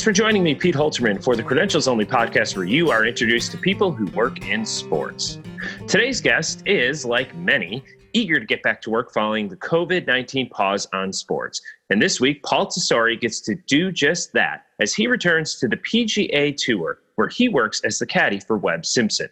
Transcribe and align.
Thanks 0.00 0.06
for 0.06 0.12
joining 0.12 0.42
me, 0.42 0.54
Pete 0.54 0.74
Holterman, 0.74 1.22
for 1.22 1.36
the 1.36 1.42
Credentials 1.42 1.86
Only 1.86 2.06
podcast 2.06 2.56
where 2.56 2.64
you 2.64 2.90
are 2.90 3.04
introduced 3.04 3.50
to 3.50 3.58
people 3.58 3.92
who 3.92 4.06
work 4.12 4.48
in 4.48 4.64
sports. 4.64 5.38
Today's 5.86 6.22
guest 6.22 6.62
is, 6.64 7.04
like 7.04 7.36
many, 7.36 7.84
eager 8.14 8.40
to 8.40 8.46
get 8.46 8.62
back 8.62 8.80
to 8.80 8.88
work 8.88 9.12
following 9.12 9.46
the 9.46 9.58
COVID 9.58 10.06
19 10.06 10.48
pause 10.48 10.86
on 10.94 11.12
sports. 11.12 11.60
And 11.90 12.00
this 12.00 12.18
week, 12.18 12.42
Paul 12.42 12.68
Tesori 12.68 13.20
gets 13.20 13.42
to 13.42 13.54
do 13.66 13.92
just 13.92 14.32
that 14.32 14.64
as 14.80 14.94
he 14.94 15.06
returns 15.06 15.58
to 15.58 15.68
the 15.68 15.76
PGA 15.76 16.56
Tour, 16.56 17.00
where 17.16 17.28
he 17.28 17.50
works 17.50 17.82
as 17.84 17.98
the 17.98 18.06
caddy 18.06 18.40
for 18.40 18.56
Webb 18.56 18.86
Simpson. 18.86 19.28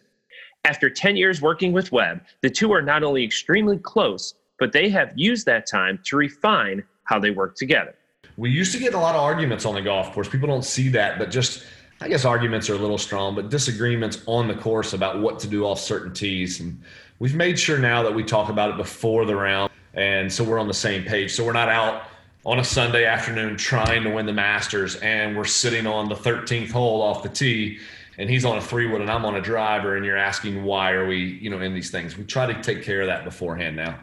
After 0.66 0.90
10 0.90 1.16
years 1.16 1.40
working 1.40 1.72
with 1.72 1.92
Webb, 1.92 2.20
the 2.42 2.50
two 2.50 2.74
are 2.74 2.82
not 2.82 3.02
only 3.02 3.24
extremely 3.24 3.78
close, 3.78 4.34
but 4.58 4.72
they 4.72 4.90
have 4.90 5.14
used 5.16 5.46
that 5.46 5.66
time 5.66 5.98
to 6.04 6.18
refine 6.18 6.84
how 7.04 7.18
they 7.18 7.30
work 7.30 7.54
together. 7.54 7.94
We 8.38 8.50
used 8.50 8.70
to 8.70 8.78
get 8.78 8.94
a 8.94 8.98
lot 8.98 9.16
of 9.16 9.20
arguments 9.20 9.66
on 9.66 9.74
the 9.74 9.82
golf 9.82 10.12
course. 10.12 10.28
People 10.28 10.46
don't 10.46 10.64
see 10.64 10.88
that, 10.90 11.18
but 11.18 11.28
just 11.28 11.64
I 12.00 12.08
guess 12.08 12.24
arguments 12.24 12.70
are 12.70 12.74
a 12.74 12.78
little 12.78 12.96
strong, 12.96 13.34
but 13.34 13.50
disagreements 13.50 14.22
on 14.26 14.46
the 14.46 14.54
course 14.54 14.92
about 14.92 15.20
what 15.20 15.40
to 15.40 15.48
do 15.48 15.66
off 15.66 15.80
certain 15.80 16.14
tees. 16.14 16.60
And 16.60 16.80
we've 17.18 17.34
made 17.34 17.58
sure 17.58 17.78
now 17.78 18.04
that 18.04 18.14
we 18.14 18.22
talk 18.22 18.48
about 18.48 18.70
it 18.70 18.76
before 18.76 19.24
the 19.24 19.34
round. 19.34 19.72
And 19.94 20.32
so 20.32 20.44
we're 20.44 20.60
on 20.60 20.68
the 20.68 20.74
same 20.74 21.02
page. 21.02 21.34
So 21.34 21.44
we're 21.44 21.52
not 21.52 21.68
out 21.68 22.04
on 22.46 22.60
a 22.60 22.64
Sunday 22.64 23.04
afternoon 23.06 23.56
trying 23.56 24.04
to 24.04 24.10
win 24.10 24.24
the 24.24 24.32
Masters 24.32 24.94
and 24.96 25.36
we're 25.36 25.44
sitting 25.44 25.88
on 25.88 26.08
the 26.08 26.14
13th 26.14 26.70
hole 26.70 27.02
off 27.02 27.24
the 27.24 27.28
tee 27.28 27.80
and 28.18 28.30
he's 28.30 28.44
on 28.44 28.56
a 28.56 28.62
three 28.62 28.86
wood 28.86 29.00
and 29.00 29.10
I'm 29.10 29.24
on 29.24 29.34
a 29.34 29.40
driver 29.40 29.96
and 29.96 30.06
you're 30.06 30.16
asking 30.16 30.62
why 30.62 30.92
are 30.92 31.08
we, 31.08 31.40
you 31.42 31.50
know, 31.50 31.60
in 31.60 31.74
these 31.74 31.90
things. 31.90 32.16
We 32.16 32.22
try 32.22 32.46
to 32.46 32.62
take 32.62 32.84
care 32.84 33.00
of 33.00 33.08
that 33.08 33.24
beforehand 33.24 33.74
now. 33.74 33.98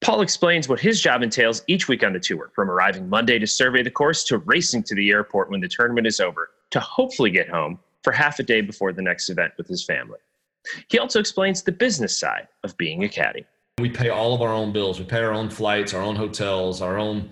Paul 0.00 0.20
explains 0.20 0.68
what 0.68 0.78
his 0.78 1.00
job 1.00 1.22
entails 1.22 1.62
each 1.66 1.88
week 1.88 2.04
on 2.04 2.12
the 2.12 2.20
tour, 2.20 2.50
from 2.54 2.70
arriving 2.70 3.08
Monday 3.08 3.38
to 3.38 3.46
survey 3.46 3.82
the 3.82 3.90
course 3.90 4.22
to 4.24 4.38
racing 4.38 4.84
to 4.84 4.94
the 4.94 5.10
airport 5.10 5.50
when 5.50 5.60
the 5.60 5.68
tournament 5.68 6.06
is 6.06 6.20
over 6.20 6.50
to 6.70 6.80
hopefully 6.80 7.30
get 7.30 7.48
home 7.48 7.78
for 8.04 8.12
half 8.12 8.38
a 8.38 8.44
day 8.44 8.60
before 8.60 8.92
the 8.92 9.02
next 9.02 9.28
event 9.28 9.52
with 9.58 9.66
his 9.66 9.84
family. 9.84 10.18
He 10.88 10.98
also 10.98 11.18
explains 11.18 11.62
the 11.62 11.72
business 11.72 12.16
side 12.16 12.46
of 12.62 12.76
being 12.76 13.02
a 13.04 13.08
caddy. 13.08 13.44
We 13.80 13.90
pay 13.90 14.08
all 14.08 14.34
of 14.34 14.42
our 14.42 14.52
own 14.52 14.72
bills. 14.72 14.98
We 15.00 15.04
pay 15.04 15.20
our 15.20 15.32
own 15.32 15.50
flights, 15.50 15.94
our 15.94 16.02
own 16.02 16.14
hotels, 16.14 16.80
our 16.80 16.96
own 16.98 17.30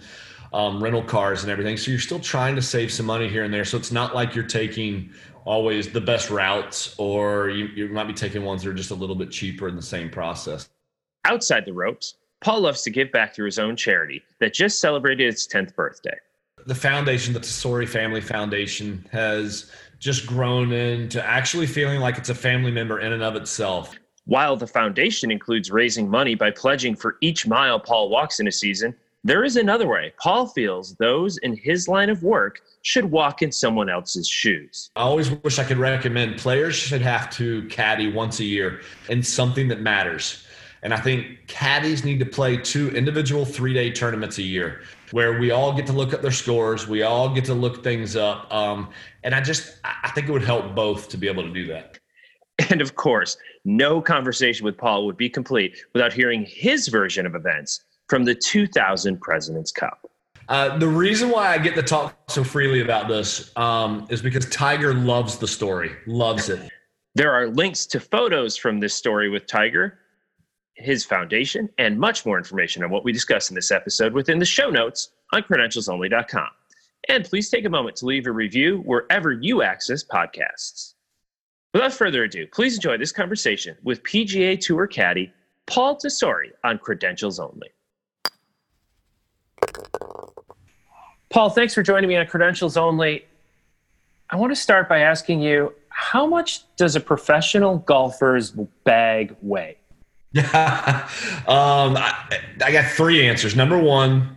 um, 0.53 0.83
rental 0.83 1.03
cars, 1.03 1.43
and 1.43 1.53
everything. 1.53 1.77
So 1.77 1.91
you're 1.91 2.01
still 2.01 2.21
trying 2.21 2.57
to 2.57 2.63
save 2.63 2.93
some 2.93 3.07
money 3.07 3.29
here 3.29 3.45
and 3.45 3.55
there. 3.55 3.65
So 3.65 3.77
it's 3.77 3.93
not 3.93 4.15
like 4.15 4.35
you're 4.35 4.45
taking 4.45 5.11
always 5.45 5.89
the 5.89 6.01
best 6.01 6.31
routes, 6.31 6.97
or 6.99 7.49
you, 7.49 7.67
you 7.67 7.89
might 7.89 8.09
be 8.09 8.13
taking 8.13 8.45
ones 8.45 8.63
that 8.63 8.71
are 8.71 8.75
just 8.75 8.91
a 8.91 8.95
little 8.95 9.17
bit 9.17 9.31
cheaper 9.31 9.69
in 9.69 9.77
the 9.77 9.83
same 9.83 10.11
process. 10.11 10.69
Outside 11.25 11.65
the 11.65 11.73
ropes, 11.73 12.17
Paul 12.41 12.61
loves 12.61 12.83
to 12.83 12.91
give 12.91 13.11
back 13.13 13.35
through 13.35 13.47
his 13.47 13.59
own 13.59 13.77
charity 13.77 14.23
that 14.41 14.53
just 14.53 14.81
celebrated 14.81 15.27
its 15.27 15.47
10th 15.47 15.75
birthday. 15.75 16.17
The 16.67 16.75
foundation, 16.75 17.33
the 17.33 17.41
Tesori 17.41 17.89
Family 17.89 18.21
Foundation, 18.21 19.07
has 19.13 19.71
just 19.99 20.27
grown 20.27 20.73
into 20.73 21.25
actually 21.25 21.67
feeling 21.67 22.01
like 22.01 22.19
it's 22.19 22.29
a 22.29 22.35
family 22.35 22.71
member 22.71 23.01
in 23.01 23.13
and 23.13 23.23
of 23.23 23.37
itself. 23.37 23.95
While 24.25 24.57
the 24.57 24.67
foundation 24.67 25.31
includes 25.31 25.71
raising 25.71 26.11
money 26.11 26.35
by 26.35 26.51
pledging 26.51 26.97
for 26.97 27.17
each 27.21 27.47
mile 27.47 27.79
Paul 27.79 28.09
walks 28.11 28.41
in 28.41 28.49
a 28.49 28.53
season, 28.53 28.95
there 29.23 29.45
is 29.45 29.57
another 29.57 29.89
way. 29.89 30.13
Paul 30.21 30.47
feels 30.47 30.95
those 30.97 31.39
in 31.39 31.57
his 31.57 31.89
line 31.89 32.11
of 32.11 32.23
work 32.23 32.61
should 32.83 33.07
walk 33.07 33.43
in 33.43 33.51
someone 33.51 33.89
else's 33.89 34.29
shoes. 34.29 34.91
I 34.95 35.01
always 35.01 35.31
wish 35.31 35.59
I 35.59 35.65
could 35.65 35.79
recommend 35.79 36.39
players 36.39 36.77
should 36.77 37.03
have 37.03 37.31
to 37.31 37.67
caddy 37.69 38.13
once 38.13 38.39
a 38.39 38.45
year 38.45 38.83
in 39.09 39.23
something 39.25 39.67
that 39.69 39.81
matters. 39.81 40.46
And 40.87 40.95
I 40.95 40.99
think 40.99 41.49
caddies 41.49 42.05
need 42.05 42.21
to 42.21 42.25
play 42.25 42.57
two 42.57 42.91
individual 42.91 43.45
three 43.45 43.75
day 43.75 43.91
tournaments 43.91 44.39
a 44.39 44.45
year 44.45 44.83
where 45.11 45.41
we 45.41 45.51
all 45.51 45.73
get 45.73 45.85
to 45.89 45.93
look 45.93 46.13
at 46.13 46.23
their 46.23 46.31
scores, 46.31 46.87
we 46.87 47.03
all 47.03 47.29
get 47.29 47.45
to 47.47 47.55
look 47.55 47.83
things 47.83 48.15
up. 48.15 48.55
Um, 48.55 48.91
and 49.25 49.35
I 49.35 49.41
just, 49.41 49.81
I 49.83 50.11
think 50.11 50.29
it 50.29 50.33
would 50.33 50.45
help 50.45 50.77
both 50.77 51.09
to 51.09 51.17
be 51.17 51.27
able 51.27 51.43
to 51.43 51.53
do 51.53 51.67
that. 51.67 51.99
And 52.71 52.81
of 52.81 52.95
course, 52.95 53.37
no 53.65 54.01
conversation 54.01 54.65
with 54.65 54.79
Paul 54.79 55.07
would 55.07 55.17
be 55.17 55.29
complete 55.29 55.77
without 55.93 56.13
hearing 56.13 56.47
his 56.49 56.87
version 56.87 57.27
of 57.27 57.35
events 57.35 57.85
from 58.09 58.25
the 58.25 58.37
2000 58.37 59.21
President's 59.21 59.73
Cup. 59.73 60.09
Uh, 60.49 60.79
the 60.79 60.87
reason 60.87 61.31
why 61.31 61.53
I 61.53 61.59
get 61.59 61.75
to 61.75 61.83
talk 61.83 62.17
so 62.31 62.45
freely 62.45 62.81
about 62.81 63.09
this 63.09 63.51
um, 63.57 64.07
is 64.09 64.23
because 64.23 64.49
Tiger 64.51 64.95
loves 64.95 65.37
the 65.37 65.49
story, 65.49 65.91
loves 66.07 66.49
it. 66.49 66.71
There 67.17 67.33
are 67.33 67.49
links 67.49 67.87
to 67.87 67.99
photos 67.99 68.57
from 68.57 68.79
this 68.79 68.95
story 68.95 69.29
with 69.29 69.47
Tiger, 69.49 69.99
his 70.77 71.05
foundation, 71.05 71.69
and 71.79 71.99
much 71.99 72.25
more 72.27 72.39
information 72.39 72.85
on 72.85 72.91
what 72.91 73.05
we 73.05 73.13
discuss 73.13 73.51
in 73.51 73.55
this 73.55 73.71
episode 73.71 74.13
within 74.13 74.39
the 74.39 74.45
show 74.45 74.71
notes 74.71 75.11
on 75.33 75.43
credentialsonly.com. 75.43 76.49
And 77.09 77.25
please 77.25 77.51
take 77.51 77.65
a 77.65 77.71
moment 77.71 77.97
to 77.97 78.07
leave 78.07 78.27
a 78.27 78.33
review 78.33 78.83
wherever 78.85 79.33
you 79.33 79.63
access 79.63 80.05
podcasts. 80.05 80.95
Without 81.73 81.93
further 81.93 82.25
ado, 82.25 82.47
please 82.47 82.75
enjoy 82.75 82.97
this 82.97 83.13
conversation 83.13 83.77
with 83.83 84.03
PGA 84.03 84.59
Tour 84.59 84.87
caddy 84.87 85.33
Paul 85.67 85.97
Tesori 85.97 86.51
on 86.65 86.79
Credentials 86.79 87.39
Only. 87.39 87.69
Paul, 91.31 91.51
thanks 91.51 91.75
for 91.75 91.83
joining 91.83 92.09
me 92.09 92.17
on 92.17 92.27
Credentials 92.27 92.77
Only. 92.77 93.25
I 94.31 94.37
want 94.37 94.53
to 94.53 94.57
start 94.57 94.89
by 94.89 95.01
asking 95.01 95.41
you 95.41 95.73
how 95.89 96.27
much 96.27 96.65
does 96.77 96.97
a 96.97 97.01
professional 97.01 97.79
golfer's 97.79 98.53
bag 98.85 99.37
weigh? 99.43 99.77
Yeah, 100.33 101.09
um, 101.49 101.97
I, 101.97 102.41
I, 102.65 102.73
got 102.73 102.91
three 102.91 103.27
answers. 103.27 103.57
Number 103.57 103.79
one, 103.79 104.37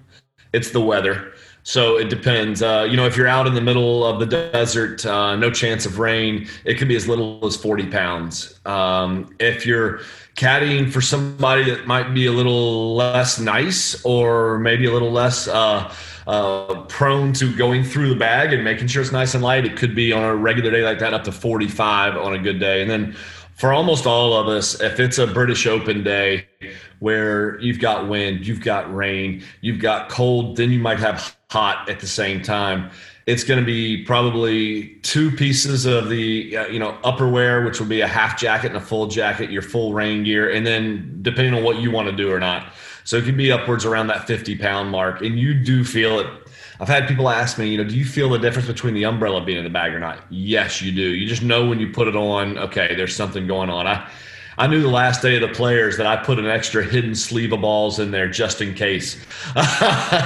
it's 0.53 0.71
the 0.71 0.81
weather. 0.81 1.33
So 1.63 1.97
it 1.97 2.09
depends. 2.09 2.63
Uh, 2.63 2.87
you 2.89 2.95
know, 2.95 3.05
if 3.05 3.17
you're 3.17 3.27
out 3.27 3.45
in 3.45 3.53
the 3.53 3.61
middle 3.61 4.05
of 4.05 4.19
the 4.19 4.25
desert, 4.25 5.05
uh, 5.05 5.35
no 5.35 5.51
chance 5.51 5.85
of 5.85 5.99
rain, 5.99 6.47
it 6.65 6.77
can 6.77 6.87
be 6.87 6.95
as 6.95 7.07
little 7.07 7.45
as 7.45 7.55
40 7.55 7.87
pounds. 7.87 8.59
Um, 8.65 9.35
if 9.39 9.65
you're 9.65 9.99
caddying 10.35 10.91
for 10.91 11.01
somebody 11.01 11.69
that 11.69 11.85
might 11.85 12.13
be 12.13 12.25
a 12.25 12.31
little 12.31 12.95
less 12.95 13.39
nice 13.39 14.03
or 14.05 14.57
maybe 14.59 14.85
a 14.85 14.93
little 14.93 15.11
less 15.11 15.47
uh, 15.49 15.93
uh, 16.27 16.81
prone 16.83 17.33
to 17.33 17.53
going 17.55 17.83
through 17.83 18.09
the 18.09 18.15
bag 18.15 18.53
and 18.53 18.63
making 18.63 18.87
sure 18.87 19.01
it's 19.01 19.11
nice 19.11 19.33
and 19.33 19.43
light, 19.43 19.65
it 19.65 19.75
could 19.75 19.93
be 19.93 20.13
on 20.13 20.23
a 20.23 20.35
regular 20.35 20.71
day 20.71 20.81
like 20.81 20.99
that 20.99 21.13
up 21.13 21.25
to 21.25 21.31
45 21.31 22.15
on 22.15 22.33
a 22.33 22.39
good 22.39 22.59
day. 22.59 22.81
And 22.81 22.89
then 22.89 23.15
for 23.59 23.73
almost 23.73 24.07
all 24.07 24.33
of 24.33 24.47
us, 24.47 24.79
if 24.79 25.01
it's 25.01 25.17
a 25.17 25.27
British 25.27 25.67
Open 25.67 26.01
day 26.01 26.47
where 26.99 27.59
you've 27.59 27.79
got 27.79 28.07
wind, 28.07 28.47
you've 28.47 28.61
got 28.61 28.93
rain, 28.95 29.43
you've 29.59 29.81
got 29.81 30.07
cold, 30.07 30.55
then 30.55 30.71
you 30.71 30.79
might 30.79 30.97
have 30.97 31.35
hot 31.49 31.89
at 31.89 31.99
the 31.99 32.07
same 32.07 32.41
time. 32.41 32.89
It's 33.25 33.43
going 33.43 33.59
to 33.59 33.65
be 33.65 34.05
probably 34.05 34.95
two 35.01 35.29
pieces 35.29 35.85
of 35.85 36.07
the 36.07 36.55
uh, 36.55 36.67
you 36.67 36.79
know 36.79 36.97
upperwear, 37.03 37.65
which 37.65 37.81
will 37.81 37.87
be 37.87 37.99
a 37.99 38.07
half 38.07 38.39
jacket 38.39 38.67
and 38.67 38.77
a 38.77 38.81
full 38.81 39.07
jacket, 39.07 39.51
your 39.51 39.61
full 39.61 39.93
rain 39.93 40.23
gear, 40.23 40.49
and 40.49 40.65
then 40.65 41.19
depending 41.21 41.53
on 41.53 41.61
what 41.61 41.79
you 41.79 41.91
want 41.91 42.09
to 42.09 42.15
do 42.15 42.31
or 42.31 42.39
not. 42.39 42.71
So 43.03 43.17
it 43.17 43.25
can 43.25 43.35
be 43.35 43.51
upwards 43.51 43.85
around 43.85 44.07
that 44.07 44.25
50 44.25 44.57
pound 44.57 44.89
mark, 44.89 45.21
and 45.21 45.37
you 45.37 45.53
do 45.53 45.83
feel 45.83 46.19
it 46.19 46.27
I've 46.81 46.87
had 46.87 47.07
people 47.07 47.29
ask 47.29 47.57
me, 47.57 47.67
you 47.67 47.77
know, 47.77 47.83
do 47.83 47.95
you 47.95 48.05
feel 48.05 48.29
the 48.29 48.39
difference 48.39 48.67
between 48.67 48.93
the 48.93 49.03
umbrella 49.03 49.43
being 49.43 49.57
in 49.57 49.65
the 49.65 49.69
bag 49.69 49.93
or 49.93 49.99
not? 49.99 50.23
Yes, 50.29 50.81
you 50.81 50.93
do. 50.93 51.01
You 51.01 51.27
just 51.27 51.43
know 51.43 51.67
when 51.67 51.79
you 51.79 51.91
put 51.91 52.07
it 52.07 52.15
on, 52.15 52.57
okay, 52.57 52.95
there's 52.95 53.15
something 53.15 53.47
going 53.47 53.69
on. 53.69 53.85
I 53.85 54.09
I 54.59 54.67
knew 54.67 54.81
the 54.81 54.89
last 54.89 55.21
day 55.21 55.41
of 55.41 55.41
the 55.41 55.55
players 55.55 55.95
that 55.95 56.05
I 56.05 56.17
put 56.17 56.37
an 56.37 56.45
extra 56.45 56.83
hidden 56.83 57.15
sleeve 57.15 57.53
of 57.53 57.61
balls 57.61 57.97
in 57.97 58.11
there 58.11 58.27
just 58.27 58.59
in 58.59 58.73
case 58.73 59.15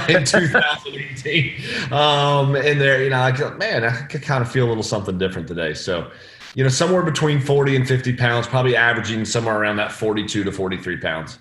in 0.08 0.24
2018. 0.24 1.92
Um, 1.92 2.56
in 2.56 2.80
there, 2.80 3.04
you 3.04 3.10
know, 3.10 3.20
I 3.20 3.30
go, 3.30 3.54
man, 3.54 3.84
I 3.84 3.92
could 4.06 4.22
kind 4.22 4.42
of 4.42 4.50
feel 4.50 4.66
a 4.66 4.68
little 4.68 4.82
something 4.82 5.18
different 5.18 5.46
today. 5.46 5.72
So, 5.72 6.10
you 6.56 6.64
know, 6.64 6.68
somewhere 6.68 7.04
between 7.04 7.40
40 7.40 7.76
and 7.76 7.86
50 7.86 8.16
pounds, 8.16 8.48
probably 8.48 8.74
averaging 8.74 9.24
somewhere 9.24 9.56
around 9.56 9.76
that 9.76 9.92
42 9.92 10.42
to 10.42 10.50
43 10.50 10.96
pounds. 10.96 11.38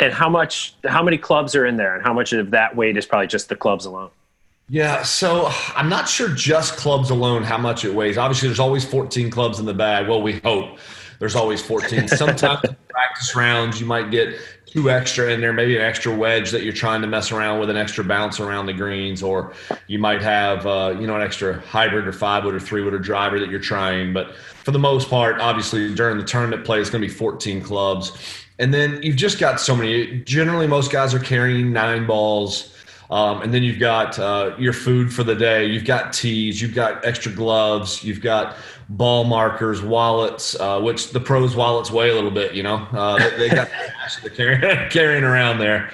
And 0.00 0.10
how 0.10 0.30
much, 0.30 0.74
how 0.86 1.02
many 1.02 1.18
clubs 1.18 1.54
are 1.54 1.66
in 1.66 1.76
there, 1.76 1.94
and 1.94 2.02
how 2.02 2.14
much 2.14 2.32
of 2.32 2.50
that 2.52 2.74
weight 2.74 2.96
is 2.96 3.04
probably 3.04 3.26
just 3.26 3.50
the 3.50 3.56
clubs 3.56 3.84
alone? 3.84 4.08
Yeah, 4.68 5.02
so 5.02 5.50
I'm 5.76 5.88
not 5.88 6.08
sure 6.08 6.28
just 6.28 6.76
clubs 6.76 7.10
alone 7.10 7.42
how 7.42 7.58
much 7.58 7.84
it 7.84 7.94
weighs. 7.94 8.16
Obviously, 8.16 8.48
there's 8.48 8.60
always 8.60 8.84
14 8.84 9.30
clubs 9.30 9.58
in 9.58 9.66
the 9.66 9.74
bag. 9.74 10.08
Well, 10.08 10.22
we 10.22 10.38
hope 10.38 10.78
there's 11.18 11.36
always 11.36 11.60
14. 11.60 12.08
Sometimes 12.08 12.60
practice 12.88 13.36
rounds, 13.36 13.80
you 13.80 13.86
might 13.86 14.10
get 14.10 14.34
two 14.72 14.90
extra 14.90 15.30
in 15.30 15.40
there, 15.40 15.52
maybe 15.52 15.76
an 15.76 15.82
extra 15.82 16.14
wedge 16.14 16.50
that 16.50 16.62
you're 16.62 16.72
trying 16.72 17.02
to 17.02 17.06
mess 17.06 17.30
around 17.30 17.60
with, 17.60 17.68
an 17.68 17.76
extra 17.76 18.02
bounce 18.02 18.40
around 18.40 18.66
the 18.66 18.72
greens, 18.72 19.22
or 19.22 19.52
you 19.86 19.98
might 19.98 20.22
have 20.22 20.66
uh, 20.66 20.96
you 20.98 21.06
know 21.06 21.14
an 21.14 21.22
extra 21.22 21.60
hybrid 21.60 22.08
or 22.08 22.12
five 22.12 22.44
wood 22.44 22.54
or 22.54 22.60
three 22.60 22.82
wood 22.82 22.94
or 22.94 22.98
driver 22.98 23.38
that 23.38 23.50
you're 23.50 23.60
trying. 23.60 24.14
But 24.14 24.34
for 24.64 24.70
the 24.70 24.78
most 24.78 25.10
part, 25.10 25.38
obviously 25.40 25.94
during 25.94 26.16
the 26.16 26.24
tournament 26.24 26.64
play, 26.64 26.80
it's 26.80 26.88
going 26.88 27.02
to 27.02 27.08
be 27.08 27.12
14 27.12 27.60
clubs, 27.60 28.12
and 28.58 28.72
then 28.72 29.02
you've 29.02 29.16
just 29.16 29.38
got 29.38 29.60
so 29.60 29.76
many. 29.76 30.20
Generally, 30.20 30.68
most 30.68 30.90
guys 30.90 31.12
are 31.12 31.20
carrying 31.20 31.72
nine 31.72 32.06
balls 32.06 32.71
um, 33.12 33.42
and 33.42 33.52
then 33.52 33.62
you've 33.62 33.78
got 33.78 34.18
uh, 34.18 34.56
your 34.58 34.72
food 34.72 35.12
for 35.12 35.22
the 35.22 35.34
day. 35.34 35.66
You've 35.66 35.84
got 35.84 36.14
tees. 36.14 36.62
You've 36.62 36.74
got 36.74 37.04
extra 37.04 37.30
gloves. 37.30 38.02
You've 38.02 38.22
got 38.22 38.56
ball 38.88 39.24
markers, 39.24 39.82
wallets, 39.82 40.58
uh, 40.58 40.80
which 40.80 41.10
the 41.10 41.20
pros' 41.20 41.54
wallets 41.54 41.90
weigh 41.90 42.08
a 42.08 42.14
little 42.14 42.30
bit. 42.30 42.54
You 42.54 42.62
know, 42.62 42.76
uh, 42.90 43.18
they, 43.18 43.36
they, 43.36 43.54
got 43.54 43.68
cash 43.68 44.16
they're 44.22 44.30
carrying, 44.30 44.60
carrying 44.90 45.24
around 45.24 45.58
there. 45.58 45.90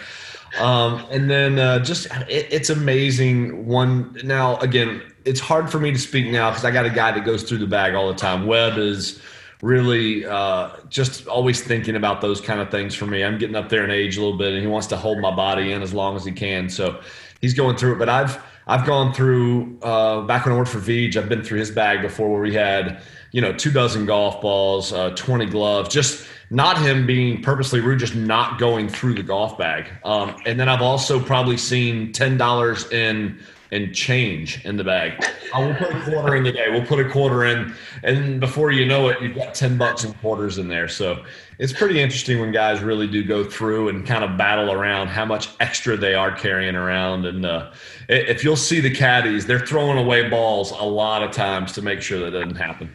Um, 0.60 1.04
and 1.10 1.28
then 1.28 1.58
uh, 1.58 1.80
just 1.80 2.06
it, 2.28 2.46
it's 2.52 2.70
amazing. 2.70 3.66
One 3.66 4.16
now 4.22 4.56
again, 4.58 5.02
it's 5.24 5.40
hard 5.40 5.72
for 5.72 5.80
me 5.80 5.90
to 5.90 5.98
speak 5.98 6.28
now 6.28 6.50
because 6.50 6.64
I 6.64 6.70
got 6.70 6.86
a 6.86 6.90
guy 6.90 7.10
that 7.10 7.24
goes 7.24 7.42
through 7.42 7.58
the 7.58 7.66
bag 7.66 7.94
all 7.94 8.06
the 8.06 8.14
time. 8.14 8.46
Webb 8.46 8.78
is 8.78 9.20
really 9.62 10.24
uh, 10.24 10.70
just 10.88 11.26
always 11.26 11.62
thinking 11.62 11.96
about 11.96 12.20
those 12.20 12.40
kind 12.40 12.60
of 12.60 12.70
things 12.70 12.94
for 12.94 13.06
me. 13.06 13.24
I'm 13.24 13.38
getting 13.38 13.56
up 13.56 13.68
there 13.68 13.84
in 13.84 13.90
age 13.90 14.16
a 14.16 14.20
little 14.20 14.38
bit, 14.38 14.52
and 14.52 14.60
he 14.60 14.66
wants 14.66 14.86
to 14.88 14.96
hold 14.96 15.18
my 15.18 15.34
body 15.34 15.72
in 15.72 15.82
as 15.82 15.92
long 15.92 16.16
as 16.16 16.24
he 16.24 16.32
can. 16.32 16.68
So 16.68 17.00
he's 17.40 17.54
going 17.54 17.76
through 17.76 17.94
it. 17.94 17.98
But 17.98 18.08
I've 18.08 18.42
I've 18.66 18.86
gone 18.86 19.12
through 19.12 19.78
uh, 19.82 20.22
back 20.22 20.44
when 20.44 20.54
I 20.54 20.58
worked 20.58 20.70
for 20.70 20.78
Veej. 20.78 21.16
I've 21.16 21.28
been 21.28 21.42
through 21.42 21.58
his 21.58 21.70
bag 21.70 22.02
before, 22.02 22.30
where 22.30 22.42
we 22.42 22.54
had 22.54 23.02
you 23.32 23.40
know 23.40 23.52
two 23.52 23.70
dozen 23.70 24.06
golf 24.06 24.40
balls, 24.40 24.92
uh, 24.92 25.10
20 25.10 25.46
gloves, 25.46 25.88
just 25.88 26.26
not 26.50 26.78
him 26.78 27.06
being 27.06 27.42
purposely 27.42 27.80
rude, 27.80 27.98
just 27.98 28.14
not 28.14 28.58
going 28.58 28.88
through 28.88 29.14
the 29.14 29.22
golf 29.22 29.58
bag. 29.58 29.90
Um, 30.04 30.36
and 30.46 30.58
then 30.58 30.68
I've 30.68 30.82
also 30.82 31.20
probably 31.20 31.56
seen 31.56 32.12
ten 32.12 32.36
dollars 32.36 32.90
in 32.92 33.40
and 33.70 33.94
change 33.94 34.64
in 34.64 34.76
the 34.76 34.84
bag. 34.84 35.24
I 35.54 35.64
will 35.64 35.74
put 35.74 35.94
a 35.94 36.00
quarter 36.02 36.36
in 36.36 36.44
the 36.44 36.52
day. 36.52 36.70
We'll 36.70 36.86
put 36.86 37.00
a 37.00 37.08
quarter 37.08 37.44
in, 37.44 37.74
and 38.02 38.40
before 38.40 38.70
you 38.70 38.86
know 38.86 39.08
it, 39.08 39.20
you've 39.20 39.34
got 39.34 39.54
ten 39.54 39.78
bucks 39.78 40.04
and 40.04 40.18
quarters 40.20 40.58
in 40.58 40.68
there. 40.68 40.88
So 40.88 41.24
it's 41.58 41.72
pretty 41.72 42.00
interesting 42.00 42.40
when 42.40 42.52
guys 42.52 42.82
really 42.82 43.06
do 43.06 43.24
go 43.24 43.44
through 43.44 43.88
and 43.88 44.06
kind 44.06 44.24
of 44.24 44.36
battle 44.36 44.72
around 44.72 45.08
how 45.08 45.24
much 45.24 45.48
extra 45.60 45.96
they 45.96 46.14
are 46.14 46.34
carrying 46.34 46.76
around. 46.76 47.26
And 47.26 47.44
uh, 47.44 47.72
if 48.08 48.44
you'll 48.44 48.56
see 48.56 48.80
the 48.80 48.94
caddies, 48.94 49.46
they're 49.46 49.66
throwing 49.66 49.98
away 49.98 50.28
balls 50.28 50.70
a 50.70 50.84
lot 50.84 51.22
of 51.22 51.32
times 51.32 51.72
to 51.72 51.82
make 51.82 52.00
sure 52.00 52.20
that 52.20 52.30
doesn't 52.30 52.56
happen. 52.56 52.92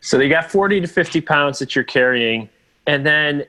So 0.00 0.18
they 0.18 0.28
got 0.28 0.50
40 0.50 0.80
to 0.80 0.86
50 0.86 1.20
pounds 1.20 1.58
that 1.58 1.74
you're 1.74 1.84
carrying. 1.84 2.48
And 2.86 3.04
then, 3.04 3.44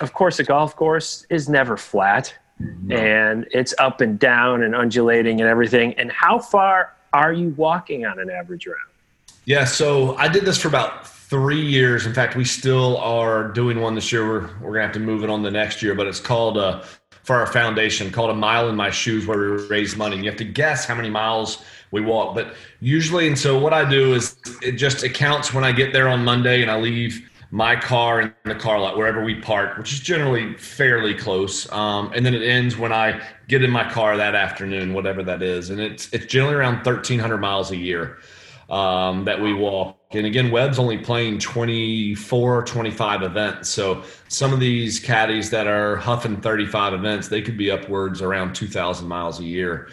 of 0.00 0.12
course, 0.12 0.38
a 0.38 0.44
golf 0.44 0.74
course 0.76 1.26
is 1.30 1.48
never 1.48 1.76
flat 1.76 2.34
no. 2.58 2.96
and 2.96 3.46
it's 3.50 3.74
up 3.78 4.00
and 4.00 4.18
down 4.18 4.62
and 4.62 4.74
undulating 4.74 5.40
and 5.40 5.48
everything. 5.48 5.94
And 5.94 6.10
how 6.10 6.38
far 6.38 6.94
are 7.12 7.32
you 7.32 7.50
walking 7.50 8.06
on 8.06 8.18
an 8.18 8.30
average 8.30 8.66
round? 8.66 8.78
Yeah, 9.44 9.64
so 9.64 10.14
I 10.16 10.28
did 10.28 10.44
this 10.44 10.58
for 10.60 10.68
about 10.68 11.06
three 11.06 11.64
years. 11.64 12.06
In 12.06 12.12
fact, 12.12 12.36
we 12.36 12.44
still 12.44 12.98
are 12.98 13.48
doing 13.48 13.80
one 13.80 13.94
this 13.94 14.12
year. 14.12 14.26
We're, 14.26 14.50
we're 14.60 14.74
to 14.74 14.82
have 14.82 14.92
to 14.92 15.00
move 15.00 15.24
it 15.24 15.30
on 15.30 15.42
the 15.42 15.50
next 15.50 15.82
year, 15.82 15.94
but 15.94 16.06
it's 16.06 16.20
called 16.20 16.58
uh, 16.58 16.82
for 17.22 17.36
our 17.36 17.46
foundation 17.46 18.10
called 18.10 18.30
A 18.30 18.34
Mile 18.34 18.68
in 18.68 18.76
My 18.76 18.90
Shoes, 18.90 19.26
where 19.26 19.38
we 19.38 19.66
raise 19.68 19.96
money. 19.96 20.16
And 20.16 20.24
you 20.24 20.30
have 20.30 20.38
to 20.38 20.44
guess 20.44 20.86
how 20.86 20.94
many 20.94 21.10
miles 21.10 21.62
we 21.90 22.00
walk. 22.00 22.34
But 22.34 22.54
usually, 22.80 23.26
and 23.26 23.38
so 23.38 23.58
what 23.58 23.72
I 23.72 23.88
do 23.88 24.14
is 24.14 24.36
it 24.62 24.72
just 24.72 25.02
accounts 25.02 25.52
when 25.52 25.64
I 25.64 25.72
get 25.72 25.92
there 25.92 26.08
on 26.08 26.24
Monday 26.24 26.62
and 26.62 26.70
I 26.70 26.78
leave 26.78 27.30
my 27.50 27.74
car 27.74 28.20
in 28.20 28.34
the 28.44 28.54
car 28.54 28.78
lot 28.78 28.96
wherever 28.96 29.24
we 29.24 29.34
park, 29.40 29.78
which 29.78 29.92
is 29.92 30.00
generally 30.00 30.54
fairly 30.54 31.14
close. 31.14 31.70
Um, 31.72 32.12
and 32.14 32.24
then 32.24 32.34
it 32.34 32.42
ends 32.42 32.76
when 32.76 32.92
I 32.92 33.20
get 33.48 33.64
in 33.64 33.70
my 33.70 33.90
car 33.90 34.16
that 34.16 34.34
afternoon, 34.34 34.92
whatever 34.92 35.22
that 35.22 35.42
is, 35.42 35.70
and 35.70 35.80
it's 35.80 36.12
it's 36.12 36.26
generally 36.26 36.56
around 36.56 36.84
thirteen 36.84 37.18
hundred 37.18 37.38
miles 37.38 37.70
a 37.70 37.76
year 37.76 38.18
um, 38.68 39.24
that 39.24 39.40
we 39.40 39.54
walk. 39.54 39.96
And 40.10 40.26
again, 40.26 40.50
Webb's 40.50 40.78
only 40.78 40.98
playing 40.98 41.38
24, 41.38 42.64
25 42.64 43.22
events. 43.22 43.68
So 43.68 44.02
some 44.28 44.52
of 44.52 44.60
these 44.60 45.00
caddies 45.00 45.50
that 45.50 45.66
are 45.66 45.96
huffing 45.96 46.40
35 46.40 46.94
events, 46.94 47.28
they 47.28 47.42
could 47.42 47.58
be 47.58 47.70
upwards 47.70 48.22
around 48.22 48.54
2,000 48.54 49.06
miles 49.06 49.40
a 49.40 49.44
year. 49.44 49.90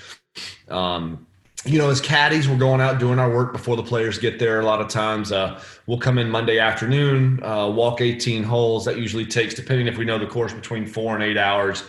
Um, 0.69 1.27
you 1.65 1.79
know, 1.79 1.89
as 1.89 1.99
caddies, 1.99 2.47
we're 2.47 2.57
going 2.57 2.79
out 2.79 2.99
doing 2.99 3.17
our 3.17 3.29
work 3.29 3.51
before 3.51 3.75
the 3.75 3.83
players 3.83 4.19
get 4.19 4.37
there. 4.37 4.59
A 4.59 4.65
lot 4.65 4.81
of 4.81 4.87
times, 4.87 5.31
uh, 5.31 5.59
we'll 5.87 5.97
come 5.97 6.19
in 6.19 6.29
Monday 6.29 6.59
afternoon, 6.59 7.43
uh, 7.43 7.67
walk 7.67 8.01
18 8.01 8.43
holes. 8.43 8.85
That 8.85 8.97
usually 8.97 9.25
takes, 9.25 9.55
depending 9.55 9.87
if 9.87 9.97
we 9.97 10.05
know 10.05 10.19
the 10.19 10.27
course, 10.27 10.53
between 10.53 10.85
four 10.85 11.15
and 11.15 11.23
eight 11.23 11.37
hours. 11.37 11.83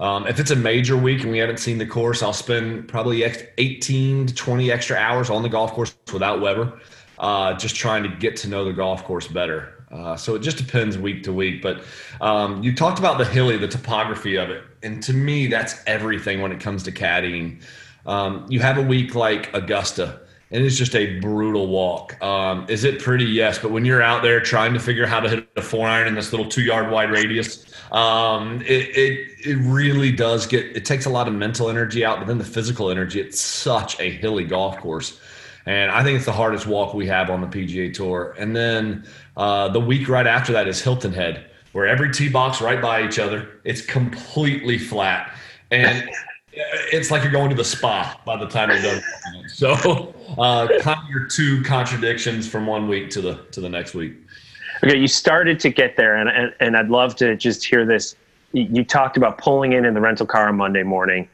Um, 0.00 0.28
if 0.28 0.38
it's 0.38 0.52
a 0.52 0.56
major 0.56 0.96
week 0.96 1.22
and 1.22 1.32
we 1.32 1.38
haven't 1.38 1.58
seen 1.58 1.78
the 1.78 1.86
course, 1.86 2.22
I'll 2.22 2.32
spend 2.32 2.86
probably 2.86 3.24
18 3.24 4.26
to 4.26 4.34
20 4.34 4.70
extra 4.70 4.96
hours 4.96 5.28
on 5.30 5.42
the 5.42 5.48
golf 5.48 5.72
course 5.72 5.96
without 6.12 6.40
Weber, 6.40 6.80
uh, 7.18 7.54
just 7.54 7.74
trying 7.74 8.04
to 8.04 8.08
get 8.08 8.36
to 8.36 8.48
know 8.48 8.64
the 8.64 8.72
golf 8.72 9.02
course 9.02 9.26
better. 9.26 9.74
Uh, 9.90 10.16
so 10.16 10.36
it 10.36 10.40
just 10.40 10.58
depends 10.58 10.96
week 10.96 11.24
to 11.24 11.32
week. 11.32 11.62
But 11.62 11.82
um, 12.20 12.62
you 12.62 12.74
talked 12.74 13.00
about 13.00 13.18
the 13.18 13.24
hilly, 13.24 13.56
the 13.56 13.66
topography 13.66 14.36
of 14.36 14.50
it. 14.50 14.62
And 14.84 15.02
to 15.02 15.12
me, 15.12 15.48
that's 15.48 15.82
everything 15.86 16.40
when 16.40 16.52
it 16.52 16.60
comes 16.60 16.84
to 16.84 16.92
caddying. 16.92 17.60
Um, 18.08 18.46
you 18.48 18.60
have 18.60 18.78
a 18.78 18.82
week 18.82 19.14
like 19.14 19.54
Augusta, 19.54 20.20
and 20.50 20.64
it's 20.64 20.76
just 20.76 20.94
a 20.96 21.20
brutal 21.20 21.68
walk. 21.68 22.20
Um, 22.22 22.64
is 22.68 22.84
it 22.84 23.00
pretty? 23.00 23.26
Yes, 23.26 23.58
but 23.58 23.70
when 23.70 23.84
you're 23.84 24.02
out 24.02 24.22
there 24.22 24.40
trying 24.40 24.72
to 24.72 24.80
figure 24.80 25.04
out 25.04 25.10
how 25.10 25.20
to 25.20 25.28
hit 25.28 25.48
a 25.56 25.62
four 25.62 25.86
iron 25.86 26.08
in 26.08 26.14
this 26.14 26.32
little 26.32 26.48
two 26.48 26.62
yard 26.62 26.90
wide 26.90 27.10
radius, 27.10 27.66
um, 27.92 28.62
it, 28.62 28.88
it 28.96 29.28
it 29.44 29.56
really 29.56 30.10
does 30.10 30.46
get. 30.46 30.74
It 30.74 30.86
takes 30.86 31.04
a 31.04 31.10
lot 31.10 31.28
of 31.28 31.34
mental 31.34 31.68
energy 31.68 32.02
out, 32.02 32.18
but 32.18 32.26
then 32.26 32.38
the 32.38 32.44
physical 32.44 32.90
energy. 32.90 33.20
It's 33.20 33.38
such 33.38 34.00
a 34.00 34.10
hilly 34.10 34.44
golf 34.44 34.78
course. 34.78 35.20
And 35.66 35.90
I 35.90 36.02
think 36.02 36.16
it's 36.16 36.24
the 36.24 36.32
hardest 36.32 36.66
walk 36.66 36.94
we 36.94 37.06
have 37.08 37.28
on 37.28 37.42
the 37.42 37.46
PGA 37.46 37.92
Tour. 37.92 38.34
And 38.38 38.56
then 38.56 39.04
uh, 39.36 39.68
the 39.68 39.80
week 39.80 40.08
right 40.08 40.26
after 40.26 40.50
that 40.54 40.66
is 40.66 40.80
Hilton 40.80 41.12
Head, 41.12 41.50
where 41.72 41.86
every 41.86 42.10
tee 42.10 42.30
box 42.30 42.62
right 42.62 42.80
by 42.80 43.04
each 43.04 43.18
other. 43.18 43.60
It's 43.64 43.84
completely 43.84 44.78
flat. 44.78 45.30
And 45.70 46.08
it's 46.92 47.10
like 47.10 47.22
you're 47.22 47.32
going 47.32 47.50
to 47.50 47.56
the 47.56 47.64
spa 47.64 48.20
by 48.24 48.36
the 48.36 48.46
time 48.46 48.70
you're 48.70 48.82
done. 48.82 49.02
So, 49.48 49.72
uh, 50.38 50.68
kind 50.80 51.00
of 51.02 51.08
your 51.08 51.26
two 51.26 51.62
contradictions 51.62 52.48
from 52.48 52.66
one 52.66 52.88
week 52.88 53.10
to 53.10 53.20
the 53.20 53.34
to 53.52 53.60
the 53.60 53.68
next 53.68 53.94
week. 53.94 54.14
Okay, 54.84 54.96
you 54.96 55.08
started 55.08 55.58
to 55.60 55.70
get 55.70 55.96
there, 55.96 56.16
and 56.16 56.28
and, 56.28 56.54
and 56.60 56.76
I'd 56.76 56.88
love 56.88 57.16
to 57.16 57.36
just 57.36 57.64
hear 57.64 57.86
this. 57.86 58.16
You 58.52 58.84
talked 58.84 59.16
about 59.16 59.38
pulling 59.38 59.72
in 59.72 59.84
in 59.84 59.94
the 59.94 60.00
rental 60.00 60.26
car 60.26 60.48
on 60.48 60.56
Monday 60.56 60.82
morning. 60.82 61.28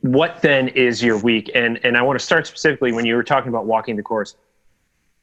What 0.00 0.42
then 0.42 0.68
is 0.68 1.02
your 1.02 1.18
week? 1.18 1.50
And 1.54 1.80
and 1.84 1.96
I 1.96 2.02
want 2.02 2.18
to 2.18 2.24
start 2.24 2.46
specifically 2.46 2.92
when 2.92 3.04
you 3.04 3.16
were 3.16 3.24
talking 3.24 3.48
about 3.48 3.66
walking 3.66 3.96
the 3.96 4.02
course. 4.02 4.36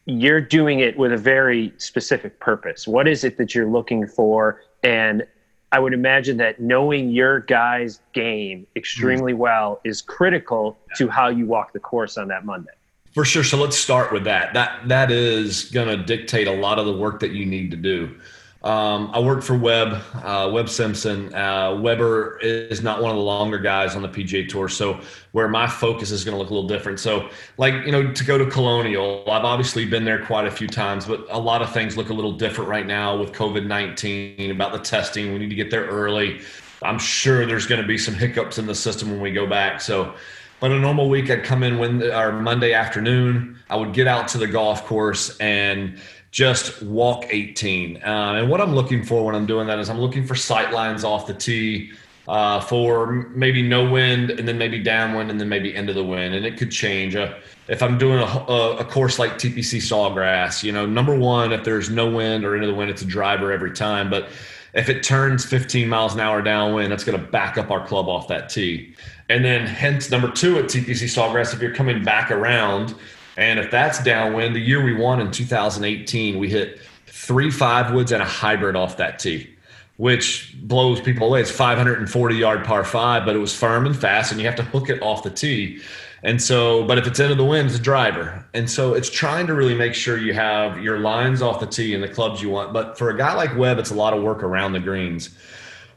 You're 0.06 0.42
doing 0.42 0.80
it 0.80 0.98
with 0.98 1.14
a 1.14 1.18
very 1.18 1.74
specific 1.78 2.40
purpose. 2.40 2.88
What 2.88 3.08
is 3.08 3.24
it 3.24 3.38
that 3.38 3.54
you're 3.54 3.70
looking 3.70 4.08
for? 4.08 4.62
And 4.84 5.24
I 5.72 5.80
would 5.80 5.94
imagine 5.94 6.38
that 6.38 6.60
knowing 6.60 7.10
your 7.10 7.42
guy's 7.42 8.02
game 8.14 8.68
extremely 8.76 9.34
mm. 9.34 9.38
well 9.38 9.80
is 9.84 10.02
critical 10.02 10.78
to 10.98 11.08
how 11.08 11.30
you 11.30 11.46
walk 11.46 11.72
the 11.72 11.80
course 11.80 12.18
on 12.18 12.28
that 12.28 12.46
Monday. 12.46 12.72
For 13.14 13.26
sure. 13.26 13.44
So 13.44 13.58
let's 13.58 13.78
start 13.78 14.12
with 14.12 14.24
that. 14.26 14.54
That 14.54 14.88
that 14.88 15.12
is 15.12 15.66
going 15.66 15.88
to 15.88 16.04
dictate 16.04 16.48
a 16.48 16.54
lot 16.54 16.80
of 16.80 16.86
the 16.86 16.94
work 16.94 17.20
that 17.22 17.32
you 17.32 17.46
need 17.46 17.72
to 17.72 17.78
do. 17.78 18.18
Um, 18.64 19.10
I 19.12 19.20
work 19.20 19.42
for 19.42 19.58
Webb, 19.58 20.04
uh, 20.24 20.52
Webb 20.54 20.70
Simpson. 20.70 21.34
Uh, 21.34 21.80
Weber 21.82 22.38
is 22.42 22.84
not 22.84 23.02
one 23.02 23.10
of 23.10 23.18
the 23.18 23.24
longer 23.24 23.58
guys 23.58 23.96
on 23.96 24.04
the 24.04 24.08
PGA 24.08 24.48
Tour, 24.48 24.70
so 24.70 25.00
where 25.32 25.48
my 25.48 25.66
focus 25.66 26.12
is 26.12 26.24
going 26.24 26.36
to 26.36 26.40
look 26.40 26.52
a 26.52 26.54
little 26.54 26.70
different. 26.70 27.00
So, 27.00 27.30
like 27.58 27.74
you 27.86 27.92
know, 27.92 28.12
to 28.12 28.24
go 28.24 28.38
to 28.38 28.46
Colonial, 28.46 29.24
I've 29.28 29.46
obviously 29.46 29.86
been 29.86 30.06
there 30.06 30.24
quite 30.26 30.46
a 30.46 30.52
few 30.52 30.68
times, 30.68 31.06
but 31.06 31.26
a 31.32 31.40
lot 31.40 31.64
of 31.64 31.74
things 31.74 31.98
look 31.98 32.10
a 32.10 32.14
little 32.14 32.34
different 32.34 32.70
right 32.70 32.86
now 32.86 33.18
with 33.18 33.32
COVID 33.32 33.66
nineteen 33.66 34.52
about 34.52 34.74
the 34.74 34.80
testing. 34.80 35.34
We 35.34 35.40
need 35.40 35.50
to 35.50 35.56
get 35.56 35.72
there 35.72 35.86
early. 35.86 36.42
I'm 36.84 37.00
sure 37.00 37.48
there's 37.48 37.66
going 37.66 37.82
to 37.82 37.88
be 37.88 37.98
some 37.98 38.14
hiccups 38.14 38.60
in 38.60 38.68
the 38.68 38.76
system 38.76 39.10
when 39.10 39.22
we 39.22 39.32
go 39.32 39.48
back. 39.48 39.82
So, 39.82 40.14
but 40.62 40.72
a 40.72 40.80
normal 40.80 41.10
week, 41.10 41.32
I'd 41.32 41.44
come 41.44 41.64
in 41.64 41.80
when 41.80 42.10
our 42.12 42.32
Monday 42.32 42.72
afternoon. 42.72 43.58
I 43.72 43.76
would 43.76 43.94
get 43.94 44.08
out 44.08 44.28
to 44.30 44.38
the 44.38 44.48
golf 44.48 44.86
course 44.86 45.36
and 45.40 46.00
just 46.30 46.84
walk 46.84 47.26
18. 47.30 47.98
Uh, 47.98 48.34
and 48.36 48.50
what 48.50 48.62
I'm 48.62 48.76
looking 48.76 49.04
for 49.04 49.26
when 49.26 49.34
I'm 49.34 49.48
doing 49.48 49.66
that 49.68 49.80
is 49.80 49.90
I'm 49.90 50.00
looking 50.00 50.26
for 50.26 50.36
sight 50.36 50.72
lines 50.72 51.04
off 51.04 51.26
the 51.26 51.34
tee 51.34 51.92
uh, 52.28 52.60
for 52.60 53.12
maybe 53.34 53.64
no 53.64 53.90
wind 53.90 54.30
and 54.30 54.48
then 54.48 54.60
maybe 54.60 54.78
downwind 54.78 55.32
and 55.32 55.40
then 55.40 55.50
maybe 55.50 55.76
into 55.76 55.94
the 55.94 56.04
wind. 56.04 56.36
And 56.36 56.46
it 56.46 56.58
could 56.58 56.72
change. 56.72 57.16
Uh, 57.16 57.34
if 57.68 57.82
I'm 57.82 57.98
doing 57.98 58.20
a, 58.20 58.26
a, 58.26 58.78
a, 58.78 58.86
course 58.86 59.18
like 59.18 59.34
TPC 59.34 59.80
Sawgrass, 59.82 60.62
you 60.62 60.72
know, 60.72 60.86
number 60.86 61.18
one, 61.18 61.52
if 61.54 61.64
there's 61.64 61.90
no 61.90 62.08
wind 62.08 62.46
or 62.46 62.56
into 62.56 62.68
the 62.68 62.76
wind, 62.76 62.92
it's 62.92 63.02
a 63.02 63.06
driver 63.06 63.52
every 63.52 63.72
time. 63.72 64.12
But 64.12 64.30
if 64.74 64.90
it 64.90 65.04
turns 65.04 65.44
15 65.44 65.90
miles 65.90 66.14
an 66.14 66.20
hour 66.20 66.42
downwind, 66.42 66.92
that's 66.92 67.04
going 67.04 67.20
to 67.20 67.32
back 67.32 67.58
up 67.58 67.72
our 67.72 67.86
club 67.86 68.08
off 68.08 68.28
that 68.28 68.50
tee. 68.50 68.94
And 69.32 69.46
then, 69.46 69.66
hence, 69.66 70.12
number 70.12 70.30
two 70.30 70.58
at 70.58 70.66
TPC 70.66 71.06
Sawgrass, 71.06 71.54
if 71.54 71.62
you're 71.62 71.74
coming 71.74 72.04
back 72.04 72.32
around, 72.32 72.94
and 73.38 73.60
if 73.60 73.72
that's 73.72 74.04
downwind, 74.04 74.54
the 74.54 74.60
year 74.60 74.84
we 74.84 74.94
won 74.94 75.22
in 75.22 75.32
2018, 75.32 76.38
we 76.38 76.50
hit 76.50 76.82
three 77.08 77.50
five 77.50 77.94
woods 77.94 78.12
and 78.12 78.22
a 78.22 78.26
hybrid 78.26 78.76
off 78.76 78.98
that 78.98 79.20
tee, 79.20 79.50
which 79.96 80.54
blows 80.64 81.00
people 81.00 81.28
away. 81.28 81.40
It's 81.40 81.50
540 81.50 82.36
yard 82.36 82.66
par 82.66 82.84
five, 82.84 83.26
but 83.26 83.34
it 83.34 83.40
was 83.40 83.56
firm 83.56 83.86
and 83.86 83.96
fast, 83.96 84.34
and 84.34 84.42
you 84.42 84.48
have 84.48 84.58
to 84.58 84.64
hook 84.64 84.90
it 84.90 85.02
off 85.02 85.24
the 85.24 85.30
tee. 85.30 85.80
And 86.24 86.42
so, 86.42 86.84
but 86.84 86.98
if 86.98 87.08
it's 87.08 87.22
into 87.22 87.36
the 87.36 87.46
wind, 87.46 87.70
it's 87.70 87.80
a 87.80 87.82
driver. 87.82 88.46
And 88.54 88.70
so 88.70 88.96
it's 88.96 89.10
trying 89.10 89.48
to 89.48 89.54
really 89.54 89.76
make 89.76 89.94
sure 89.94 90.18
you 90.18 90.34
have 90.34 90.84
your 90.84 91.00
lines 91.00 91.42
off 91.42 91.62
the 91.62 91.68
tee 91.68 91.96
and 91.96 92.04
the 92.04 92.10
clubs 92.10 92.42
you 92.42 92.50
want. 92.50 92.74
But 92.74 92.98
for 92.98 93.10
a 93.10 93.18
guy 93.18 93.34
like 93.34 93.56
Webb, 93.56 93.80
it's 93.80 93.92
a 93.92 93.96
lot 93.96 94.14
of 94.14 94.22
work 94.22 94.44
around 94.44 94.74
the 94.74 94.82
greens. 94.82 95.30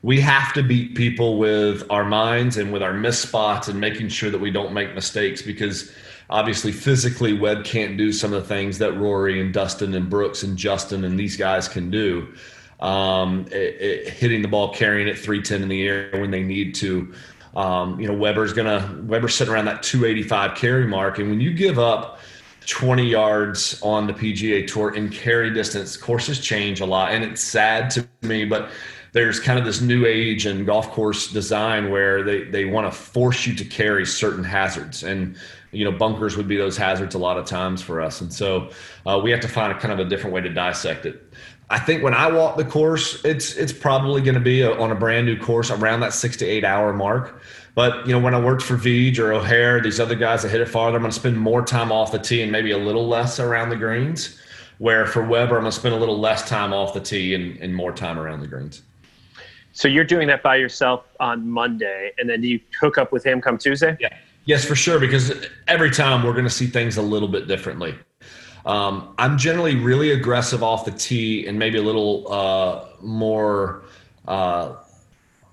We 0.04 0.20
have 0.20 0.52
to 0.52 0.62
beat 0.62 0.94
people 0.94 1.38
with 1.38 1.82
our 1.90 2.04
minds 2.04 2.58
and 2.58 2.70
with 2.74 2.82
our 2.82 2.92
miss 2.92 3.18
spots 3.18 3.68
and 3.68 3.80
making 3.80 4.10
sure 4.10 4.28
that 4.28 4.38
we 4.38 4.50
don't 4.50 4.74
make 4.74 4.94
mistakes 4.94 5.40
because 5.40 5.90
obviously 6.28 6.72
physically 6.72 7.32
Webb 7.32 7.64
can't 7.64 7.96
do 7.96 8.12
some 8.12 8.34
of 8.34 8.42
the 8.42 8.46
things 8.46 8.76
that 8.78 8.92
Rory 8.98 9.40
and 9.40 9.50
Dustin 9.50 9.94
and 9.94 10.10
Brooks 10.10 10.42
and 10.42 10.58
Justin 10.58 11.04
and 11.04 11.18
these 11.18 11.38
guys 11.38 11.68
can 11.68 11.90
do. 11.90 12.34
um, 12.80 13.46
it, 13.50 13.80
it, 13.80 14.08
hitting 14.10 14.42
the 14.42 14.48
ball, 14.48 14.74
carrying 14.74 15.08
it 15.08 15.18
310 15.18 15.62
in 15.62 15.68
the 15.68 15.88
air 15.88 16.10
when 16.12 16.30
they 16.30 16.42
need 16.42 16.74
to. 16.76 17.14
Um, 17.56 17.98
you 17.98 18.06
know, 18.06 18.14
Weber's 18.14 18.52
gonna 18.52 19.00
Weber's 19.04 19.34
sitting 19.34 19.54
around 19.54 19.66
that 19.66 19.82
285 19.82 20.54
carry 20.56 20.86
mark, 20.86 21.18
and 21.18 21.30
when 21.30 21.40
you 21.40 21.54
give 21.54 21.78
up 21.78 22.18
20 22.66 23.06
yards 23.08 23.80
on 23.82 24.06
the 24.06 24.12
PGA 24.12 24.66
Tour 24.66 24.94
in 24.94 25.08
carry 25.08 25.50
distance, 25.50 25.96
courses 25.96 26.40
change 26.40 26.80
a 26.80 26.86
lot, 26.86 27.12
and 27.12 27.24
it's 27.24 27.42
sad 27.42 27.90
to 27.90 28.06
me, 28.22 28.44
but 28.44 28.70
there's 29.14 29.38
kind 29.38 29.60
of 29.60 29.64
this 29.64 29.80
new 29.80 30.04
age 30.04 30.44
in 30.44 30.64
golf 30.64 30.90
course 30.90 31.32
design 31.32 31.90
where 31.90 32.24
they, 32.24 32.42
they 32.42 32.64
want 32.64 32.92
to 32.92 32.96
force 32.96 33.46
you 33.46 33.54
to 33.54 33.64
carry 33.64 34.04
certain 34.04 34.42
hazards. 34.42 35.04
And 35.04 35.36
you 35.70 35.84
know 35.84 35.92
bunkers 35.92 36.36
would 36.36 36.48
be 36.48 36.56
those 36.56 36.76
hazards 36.76 37.14
a 37.14 37.18
lot 37.18 37.38
of 37.38 37.46
times 37.46 37.80
for 37.80 38.00
us. 38.00 38.20
And 38.20 38.32
so 38.32 38.70
uh, 39.06 39.20
we 39.22 39.30
have 39.30 39.40
to 39.40 39.48
find 39.48 39.72
a 39.72 39.78
kind 39.78 39.92
of 39.92 40.04
a 40.04 40.08
different 40.08 40.34
way 40.34 40.40
to 40.40 40.48
dissect 40.48 41.06
it. 41.06 41.32
I 41.70 41.78
think 41.78 42.02
when 42.02 42.12
i 42.12 42.30
walk 42.30 42.56
the 42.56 42.64
course 42.64 43.24
it's 43.24 43.56
it's 43.56 43.72
probably 43.72 44.20
going 44.20 44.34
to 44.34 44.40
be 44.40 44.60
a, 44.60 44.78
on 44.78 44.90
a 44.90 44.94
brand 44.94 45.26
new 45.26 45.38
course 45.38 45.70
around 45.70 46.00
that 46.00 46.12
six 46.12 46.36
to 46.38 46.46
eight 46.46 46.64
hour 46.64 46.92
mark. 46.92 47.40
But 47.74 48.06
you 48.06 48.12
know 48.12 48.20
when 48.20 48.34
i 48.34 48.40
worked 48.40 48.62
for 48.62 48.76
Vij 48.76 49.18
or 49.18 49.32
O'Hair 49.32 49.80
these 49.80 49.98
other 49.98 50.14
guys 50.14 50.42
that 50.42 50.50
hit 50.50 50.60
it 50.60 50.68
farther 50.68 50.96
i'm 50.96 51.02
going 51.02 51.12
to 51.12 51.18
spend 51.18 51.38
more 51.38 51.64
time 51.64 51.90
off 51.90 52.12
the 52.12 52.18
tee 52.18 52.42
and 52.42 52.52
maybe 52.52 52.72
a 52.72 52.78
little 52.78 53.08
less 53.08 53.40
around 53.40 53.70
the 53.70 53.76
greens 53.76 54.40
where 54.78 55.06
for 55.06 55.24
weber 55.24 55.56
i'm 55.56 55.62
going 55.62 55.72
to 55.72 55.78
spend 55.78 55.94
a 55.94 55.98
little 55.98 56.18
less 56.18 56.48
time 56.48 56.72
off 56.72 56.92
the 56.94 57.00
tee 57.00 57.34
and, 57.34 57.56
and 57.58 57.74
more 57.74 57.92
time 57.92 58.18
around 58.18 58.40
the 58.40 58.46
greens 58.46 58.82
so 59.74 59.88
you're 59.88 60.04
doing 60.04 60.28
that 60.28 60.42
by 60.42 60.54
yourself 60.54 61.04
on 61.18 61.50
Monday, 61.50 62.12
and 62.16 62.30
then 62.30 62.40
do 62.40 62.48
you 62.48 62.60
hook 62.80 62.96
up 62.96 63.10
with 63.10 63.26
him 63.26 63.40
come 63.40 63.58
Tuesday? 63.58 63.96
Yeah. 63.98 64.16
Yes, 64.44 64.64
for 64.64 64.76
sure. 64.76 65.00
Because 65.00 65.46
every 65.66 65.90
time 65.90 66.22
we're 66.22 66.32
going 66.32 66.44
to 66.44 66.50
see 66.50 66.66
things 66.66 66.96
a 66.96 67.02
little 67.02 67.26
bit 67.28 67.48
differently. 67.48 67.96
Um, 68.66 69.14
I'm 69.18 69.36
generally 69.36 69.74
really 69.74 70.12
aggressive 70.12 70.62
off 70.62 70.84
the 70.84 70.92
tee 70.92 71.46
and 71.48 71.58
maybe 71.58 71.78
a 71.78 71.82
little 71.82 72.32
uh, 72.32 72.86
more 73.02 73.82
uh, 74.28 74.76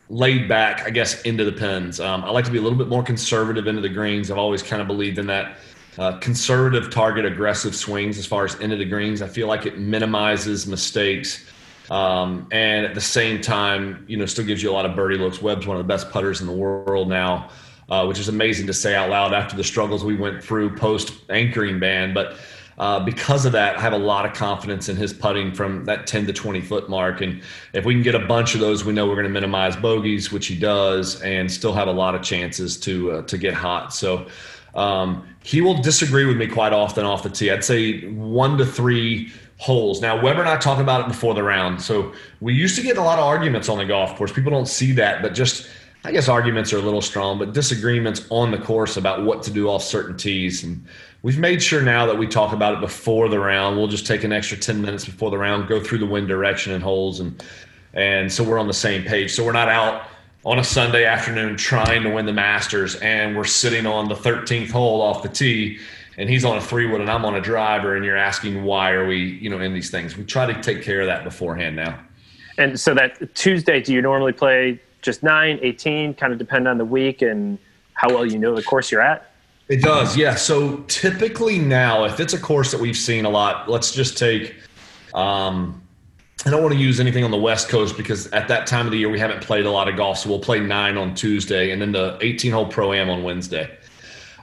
laid 0.07 0.47
back, 0.47 0.85
I 0.85 0.91
guess, 0.91 1.19
into 1.23 1.43
the 1.43 1.51
pins. 1.51 1.99
Um, 1.99 2.23
I 2.23 2.29
like 2.29 2.45
to 2.45 2.51
be 2.51 2.59
a 2.59 2.61
little 2.61 2.77
bit 2.77 2.89
more 2.89 3.03
conservative 3.03 3.65
into 3.65 3.81
the 3.81 3.89
greens. 3.89 4.29
I've 4.29 4.37
always 4.37 4.61
kind 4.61 4.83
of 4.83 4.87
believed 4.87 5.17
in 5.17 5.25
that. 5.27 5.57
Uh, 5.97 6.17
conservative 6.19 6.89
target 6.89 7.25
aggressive 7.25 7.75
swings 7.75 8.17
as 8.17 8.25
far 8.25 8.45
as 8.45 8.55
into 8.61 8.77
the 8.77 8.85
greens. 8.85 9.21
I 9.21 9.27
feel 9.27 9.47
like 9.47 9.65
it 9.65 9.77
minimizes 9.77 10.65
mistakes 10.65 11.51
um, 11.91 12.47
and 12.51 12.85
at 12.85 12.95
the 12.95 13.01
same 13.01 13.41
time, 13.41 14.05
you 14.07 14.15
know, 14.15 14.25
still 14.25 14.45
gives 14.45 14.63
you 14.63 14.71
a 14.71 14.73
lot 14.73 14.85
of 14.85 14.95
birdie 14.95 15.17
looks. 15.17 15.41
Webb's 15.41 15.67
one 15.67 15.75
of 15.75 15.83
the 15.83 15.87
best 15.87 16.09
putters 16.09 16.39
in 16.39 16.47
the 16.47 16.53
world 16.53 17.09
now, 17.09 17.49
uh, 17.89 18.05
which 18.05 18.17
is 18.17 18.29
amazing 18.29 18.65
to 18.67 18.73
say 18.73 18.95
out 18.95 19.09
loud 19.09 19.33
after 19.33 19.57
the 19.57 19.63
struggles 19.65 20.05
we 20.05 20.15
went 20.15 20.41
through 20.41 20.73
post 20.77 21.13
anchoring 21.29 21.81
ban. 21.81 22.13
But 22.13 22.37
uh, 22.77 23.01
because 23.01 23.45
of 23.45 23.51
that, 23.51 23.77
I 23.77 23.81
have 23.81 23.91
a 23.91 23.97
lot 23.97 24.25
of 24.25 24.31
confidence 24.31 24.87
in 24.87 24.95
his 24.95 25.11
putting 25.11 25.53
from 25.53 25.83
that 25.83 26.07
10 26.07 26.27
to 26.27 26.33
20 26.33 26.61
foot 26.61 26.89
mark. 26.89 27.19
And 27.19 27.41
if 27.73 27.83
we 27.83 27.93
can 27.93 28.03
get 28.03 28.15
a 28.15 28.25
bunch 28.25 28.55
of 28.55 28.61
those, 28.61 28.85
we 28.85 28.93
know 28.93 29.05
we're 29.05 29.15
going 29.15 29.25
to 29.25 29.29
minimize 29.29 29.75
bogeys, 29.75 30.31
which 30.31 30.47
he 30.47 30.55
does, 30.55 31.21
and 31.23 31.51
still 31.51 31.73
have 31.73 31.89
a 31.89 31.93
lot 31.93 32.15
of 32.15 32.21
chances 32.21 32.79
to 32.79 33.11
uh, 33.11 33.21
to 33.23 33.37
get 33.37 33.53
hot. 33.53 33.93
So 33.93 34.27
um, 34.75 35.27
he 35.43 35.59
will 35.59 35.81
disagree 35.81 36.23
with 36.23 36.37
me 36.37 36.47
quite 36.47 36.71
often 36.71 37.05
off 37.05 37.23
the 37.23 37.29
tee. 37.29 37.51
I'd 37.51 37.65
say 37.65 38.07
one 38.11 38.57
to 38.59 38.65
three 38.65 39.33
holes. 39.61 40.01
Now, 40.01 40.19
Weber 40.19 40.39
and 40.39 40.49
I 40.49 40.57
talked 40.57 40.81
about 40.81 41.01
it 41.01 41.07
before 41.07 41.35
the 41.35 41.43
round. 41.43 41.79
So 41.79 42.13
we 42.39 42.51
used 42.51 42.75
to 42.77 42.81
get 42.81 42.97
a 42.97 43.03
lot 43.03 43.19
of 43.19 43.25
arguments 43.25 43.69
on 43.69 43.77
the 43.77 43.85
golf 43.85 44.15
course. 44.15 44.31
People 44.31 44.49
don't 44.49 44.67
see 44.67 44.91
that, 44.93 45.21
but 45.21 45.35
just 45.35 45.69
I 46.03 46.11
guess 46.11 46.27
arguments 46.27 46.73
are 46.73 46.77
a 46.77 46.81
little 46.81 47.01
strong, 47.01 47.37
but 47.37 47.53
disagreements 47.53 48.25
on 48.31 48.49
the 48.49 48.57
course 48.57 48.97
about 48.97 49.23
what 49.23 49.43
to 49.43 49.51
do 49.51 49.69
off 49.69 49.83
certain 49.83 50.17
tees. 50.17 50.63
And 50.63 50.83
we've 51.21 51.37
made 51.37 51.61
sure 51.61 51.83
now 51.83 52.07
that 52.07 52.17
we 52.17 52.25
talk 52.25 52.53
about 52.53 52.73
it 52.73 52.81
before 52.81 53.29
the 53.29 53.39
round. 53.39 53.77
We'll 53.77 53.85
just 53.85 54.07
take 54.07 54.23
an 54.23 54.33
extra 54.33 54.57
10 54.57 54.81
minutes 54.81 55.05
before 55.05 55.29
the 55.29 55.37
round, 55.37 55.67
go 55.67 55.79
through 55.79 55.99
the 55.99 56.07
wind 56.07 56.27
direction 56.27 56.73
and 56.73 56.83
holes 56.83 57.19
and 57.19 57.43
and 57.93 58.31
so 58.31 58.43
we're 58.43 58.57
on 58.57 58.67
the 58.67 58.73
same 58.73 59.03
page. 59.03 59.31
So 59.31 59.45
we're 59.45 59.51
not 59.51 59.69
out 59.69 60.07
on 60.43 60.57
a 60.57 60.63
Sunday 60.63 61.05
afternoon 61.05 61.55
trying 61.55 62.01
to 62.01 62.09
win 62.09 62.25
the 62.25 62.33
Masters 62.33 62.95
and 62.95 63.37
we're 63.37 63.43
sitting 63.43 63.85
on 63.85 64.09
the 64.09 64.15
13th 64.15 64.71
hole 64.71 65.01
off 65.01 65.21
the 65.21 65.29
tee 65.29 65.77
and 66.21 66.29
he's 66.29 66.45
on 66.45 66.55
a 66.55 66.61
three 66.61 66.85
wood 66.85 67.01
and 67.01 67.09
I'm 67.09 67.25
on 67.25 67.33
a 67.33 67.41
driver 67.41 67.95
and 67.95 68.05
you're 68.05 68.15
asking 68.15 68.63
why 68.63 68.91
are 68.91 69.07
we, 69.07 69.17
you 69.17 69.49
know, 69.49 69.59
in 69.59 69.73
these 69.73 69.89
things. 69.89 70.15
We 70.15 70.23
try 70.23 70.45
to 70.45 70.61
take 70.61 70.83
care 70.83 71.01
of 71.01 71.07
that 71.07 71.23
beforehand 71.23 71.75
now. 71.75 71.99
And 72.59 72.79
so 72.79 72.93
that 72.93 73.33
Tuesday, 73.33 73.81
do 73.81 73.91
you 73.91 74.03
normally 74.03 74.31
play 74.31 74.79
just 75.01 75.23
9, 75.23 75.57
18, 75.63 76.13
kind 76.13 76.31
of 76.31 76.37
depend 76.37 76.67
on 76.67 76.77
the 76.77 76.85
week 76.85 77.23
and 77.23 77.57
how 77.93 78.09
well 78.09 78.23
you 78.23 78.37
know 78.37 78.55
the 78.55 78.61
course 78.61 78.91
you're 78.91 79.01
at? 79.01 79.31
It 79.67 79.81
does, 79.81 80.15
yeah. 80.15 80.35
So 80.35 80.77
typically 80.87 81.57
now, 81.57 82.03
if 82.03 82.19
it's 82.19 82.33
a 82.33 82.39
course 82.39 82.71
that 82.71 82.79
we've 82.79 82.97
seen 82.97 83.25
a 83.25 83.29
lot, 83.29 83.67
let's 83.67 83.91
just 83.91 84.15
take 84.15 84.55
um, 85.15 85.81
I 86.45 86.49
don't 86.49 86.61
want 86.61 86.73
to 86.73 86.79
use 86.79 86.99
anything 86.99 87.23
on 87.23 87.31
the 87.31 87.37
West 87.37 87.69
Coast 87.69 87.97
because 87.97 88.27
at 88.27 88.47
that 88.47 88.67
time 88.67 88.85
of 88.85 88.91
the 88.91 88.97
year 88.97 89.09
we 89.09 89.19
haven't 89.19 89.41
played 89.41 89.65
a 89.65 89.71
lot 89.71 89.87
of 89.87 89.95
golf. 89.95 90.19
So 90.19 90.29
we'll 90.29 90.39
play 90.39 90.59
nine 90.59 90.97
on 90.97 91.15
Tuesday 91.15 91.71
and 91.71 91.81
then 91.81 91.91
the 91.91 92.17
18 92.21 92.51
hole 92.51 92.65
pro 92.65 92.93
am 92.93 93.09
on 93.09 93.23
Wednesday. 93.23 93.69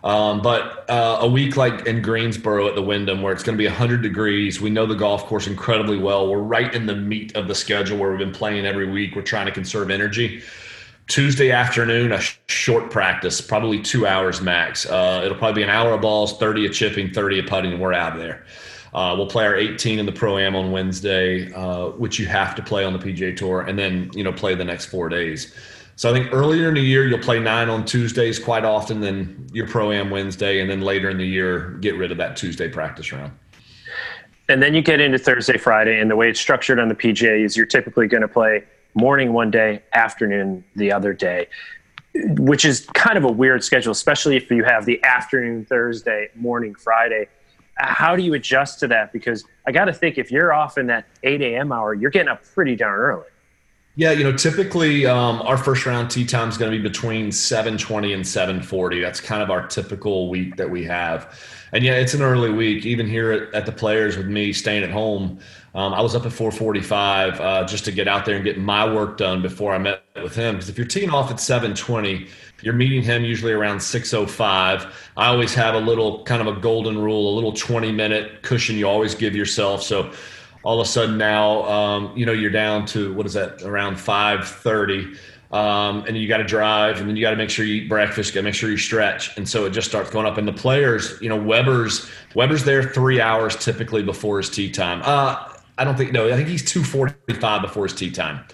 Um, 0.05 0.43
but 0.43 0.89
uh, 0.89 1.19
a 1.23 1.29
week 1.29 1.57
like 1.57 1.87
in 1.87 2.03
Greensboro 2.03 2.69
at 2.69 2.75
the 2.75 2.83
Wyndham, 2.83 3.23
where 3.23 3.33
it's 3.33 3.43
going 3.43 3.57
to 3.57 3.63
be 3.63 3.67
100 3.67 4.03
degrees, 4.03 4.61
we 4.61 4.71
know 4.71 4.87
the 4.87 4.95
golf 4.95 5.25
course 5.25 5.47
incredibly 5.47 5.99
well. 5.99 6.29
We're 6.29 6.39
right 6.39 6.73
in 6.73 6.87
the 6.87 6.95
meat 6.95 7.35
of 7.37 7.49
the 7.49 7.55
schedule 7.55 7.99
where 7.99 8.11
we've 8.11 8.19
been 8.19 8.33
playing 8.33 8.65
every 8.65 8.89
week. 8.91 9.17
We're 9.17 9.23
trying 9.23 9.47
to 9.47 9.53
conserve 9.53 9.91
energy. 9.91 10.43
Tuesday 11.09 11.51
afternoon, 11.51 12.13
a 12.13 12.21
short 12.49 12.91
practice, 12.91 13.41
probably 13.41 13.81
two 13.81 14.07
hours 14.07 14.43
max. 14.43 14.85
Uh, 14.85 15.23
it'll 15.25 15.39
probably 15.39 15.61
be 15.61 15.63
an 15.63 15.71
hour 15.71 15.95
of 15.95 16.03
balls, 16.03 16.37
30 16.39 16.67
of 16.67 16.73
chipping, 16.73 17.11
30 17.11 17.41
of 17.41 17.47
putting, 17.47 17.73
and 17.73 17.81
we're 17.81 17.95
out 17.95 18.13
of 18.13 18.19
there. 18.19 18.45
Uh, 18.93 19.15
we'll 19.17 19.27
play 19.27 19.47
our 19.47 19.57
18 19.57 19.99
in 19.99 20.07
the 20.07 20.13
pro 20.13 20.39
am 20.39 20.55
on 20.55 20.71
Wednesday, 20.71 21.53
uh, 21.53 21.89
which 21.91 22.19
you 22.19 22.27
have 22.27 22.55
to 22.55 22.63
play 22.63 22.85
on 22.85 22.93
the 22.93 22.99
PGA 22.99 23.37
Tour, 23.37 23.63
and 23.63 23.79
then 23.79 24.11
you 24.15 24.23
know 24.23 24.33
play 24.33 24.55
the 24.55 24.65
next 24.65 24.87
four 24.87 25.09
days. 25.09 25.55
So 25.99 26.09
I 26.09 26.13
think 26.13 26.33
earlier 26.33 26.69
in 26.69 26.75
the 26.75 26.81
year 26.81 27.09
you'll 27.09 27.19
play 27.19 27.41
nine 27.41 27.69
on 27.69 27.85
Tuesdays 27.85 28.39
quite 28.39 28.65
often, 28.65 29.01
then 29.01 29.49
your 29.53 29.67
pro 29.67 29.91
am 29.91 30.11
Wednesday, 30.11 30.61
and 30.61 30.71
then 30.71 30.81
later 30.81 31.11
in 31.11 31.19
the 31.19 31.27
year 31.27 31.71
get 31.81 31.97
rid 31.97 32.13
of 32.13 32.19
that 32.19 32.37
Tuesday 32.37 32.69
practice 32.69 33.13
round. 33.13 33.33
And 34.49 34.63
then 34.63 34.75
you 34.75 34.81
get 34.81 35.01
into 35.01 35.19
Thursday, 35.19 35.59
Friday, 35.59 35.99
and 35.99 36.09
the 36.09 36.15
way 36.15 36.31
it's 36.31 36.39
structured 36.39 36.79
on 36.79 36.87
the 36.87 36.95
PGA 36.95 37.45
is 37.45 37.57
you're 37.57 37.67
typically 37.67 38.07
going 38.07 38.21
to 38.21 38.29
play 38.29 38.63
morning 38.95 39.33
one 39.33 39.51
day, 39.51 39.83
afternoon 39.93 40.63
the 40.77 40.93
other 40.93 41.13
day, 41.13 41.49
which 42.15 42.65
is 42.65 42.87
kind 42.95 43.19
of 43.19 43.25
a 43.25 43.33
weird 43.33 43.65
schedule, 43.65 43.91
especially 43.91 44.37
if 44.37 44.49
you 44.53 44.63
have 44.63 44.87
the 44.87 45.03
afternoon 45.03 45.65
Thursday, 45.65 46.29
morning 46.37 46.77
Friday. 46.77 47.27
How 47.75 48.15
do 48.15 48.23
you 48.23 48.35
adjust 48.35 48.79
to 48.81 48.87
that? 48.87 49.13
Because 49.13 49.45
I 49.67 49.73
got 49.73 49.87
to 49.87 49.93
think 49.93 50.17
if 50.17 50.31
you're 50.31 50.53
off 50.53 50.79
in 50.79 50.87
that 50.87 51.07
8 51.25 51.43
a.m. 51.43 51.73
hour, 51.73 51.93
you're 51.93 52.13
getting 52.13 52.29
up 52.29 52.45
pretty 52.55 52.77
darn 52.77 53.01
early. 53.01 53.27
Yeah, 53.99 54.13
you 54.13 54.23
know, 54.23 54.31
typically 54.31 55.07
um, 55.07 55.43
our 55.43 55.57
first 55.57 55.85
round 55.85 56.09
tee 56.09 56.25
time 56.25 56.49
is 56.49 56.57
going 56.57 56.71
to 56.71 56.79
be 56.79 56.81
between 56.81 57.33
7:20 57.33 58.15
and 58.15 58.25
7:40. 58.25 59.03
That's 59.03 59.21
kind 59.21 59.43
of 59.43 59.51
our 59.51 59.67
typical 59.67 60.31
week 60.31 60.55
that 60.55 60.71
we 60.71 60.85
have. 60.85 61.37
And 61.73 61.83
yeah, 61.83 61.95
it's 61.95 62.15
an 62.15 62.23
early 62.23 62.53
week. 62.53 62.87
Even 62.87 63.09
here 63.09 63.33
at, 63.33 63.53
at 63.53 63.67
the 63.67 63.73
Players, 63.73 64.17
with 64.17 64.29
me 64.29 64.53
staying 64.53 64.85
at 64.85 64.91
home, 64.91 65.41
um, 65.75 65.93
I 65.95 66.01
was 66.01 66.15
up 66.15 66.25
at 66.25 66.31
4:45 66.31 67.41
uh, 67.41 67.65
just 67.65 67.85
to 67.87 67.91
get 67.91 68.07
out 68.07 68.25
there 68.25 68.37
and 68.37 68.45
get 68.45 68.57
my 68.57 68.89
work 68.89 69.17
done 69.17 69.43
before 69.43 69.75
I 69.75 69.79
met 69.79 70.05
with 70.23 70.37
him. 70.37 70.55
Because 70.55 70.69
if 70.69 70.79
you're 70.79 70.87
teeing 70.87 71.11
off 71.11 71.29
at 71.33 71.39
7:20, 71.39 72.29
you're 72.63 72.75
meeting 72.75 73.03
him 73.03 73.25
usually 73.25 73.53
around 73.53 73.79
6:05. 73.81 74.93
I 75.17 75.27
always 75.27 75.55
have 75.55 75.75
a 75.75 75.81
little 75.81 76.23
kind 76.23 76.41
of 76.41 76.47
a 76.57 76.61
golden 76.61 76.99
rule, 76.99 77.35
a 77.35 77.35
little 77.35 77.53
20 77.53 77.91
minute 77.91 78.43
cushion 78.43 78.77
you 78.77 78.87
always 78.87 79.17
give 79.17 79.35
yourself. 79.35 79.83
So 79.83 80.13
all 80.63 80.81
of 80.81 80.87
a 80.87 80.91
sudden 80.91 81.19
now, 81.19 81.63
um, 81.65 82.13
you 82.17 82.27
know, 82.27 82.33
you're 82.33 82.51
down 82.51 82.87
to 82.87 83.15
what 83.15 83.27
is 83.27 83.35
that 83.35 83.63
around 83.63 83.97
5:30, 83.97 85.17
um, 85.53 86.05
and 86.07 86.17
you 86.17 86.29
got 86.29 86.39
to 86.39 86.45
drive, 86.45 87.01
and 87.01 87.09
then 87.09 87.17
you 87.17 87.23
got 87.23 87.31
to 87.31 87.37
make 87.37 87.51
sure 87.51 87.65
you 87.65 87.83
eat 87.83 87.89
breakfast, 87.89 88.35
got 88.35 88.41
to 88.41 88.45
make 88.45 88.55
sure 88.55 88.71
you 88.71 88.77
stretch, 88.77 89.37
and 89.37 89.49
so 89.49 89.65
it 89.65 89.71
just 89.71 89.89
starts 89.89 90.11
going 90.11 90.27
up. 90.27 90.39
And 90.39 90.47
the 90.47 90.53
players, 90.53 91.19
you 91.21 91.29
know, 91.29 91.37
Weber's 91.37 92.11
Weber's 92.35 92.65
there 92.65 92.83
three 92.83 93.21
hours 93.21 93.57
typically 93.57 94.03
before 94.03 94.39
his 94.39 94.51
tee 94.51 94.71
time. 94.71 95.03
Uh, 95.05 95.53
I 95.79 95.85
don't 95.85 95.97
think 95.97 96.13
no, 96.13 96.29
I 96.29 96.37
think 96.37 96.49
he's 96.49 96.63
2:45 96.63 97.63
before 97.63 97.85
his 97.85 97.95
tee 97.95 98.11
time. 98.11 98.45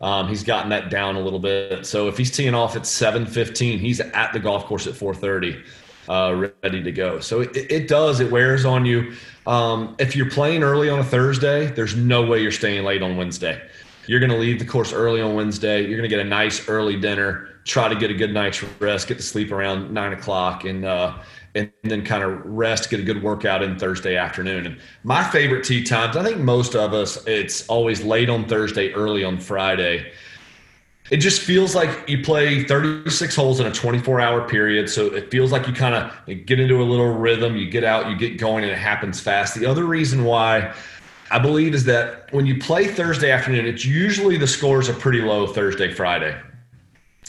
Um, 0.00 0.28
he's 0.28 0.44
gotten 0.44 0.68
that 0.70 0.90
down 0.90 1.16
a 1.16 1.20
little 1.20 1.38
bit. 1.38 1.86
So 1.86 2.08
if 2.08 2.18
he's 2.18 2.30
teeing 2.30 2.54
off 2.54 2.76
at 2.76 2.82
7:15, 2.82 3.78
he's 3.78 4.00
at 4.00 4.32
the 4.32 4.38
golf 4.38 4.66
course 4.66 4.86
at 4.86 4.94
4:30 4.94 5.62
uh, 6.08 6.48
ready 6.62 6.82
to 6.82 6.92
go. 6.92 7.20
So 7.20 7.40
it, 7.40 7.56
it, 7.56 7.88
does, 7.88 8.20
it 8.20 8.30
wears 8.30 8.64
on 8.64 8.84
you. 8.84 9.14
Um, 9.46 9.96
if 9.98 10.16
you're 10.16 10.30
playing 10.30 10.62
early 10.62 10.88
on 10.88 10.98
a 10.98 11.04
Thursday, 11.04 11.66
there's 11.66 11.96
no 11.96 12.24
way 12.24 12.42
you're 12.42 12.52
staying 12.52 12.84
late 12.84 13.02
on 13.02 13.16
Wednesday. 13.16 13.60
You're 14.06 14.20
going 14.20 14.30
to 14.30 14.38
leave 14.38 14.58
the 14.58 14.64
course 14.64 14.92
early 14.92 15.20
on 15.20 15.34
Wednesday. 15.34 15.80
You're 15.80 15.96
going 15.96 16.08
to 16.08 16.14
get 16.14 16.20
a 16.20 16.28
nice 16.28 16.68
early 16.68 16.98
dinner, 16.98 17.48
try 17.64 17.88
to 17.88 17.94
get 17.94 18.10
a 18.10 18.14
good 18.14 18.32
night's 18.32 18.62
rest, 18.80 19.08
get 19.08 19.16
to 19.16 19.22
sleep 19.22 19.50
around 19.50 19.92
nine 19.92 20.12
o'clock, 20.12 20.64
and 20.64 20.84
uh, 20.84 21.16
and 21.54 21.70
then 21.84 22.04
kind 22.04 22.22
of 22.22 22.44
rest, 22.44 22.90
get 22.90 23.00
a 23.00 23.04
good 23.04 23.22
workout 23.22 23.62
in 23.62 23.78
Thursday 23.78 24.16
afternoon. 24.16 24.66
And 24.66 24.78
my 25.04 25.22
favorite 25.22 25.64
tee 25.64 25.84
times, 25.84 26.16
I 26.16 26.24
think 26.24 26.38
most 26.38 26.74
of 26.74 26.92
us, 26.92 27.24
it's 27.26 27.66
always 27.68 28.02
late 28.02 28.28
on 28.28 28.46
Thursday, 28.46 28.92
early 28.92 29.24
on 29.24 29.38
Friday 29.38 30.12
it 31.10 31.18
just 31.18 31.42
feels 31.42 31.74
like 31.74 32.08
you 32.08 32.22
play 32.22 32.64
36 32.64 33.36
holes 33.36 33.60
in 33.60 33.66
a 33.66 33.72
24 33.72 34.20
hour 34.20 34.48
period. 34.48 34.88
So 34.88 35.06
it 35.06 35.30
feels 35.30 35.52
like 35.52 35.66
you 35.66 35.74
kind 35.74 35.94
of 35.94 36.46
get 36.46 36.58
into 36.58 36.80
a 36.80 36.84
little 36.84 37.12
rhythm, 37.12 37.56
you 37.56 37.68
get 37.68 37.84
out, 37.84 38.08
you 38.08 38.16
get 38.16 38.38
going, 38.38 38.64
and 38.64 38.72
it 38.72 38.78
happens 38.78 39.20
fast. 39.20 39.54
The 39.54 39.66
other 39.66 39.84
reason 39.84 40.24
why 40.24 40.74
I 41.30 41.38
believe 41.38 41.74
is 41.74 41.84
that 41.84 42.32
when 42.32 42.46
you 42.46 42.58
play 42.58 42.86
Thursday 42.86 43.30
afternoon, 43.30 43.66
it's 43.66 43.84
usually 43.84 44.38
the 44.38 44.46
scores 44.46 44.88
are 44.88 44.94
pretty 44.94 45.20
low 45.20 45.46
Thursday, 45.46 45.92
Friday. 45.92 46.40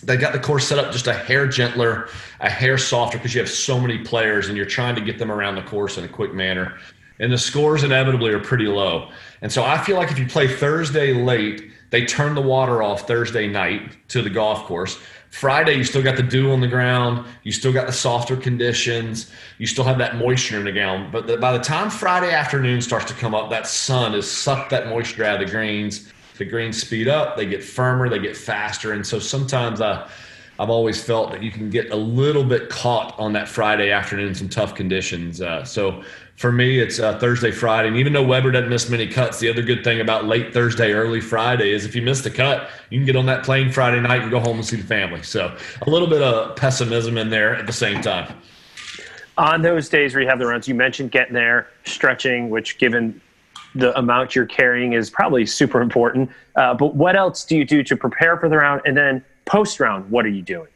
They 0.03 0.15
got 0.17 0.33
the 0.33 0.39
course 0.39 0.67
set 0.67 0.77
up 0.77 0.91
just 0.91 1.07
a 1.07 1.13
hair 1.13 1.47
gentler, 1.47 2.09
a 2.39 2.49
hair 2.49 2.77
softer 2.77 3.17
because 3.17 3.33
you 3.33 3.41
have 3.41 3.49
so 3.49 3.79
many 3.79 3.97
players 3.97 4.47
and 4.47 4.55
you're 4.55 4.65
trying 4.65 4.95
to 4.95 5.01
get 5.01 5.19
them 5.19 5.31
around 5.31 5.55
the 5.55 5.63
course 5.63 5.97
in 5.97 6.03
a 6.03 6.07
quick 6.07 6.33
manner. 6.33 6.77
And 7.19 7.31
the 7.31 7.37
scores 7.37 7.83
inevitably 7.83 8.31
are 8.31 8.39
pretty 8.39 8.67
low. 8.67 9.09
And 9.41 9.51
so 9.51 9.63
I 9.63 9.77
feel 9.83 9.95
like 9.95 10.11
if 10.11 10.19
you 10.19 10.27
play 10.27 10.47
Thursday 10.47 11.13
late, 11.13 11.71
they 11.95 12.05
turn 12.05 12.35
the 12.35 12.41
water 12.41 12.83
off 12.83 13.07
Thursday 13.07 13.47
night 13.47 13.95
to 14.09 14.21
the 14.21 14.29
golf 14.29 14.65
course. 14.65 14.99
Friday, 15.29 15.75
you 15.75 15.85
still 15.85 16.03
got 16.03 16.17
the 16.17 16.23
dew 16.23 16.51
on 16.51 16.59
the 16.59 16.67
ground. 16.67 17.25
You 17.43 17.53
still 17.53 17.71
got 17.71 17.87
the 17.87 17.93
softer 17.93 18.35
conditions. 18.35 19.31
You 19.59 19.65
still 19.65 19.85
have 19.85 19.97
that 19.99 20.17
moisture 20.17 20.59
in 20.59 20.65
the 20.65 20.73
ground. 20.73 21.13
But 21.13 21.25
the, 21.25 21.37
by 21.37 21.57
the 21.57 21.63
time 21.63 21.89
Friday 21.89 22.33
afternoon 22.33 22.81
starts 22.81 23.05
to 23.05 23.13
come 23.13 23.33
up, 23.33 23.49
that 23.49 23.65
sun 23.65 24.11
has 24.11 24.29
sucked 24.29 24.71
that 24.71 24.89
moisture 24.89 25.23
out 25.23 25.41
of 25.41 25.47
the 25.47 25.51
greens. 25.53 26.11
The 26.37 26.43
greens 26.43 26.81
speed 26.81 27.07
up, 27.07 27.37
they 27.37 27.45
get 27.45 27.63
firmer, 27.63 28.09
they 28.09 28.19
get 28.19 28.35
faster. 28.35 28.91
And 28.91 29.07
so 29.07 29.17
sometimes 29.17 29.79
I, 29.79 30.05
I've 30.57 30.69
always 30.69 31.03
felt 31.03 31.31
that 31.31 31.43
you 31.43 31.51
can 31.51 31.69
get 31.69 31.91
a 31.91 31.95
little 31.95 32.43
bit 32.43 32.69
caught 32.69 33.17
on 33.19 33.33
that 33.33 33.49
Friday 33.49 33.91
afternoon 33.91 34.29
in 34.29 34.35
some 34.35 34.47
tough 34.47 34.73
conditions. 34.73 35.41
Uh, 35.41 35.65
so 35.65 36.01
for 36.37 36.51
me, 36.51 36.79
it's 36.79 36.99
uh, 36.99 37.19
Thursday, 37.19 37.51
Friday. 37.51 37.89
And 37.89 37.97
even 37.97 38.13
though 38.13 38.23
Weber 38.23 38.51
doesn't 38.51 38.69
miss 38.69 38.89
many 38.89 39.07
cuts, 39.07 39.39
the 39.39 39.49
other 39.49 39.61
good 39.61 39.83
thing 39.83 39.99
about 39.99 40.25
late 40.25 40.53
Thursday, 40.53 40.93
early 40.93 41.19
Friday 41.19 41.71
is 41.71 41.85
if 41.85 41.95
you 41.95 42.01
miss 42.01 42.21
the 42.21 42.29
cut, 42.29 42.69
you 42.89 42.99
can 42.99 43.05
get 43.05 43.15
on 43.15 43.25
that 43.25 43.43
plane 43.43 43.71
Friday 43.71 43.99
night 43.99 44.21
and 44.21 44.31
go 44.31 44.39
home 44.39 44.57
and 44.57 44.65
see 44.65 44.77
the 44.77 44.87
family. 44.87 45.23
So 45.23 45.55
a 45.85 45.89
little 45.89 46.07
bit 46.07 46.21
of 46.21 46.55
pessimism 46.55 47.17
in 47.17 47.29
there 47.29 47.55
at 47.55 47.67
the 47.67 47.73
same 47.73 48.01
time. 48.01 48.33
On 49.37 49.61
those 49.61 49.89
days 49.89 50.13
where 50.13 50.23
you 50.23 50.29
have 50.29 50.39
the 50.39 50.45
runs, 50.45 50.67
you 50.67 50.75
mentioned 50.75 51.11
getting 51.11 51.33
there, 51.33 51.67
stretching, 51.83 52.49
which 52.49 52.77
given 52.77 53.19
the 53.73 53.97
amount 53.97 54.35
you're 54.35 54.45
carrying 54.45 54.93
is 54.93 55.09
probably 55.09 55.45
super 55.45 55.81
important. 55.81 56.29
Uh, 56.55 56.73
but 56.73 56.95
what 56.95 57.17
else 57.17 57.43
do 57.43 57.57
you 57.57 57.65
do 57.65 57.83
to 57.83 57.97
prepare 57.97 58.37
for 58.37 58.47
the 58.47 58.57
round? 58.57 58.81
And 58.85 58.95
then 58.95 59.23
post 59.45 59.79
round, 59.79 60.09
what 60.09 60.25
are 60.25 60.29
you 60.29 60.41
doing? 60.41 60.67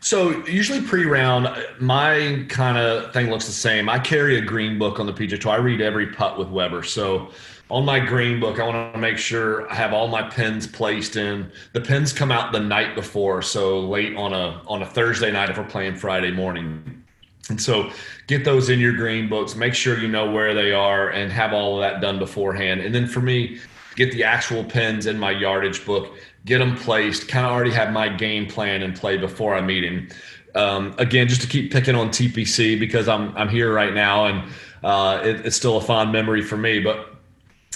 So 0.00 0.44
usually 0.46 0.82
pre-round, 0.82 1.48
my 1.80 2.44
kind 2.50 2.76
of 2.76 3.12
thing 3.14 3.30
looks 3.30 3.46
the 3.46 3.52
same. 3.52 3.88
I 3.88 3.98
carry 3.98 4.36
a 4.36 4.42
green 4.42 4.78
book 4.78 5.00
on 5.00 5.06
the 5.06 5.14
PGA 5.14 5.40
Tour. 5.40 5.52
I 5.52 5.56
read 5.56 5.80
every 5.80 6.08
putt 6.08 6.38
with 6.38 6.48
Weber. 6.48 6.82
So 6.82 7.30
on 7.70 7.86
my 7.86 8.00
green 8.00 8.38
book, 8.38 8.60
I 8.60 8.66
want 8.66 8.92
to 8.92 9.00
make 9.00 9.16
sure 9.16 9.70
I 9.70 9.74
have 9.74 9.94
all 9.94 10.08
my 10.08 10.22
pins 10.22 10.66
placed 10.66 11.16
in. 11.16 11.50
The 11.72 11.80
pins 11.80 12.12
come 12.12 12.30
out 12.30 12.52
the 12.52 12.60
night 12.60 12.94
before, 12.94 13.40
so 13.40 13.80
late 13.80 14.14
on 14.14 14.34
a 14.34 14.60
on 14.66 14.82
a 14.82 14.86
Thursday 14.86 15.32
night 15.32 15.48
if 15.48 15.56
we're 15.56 15.64
playing 15.64 15.96
Friday 15.96 16.30
morning. 16.30 17.02
And 17.48 17.60
so 17.60 17.90
get 18.26 18.44
those 18.44 18.68
in 18.68 18.80
your 18.80 18.92
green 18.92 19.28
books, 19.28 19.54
make 19.54 19.74
sure 19.74 19.98
you 19.98 20.08
know 20.08 20.30
where 20.30 20.54
they 20.54 20.72
are 20.72 21.10
and 21.10 21.32
have 21.32 21.52
all 21.52 21.76
of 21.76 21.80
that 21.80 22.00
done 22.00 22.18
beforehand. 22.18 22.80
And 22.80 22.94
then 22.94 23.06
for 23.06 23.20
me, 23.20 23.58
get 23.96 24.12
the 24.12 24.24
actual 24.24 24.64
pins 24.64 25.06
in 25.06 25.18
my 25.18 25.30
yardage 25.30 25.84
book 25.84 26.14
get 26.44 26.58
them 26.58 26.76
placed, 26.76 27.28
kind 27.28 27.46
of 27.46 27.52
already 27.52 27.70
have 27.70 27.92
my 27.92 28.08
game 28.08 28.46
plan 28.46 28.82
in 28.82 28.92
play 28.92 29.16
before 29.16 29.54
I 29.54 29.60
meet 29.60 29.84
him. 29.84 30.08
Um, 30.54 30.94
again, 30.98 31.26
just 31.26 31.42
to 31.42 31.48
keep 31.48 31.72
picking 31.72 31.94
on 31.94 32.10
TPC 32.10 32.78
because 32.78 33.08
I'm 33.08 33.36
I'm 33.36 33.48
here 33.48 33.72
right 33.72 33.92
now 33.92 34.26
and 34.26 34.50
uh, 34.84 35.20
it, 35.24 35.46
it's 35.46 35.56
still 35.56 35.78
a 35.78 35.80
fond 35.80 36.12
memory 36.12 36.42
for 36.42 36.56
me. 36.56 36.78
But 36.78 37.14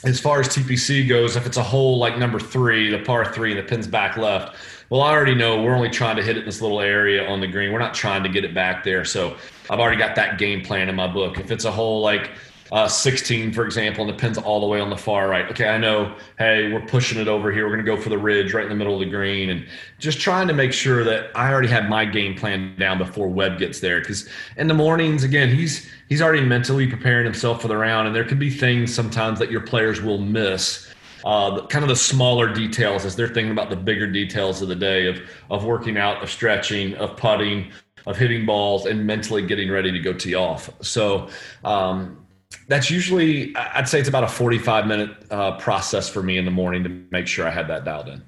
as 0.05 0.21
far 0.21 0.39
as 0.39 0.49
TPC 0.49 1.09
goes, 1.09 1.35
if 1.35 1.47
it's 1.47 1.57
a 1.57 1.63
hole 1.63 1.99
like 1.99 2.19
number 2.19 2.39
three, 2.39 2.91
the 2.91 3.01
par 3.01 3.33
three, 3.33 3.51
and 3.51 3.59
the 3.59 3.69
pin's 3.69 3.89
back 3.89 4.17
left, 4.17 4.55
well, 4.91 5.03
I 5.03 5.13
already 5.13 5.35
know 5.35 5.63
we're 5.63 5.75
only 5.75 5.91
trying 5.91 6.17
to 6.17 6.23
hit 6.23 6.37
it 6.37 6.41
in 6.41 6.47
this 6.47 6.63
little 6.63 6.81
area 6.81 7.29
on 7.29 7.41
the 7.41 7.47
green. 7.47 7.73
We're 7.73 7.79
not 7.79 7.95
trying 7.95 8.23
to 8.23 8.29
get 8.29 8.45
it 8.45 8.55
back 8.55 8.85
there. 8.85 9.05
So 9.05 9.37
I've 9.69 9.81
already 9.81 9.99
got 9.99 10.15
that 10.17 10.39
game 10.39 10.63
plan 10.63 10.89
in 10.89 10.95
my 10.95 11.07
book. 11.07 11.39
If 11.39 11.51
it's 11.51 11.65
a 11.65 11.73
hole 11.73 12.01
like 12.01 12.31
uh, 12.71 12.87
16, 12.87 13.53
for 13.53 13.65
example, 13.65 14.05
and 14.05 14.13
the 14.13 14.21
pin's 14.21 14.37
all 14.37 14.61
the 14.61 14.67
way 14.67 14.81
on 14.81 14.91
the 14.91 14.97
far 14.97 15.29
right. 15.29 15.51
Okay, 15.51 15.69
I 15.69 15.79
know, 15.79 16.15
hey, 16.39 16.71
we're 16.73 16.85
pushing 16.85 17.19
it 17.19 17.29
over 17.29 17.51
here. 17.51 17.65
We're 17.65 17.75
going 17.75 17.85
to 17.85 17.97
go 17.97 18.01
for 18.01 18.11
the 18.11 18.19
ridge 18.19 18.53
right 18.53 18.65
in 18.65 18.69
the 18.69 18.77
middle 18.77 18.95
of 18.95 19.01
the 19.01 19.07
green 19.07 19.51
and 19.51 19.67
just 19.99 20.21
trying 20.21 20.49
to 20.49 20.55
make 20.55 20.73
sure 20.73 21.03
that 21.05 21.31
I 21.35 21.51
already 21.51 21.69
have 21.69 21.89
my 21.89 22.05
game 22.05 22.35
plan 22.35 22.75
down 22.79 22.99
before 22.99 23.29
Webb 23.29 23.59
gets 23.59 23.81
there. 23.81 24.01
Because 24.01 24.29
in 24.57 24.67
the 24.67 24.75
mornings, 24.75 25.25
again, 25.25 25.55
he's 25.55 25.91
he's 26.09 26.21
already 26.21 26.45
mentally 26.45 26.87
preparing 26.87 27.25
himself 27.25 27.63
for 27.63 27.69
the 27.69 27.77
round, 27.77 28.07
and 28.07 28.15
there 28.15 28.25
can 28.25 28.39
be 28.39 28.51
things 28.51 28.95
sometimes 28.95 29.39
that 29.39 29.51
your 29.51 29.63
players 29.63 30.01
will 30.03 30.19
miss. 30.19 30.87
Uh, 31.25 31.67
kind 31.67 31.83
of 31.83 31.89
the 31.89 31.97
smaller 31.97 32.53
details 32.53 33.05
as 33.05 33.17
they're 33.17 33.27
thinking 33.27 33.51
about 33.51 33.71
the 33.71 33.77
bigger 33.77 34.07
details 34.07 34.63
of 34.63 34.69
the 34.69 34.77
day 34.77 35.07
of 35.07 35.21
of 35.51 35.65
working 35.65 35.97
out, 35.97 36.23
of 36.23 36.31
stretching, 36.31 36.95
of 36.97 37.17
putting, 37.17 37.73
of 38.07 38.17
hitting 38.17 38.45
balls, 38.45 38.87
and 38.87 39.07
mentally 39.07 39.45
getting 39.45 39.71
ready 39.71 39.91
to 39.91 39.99
go 39.99 40.13
tee 40.13 40.35
off. 40.35 40.71
So 40.81 41.29
um, 41.65 42.28
that's 42.69 42.91
usually 42.91 43.55
I'd 43.57 43.89
say 43.89 43.99
it's 43.99 44.09
about 44.09 44.25
a 44.25 44.29
45 44.29 44.87
minute 44.87 45.11
uh, 45.31 45.57
process 45.59 46.09
for 46.09 46.23
me 46.23 46.39
in 46.39 46.45
the 46.45 46.51
morning 46.51 46.85
to 46.85 46.89
make 47.11 47.27
sure 47.27 47.47
I 47.47 47.51
had 47.51 47.69
that 47.69 47.85
dialed 47.85 48.09
in. 48.09 48.23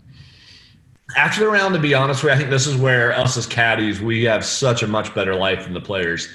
After 1.17 1.41
the 1.41 1.49
round, 1.49 1.75
to 1.75 1.81
be 1.81 1.93
honest 1.93 2.23
with 2.23 2.31
you, 2.31 2.37
I 2.37 2.39
think 2.39 2.51
this 2.51 2.67
is 2.67 2.77
where 2.77 3.13
us 3.13 3.37
as 3.37 3.47
caddies 3.47 4.01
we 4.01 4.25
have 4.25 4.45
such 4.45 4.83
a 4.83 4.87
much 4.87 5.15
better 5.15 5.35
life 5.35 5.65
than 5.65 5.75
the 5.75 5.81
players. 5.81 6.29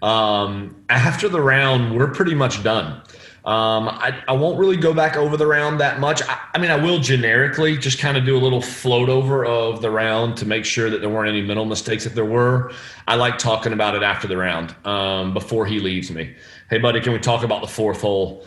Um, 0.00 0.84
after 0.88 1.28
the 1.28 1.40
round, 1.40 1.96
we're 1.96 2.10
pretty 2.10 2.34
much 2.34 2.62
done. 2.62 3.02
Um, 3.44 3.88
I, 3.88 4.22
I 4.28 4.32
won't 4.32 4.56
really 4.56 4.76
go 4.76 4.94
back 4.94 5.16
over 5.16 5.36
the 5.36 5.48
round 5.48 5.80
that 5.80 5.98
much. 5.98 6.22
I, 6.22 6.38
I 6.54 6.58
mean, 6.58 6.70
I 6.70 6.76
will 6.76 7.00
generically 7.00 7.76
just 7.76 7.98
kind 7.98 8.16
of 8.16 8.24
do 8.24 8.36
a 8.36 8.38
little 8.38 8.62
float 8.62 9.08
over 9.08 9.44
of 9.44 9.82
the 9.82 9.90
round 9.90 10.36
to 10.36 10.46
make 10.46 10.64
sure 10.64 10.88
that 10.88 11.00
there 11.00 11.10
weren't 11.10 11.28
any 11.28 11.42
mental 11.42 11.64
mistakes. 11.64 12.06
If 12.06 12.14
there 12.14 12.24
were, 12.24 12.70
I 13.08 13.16
like 13.16 13.38
talking 13.38 13.72
about 13.72 13.96
it 13.96 14.04
after 14.04 14.28
the 14.28 14.36
round 14.36 14.76
um, 14.86 15.34
before 15.34 15.66
he 15.66 15.80
leaves 15.80 16.12
me 16.12 16.36
hey, 16.70 16.78
buddy, 16.78 17.00
can 17.00 17.12
we 17.12 17.18
talk 17.18 17.44
about 17.44 17.60
the 17.60 17.68
fourth 17.68 18.00
hole? 18.00 18.44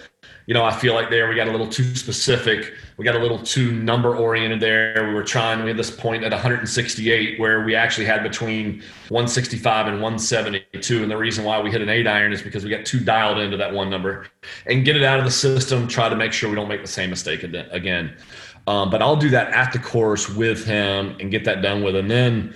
You 0.48 0.54
know, 0.54 0.64
I 0.64 0.72
feel 0.72 0.94
like 0.94 1.10
there 1.10 1.28
we 1.28 1.36
got 1.36 1.48
a 1.48 1.52
little 1.52 1.68
too 1.68 1.96
specific. 1.96 2.74
We 2.98 3.06
got 3.06 3.16
a 3.16 3.20
little 3.20 3.40
too 3.40 3.72
number 3.72 4.16
oriented 4.16 4.60
there. 4.60 5.08
We 5.08 5.14
were 5.14 5.24
trying, 5.24 5.64
we 5.64 5.70
had 5.70 5.78
this 5.78 5.90
point 5.90 6.24
at 6.24 6.32
168 6.32 7.40
where 7.40 7.64
we 7.66 7.74
actually 7.74 8.06
had 8.06 8.22
between 8.22 8.84
165 9.10 9.88
and 9.88 9.96
172. 9.96 11.02
And 11.02 11.10
the 11.10 11.18
reason 11.18 11.46
why 11.46 11.60
we 11.60 11.72
hit 11.72 11.82
an 11.82 11.90
eight 11.90 12.06
iron 12.06 12.32
is 12.32 12.44
because 12.44 12.64
we 12.64 12.70
got 12.70 12.86
too 12.86 13.00
dialed 13.00 13.40
into 13.40 13.58
that 13.58 13.74
one 13.74 13.90
number 13.90 14.28
and 14.68 14.86
get 14.86 14.96
it 14.96 15.04
out 15.04 15.18
of 15.18 15.26
the 15.26 15.32
system, 15.32 15.88
try 15.88 16.10
to 16.10 16.16
make 16.16 16.32
sure 16.32 16.48
we 16.50 16.56
don't 16.56 16.70
make 16.70 16.82
the 16.82 16.88
same 16.88 17.10
mistake 17.10 17.42
again. 17.44 18.16
Um, 18.68 18.90
but 18.92 19.02
I'll 19.02 19.16
do 19.16 19.30
that 19.30 19.52
at 19.52 19.74
the 19.74 19.80
course 19.80 20.30
with 20.30 20.66
him 20.66 21.16
and 21.20 21.32
get 21.32 21.44
that 21.46 21.62
done 21.64 21.84
with. 21.84 21.96
And 21.96 22.10
then, 22.10 22.54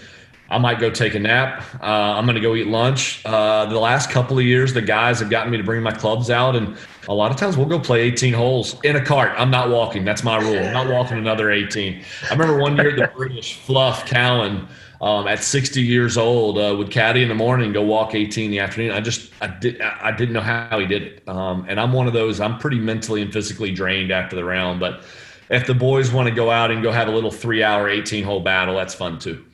I 0.51 0.57
might 0.57 0.79
go 0.79 0.89
take 0.89 1.15
a 1.15 1.19
nap. 1.19 1.63
Uh, 1.81 1.85
I'm 1.85 2.25
going 2.25 2.35
to 2.35 2.41
go 2.41 2.55
eat 2.55 2.67
lunch. 2.67 3.21
Uh, 3.25 3.65
the 3.65 3.79
last 3.79 4.09
couple 4.09 4.39
of 4.39 4.45
years, 4.45 4.73
the 4.73 4.81
guys 4.81 5.19
have 5.19 5.29
gotten 5.29 5.51
me 5.51 5.57
to 5.57 5.63
bring 5.63 5.83
my 5.83 5.91
clubs 5.91 6.29
out, 6.29 6.55
and 6.55 6.75
a 7.07 7.13
lot 7.13 7.31
of 7.31 7.37
times 7.37 7.55
we'll 7.55 7.67
go 7.67 7.79
play 7.79 8.01
18 8.01 8.33
holes 8.33 8.79
in 8.83 8.95
a 8.95 9.05
cart. 9.05 9.33
I'm 9.37 9.51
not 9.51 9.69
walking. 9.69 10.03
That's 10.03 10.23
my 10.23 10.37
rule. 10.37 10.57
I'm 10.57 10.73
not 10.73 10.87
walking 10.87 11.17
another 11.17 11.51
18. 11.51 12.03
I 12.29 12.33
remember 12.33 12.57
one 12.57 12.77
year 12.77 12.95
the 12.95 13.11
British 13.15 13.55
Fluff 13.59 14.05
Cowan 14.07 14.67
um, 15.01 15.27
at 15.27 15.43
60 15.43 15.81
years 15.81 16.17
old 16.17 16.57
uh, 16.57 16.75
would 16.77 16.91
caddy 16.91 17.21
in 17.21 17.29
the 17.29 17.35
morning, 17.35 17.71
go 17.71 17.83
walk 17.83 18.15
18 18.15 18.45
in 18.45 18.51
the 18.51 18.59
afternoon. 18.59 18.91
I 18.91 19.01
just 19.01 19.31
I 19.41 19.47
did 19.47 19.79
I 19.81 20.11
didn't 20.11 20.33
know 20.33 20.41
how 20.41 20.79
he 20.79 20.85
did 20.85 21.03
it. 21.03 21.29
Um, 21.29 21.65
and 21.69 21.79
I'm 21.79 21.93
one 21.93 22.07
of 22.07 22.13
those. 22.13 22.41
I'm 22.41 22.57
pretty 22.57 22.79
mentally 22.79 23.21
and 23.21 23.31
physically 23.31 23.71
drained 23.71 24.11
after 24.11 24.35
the 24.35 24.43
round, 24.43 24.79
but 24.79 25.03
if 25.49 25.65
the 25.65 25.73
boys 25.73 26.11
want 26.11 26.27
to 26.27 26.35
go 26.35 26.51
out 26.51 26.69
and 26.69 26.83
go 26.83 26.91
have 26.91 27.07
a 27.07 27.11
little 27.11 27.31
three 27.31 27.63
hour 27.63 27.87
18 27.87 28.23
hole 28.23 28.41
battle, 28.41 28.75
that's 28.75 28.93
fun 28.93 29.19
too 29.19 29.45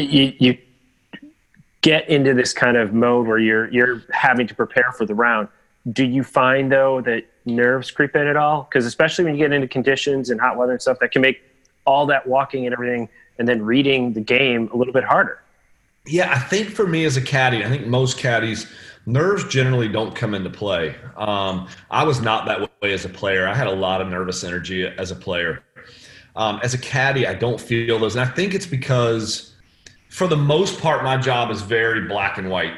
you, 0.00 0.32
you 0.38 0.58
get 1.80 2.08
into 2.08 2.34
this 2.34 2.52
kind 2.52 2.76
of 2.76 2.92
mode 2.92 3.26
where 3.26 3.38
you're 3.38 3.70
you're 3.70 4.02
having 4.10 4.46
to 4.46 4.54
prepare 4.54 4.92
for 4.92 5.06
the 5.06 5.14
round. 5.14 5.48
Do 5.92 6.04
you 6.04 6.24
find 6.24 6.70
though 6.70 7.00
that 7.02 7.24
nerves 7.44 7.90
creep 7.90 8.16
in 8.16 8.26
at 8.26 8.36
all? 8.36 8.66
Because 8.68 8.86
especially 8.86 9.24
when 9.24 9.34
you 9.34 9.40
get 9.40 9.52
into 9.52 9.68
conditions 9.68 10.30
and 10.30 10.40
hot 10.40 10.56
weather 10.56 10.72
and 10.72 10.82
stuff, 10.82 10.98
that 11.00 11.12
can 11.12 11.22
make 11.22 11.42
all 11.84 12.06
that 12.06 12.26
walking 12.26 12.66
and 12.66 12.72
everything, 12.72 13.08
and 13.38 13.48
then 13.48 13.62
reading 13.62 14.12
the 14.12 14.20
game 14.20 14.68
a 14.72 14.76
little 14.76 14.92
bit 14.92 15.04
harder. 15.04 15.40
Yeah, 16.06 16.32
I 16.32 16.38
think 16.38 16.70
for 16.70 16.86
me 16.86 17.04
as 17.04 17.16
a 17.16 17.20
caddy, 17.20 17.64
I 17.64 17.68
think 17.68 17.86
most 17.86 18.18
caddies 18.18 18.66
nerves 19.06 19.44
generally 19.44 19.88
don't 19.88 20.14
come 20.14 20.34
into 20.34 20.50
play. 20.50 20.96
Um, 21.16 21.68
I 21.90 22.02
was 22.02 22.20
not 22.20 22.46
that 22.46 22.60
way 22.82 22.92
as 22.92 23.04
a 23.04 23.08
player. 23.08 23.46
I 23.46 23.54
had 23.54 23.68
a 23.68 23.72
lot 23.72 24.00
of 24.00 24.08
nervous 24.08 24.42
energy 24.42 24.86
as 24.86 25.12
a 25.12 25.16
player. 25.16 25.62
Um, 26.34 26.60
as 26.62 26.74
a 26.74 26.78
caddy, 26.78 27.26
I 27.26 27.34
don't 27.34 27.60
feel 27.60 27.98
those, 27.98 28.16
and 28.16 28.28
I 28.28 28.32
think 28.32 28.54
it's 28.54 28.66
because 28.66 29.54
for 30.16 30.26
the 30.26 30.36
most 30.36 30.80
part, 30.80 31.04
my 31.04 31.18
job 31.18 31.50
is 31.50 31.60
very 31.60 32.08
black 32.08 32.38
and 32.38 32.48
white. 32.48 32.72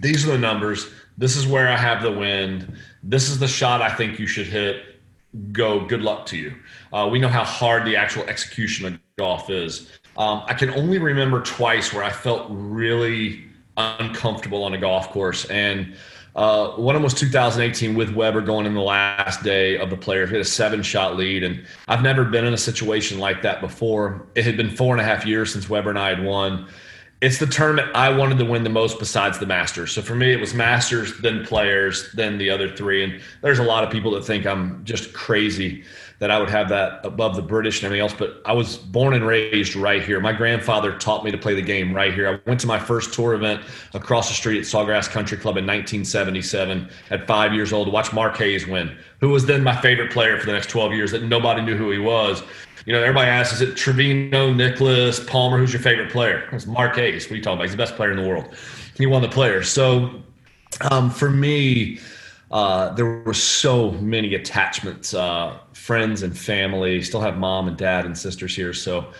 These 0.00 0.26
are 0.26 0.32
the 0.32 0.38
numbers. 0.38 0.90
This 1.16 1.36
is 1.36 1.46
where 1.46 1.68
I 1.68 1.76
have 1.76 2.02
the 2.02 2.10
wind. 2.10 2.76
This 3.04 3.30
is 3.30 3.38
the 3.38 3.46
shot 3.46 3.80
I 3.80 3.94
think 3.94 4.18
you 4.18 4.26
should 4.26 4.48
hit. 4.48 4.96
Go. 5.52 5.86
Good 5.86 6.02
luck 6.02 6.26
to 6.26 6.36
you. 6.36 6.56
Uh, 6.92 7.08
we 7.08 7.20
know 7.20 7.28
how 7.28 7.44
hard 7.44 7.84
the 7.84 7.94
actual 7.94 8.24
execution 8.24 8.84
of 8.84 8.98
golf 9.16 9.48
is. 9.48 9.92
Um, 10.16 10.42
I 10.44 10.54
can 10.54 10.70
only 10.70 10.98
remember 10.98 11.40
twice 11.40 11.92
where 11.92 12.02
I 12.02 12.10
felt 12.10 12.48
really 12.50 13.44
uncomfortable 13.76 14.64
on 14.64 14.74
a 14.74 14.78
golf 14.78 15.08
course, 15.10 15.44
and 15.44 15.94
uh, 16.36 16.70
one 16.70 16.94
of 16.94 17.00
them 17.00 17.04
was 17.04 17.14
2018 17.14 17.94
with 17.94 18.14
Weber 18.14 18.40
going 18.40 18.66
in 18.66 18.74
the 18.74 18.80
last 18.80 19.42
day 19.42 19.76
of 19.78 19.90
the 19.90 19.96
players. 19.96 20.30
We 20.30 20.36
had 20.36 20.46
a 20.46 20.48
seven 20.48 20.82
shot 20.82 21.16
lead, 21.16 21.42
and 21.42 21.66
I've 21.88 22.02
never 22.02 22.24
been 22.24 22.44
in 22.44 22.54
a 22.54 22.58
situation 22.58 23.18
like 23.18 23.42
that 23.42 23.60
before. 23.60 24.26
It 24.34 24.44
had 24.44 24.56
been 24.56 24.70
four 24.70 24.94
and 24.94 25.00
a 25.00 25.04
half 25.04 25.26
years 25.26 25.52
since 25.52 25.68
Weber 25.68 25.90
and 25.90 25.98
I 25.98 26.10
had 26.10 26.24
won. 26.24 26.68
it's 27.20 27.38
the 27.38 27.46
tournament 27.46 27.94
I 27.94 28.10
wanted 28.10 28.38
to 28.38 28.44
win 28.44 28.64
the 28.64 28.70
most 28.70 28.98
besides 28.98 29.38
the 29.38 29.46
Masters. 29.46 29.92
So 29.92 30.02
for 30.02 30.14
me, 30.14 30.32
it 30.32 30.40
was 30.40 30.54
Masters, 30.54 31.18
then 31.18 31.44
Players, 31.44 32.10
then 32.12 32.38
the 32.38 32.48
other 32.48 32.74
three. 32.74 33.02
And 33.04 33.20
there's 33.42 33.58
a 33.58 33.64
lot 33.64 33.84
of 33.84 33.90
people 33.90 34.12
that 34.12 34.24
think 34.24 34.46
I'm 34.46 34.84
just 34.84 35.12
crazy 35.12 35.84
that 36.20 36.30
I 36.30 36.38
would 36.38 36.50
have 36.50 36.68
that 36.68 37.04
above 37.04 37.34
the 37.34 37.42
British 37.42 37.78
and 37.78 37.86
everything 37.86 38.02
else. 38.02 38.14
But 38.16 38.42
I 38.44 38.52
was 38.52 38.76
born 38.76 39.14
and 39.14 39.26
raised 39.26 39.74
right 39.74 40.02
here. 40.02 40.20
My 40.20 40.34
grandfather 40.34 40.96
taught 40.98 41.24
me 41.24 41.30
to 41.30 41.38
play 41.38 41.54
the 41.54 41.62
game 41.62 41.94
right 41.94 42.12
here. 42.12 42.28
I 42.28 42.48
went 42.48 42.60
to 42.60 42.66
my 42.66 42.78
first 42.78 43.14
tour 43.14 43.32
event 43.34 43.62
across 43.94 44.28
the 44.28 44.34
street 44.34 44.58
at 44.58 44.64
Sawgrass 44.64 45.08
Country 45.08 45.38
Club 45.38 45.56
in 45.56 45.64
1977 45.64 46.90
at 47.08 47.26
five 47.26 47.54
years 47.54 47.72
old 47.72 47.86
to 47.86 47.90
watch 47.90 48.12
Mark 48.12 48.36
Hayes 48.36 48.66
win, 48.66 48.96
who 49.20 49.30
was 49.30 49.46
then 49.46 49.62
my 49.64 49.74
favorite 49.80 50.12
player 50.12 50.38
for 50.38 50.44
the 50.44 50.52
next 50.52 50.68
12 50.68 50.92
years 50.92 51.10
that 51.10 51.22
nobody 51.22 51.62
knew 51.62 51.76
who 51.76 51.90
he 51.90 51.98
was. 51.98 52.42
You 52.84 52.92
know, 52.92 53.00
everybody 53.00 53.28
asks, 53.28 53.54
is 53.54 53.62
it 53.62 53.76
Trevino, 53.76 54.52
Nicklaus, 54.52 55.24
Palmer? 55.24 55.56
Who's 55.56 55.72
your 55.72 55.82
favorite 55.82 56.10
player? 56.10 56.48
It's 56.52 56.66
Mark 56.66 56.96
Hayes. 56.96 57.24
What 57.24 57.32
are 57.32 57.36
you 57.36 57.42
talking 57.42 57.58
about? 57.58 57.64
He's 57.64 57.72
the 57.72 57.78
best 57.78 57.96
player 57.96 58.10
in 58.10 58.22
the 58.22 58.28
world. 58.28 58.54
He 58.96 59.06
won 59.06 59.22
the 59.22 59.28
players. 59.28 59.70
So 59.70 60.22
um, 60.90 61.10
for 61.10 61.30
me, 61.30 61.98
uh, 62.50 62.92
there 62.94 63.22
were 63.22 63.34
so 63.34 63.92
many 63.92 64.34
attachments, 64.34 65.14
uh, 65.14 65.58
friends 65.72 66.22
and 66.22 66.36
family. 66.36 67.02
Still 67.02 67.20
have 67.20 67.38
mom 67.38 67.68
and 67.68 67.76
dad 67.76 68.06
and 68.06 68.16
sisters 68.16 68.54
here. 68.54 68.72
So 68.72 69.12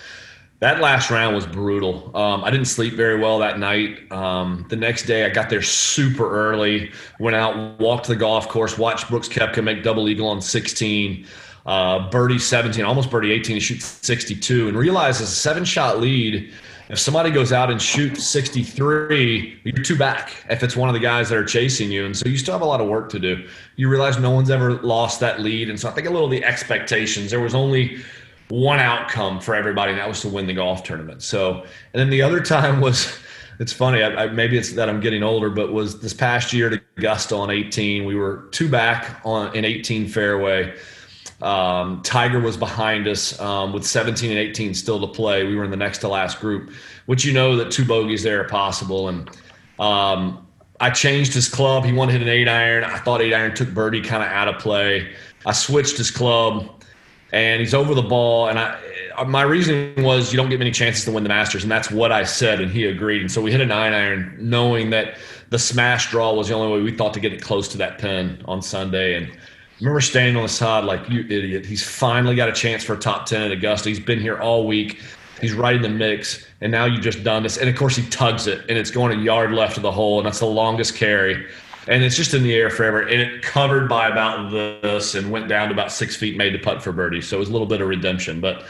that 0.58 0.80
last 0.80 1.10
round 1.10 1.34
was 1.34 1.46
brutal. 1.46 2.14
Um, 2.16 2.44
I 2.44 2.50
didn't 2.50 2.66
sleep 2.66 2.94
very 2.94 3.18
well 3.18 3.38
that 3.38 3.58
night. 3.58 4.10
Um, 4.12 4.66
the 4.68 4.76
next 4.76 5.04
day, 5.04 5.24
I 5.24 5.30
got 5.30 5.48
there 5.48 5.62
super 5.62 6.30
early, 6.30 6.92
went 7.18 7.36
out, 7.36 7.78
walked 7.80 8.08
the 8.08 8.16
golf 8.16 8.48
course, 8.48 8.76
watched 8.76 9.08
Brooks 9.08 9.28
Koepka 9.28 9.62
make 9.62 9.82
double 9.82 10.08
eagle 10.08 10.28
on 10.28 10.42
16 10.42 11.26
uh, 11.66 12.10
birdie 12.10 12.38
17, 12.38 12.84
almost 12.84 13.10
birdie 13.10 13.32
18 13.32 13.56
to 13.56 13.60
shoot 13.60 13.82
62, 13.82 14.68
and 14.68 14.76
realize 14.76 15.20
as 15.20 15.30
a 15.30 15.34
seven 15.34 15.64
shot 15.64 16.00
lead, 16.00 16.52
if 16.90 16.98
somebody 16.98 17.30
goes 17.30 17.52
out 17.52 17.70
and 17.70 17.80
shoots 17.80 18.26
63, 18.26 19.60
you're 19.62 19.84
two 19.84 19.96
back 19.96 20.44
if 20.50 20.64
it's 20.64 20.74
one 20.74 20.88
of 20.88 20.92
the 20.92 21.00
guys 21.00 21.28
that 21.28 21.38
are 21.38 21.44
chasing 21.44 21.88
you. 21.90 22.04
And 22.04 22.16
so 22.16 22.28
you 22.28 22.36
still 22.36 22.52
have 22.52 22.62
a 22.62 22.66
lot 22.66 22.80
of 22.80 22.88
work 22.88 23.08
to 23.10 23.20
do. 23.20 23.46
You 23.76 23.88
realize 23.88 24.18
no 24.18 24.32
one's 24.32 24.50
ever 24.50 24.72
lost 24.82 25.20
that 25.20 25.38
lead. 25.38 25.70
And 25.70 25.78
so 25.78 25.88
I 25.88 25.92
think 25.92 26.08
a 26.08 26.10
little 26.10 26.26
of 26.26 26.32
the 26.32 26.44
expectations, 26.44 27.30
there 27.30 27.38
was 27.38 27.54
only 27.54 28.00
one 28.48 28.80
outcome 28.80 29.40
for 29.40 29.54
everybody, 29.54 29.92
and 29.92 30.00
that 30.00 30.08
was 30.08 30.20
to 30.22 30.28
win 30.28 30.48
the 30.48 30.52
golf 30.52 30.82
tournament. 30.82 31.22
So, 31.22 31.62
and 31.62 32.00
then 32.00 32.10
the 32.10 32.22
other 32.22 32.40
time 32.40 32.80
was, 32.80 33.16
it's 33.60 33.72
funny, 33.72 34.02
I, 34.02 34.24
I, 34.24 34.26
maybe 34.26 34.58
it's 34.58 34.72
that 34.72 34.88
I'm 34.88 34.98
getting 34.98 35.22
older, 35.22 35.48
but 35.48 35.72
was 35.72 36.00
this 36.00 36.12
past 36.12 36.52
year 36.52 36.72
at 36.72 36.82
Augusta 36.98 37.36
on 37.36 37.50
18. 37.52 38.04
We 38.04 38.16
were 38.16 38.48
two 38.50 38.68
back 38.68 39.20
on 39.24 39.54
in 39.54 39.64
18 39.64 40.08
fairway 40.08 40.76
um, 41.42 42.02
Tiger 42.02 42.40
was 42.40 42.56
behind 42.56 43.08
us 43.08 43.38
um, 43.40 43.72
with 43.72 43.86
17 43.86 44.30
and 44.30 44.38
18 44.38 44.74
still 44.74 45.00
to 45.00 45.06
play. 45.06 45.44
We 45.44 45.56
were 45.56 45.64
in 45.64 45.70
the 45.70 45.76
next 45.76 45.98
to 45.98 46.08
last 46.08 46.40
group, 46.40 46.70
which 47.06 47.24
you 47.24 47.32
know 47.32 47.56
that 47.56 47.70
two 47.70 47.84
bogeys 47.84 48.22
there 48.22 48.40
are 48.40 48.48
possible. 48.48 49.08
And 49.08 49.30
um, 49.78 50.46
I 50.80 50.90
changed 50.90 51.32
his 51.32 51.48
club. 51.48 51.84
He 51.84 51.92
wanted 51.92 52.12
to 52.12 52.18
hit 52.18 52.26
an 52.26 52.32
eight 52.32 52.48
iron. 52.48 52.84
I 52.84 52.98
thought 52.98 53.22
eight 53.22 53.32
iron 53.32 53.54
took 53.54 53.72
birdie 53.72 54.02
kind 54.02 54.22
of 54.22 54.28
out 54.28 54.48
of 54.48 54.58
play. 54.60 55.12
I 55.46 55.52
switched 55.52 55.96
his 55.96 56.10
club, 56.10 56.82
and 57.32 57.60
he's 57.60 57.72
over 57.72 57.94
the 57.94 58.02
ball. 58.02 58.48
And 58.48 58.58
I, 58.58 58.78
my 59.26 59.42
reasoning 59.42 60.02
was 60.02 60.32
you 60.32 60.36
don't 60.36 60.50
get 60.50 60.58
many 60.58 60.70
chances 60.70 61.04
to 61.06 61.12
win 61.12 61.22
the 61.22 61.28
Masters, 61.30 61.62
and 61.62 61.72
that's 61.72 61.90
what 61.90 62.12
I 62.12 62.24
said, 62.24 62.60
and 62.60 62.70
he 62.70 62.84
agreed. 62.84 63.22
And 63.22 63.32
so 63.32 63.40
we 63.40 63.50
hit 63.50 63.62
a 63.62 63.66
nine 63.66 63.94
iron, 63.94 64.36
knowing 64.38 64.90
that 64.90 65.16
the 65.48 65.58
smash 65.58 66.10
draw 66.10 66.34
was 66.34 66.48
the 66.48 66.54
only 66.54 66.72
way 66.72 66.82
we 66.82 66.96
thought 66.96 67.14
to 67.14 67.20
get 67.20 67.32
it 67.32 67.42
close 67.42 67.66
to 67.68 67.78
that 67.78 67.98
pin 67.98 68.42
on 68.44 68.62
Sunday. 68.62 69.14
And 69.14 69.30
remember 69.80 70.00
standing 70.00 70.36
on 70.36 70.42
the 70.42 70.48
side 70.48 70.84
like, 70.84 71.08
you 71.08 71.20
idiot. 71.20 71.64
He's 71.64 71.82
finally 71.82 72.36
got 72.36 72.48
a 72.48 72.52
chance 72.52 72.84
for 72.84 72.94
a 72.94 72.98
top 72.98 73.26
10 73.26 73.42
at 73.42 73.50
Augusta. 73.50 73.88
He's 73.88 74.00
been 74.00 74.20
here 74.20 74.38
all 74.38 74.66
week. 74.66 75.00
He's 75.40 75.54
right 75.54 75.74
in 75.74 75.82
the 75.82 75.88
mix. 75.88 76.46
And 76.60 76.70
now 76.70 76.84
you've 76.84 77.02
just 77.02 77.24
done 77.24 77.42
this. 77.42 77.56
And 77.56 77.68
of 77.68 77.76
course, 77.76 77.96
he 77.96 78.06
tugs 78.10 78.46
it 78.46 78.60
and 78.68 78.76
it's 78.76 78.90
going 78.90 79.18
a 79.18 79.22
yard 79.22 79.52
left 79.52 79.76
of 79.76 79.82
the 79.82 79.92
hole. 79.92 80.18
And 80.18 80.26
that's 80.26 80.40
the 80.40 80.46
longest 80.46 80.94
carry. 80.94 81.46
And 81.88 82.04
it's 82.04 82.14
just 82.14 82.34
in 82.34 82.42
the 82.42 82.54
air 82.54 82.68
forever. 82.68 83.00
And 83.00 83.20
it 83.20 83.42
covered 83.42 83.88
by 83.88 84.08
about 84.08 84.50
this 84.50 85.14
and 85.14 85.30
went 85.30 85.48
down 85.48 85.68
to 85.68 85.74
about 85.74 85.90
six 85.90 86.14
feet, 86.14 86.36
made 86.36 86.52
the 86.52 86.58
putt 86.58 86.82
for 86.82 86.92
birdie. 86.92 87.22
So 87.22 87.36
it 87.36 87.40
was 87.40 87.48
a 87.48 87.52
little 87.52 87.66
bit 87.66 87.80
of 87.80 87.88
redemption. 87.88 88.40
But 88.40 88.64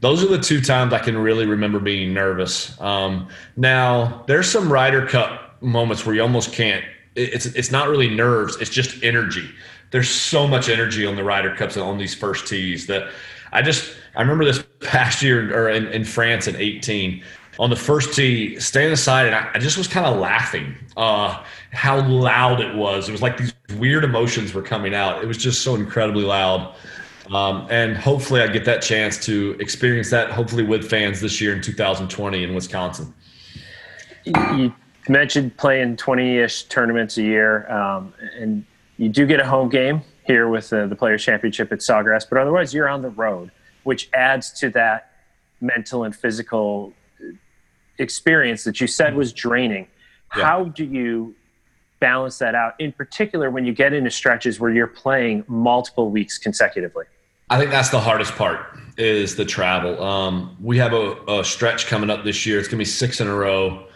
those 0.00 0.22
are 0.24 0.28
the 0.28 0.40
two 0.40 0.60
times 0.60 0.92
I 0.92 0.98
can 0.98 1.16
really 1.16 1.46
remember 1.46 1.78
being 1.78 2.12
nervous. 2.12 2.78
Um, 2.80 3.28
now, 3.56 4.24
there's 4.26 4.50
some 4.50 4.70
Ryder 4.70 5.06
Cup 5.06 5.62
moments 5.62 6.04
where 6.04 6.14
you 6.14 6.22
almost 6.22 6.52
can't. 6.52 6.84
It's 7.14 7.46
it's 7.46 7.70
not 7.70 7.88
really 7.88 8.10
nerves. 8.10 8.56
It's 8.60 8.68
just 8.68 9.02
energy 9.02 9.48
there's 9.90 10.10
so 10.10 10.46
much 10.46 10.68
energy 10.68 11.06
on 11.06 11.16
the 11.16 11.24
Ryder 11.24 11.54
Cups 11.54 11.76
and 11.76 11.84
on 11.84 11.98
these 11.98 12.14
first 12.14 12.46
tees 12.46 12.86
that 12.86 13.10
I 13.52 13.62
just 13.62 13.96
I 14.14 14.20
remember 14.22 14.44
this 14.44 14.64
past 14.80 15.22
year 15.22 15.54
or 15.56 15.68
in, 15.68 15.86
in 15.88 16.04
France 16.04 16.46
in 16.46 16.56
18 16.56 17.22
on 17.58 17.70
the 17.70 17.76
first 17.76 18.14
tee, 18.14 18.58
standing 18.60 18.92
aside, 18.92 19.26
and 19.26 19.34
I, 19.34 19.50
I 19.54 19.58
just 19.58 19.78
was 19.78 19.88
kind 19.88 20.06
of 20.06 20.18
laughing 20.18 20.76
uh, 20.96 21.42
how 21.72 22.06
loud 22.06 22.60
it 22.60 22.74
was. 22.74 23.08
It 23.08 23.12
was 23.12 23.22
like 23.22 23.38
these 23.38 23.54
weird 23.78 24.04
emotions 24.04 24.52
were 24.52 24.62
coming 24.62 24.94
out. 24.94 25.22
It 25.22 25.26
was 25.26 25.38
just 25.38 25.62
so 25.62 25.74
incredibly 25.74 26.24
loud. 26.24 26.74
Um, 27.32 27.66
and 27.70 27.96
hopefully, 27.96 28.40
I 28.40 28.46
get 28.48 28.64
that 28.66 28.82
chance 28.82 29.18
to 29.24 29.56
experience 29.58 30.10
that. 30.10 30.30
Hopefully, 30.30 30.62
with 30.62 30.88
fans 30.88 31.20
this 31.20 31.40
year 31.40 31.54
in 31.54 31.62
2020 31.62 32.44
in 32.44 32.54
Wisconsin. 32.54 33.12
You 34.24 34.72
mentioned 35.08 35.56
playing 35.56 35.96
20-ish 35.96 36.64
tournaments 36.64 37.16
a 37.16 37.22
year, 37.22 37.70
um, 37.72 38.12
and 38.38 38.64
you 38.96 39.08
do 39.08 39.26
get 39.26 39.40
a 39.40 39.46
home 39.46 39.68
game 39.68 40.02
here 40.24 40.48
with 40.48 40.72
uh, 40.72 40.86
the 40.86 40.96
Players 40.96 41.24
Championship 41.24 41.72
at 41.72 41.78
Sawgrass, 41.78 42.26
but 42.28 42.38
otherwise 42.38 42.74
you're 42.74 42.88
on 42.88 43.02
the 43.02 43.10
road, 43.10 43.50
which 43.84 44.08
adds 44.14 44.52
to 44.60 44.70
that 44.70 45.12
mental 45.60 46.04
and 46.04 46.14
physical 46.14 46.92
experience 47.98 48.64
that 48.64 48.80
you 48.80 48.86
said 48.86 49.14
was 49.14 49.32
draining. 49.32 49.86
Yeah. 50.36 50.44
How 50.44 50.64
do 50.64 50.84
you 50.84 51.34
balance 52.00 52.38
that 52.38 52.54
out, 52.54 52.74
in 52.78 52.92
particular 52.92 53.50
when 53.50 53.64
you 53.64 53.72
get 53.72 53.92
into 53.92 54.10
stretches 54.10 54.60
where 54.60 54.70
you're 54.70 54.86
playing 54.86 55.44
multiple 55.48 56.10
weeks 56.10 56.38
consecutively? 56.38 57.04
I 57.48 57.58
think 57.58 57.70
that's 57.70 57.90
the 57.90 58.00
hardest 58.00 58.34
part 58.34 58.66
is 58.98 59.36
the 59.36 59.44
travel. 59.44 60.02
Um, 60.02 60.56
we 60.60 60.78
have 60.78 60.92
a, 60.92 61.16
a, 61.28 61.44
stretch 61.44 61.86
coming 61.86 62.10
up 62.10 62.24
this 62.24 62.44
year. 62.44 62.58
It's 62.58 62.66
going 62.66 62.78
to 62.78 62.82
be 62.82 62.84
six 62.84 63.20
in 63.20 63.28
a 63.28 63.34
row 63.34 63.86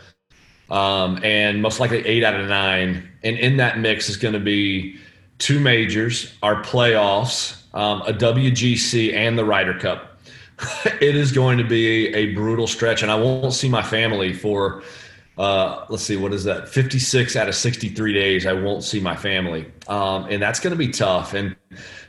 um, 0.70 1.18
and 1.24 1.60
most 1.60 1.80
likely 1.80 2.06
eight 2.06 2.24
out 2.24 2.38
of 2.38 2.48
nine. 2.48 3.08
And 3.22 3.36
in 3.38 3.56
that 3.58 3.78
mix 3.78 4.08
is 4.08 4.16
going 4.16 4.34
to 4.34 4.40
be 4.40 4.98
two 5.38 5.58
majors, 5.58 6.34
our 6.42 6.62
playoffs, 6.62 7.56
um, 7.74 8.02
a 8.02 8.12
WGC, 8.12 9.14
and 9.14 9.38
the 9.38 9.44
Ryder 9.44 9.78
Cup. 9.78 10.20
it 11.00 11.16
is 11.16 11.32
going 11.32 11.58
to 11.58 11.64
be 11.64 12.08
a 12.14 12.34
brutal 12.34 12.66
stretch, 12.66 13.02
and 13.02 13.10
I 13.10 13.16
won't 13.16 13.54
see 13.54 13.68
my 13.68 13.82
family 13.82 14.32
for. 14.32 14.82
Uh, 15.38 15.86
let's 15.88 16.02
see, 16.02 16.16
what 16.16 16.34
is 16.34 16.44
that? 16.44 16.68
56 16.68 17.34
out 17.34 17.48
of 17.48 17.54
63 17.54 18.12
days, 18.12 18.46
I 18.46 18.52
won't 18.52 18.84
see 18.84 19.00
my 19.00 19.16
family. 19.16 19.72
Um, 19.88 20.26
and 20.26 20.42
that's 20.42 20.60
going 20.60 20.72
to 20.72 20.76
be 20.76 20.88
tough. 20.88 21.32
And 21.32 21.56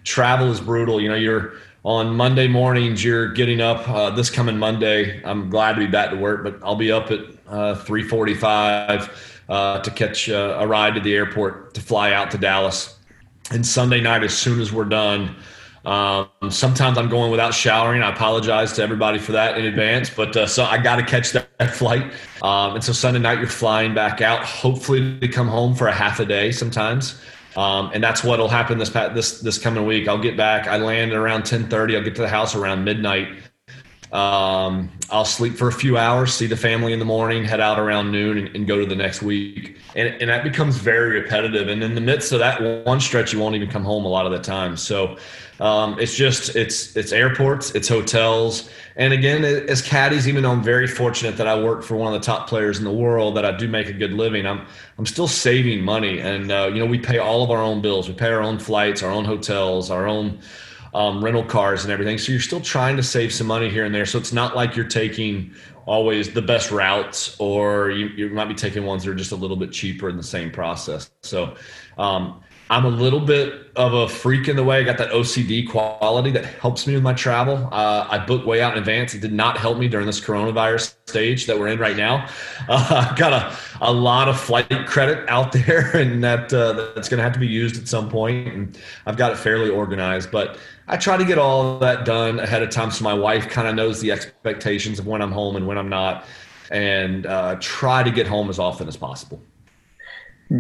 travel 0.04 0.52
is 0.52 0.60
brutal. 0.60 1.00
You 1.00 1.08
know, 1.08 1.16
you're 1.16 1.54
on 1.84 2.14
Monday 2.14 2.50
mornings, 2.50 3.06
you're 3.06 3.32
getting 3.32 3.62
up 3.62 3.88
uh, 3.88 4.10
this 4.10 4.30
coming 4.30 4.58
Monday. 4.58 5.24
I'm 5.24 5.50
glad 5.50 5.74
to 5.74 5.80
be 5.80 5.88
back 5.88 6.10
to 6.10 6.18
work, 6.18 6.44
but 6.44 6.60
I'll 6.62 6.76
be 6.76 6.92
up 6.92 7.10
at 7.10 7.41
uh, 7.52 7.76
345 7.76 9.44
uh, 9.50 9.80
to 9.82 9.92
catch 9.92 10.30
uh, 10.30 10.58
a 10.60 10.66
ride 10.66 10.96
to 10.96 11.02
the 11.02 11.14
airport 11.14 11.74
to 11.74 11.82
fly 11.82 12.14
out 12.14 12.32
to 12.32 12.38
Dallas. 12.38 12.98
And 13.52 13.66
Sunday 13.66 14.00
night, 14.00 14.24
as 14.24 14.36
soon 14.36 14.62
as 14.62 14.72
we're 14.72 14.86
done, 14.86 15.36
um, 15.84 16.30
sometimes 16.50 16.98
I'm 16.98 17.10
going 17.10 17.32
without 17.32 17.54
showering. 17.54 18.04
I 18.04 18.12
apologize 18.12 18.74
to 18.74 18.84
everybody 18.84 19.20
for 19.20 19.34
that 19.34 19.58
in 19.58 19.66
advance, 19.66 20.10
but 20.10 20.36
uh, 20.38 20.48
so 20.48 20.64
I 20.64 20.78
got 20.78 20.98
to 20.98 21.04
catch 21.04 21.32
that, 21.32 21.50
that 21.58 21.76
flight. 21.76 22.14
Um, 22.42 22.76
and 22.76 22.84
so 22.84 22.94
Sunday 22.94 23.20
night, 23.20 23.40
you're 23.40 23.48
flying 23.48 23.94
back 23.94 24.22
out, 24.22 24.46
hopefully 24.46 25.20
to 25.20 25.28
come 25.28 25.48
home 25.48 25.76
for 25.76 25.88
a 25.88 25.94
half 25.94 26.20
a 26.20 26.26
day 26.26 26.52
sometimes. 26.52 27.20
Um, 27.58 27.92
and 27.94 28.02
that's 28.02 28.24
what'll 28.24 28.48
happen 28.48 28.78
this 28.78 28.90
this 28.90 29.42
this 29.42 29.58
coming 29.58 29.86
week. 29.86 30.08
I'll 30.08 30.22
get 30.22 30.38
back. 30.38 30.68
I 30.68 30.78
land 30.78 31.12
around 31.12 31.44
10:30. 31.44 31.98
I'll 31.98 32.04
get 32.04 32.16
to 32.16 32.22
the 32.22 32.30
house 32.30 32.56
around 32.56 32.86
midnight. 32.86 33.28
Um, 34.12 34.92
I'll 35.10 35.24
sleep 35.24 35.56
for 35.56 35.70
a 35.70 35.74
few 35.74 35.98
hours, 35.98 36.34
see 36.34 36.46
the 36.46 36.58
family 36.58 36.92
in 36.92 37.00
the 37.00 37.06
morning, 37.06 37.46
head 37.46 37.62
out 37.62 37.80
around 37.80 38.12
noon, 38.12 38.38
and, 38.38 38.56
and 38.56 38.68
go 38.68 38.78
to 38.78 38.86
the 38.86 38.96
next 38.96 39.22
week. 39.22 39.78
And, 39.96 40.10
and, 40.22 40.30
that 40.30 40.44
becomes 40.44 40.76
very 40.76 41.22
repetitive. 41.22 41.70
And 41.70 41.82
in 41.82 41.96
the 41.96 42.02
midst 42.02 42.34
of 42.34 42.40
that 42.40 42.86
one 42.86 43.00
stretch, 43.00 43.32
you 43.32 43.40
won't 43.40 43.56
even 43.56 43.70
come 43.70 43.86
home 43.86 44.04
a 44.04 44.10
lot 44.10 44.26
of 44.26 44.34
the 44.34 44.40
time. 44.40 44.76
So 44.76 45.18
um, 45.62 45.98
it's 45.98 46.16
just 46.16 46.58
it's 46.58 46.98
it's 46.98 47.14
airports, 47.14 47.72
it's 47.72 47.88
hotels, 47.88 48.70
and 48.96 49.14
again, 49.14 49.46
as 49.46 49.82
caddies, 49.82 50.28
even 50.28 50.44
though 50.44 50.52
I'm 50.52 50.64
very 50.64 50.88
fortunate 50.88 51.38
that 51.38 51.48
I 51.48 51.62
work 51.62 51.84
for 51.84 51.96
one 51.96 52.14
of 52.14 52.20
the 52.20 52.26
top 52.26 52.50
players 52.50 52.80
in 52.80 52.84
the 52.84 52.92
world, 52.92 53.38
that 53.38 53.46
I 53.46 53.56
do 53.56 53.68
make 53.68 53.88
a 53.88 53.94
good 53.94 54.12
living, 54.12 54.46
I'm 54.46 54.66
I'm 54.98 55.06
still 55.06 55.28
saving 55.28 55.84
money. 55.84 56.20
And 56.20 56.52
uh, 56.52 56.70
you 56.74 56.80
know, 56.80 56.86
we 56.86 57.00
pay 57.00 57.20
all 57.20 57.44
of 57.44 57.52
our 57.52 57.62
own 57.62 57.82
bills. 57.82 58.10
We 58.10 58.16
pay 58.16 58.32
our 58.32 58.42
own 58.42 58.60
flights, 58.60 59.04
our 59.04 59.12
own 59.12 59.24
hotels, 59.24 59.90
our 59.90 60.08
own 60.08 60.40
um, 60.94 61.24
rental 61.24 61.44
cars 61.44 61.84
and 61.84 61.92
everything. 61.92 62.18
So 62.18 62.32
you're 62.32 62.42
still 62.42 62.62
trying 62.62 62.98
to 62.98 63.04
save 63.04 63.34
some 63.34 63.48
money 63.48 63.70
here 63.70 63.86
and 63.86 63.94
there. 63.94 64.06
So 64.06 64.18
it's 64.18 64.34
not 64.34 64.56
like 64.56 64.76
you're 64.76 64.88
taking 64.88 65.54
always 65.86 66.32
the 66.32 66.42
best 66.42 66.72
routes, 66.72 67.36
or 67.40 67.90
you, 67.90 68.08
you 68.08 68.30
might 68.30 68.48
be 68.48 68.54
taking 68.54 68.86
ones 68.86 69.04
that 69.04 69.12
are 69.12 69.16
just 69.16 69.32
a 69.32 69.36
little 69.36 69.58
bit 69.58 69.72
cheaper 69.72 70.10
in 70.10 70.18
the 70.18 70.24
same 70.24 70.52
process. 70.52 71.10
So 71.24 71.56
um, 71.98 72.42
I'm 72.72 72.86
a 72.86 72.90
little 72.90 73.20
bit 73.20 73.70
of 73.76 73.94
a 73.94 74.08
freak 74.08 74.48
in 74.48 74.56
the 74.56 74.64
way. 74.64 74.80
I 74.80 74.84
got 74.84 74.98
that 75.00 75.12
OCD 75.12 75.70
quality 75.70 76.32
that 76.32 76.46
helps 76.46 76.88
me 76.88 76.94
with 76.94 77.04
my 77.04 77.12
travel. 77.12 77.68
Uh, 77.70 78.08
I 78.10 78.18
book 78.18 78.46
way 78.46 78.62
out 78.62 78.72
in 78.72 78.80
advance. 78.80 79.14
It 79.14 79.20
did 79.20 79.34
not 79.34 79.58
help 79.58 79.78
me 79.78 79.90
during 79.90 80.06
this 80.06 80.22
coronavirus 80.22 80.96
stage 81.06 81.48
that 81.48 81.60
we're 81.60 81.68
in 81.68 81.80
right 81.80 81.98
now. 81.98 82.30
Uh, 82.70 83.08
I've 83.10 83.18
got 83.18 83.34
a, 83.34 83.58
a 83.82 83.92
lot 83.92 84.30
of 84.30 84.40
flight 84.40 84.70
credit 84.86 85.28
out 85.28 85.52
there, 85.66 85.98
and 85.98 86.24
that 86.24 86.54
uh, 86.54 86.94
that's 86.96 87.10
going 87.10 87.18
to 87.18 87.24
have 87.24 87.34
to 87.34 87.40
be 87.40 87.48
used 87.48 87.76
at 87.82 87.88
some 87.88 88.08
point. 88.08 88.48
And 88.48 88.78
I've 89.06 89.18
got 89.18 89.34
it 89.34 89.38
fairly 89.38 89.70
organized, 89.70 90.32
but 90.32 90.58
I 90.88 90.96
try 90.96 91.18
to 91.18 91.26
get 91.26 91.38
all 91.38 91.74
of 91.74 91.80
that 91.82 92.06
done 92.06 92.40
ahead 92.40 92.64
of 92.64 92.70
time 92.70 92.92
so 92.92 93.04
my 93.04 93.14
wife 93.14 93.50
kind 93.50 93.68
of 93.68 93.76
knows 93.76 94.00
the 94.00 94.12
expectations 94.12 95.00
of 95.00 95.08
when 95.08 95.22
I'm 95.22 95.32
home 95.32 95.58
and 95.58 95.68
when 95.68 95.78
I'm 95.78 95.90
not, 95.90 96.26
and 96.70 97.26
uh, 97.26 97.58
try 97.60 98.04
to 98.04 98.12
get 98.12 98.28
home 98.28 98.50
as 98.50 98.60
often 98.60 98.88
as 98.88 98.96
possible. 98.96 99.42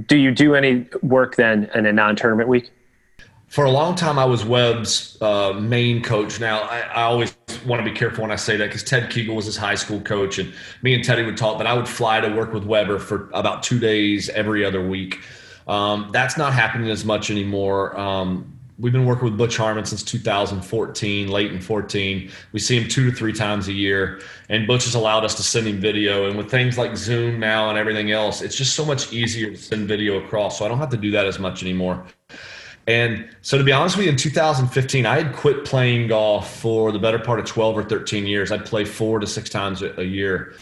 Do 0.06 0.17
you 0.17 0.32
do 0.32 0.56
any 0.56 0.88
work 1.01 1.36
then 1.36 1.69
in 1.75 1.86
a 1.86 1.91
non-tournament 1.91 2.47
week? 2.47 2.71
For 3.47 3.65
a 3.65 3.69
long 3.69 3.95
time, 3.95 4.17
I 4.17 4.23
was 4.23 4.45
Webb's 4.45 5.21
uh, 5.21 5.51
main 5.51 6.01
coach. 6.01 6.39
Now, 6.39 6.62
I, 6.62 6.80
I 6.80 7.01
always 7.01 7.36
want 7.65 7.86
to 7.86 7.91
be 7.91 7.93
careful 7.93 8.21
when 8.21 8.32
I 8.32 8.38
say 8.38 8.56
that 8.56 8.67
because 8.67 8.84
Ted 8.84 9.10
Kegel 9.10 9.36
was 9.36 9.45
his 9.45 9.58
high 9.58 9.75
school 9.75 9.99
coach, 9.99 10.39
and 10.39 10.54
me 10.82 10.93
and 10.93 11.04
Teddy 11.04 11.23
would 11.23 11.36
talk. 11.36 11.58
But 11.58 11.67
I 11.67 11.73
would 11.73 11.89
fly 11.89 12.21
to 12.21 12.30
work 12.30 12.54
with 12.54 12.63
Weber 12.63 12.97
for 12.97 13.30
about 13.34 13.62
two 13.63 13.77
days 13.77 14.30
every 14.30 14.63
other 14.63 14.82
week. 14.82 15.19
Um, 15.67 16.10
that's 16.13 16.38
not 16.38 16.54
happening 16.54 16.89
as 16.89 17.04
much 17.04 17.30
anymore. 17.30 17.99
Um, 17.99 18.58
we've 18.82 18.91
been 18.91 19.06
working 19.06 19.26
with 19.26 19.38
Butch 19.38 19.58
Harmon 19.58 19.86
since 19.86 20.02
2014, 20.02 21.28
late 21.30 21.52
in 21.52 21.62
14. 21.62 22.32
We 22.52 22.60
see 22.60 22.80
him 22.80 22.89
two 22.89 23.10
to 23.10 23.15
three 23.15 23.32
times 23.32 23.67
a 23.67 23.74
year, 23.74 24.20
and 24.50 24.65
Butch 24.65 24.86
has 24.86 24.96
allowed 24.96 25.24
us 25.24 25.36
to 25.36 25.44
send 25.44 25.67
him 25.67 25.80
video. 25.80 26.28
And 26.28 26.36
with 26.36 26.50
things 26.50 26.78
like 26.78 26.98
Zoom 26.98 27.39
now 27.39 27.70
and 27.70 27.78
everything 27.78 28.12
else, 28.12 28.41
it's 28.41 28.56
just 28.56 28.76
so 28.76 28.84
much 28.84 29.13
easier 29.13 29.52
to 29.52 29.58
send 29.58 29.88
video 29.88 30.24
across. 30.24 30.60
So 30.60 30.65
I 30.65 30.67
don't 30.67 30.80
have 30.80 30.89
to 30.89 30.98
do 30.98 31.12
that 31.12 31.28
as 31.28 31.38
much 31.39 31.62
anymore. 31.62 32.04
And 32.88 33.30
so, 33.44 33.60
to 33.60 33.63
be 33.63 33.72
honest 33.72 33.96
with 33.96 34.06
you, 34.06 34.12
in 34.12 34.17
2015, 34.17 35.06
I 35.06 35.22
had 35.22 35.36
quit 35.36 35.63
playing 35.63 36.08
golf 36.08 36.60
for 36.60 36.91
the 36.91 36.98
better 36.98 37.20
part 37.20 37.39
of 37.39 37.46
12 37.46 37.78
or 37.78 37.84
13 37.84 38.26
years. 38.26 38.52
I'd 38.52 38.65
play 38.65 38.86
four 38.86 39.20
to 39.20 39.28
six 39.28 39.52
times 39.52 39.84
a 39.84 40.04
year. 40.04 40.56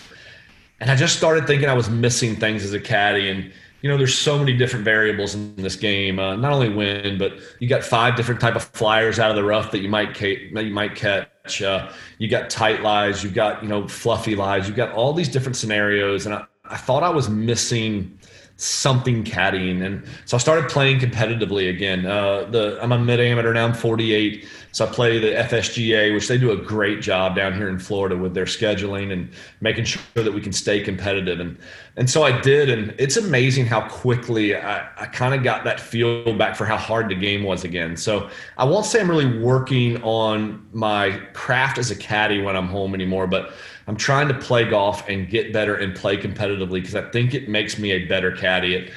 And 0.81 0.91
I 0.91 0.95
just 0.95 1.15
started 1.15 1.47
thinking 1.47 1.69
I 1.69 1.73
was 1.73 1.89
missing 1.89 2.35
things 2.35 2.65
as 2.65 2.73
a 2.73 2.79
caddy. 2.79 3.29
And 3.29 3.53
you 3.81 3.89
know 3.89 3.97
there's 3.97 4.17
so 4.17 4.37
many 4.37 4.53
different 4.53 4.85
variables 4.85 5.35
in 5.35 5.55
this 5.55 5.75
game 5.75 6.19
uh, 6.19 6.35
not 6.35 6.51
only 6.51 6.69
win 6.69 7.17
but 7.17 7.33
you 7.59 7.67
got 7.67 7.83
five 7.83 8.15
different 8.15 8.39
type 8.39 8.55
of 8.55 8.63
flyers 8.63 9.19
out 9.19 9.29
of 9.29 9.35
the 9.35 9.43
rough 9.43 9.71
that 9.71 9.79
you 9.79 9.89
might 9.89 10.15
ca- 10.15 10.49
you 10.51 10.73
might 10.73 10.95
catch 10.95 11.61
uh, 11.61 11.91
you 12.17 12.27
got 12.27 12.49
tight 12.49 12.81
lies 12.81 13.23
you've 13.23 13.33
got 13.33 13.61
you 13.63 13.69
know 13.69 13.87
fluffy 13.87 14.35
lies 14.35 14.67
you've 14.67 14.77
got 14.77 14.91
all 14.93 15.13
these 15.13 15.29
different 15.29 15.55
scenarios 15.55 16.25
and 16.25 16.35
I, 16.35 16.45
I 16.65 16.77
thought 16.77 17.03
i 17.03 17.09
was 17.09 17.29
missing 17.29 18.19
something 18.59 19.23
caddying. 19.23 19.85
And 19.85 20.05
so 20.25 20.35
I 20.35 20.39
started 20.39 20.69
playing 20.69 20.99
competitively 20.99 21.69
again. 21.69 22.05
Uh, 22.05 22.43
the 22.43 22.77
I'm 22.81 22.91
a 22.91 22.99
mid 22.99 23.19
amateur 23.19 23.53
now. 23.53 23.65
I'm 23.65 23.73
48, 23.73 24.45
so 24.71 24.85
I 24.85 24.89
play 24.89 25.17
the 25.17 25.31
FSGA, 25.31 26.13
which 26.13 26.27
they 26.27 26.37
do 26.37 26.51
a 26.51 26.57
great 26.57 27.01
job 27.01 27.35
down 27.35 27.55
here 27.55 27.69
in 27.69 27.79
Florida 27.79 28.15
with 28.15 28.33
their 28.33 28.45
scheduling 28.45 29.11
and 29.11 29.31
making 29.61 29.85
sure 29.85 30.01
that 30.15 30.31
we 30.31 30.41
can 30.41 30.53
stay 30.53 30.81
competitive. 30.81 31.39
And 31.39 31.57
and 31.95 32.09
so 32.09 32.23
I 32.23 32.39
did, 32.39 32.69
and 32.69 32.93
it's 32.97 33.17
amazing 33.17 33.65
how 33.65 33.81
quickly 33.89 34.55
I, 34.55 34.87
I 34.97 35.05
kind 35.07 35.33
of 35.33 35.43
got 35.43 35.63
that 35.65 35.79
feel 35.79 36.33
back 36.37 36.55
for 36.55 36.65
how 36.65 36.77
hard 36.77 37.09
the 37.09 37.15
game 37.15 37.43
was 37.43 37.63
again. 37.63 37.97
So 37.97 38.29
I 38.57 38.63
won't 38.63 38.85
say 38.85 39.01
I'm 39.01 39.09
really 39.09 39.39
working 39.39 40.01
on 40.03 40.65
my 40.71 41.19
craft 41.33 41.77
as 41.77 41.91
a 41.91 41.95
caddy 41.95 42.41
when 42.41 42.55
I'm 42.55 42.67
home 42.67 42.93
anymore, 42.93 43.27
but 43.27 43.53
I'm 43.87 43.97
trying 43.97 44.27
to 44.27 44.35
play 44.35 44.69
golf 44.69 45.09
and 45.09 45.27
get 45.27 45.51
better 45.51 45.75
and 45.75 45.95
play 45.95 46.15
competitively 46.15 46.73
because 46.73 46.95
I 46.95 47.09
think 47.09 47.33
it 47.33 47.49
makes 47.49 47.79
me 47.79 47.91
a 47.91 48.05
better 48.05 48.31
caddy. 48.31 48.75
It, 48.75 48.91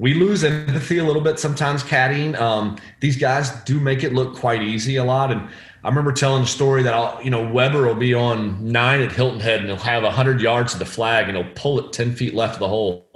we 0.00 0.14
lose 0.14 0.44
empathy 0.44 0.98
a 0.98 1.04
little 1.04 1.22
bit 1.22 1.38
sometimes 1.38 1.82
caddying. 1.82 2.38
Um, 2.38 2.76
these 3.00 3.16
guys 3.16 3.50
do 3.64 3.80
make 3.80 4.02
it 4.02 4.12
look 4.12 4.36
quite 4.36 4.62
easy 4.62 4.96
a 4.96 5.04
lot. 5.04 5.32
And 5.32 5.48
I 5.84 5.88
remember 5.88 6.12
telling 6.12 6.42
a 6.42 6.46
story 6.46 6.82
that 6.82 6.94
I'll, 6.94 7.22
you 7.22 7.30
know, 7.30 7.48
Weber 7.50 7.86
will 7.86 7.94
be 7.94 8.14
on 8.14 8.72
nine 8.72 9.00
at 9.00 9.12
Hilton 9.12 9.40
Head 9.40 9.60
and 9.60 9.68
he'll 9.68 9.76
have 9.76 10.02
100 10.02 10.40
yards 10.40 10.72
to 10.72 10.78
the 10.78 10.84
flag 10.84 11.28
and 11.28 11.36
he'll 11.36 11.52
pull 11.54 11.78
it 11.78 11.92
10 11.92 12.14
feet 12.14 12.34
left 12.34 12.54
of 12.54 12.60
the 12.60 12.68
hole. 12.68 13.06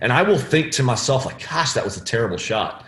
And 0.00 0.12
I 0.12 0.22
will 0.22 0.38
think 0.38 0.72
to 0.72 0.82
myself, 0.82 1.26
like, 1.26 1.48
gosh, 1.48 1.72
that 1.72 1.84
was 1.84 1.96
a 1.96 2.04
terrible 2.04 2.36
shot. 2.36 2.84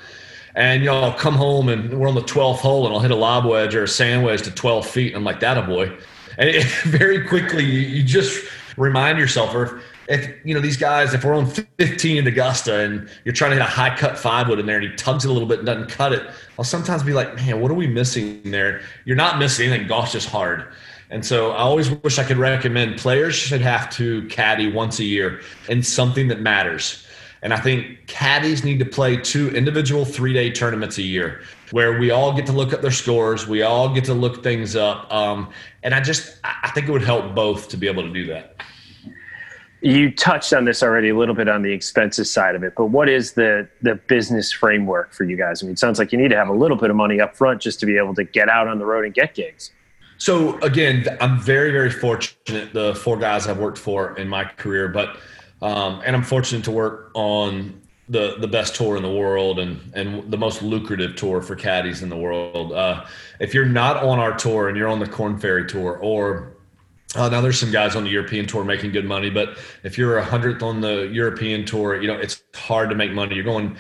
And, 0.55 0.83
you 0.83 0.91
know, 0.91 1.01
I'll 1.01 1.19
come 1.19 1.35
home 1.35 1.69
and 1.69 1.99
we're 1.99 2.09
on 2.09 2.17
the 2.17 2.23
12th 2.23 2.59
hole 2.59 2.87
and 2.87 2.95
I'll 2.95 3.01
hit 3.01 3.13
a 3.13 3.17
lob 3.17 3.47
wedge 3.47 3.75
or 3.75 3.85
a 3.85 3.89
sand 3.89 4.25
wedge 4.25 4.43
to 4.43 4.51
12 4.51 4.87
feet. 4.87 5.09
And 5.09 5.17
I'm 5.17 5.25
like, 5.25 5.41
that 5.41 5.57
a 5.57 5.63
boy 5.63 5.97
and 6.41 6.49
it, 6.49 6.65
very 6.85 7.27
quickly 7.29 7.65
you, 7.65 7.81
you, 7.81 8.03
just 8.03 8.45
remind 8.77 9.19
yourself, 9.19 9.55
or 9.55 9.81
if, 10.11 10.45
you 10.45 10.55
know 10.55 10.61
these 10.61 10.77
guys, 10.77 11.15
if 11.15 11.25
we're 11.25 11.35
on 11.35 11.47
15 11.47 12.17
in 12.17 12.27
Augusta 12.27 12.81
and 12.81 13.09
you're 13.25 13.33
trying 13.33 13.53
to 13.53 13.57
hit 13.57 13.63
a 13.63 13.71
high 13.71 13.97
cut 13.97 14.19
five 14.19 14.49
wood 14.49 14.59
in 14.59 14.67
there 14.67 14.79
and 14.79 14.91
he 14.91 14.97
tugs 14.97 15.25
it 15.25 15.31
a 15.31 15.33
little 15.33 15.47
bit 15.47 15.59
and 15.59 15.67
doesn't 15.67 15.89
cut 15.89 16.13
it, 16.13 16.29
I'll 16.59 16.65
sometimes 16.65 17.05
be 17.05 17.13
like, 17.13 17.37
man, 17.37 17.61
what 17.61 17.71
are 17.71 17.75
we 17.75 17.87
missing 17.87 18.43
there? 18.51 18.83
You're 19.05 19.17
not 19.17 19.39
missing 19.39 19.71
anything. 19.71 19.87
Golf's 19.87 20.13
just 20.13 20.29
hard. 20.29 20.67
And 21.11 21.25
so 21.25 21.53
I 21.53 21.59
always 21.59 21.91
wish 21.91 22.19
I 22.19 22.25
could 22.25 22.39
recommend 22.39 22.99
players 22.99 23.37
should 23.37 23.61
have 23.61 23.89
to 23.91 24.27
caddy 24.27 24.71
once 24.71 24.99
a 24.99 25.05
year 25.05 25.43
in 25.69 25.83
something 25.83 26.27
that 26.29 26.41
matters. 26.41 27.07
And 27.43 27.55
I 27.55 27.59
think 27.59 28.07
caddies 28.09 28.65
need 28.65 28.81
to 28.81 28.85
play 28.85 29.17
two 29.17 29.49
individual 29.51 30.05
three 30.05 30.33
day 30.33 30.51
tournaments 30.51 30.99
a 30.99 31.03
year 31.03 31.43
where 31.71 32.01
we 32.01 32.11
all 32.11 32.33
get 32.33 32.47
to 32.47 32.53
look 32.53 32.73
at 32.73 32.83
their 32.83 32.91
scores, 32.91 33.47
we 33.47 33.63
all 33.63 33.95
get 33.95 34.05
to 34.07 34.15
look 34.15 34.43
things 34.43 34.75
up. 34.75 35.11
Um, 35.13 35.51
and 35.85 35.95
I 35.95 36.01
just, 36.01 36.39
I 36.43 36.71
think 36.75 36.89
it 36.89 36.93
would 36.93 37.03
help 37.03 37.35
both 37.35 37.69
to 37.69 37.77
be 37.77 37.87
able 37.87 38.03
to 38.03 38.13
do 38.13 38.27
that. 38.27 38.61
You 39.83 40.11
touched 40.11 40.53
on 40.53 40.67
this 40.67 40.83
already 40.83 41.09
a 41.09 41.17
little 41.17 41.35
bit 41.35 41.49
on 41.49 41.63
the 41.63 41.73
expenses 41.73 42.31
side 42.31 42.55
of 42.55 42.63
it, 42.63 42.75
but 42.77 42.87
what 42.87 43.09
is 43.09 43.33
the 43.33 43.69
the 43.81 43.95
business 43.95 44.53
framework 44.53 45.13
for 45.13 45.25
you 45.25 45.37
guys? 45.37 45.63
I 45.63 45.67
mean, 45.67 45.73
it 45.73 45.79
sounds 45.79 45.99
like 45.99 46.13
you 46.13 46.19
need 46.19 46.31
to 46.31 46.37
have 46.37 46.49
a 46.49 46.55
little 46.55 46.77
bit 46.77 46.91
of 46.91 46.97
money 46.97 47.21
up 47.21 47.37
front 47.37 47.63
just 47.63 47.81
to 47.81 47.87
be 47.87 47.97
able 47.97 48.15
to 48.17 48.25
get 48.25 48.49
out 48.49 48.69
on 48.69 48.79
the 48.79 48.85
road 48.85 49.05
and 49.05 49.15
get 49.15 49.35
gigs. 49.35 49.71
So 50.19 50.59
again, 50.59 51.07
I'm 51.23 51.41
very, 51.41 51.71
very 51.71 51.91
fortunate. 51.91 52.75
The 52.75 52.95
four 52.95 53.17
guys 53.17 53.47
I've 53.47 53.59
worked 53.59 53.79
for 53.79 54.19
in 54.19 54.29
my 54.29 54.45
career, 54.45 54.89
but 54.89 55.17
um, 55.63 56.03
and 56.05 56.15
I'm 56.15 56.23
fortunate 56.23 56.65
to 56.65 56.71
work 56.71 57.11
on 57.15 57.81
the 58.11 58.37
the 58.39 58.49
best 58.49 58.75
tour 58.75 58.97
in 58.97 59.03
the 59.03 59.13
world 59.13 59.59
and 59.59 59.81
and 59.95 60.31
the 60.31 60.37
most 60.37 60.63
lucrative 60.63 61.17
tour 61.17 61.41
for 61.41 61.57
caddies 61.57 62.03
in 62.03 62.11
the 62.11 62.17
world. 62.17 62.73
Uh, 62.73 63.07
if 63.39 63.55
you're 63.55 63.65
not 63.65 63.97
on 63.99 64.19
our 64.19 64.37
tour 64.37 64.69
and 64.69 64.77
you're 64.77 64.89
on 64.89 64.99
the 64.99 65.09
Corn 65.09 65.39
Ferry 65.39 65.67
tour, 65.67 65.99
or 66.03 66.57
uh, 67.17 67.29
now 67.29 67.41
there's 67.41 67.59
some 67.59 67.73
guys 67.73 67.97
on 67.97 68.05
the 68.05 68.11
European 68.11 68.47
tour 68.47 68.65
making 68.65 68.93
good 68.93 69.05
money, 69.05 69.31
but 69.31 69.59
if 69.83 69.99
you're 69.99 70.19
a 70.19 70.25
hundredth 70.25 70.63
on 70.63 70.81
the 70.81 71.09
European 71.13 71.65
tour, 71.65 72.01
you 72.01 72.07
know 72.07 72.15
it's 72.15 72.43
hard 72.55 72.89
to 72.91 72.95
make 72.95 73.13
money. 73.13 73.35
You're 73.35 73.45
going 73.45 73.77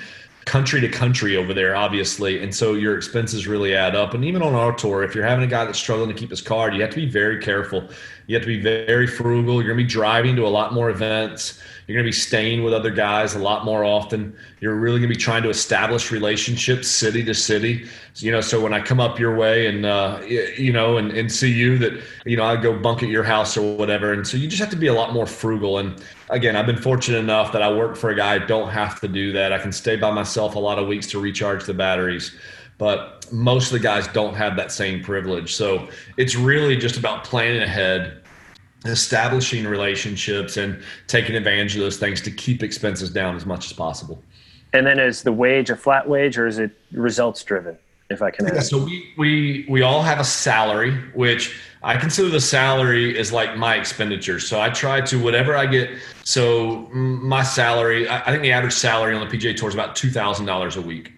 country 0.46 0.80
to 0.80 0.88
country 0.88 1.36
over 1.36 1.54
there, 1.54 1.76
obviously, 1.76 2.42
and 2.42 2.52
so 2.52 2.74
your 2.74 2.96
expenses 2.96 3.46
really 3.46 3.74
add 3.74 3.94
up. 3.94 4.14
And 4.14 4.24
even 4.24 4.42
on 4.42 4.54
our 4.54 4.72
tour, 4.72 5.04
if 5.04 5.14
you're 5.14 5.24
having 5.24 5.44
a 5.44 5.46
guy 5.46 5.64
that's 5.64 5.78
struggling 5.78 6.08
to 6.08 6.14
keep 6.14 6.30
his 6.30 6.40
card, 6.40 6.74
you 6.74 6.80
have 6.80 6.90
to 6.90 6.96
be 6.96 7.06
very 7.08 7.40
careful. 7.40 7.88
You 8.26 8.34
have 8.34 8.42
to 8.42 8.48
be 8.48 8.60
very 8.60 9.06
frugal. 9.06 9.56
You're 9.56 9.74
going 9.74 9.78
to 9.78 9.84
be 9.84 9.90
driving 9.90 10.34
to 10.36 10.46
a 10.46 10.48
lot 10.48 10.72
more 10.72 10.90
events. 10.90 11.62
You're 11.90 12.00
going 12.00 12.06
to 12.06 12.16
be 12.16 12.20
staying 12.20 12.62
with 12.62 12.72
other 12.72 12.92
guys 12.92 13.34
a 13.34 13.40
lot 13.40 13.64
more 13.64 13.84
often. 13.84 14.36
You're 14.60 14.76
really 14.76 15.00
going 15.00 15.10
to 15.10 15.16
be 15.16 15.20
trying 15.20 15.42
to 15.42 15.48
establish 15.48 16.12
relationships 16.12 16.86
city 16.86 17.24
to 17.24 17.34
city. 17.34 17.84
So, 18.14 18.26
you 18.26 18.30
know, 18.30 18.40
so 18.40 18.60
when 18.60 18.72
I 18.72 18.80
come 18.80 19.00
up 19.00 19.18
your 19.18 19.34
way 19.34 19.66
and, 19.66 19.84
uh, 19.84 20.20
you 20.24 20.72
know, 20.72 20.98
and, 20.98 21.10
and 21.10 21.32
see 21.32 21.52
you 21.52 21.78
that, 21.78 22.00
you 22.24 22.36
know, 22.36 22.44
I 22.44 22.54
go 22.54 22.78
bunk 22.78 23.02
at 23.02 23.08
your 23.08 23.24
house 23.24 23.56
or 23.56 23.76
whatever. 23.76 24.12
And 24.12 24.24
so 24.24 24.36
you 24.36 24.46
just 24.46 24.60
have 24.60 24.70
to 24.70 24.76
be 24.76 24.86
a 24.86 24.94
lot 24.94 25.12
more 25.12 25.26
frugal. 25.26 25.78
And 25.78 26.00
again, 26.28 26.54
I've 26.54 26.66
been 26.66 26.80
fortunate 26.80 27.18
enough 27.18 27.50
that 27.50 27.62
I 27.62 27.72
work 27.72 27.96
for 27.96 28.10
a 28.10 28.14
guy. 28.14 28.34
I 28.34 28.38
don't 28.38 28.70
have 28.70 29.00
to 29.00 29.08
do 29.08 29.32
that. 29.32 29.52
I 29.52 29.58
can 29.58 29.72
stay 29.72 29.96
by 29.96 30.12
myself 30.12 30.54
a 30.54 30.60
lot 30.60 30.78
of 30.78 30.86
weeks 30.86 31.08
to 31.08 31.20
recharge 31.20 31.64
the 31.64 31.74
batteries 31.74 32.38
but 32.78 33.30
most 33.30 33.66
of 33.66 33.72
the 33.72 33.78
guys 33.78 34.08
don't 34.08 34.32
have 34.32 34.56
that 34.56 34.72
same 34.72 35.04
privilege. 35.04 35.54
So 35.54 35.90
it's 36.16 36.34
really 36.34 36.78
just 36.78 36.96
about 36.96 37.24
planning 37.24 37.60
ahead 37.60 38.22
establishing 38.84 39.66
relationships 39.66 40.56
and 40.56 40.82
taking 41.06 41.36
advantage 41.36 41.74
of 41.74 41.82
those 41.82 41.98
things 41.98 42.20
to 42.22 42.30
keep 42.30 42.62
expenses 42.62 43.10
down 43.10 43.36
as 43.36 43.44
much 43.44 43.66
as 43.66 43.72
possible. 43.72 44.22
And 44.72 44.86
then 44.86 44.98
is 44.98 45.22
the 45.22 45.32
wage 45.32 45.70
a 45.70 45.76
flat 45.76 46.08
wage 46.08 46.38
or 46.38 46.46
is 46.46 46.58
it 46.58 46.70
results 46.92 47.42
driven? 47.44 47.76
If 48.08 48.22
I 48.22 48.30
can 48.32 48.48
yeah, 48.48 48.58
so 48.58 48.84
we, 48.84 49.08
we 49.16 49.66
we 49.68 49.82
all 49.82 50.02
have 50.02 50.18
a 50.18 50.24
salary, 50.24 50.92
which 51.14 51.56
I 51.84 51.96
consider 51.96 52.28
the 52.28 52.40
salary 52.40 53.16
is 53.16 53.32
like 53.32 53.56
my 53.56 53.76
expenditure. 53.76 54.40
So 54.40 54.60
I 54.60 54.68
try 54.68 55.00
to 55.02 55.22
whatever 55.22 55.56
I 55.56 55.66
get. 55.66 55.90
So 56.24 56.88
my 56.90 57.44
salary, 57.44 58.08
I 58.08 58.32
think 58.32 58.42
the 58.42 58.50
average 58.50 58.72
salary 58.72 59.14
on 59.14 59.28
the 59.28 59.38
PGA 59.38 59.56
Tour 59.56 59.68
is 59.68 59.74
about 59.74 59.94
two 59.94 60.10
thousand 60.10 60.46
dollars 60.46 60.74
a 60.74 60.82
week. 60.82 61.12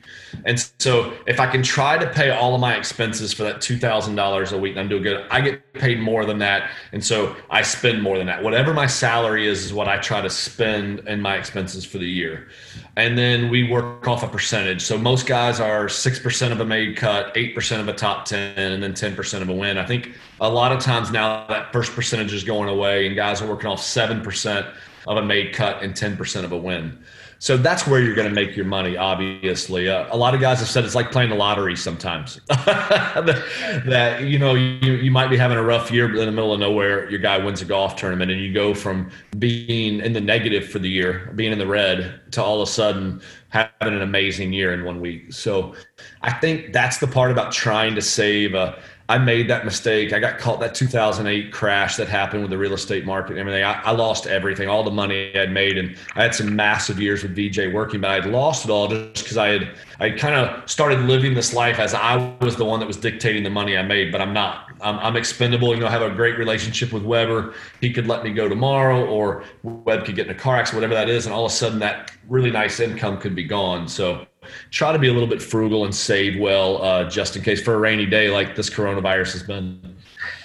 And 0.44 0.58
so 0.78 1.12
if 1.26 1.40
I 1.40 1.46
can 1.46 1.62
try 1.62 1.98
to 1.98 2.08
pay 2.08 2.30
all 2.30 2.54
of 2.54 2.60
my 2.60 2.76
expenses 2.76 3.32
for 3.32 3.42
that 3.44 3.56
$2,000 3.56 4.52
a 4.52 4.58
week 4.58 4.72
and 4.72 4.80
I'm 4.80 4.88
doing 4.88 5.02
good, 5.02 5.26
I 5.30 5.40
get 5.40 5.72
paid 5.74 6.00
more 6.00 6.24
than 6.24 6.38
that. 6.38 6.70
And 6.92 7.04
so 7.04 7.36
I 7.50 7.62
spend 7.62 8.02
more 8.02 8.18
than 8.18 8.26
that. 8.26 8.42
Whatever 8.42 8.72
my 8.74 8.86
salary 8.86 9.46
is, 9.46 9.64
is 9.64 9.72
what 9.72 9.88
I 9.88 9.98
try 9.98 10.20
to 10.20 10.30
spend 10.30 11.00
in 11.00 11.20
my 11.20 11.36
expenses 11.36 11.84
for 11.84 11.98
the 11.98 12.08
year. 12.08 12.48
And 12.96 13.16
then 13.16 13.50
we 13.50 13.68
work 13.70 14.06
off 14.06 14.22
a 14.22 14.28
percentage. 14.28 14.82
So 14.82 14.98
most 14.98 15.26
guys 15.26 15.60
are 15.60 15.86
6% 15.86 16.52
of 16.52 16.60
a 16.60 16.64
made 16.64 16.96
cut, 16.96 17.34
8% 17.34 17.80
of 17.80 17.88
a 17.88 17.94
top 17.94 18.24
10, 18.26 18.56
and 18.56 18.82
then 18.82 18.92
10% 18.92 19.42
of 19.42 19.48
a 19.48 19.54
win. 19.54 19.78
I 19.78 19.86
think 19.86 20.12
a 20.40 20.48
lot 20.48 20.72
of 20.72 20.80
times 20.80 21.10
now 21.10 21.46
that 21.46 21.72
first 21.72 21.92
percentage 21.92 22.32
is 22.32 22.44
going 22.44 22.68
away 22.68 23.06
and 23.06 23.16
guys 23.16 23.40
are 23.40 23.48
working 23.48 23.68
off 23.68 23.80
7% 23.80 24.74
of 25.06 25.16
a 25.16 25.22
made 25.22 25.54
cut 25.54 25.82
and 25.82 25.94
10% 25.94 26.44
of 26.44 26.52
a 26.52 26.56
win. 26.56 26.98
So 27.42 27.56
that's 27.56 27.88
where 27.88 28.00
you're 28.00 28.14
going 28.14 28.28
to 28.28 28.34
make 28.34 28.54
your 28.54 28.66
money. 28.66 28.96
Obviously, 28.96 29.88
uh, 29.88 30.06
a 30.14 30.16
lot 30.16 30.32
of 30.32 30.40
guys 30.40 30.60
have 30.60 30.68
said 30.68 30.84
it's 30.84 30.94
like 30.94 31.10
playing 31.10 31.30
the 31.30 31.34
lottery 31.34 31.74
sometimes. 31.74 32.40
that 32.46 34.22
you 34.22 34.38
know 34.38 34.54
you, 34.54 34.92
you 34.92 35.10
might 35.10 35.26
be 35.26 35.36
having 35.36 35.58
a 35.58 35.62
rough 35.62 35.90
year, 35.90 36.06
but 36.06 36.18
in 36.18 36.26
the 36.26 36.30
middle 36.30 36.52
of 36.52 36.60
nowhere, 36.60 37.10
your 37.10 37.18
guy 37.18 37.38
wins 37.38 37.60
a 37.60 37.64
golf 37.64 37.96
tournament, 37.96 38.30
and 38.30 38.40
you 38.40 38.54
go 38.54 38.74
from 38.74 39.10
being 39.40 39.98
in 39.98 40.12
the 40.12 40.20
negative 40.20 40.68
for 40.68 40.78
the 40.78 40.88
year, 40.88 41.32
being 41.34 41.50
in 41.50 41.58
the 41.58 41.66
red, 41.66 42.20
to 42.30 42.40
all 42.40 42.62
of 42.62 42.68
a 42.68 42.70
sudden 42.70 43.20
having 43.48 43.72
an 43.80 44.02
amazing 44.02 44.52
year 44.52 44.72
in 44.72 44.84
one 44.84 45.00
week. 45.00 45.32
So 45.32 45.74
I 46.22 46.32
think 46.34 46.72
that's 46.72 46.98
the 46.98 47.08
part 47.08 47.32
about 47.32 47.50
trying 47.50 47.96
to 47.96 48.02
save 48.02 48.54
a 48.54 48.80
I 49.08 49.18
made 49.18 49.48
that 49.50 49.64
mistake. 49.64 50.12
I 50.12 50.20
got 50.20 50.38
caught 50.38 50.60
that 50.60 50.74
2008 50.74 51.52
crash 51.52 51.96
that 51.96 52.08
happened 52.08 52.42
with 52.42 52.50
the 52.50 52.58
real 52.58 52.72
estate 52.72 53.04
market 53.04 53.32
and 53.32 53.40
everything. 53.40 53.64
I, 53.64 53.80
I, 53.82 53.90
lost 53.90 54.26
everything, 54.26 54.68
all 54.68 54.84
the 54.84 54.90
money 54.90 55.36
I'd 55.36 55.52
made, 55.52 55.76
and 55.76 55.96
I 56.14 56.22
had 56.22 56.34
some 56.34 56.54
massive 56.54 57.00
years 57.00 57.22
with 57.22 57.34
VJ 57.34 57.72
working, 57.72 58.00
but 58.00 58.10
I'd 58.10 58.26
lost 58.26 58.64
it 58.64 58.70
all 58.70 58.88
just 58.88 59.24
because 59.24 59.36
I 59.36 59.48
had 59.48 59.74
I 60.00 60.10
kind 60.10 60.34
of 60.34 60.68
started 60.68 61.00
living 61.00 61.34
this 61.34 61.52
life 61.52 61.78
as 61.78 61.94
I 61.94 62.34
was 62.40 62.56
the 62.56 62.64
one 62.64 62.80
that 62.80 62.86
was 62.86 62.96
dictating 62.96 63.42
the 63.42 63.50
money 63.50 63.76
I 63.76 63.82
made, 63.82 64.10
but 64.10 64.20
I'm 64.20 64.32
not. 64.32 64.68
I'm, 64.80 64.98
I'm 64.98 65.16
expendable. 65.16 65.74
You 65.74 65.80
know, 65.80 65.86
I 65.86 65.90
have 65.90 66.02
a 66.02 66.10
great 66.10 66.38
relationship 66.38 66.92
with 66.92 67.02
Weber. 67.02 67.54
He 67.80 67.92
could 67.92 68.06
let 68.06 68.24
me 68.24 68.32
go 68.32 68.48
tomorrow, 68.48 69.06
or 69.06 69.44
Webb 69.62 70.04
could 70.04 70.16
get 70.16 70.26
in 70.26 70.34
a 70.34 70.38
car 70.38 70.56
accident, 70.56 70.82
whatever 70.82 70.94
that 70.94 71.08
is, 71.08 71.26
and 71.26 71.34
all 71.34 71.46
of 71.46 71.52
a 71.52 71.54
sudden 71.54 71.78
that 71.80 72.12
really 72.28 72.50
nice 72.50 72.80
income 72.80 73.18
could 73.18 73.34
be 73.34 73.44
gone. 73.44 73.88
So 73.88 74.26
try 74.70 74.92
to 74.92 74.98
be 74.98 75.08
a 75.08 75.12
little 75.12 75.28
bit 75.28 75.42
frugal 75.42 75.84
and 75.84 75.94
save 75.94 76.40
well 76.40 76.82
uh, 76.82 77.08
just 77.08 77.36
in 77.36 77.42
case 77.42 77.62
for 77.62 77.74
a 77.74 77.78
rainy 77.78 78.06
day 78.06 78.30
like 78.30 78.56
this 78.56 78.70
coronavirus 78.70 79.32
has 79.32 79.42
been. 79.42 79.96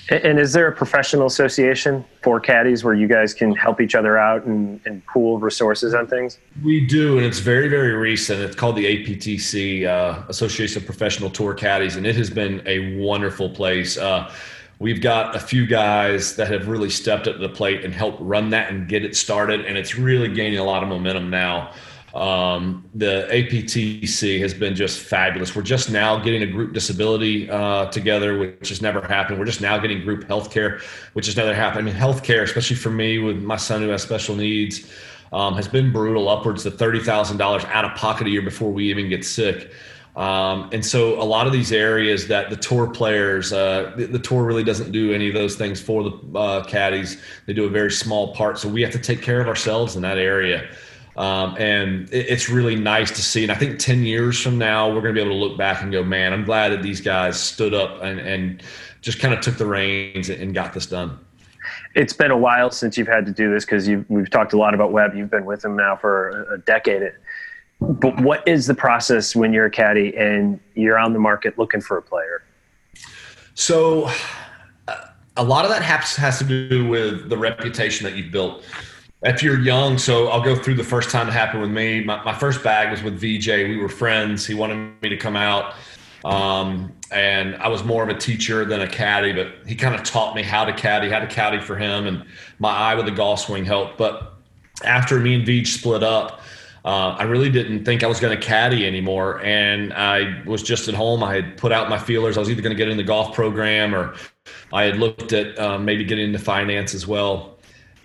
And 0.09 0.39
is 0.39 0.53
there 0.53 0.67
a 0.67 0.71
professional 0.71 1.25
association 1.25 2.05
for 2.21 2.39
caddies 2.39 2.83
where 2.83 2.93
you 2.93 3.07
guys 3.07 3.33
can 3.33 3.53
help 3.53 3.81
each 3.81 3.93
other 3.93 4.17
out 4.17 4.45
and, 4.45 4.79
and 4.85 5.05
pool 5.05 5.37
resources 5.37 5.93
on 5.93 6.07
things? 6.07 6.39
We 6.63 6.85
do, 6.85 7.17
and 7.17 7.25
it's 7.25 7.39
very, 7.39 7.67
very 7.67 7.93
recent. 7.93 8.39
It's 8.39 8.55
called 8.55 8.77
the 8.77 8.85
APTC, 8.85 9.85
uh, 9.85 10.23
Association 10.29 10.81
of 10.81 10.85
Professional 10.85 11.29
Tour 11.29 11.53
Caddies, 11.53 11.97
and 11.97 12.07
it 12.07 12.15
has 12.15 12.29
been 12.29 12.61
a 12.65 12.97
wonderful 12.97 13.49
place. 13.49 13.97
Uh, 13.97 14.31
we've 14.79 15.01
got 15.01 15.35
a 15.35 15.39
few 15.39 15.67
guys 15.67 16.37
that 16.37 16.49
have 16.49 16.69
really 16.69 16.89
stepped 16.89 17.27
up 17.27 17.35
to 17.35 17.41
the 17.41 17.49
plate 17.49 17.83
and 17.83 17.93
helped 17.93 18.21
run 18.21 18.49
that 18.51 18.71
and 18.71 18.87
get 18.87 19.03
it 19.03 19.13
started, 19.13 19.65
and 19.65 19.77
it's 19.77 19.97
really 19.97 20.33
gaining 20.33 20.59
a 20.59 20.63
lot 20.63 20.83
of 20.83 20.89
momentum 20.89 21.29
now. 21.29 21.73
Um, 22.13 22.89
the 22.95 23.27
APTC 23.29 24.39
has 24.39 24.53
been 24.53 24.75
just 24.75 24.99
fabulous. 24.99 25.55
We're 25.55 25.61
just 25.61 25.91
now 25.91 26.17
getting 26.17 26.41
a 26.41 26.47
group 26.47 26.73
disability 26.73 27.49
uh, 27.49 27.87
together, 27.87 28.37
which 28.37 28.69
has 28.69 28.81
never 28.81 29.01
happened. 29.01 29.39
We're 29.39 29.45
just 29.45 29.61
now 29.61 29.77
getting 29.77 30.01
group 30.03 30.23
healthcare, 30.27 30.81
which 31.13 31.25
has 31.25 31.35
never 31.35 31.53
happened. 31.53 31.87
I 31.87 31.91
mean, 31.91 31.99
healthcare, 31.99 32.43
especially 32.43 32.77
for 32.77 32.89
me 32.89 33.19
with 33.19 33.41
my 33.41 33.57
son 33.57 33.81
who 33.81 33.89
has 33.89 34.01
special 34.01 34.35
needs, 34.35 34.89
um, 35.33 35.55
has 35.55 35.67
been 35.67 35.91
brutal, 35.91 36.29
upwards 36.29 36.63
to 36.63 36.71
thirty 36.71 36.99
thousand 37.01 37.37
dollars 37.37 37.65
out 37.65 37.83
of 37.83 37.95
pocket 37.95 38.27
a 38.27 38.29
year 38.29 38.41
before 38.41 38.71
we 38.71 38.89
even 38.89 39.09
get 39.09 39.25
sick. 39.25 39.71
Um, 40.15 40.69
and 40.73 40.83
so 40.83 41.21
a 41.21 41.23
lot 41.23 41.45
of 41.45 41.53
these 41.53 41.71
areas 41.71 42.27
that 42.29 42.49
the 42.49 42.55
tour 42.55 42.87
players, 42.87 43.53
uh, 43.53 43.93
the, 43.95 44.07
the, 44.07 44.17
tour 44.17 44.43
really 44.43 44.63
doesn't 44.63 44.91
do 44.91 45.13
any 45.13 45.27
of 45.27 45.35
those 45.35 45.55
things 45.55 45.79
for 45.79 46.03
the 46.03 46.39
uh, 46.39 46.63
caddies. 46.63 47.21
They 47.45 47.53
do 47.53 47.65
a 47.65 47.69
very 47.69 47.91
small 47.91 48.33
part. 48.33 48.57
So 48.57 48.67
we 48.67 48.81
have 48.81 48.91
to 48.93 48.99
take 48.99 49.21
care 49.21 49.39
of 49.39 49.47
ourselves 49.47 49.95
in 49.95 50.01
that 50.01 50.17
area. 50.17 50.67
Um, 51.17 51.55
and 51.57 52.07
it, 52.13 52.27
it's 52.29 52.49
really 52.49 52.75
nice 52.75 53.09
to 53.11 53.21
see. 53.23 53.43
And 53.43 53.51
I 53.51 53.55
think 53.55 53.79
10 53.79 54.03
years 54.03 54.39
from 54.39 54.57
now, 54.57 54.87
we're 54.87 55.01
going 55.01 55.15
to 55.15 55.19
be 55.19 55.25
able 55.25 55.31
to 55.31 55.43
look 55.43 55.57
back 55.57 55.81
and 55.81 55.91
go, 55.91 56.03
man, 56.03 56.31
I'm 56.31 56.45
glad 56.45 56.69
that 56.69 56.83
these 56.83 57.01
guys 57.01 57.39
stood 57.39 57.73
up 57.73 58.01
and, 58.03 58.19
and 58.19 58.63
just 59.01 59.19
kind 59.19 59.33
of 59.33 59.41
took 59.41 59.57
the 59.57 59.65
reins 59.65 60.29
and 60.29 60.53
got 60.53 60.73
this 60.73 60.85
done. 60.85 61.19
It's 61.95 62.13
been 62.13 62.31
a 62.31 62.37
while 62.37 62.69
since 62.69 62.97
you've 62.97 63.07
had 63.07 63.25
to 63.25 63.31
do 63.31 63.51
this 63.51 63.65
because 63.65 63.89
we've 64.09 64.29
talked 64.29 64.53
a 64.53 64.57
lot 64.57 64.75
about 64.75 64.91
Webb. 64.91 65.15
You've 65.15 65.31
been 65.31 65.45
with 65.45 65.65
him 65.65 65.75
now 65.75 65.95
for 65.95 66.47
a 66.53 66.59
decade. 66.59 67.11
But 67.81 68.21
what 68.21 68.47
is 68.47 68.67
the 68.67 68.75
process 68.75 69.35
when 69.35 69.53
you're 69.53 69.65
a 69.65 69.71
caddy 69.71 70.15
and 70.15 70.59
you're 70.75 70.97
on 70.97 71.13
the 71.13 71.19
market 71.19 71.57
looking 71.57 71.81
for 71.81 71.97
a 71.97 72.01
player? 72.01 72.43
So, 73.55 74.09
a 75.35 75.43
lot 75.43 75.65
of 75.65 75.71
that 75.71 75.81
has, 75.81 76.15
has 76.15 76.39
to 76.39 76.43
do 76.43 76.87
with 76.87 77.29
the 77.29 77.37
reputation 77.37 78.03
that 78.05 78.15
you've 78.15 78.31
built 78.31 78.63
if 79.23 79.41
you're 79.41 79.59
young, 79.59 79.97
so 79.97 80.27
I'll 80.27 80.43
go 80.43 80.55
through 80.55 80.75
the 80.75 80.83
first 80.83 81.09
time 81.09 81.27
it 81.27 81.31
happened 81.31 81.61
with 81.61 81.71
me. 81.71 82.03
My, 82.03 82.23
my 82.23 82.33
first 82.33 82.63
bag 82.63 82.91
was 82.91 83.01
with 83.01 83.15
VJ. 83.19 83.47
We 83.47 83.77
were 83.77 83.89
friends. 83.89 84.45
He 84.45 84.53
wanted 84.53 85.01
me 85.01 85.09
to 85.09 85.17
come 85.17 85.35
out. 85.35 85.73
Um, 86.23 86.93
and 87.11 87.55
I 87.55 87.67
was 87.67 87.83
more 87.83 88.03
of 88.03 88.09
a 88.09 88.17
teacher 88.17 88.65
than 88.65 88.81
a 88.81 88.87
caddy, 88.87 89.31
but 89.33 89.53
he 89.65 89.75
kind 89.75 89.95
of 89.95 90.03
taught 90.03 90.35
me 90.35 90.43
how 90.43 90.65
to 90.65 90.73
caddy, 90.73 91.09
how 91.09 91.19
to 91.19 91.27
caddy 91.27 91.59
for 91.59 91.77
him, 91.77 92.05
and 92.05 92.25
my 92.59 92.69
eye 92.69 92.95
with 92.95 93.05
the 93.05 93.11
golf 93.11 93.39
swing 93.41 93.65
helped. 93.65 93.97
But 93.97 94.33
after 94.83 95.19
me 95.19 95.35
and 95.35 95.45
VJ 95.45 95.67
split 95.67 96.03
up, 96.03 96.41
uh, 96.85 97.15
I 97.17 97.23
really 97.23 97.49
didn't 97.49 97.85
think 97.85 98.03
I 98.03 98.07
was 98.07 98.19
going 98.19 98.37
to 98.37 98.45
caddy 98.45 98.85
anymore, 98.85 99.41
and 99.43 99.93
I 99.93 100.41
was 100.45 100.63
just 100.63 100.87
at 100.87 100.93
home. 100.93 101.23
I 101.23 101.35
had 101.35 101.57
put 101.57 101.71
out 101.71 101.89
my 101.89 101.97
feelers. 101.97 102.37
I 102.37 102.39
was 102.39 102.49
either 102.49 102.61
going 102.61 102.75
to 102.75 102.77
get 102.77 102.89
in 102.89 102.97
the 102.97 103.03
golf 103.03 103.33
program, 103.33 103.95
or 103.95 104.15
I 104.71 104.83
had 104.83 104.97
looked 104.97 105.33
at 105.33 105.57
uh, 105.57 105.79
maybe 105.79 106.03
getting 106.03 106.25
into 106.25 106.39
finance 106.39 106.93
as 106.93 107.07
well 107.07 107.56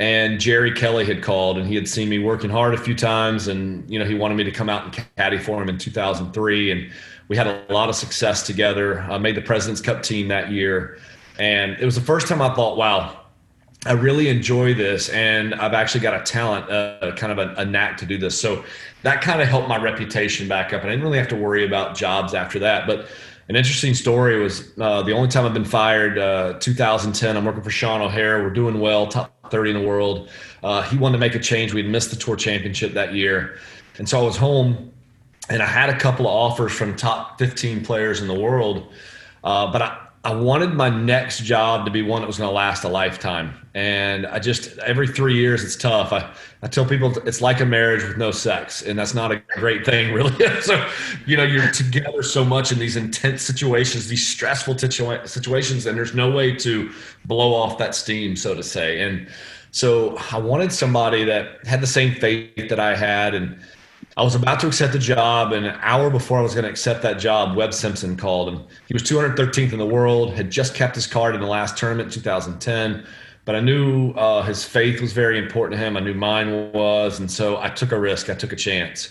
and 0.02 0.40
Jerry 0.40 0.72
Kelly 0.72 1.04
had 1.04 1.22
called 1.22 1.58
and 1.58 1.66
he 1.68 1.76
had 1.76 1.86
seen 1.86 2.08
me 2.08 2.18
working 2.18 2.50
hard 2.50 2.74
a 2.74 2.76
few 2.76 2.92
times 2.94 3.46
and 3.46 3.88
you 3.88 4.00
know 4.00 4.04
he 4.04 4.16
wanted 4.16 4.34
me 4.34 4.42
to 4.42 4.50
come 4.50 4.68
out 4.68 4.82
and 4.82 5.06
caddy 5.16 5.38
for 5.38 5.62
him 5.62 5.68
in 5.68 5.78
2003 5.78 6.72
and 6.72 6.90
we 7.28 7.36
had 7.36 7.46
a 7.46 7.72
lot 7.72 7.88
of 7.88 7.94
success 7.94 8.44
together. 8.44 9.00
I 9.02 9.18
made 9.18 9.36
the 9.36 9.42
President's 9.42 9.80
Cup 9.80 10.02
team 10.02 10.26
that 10.26 10.50
year. 10.50 10.98
And 11.38 11.78
it 11.78 11.84
was 11.84 11.94
the 11.94 12.00
first 12.00 12.26
time 12.26 12.42
I 12.42 12.52
thought 12.52 12.76
wow 12.76 13.16
I 13.86 13.92
really 13.92 14.28
enjoy 14.28 14.74
this. 14.74 15.08
And 15.10 15.54
I've 15.54 15.72
actually 15.72 16.00
got 16.00 16.20
a 16.20 16.24
talent 16.24 16.68
uh, 16.68 17.14
kind 17.14 17.32
of 17.32 17.38
a, 17.38 17.54
a 17.60 17.64
knack 17.64 17.96
to 17.98 18.06
do 18.06 18.18
this. 18.18 18.40
So 18.40 18.64
that 19.02 19.22
kind 19.22 19.40
of 19.40 19.46
helped 19.46 19.68
my 19.68 19.80
reputation 19.80 20.48
back 20.48 20.72
up. 20.72 20.82
And 20.82 20.90
I 20.90 20.94
didn't 20.94 21.04
really 21.04 21.18
have 21.18 21.28
to 21.28 21.36
worry 21.36 21.64
about 21.64 21.96
jobs 21.96 22.34
after 22.34 22.58
that. 22.58 22.88
But 22.88 23.08
an 23.48 23.54
interesting 23.54 23.94
story 23.94 24.40
was 24.40 24.72
uh, 24.80 25.02
the 25.02 25.12
only 25.12 25.28
time 25.28 25.44
I've 25.44 25.54
been 25.54 25.64
fired, 25.64 26.18
uh, 26.18 26.58
2010. 26.60 27.36
I'm 27.36 27.44
working 27.44 27.62
for 27.62 27.70
Sean 27.70 28.00
O'Hair. 28.00 28.42
We're 28.42 28.50
doing 28.50 28.80
well, 28.80 29.06
top 29.06 29.41
30 29.52 29.70
in 29.70 29.80
the 29.80 29.86
world. 29.86 30.28
Uh, 30.64 30.82
he 30.82 30.96
wanted 30.96 31.12
to 31.12 31.20
make 31.20 31.36
a 31.36 31.38
change. 31.38 31.72
We'd 31.72 31.86
missed 31.86 32.10
the 32.10 32.16
tour 32.16 32.34
championship 32.34 32.94
that 32.94 33.14
year. 33.14 33.58
And 33.98 34.08
so 34.08 34.18
I 34.18 34.22
was 34.22 34.36
home 34.36 34.92
and 35.48 35.62
I 35.62 35.66
had 35.66 35.90
a 35.90 35.98
couple 35.98 36.26
of 36.26 36.32
offers 36.32 36.72
from 36.72 36.96
top 36.96 37.38
15 37.38 37.84
players 37.84 38.20
in 38.20 38.26
the 38.26 38.34
world. 38.34 38.92
Uh, 39.44 39.70
but 39.70 39.82
I, 39.82 40.06
I 40.24 40.32
wanted 40.32 40.74
my 40.74 40.88
next 40.88 41.42
job 41.42 41.84
to 41.84 41.90
be 41.90 42.00
one 42.00 42.22
that 42.22 42.28
was 42.28 42.38
going 42.38 42.48
to 42.48 42.54
last 42.54 42.84
a 42.84 42.88
lifetime. 42.88 43.54
And 43.74 44.24
I 44.24 44.38
just, 44.38 44.78
every 44.78 45.08
three 45.08 45.34
years, 45.34 45.64
it's 45.64 45.74
tough. 45.74 46.12
I, 46.12 46.32
I 46.62 46.68
tell 46.68 46.86
people 46.86 47.16
it's 47.26 47.40
like 47.40 47.60
a 47.60 47.66
marriage 47.66 48.04
with 48.04 48.18
no 48.18 48.30
sex, 48.30 48.82
and 48.82 48.96
that's 48.96 49.14
not 49.14 49.32
a 49.32 49.42
great 49.56 49.84
thing, 49.84 50.14
really. 50.14 50.32
so, 50.60 50.88
you 51.26 51.36
know, 51.36 51.42
you're 51.42 51.72
together 51.72 52.22
so 52.22 52.44
much 52.44 52.70
in 52.70 52.78
these 52.78 52.96
intense 52.96 53.42
situations, 53.42 54.06
these 54.06 54.24
stressful 54.24 54.74
situa- 54.74 55.26
situations, 55.26 55.86
and 55.86 55.96
there's 55.98 56.14
no 56.14 56.30
way 56.30 56.54
to 56.54 56.90
blow 57.24 57.52
off 57.52 57.78
that 57.78 57.92
steam, 57.92 58.36
so 58.36 58.54
to 58.54 58.62
say. 58.62 59.00
And 59.00 59.26
so 59.72 60.16
I 60.30 60.38
wanted 60.38 60.70
somebody 60.70 61.24
that 61.24 61.66
had 61.66 61.80
the 61.80 61.86
same 61.86 62.14
faith 62.14 62.68
that 62.68 62.78
I 62.78 62.94
had. 62.94 63.34
And 63.34 63.58
I 64.16 64.22
was 64.22 64.34
about 64.34 64.60
to 64.60 64.66
accept 64.66 64.92
the 64.92 64.98
job, 64.98 65.52
and 65.52 65.64
an 65.64 65.78
hour 65.80 66.10
before 66.10 66.38
I 66.38 66.42
was 66.42 66.52
going 66.54 66.64
to 66.64 66.70
accept 66.70 67.02
that 67.02 67.18
job, 67.18 67.56
Webb 67.56 67.72
Simpson 67.72 68.16
called, 68.16 68.48
and 68.48 68.60
he 68.86 68.92
was 68.92 69.02
213th 69.04 69.72
in 69.72 69.78
the 69.78 69.86
world, 69.86 70.34
had 70.34 70.50
just 70.50 70.74
kept 70.74 70.94
his 70.94 71.06
card 71.06 71.34
in 71.34 71.40
the 71.40 71.46
last 71.46 71.78
tournament, 71.78 72.12
2010. 72.12 73.06
But 73.46 73.56
I 73.56 73.60
knew 73.60 74.12
uh, 74.12 74.42
his 74.42 74.64
faith 74.64 75.00
was 75.00 75.14
very 75.14 75.38
important 75.38 75.80
to 75.80 75.84
him. 75.84 75.96
I 75.96 76.00
knew 76.00 76.14
mine 76.14 76.72
was, 76.72 77.20
and 77.20 77.30
so 77.30 77.56
I 77.56 77.70
took 77.70 77.90
a 77.90 77.98
risk. 77.98 78.28
I 78.28 78.34
took 78.34 78.52
a 78.52 78.56
chance. 78.56 79.10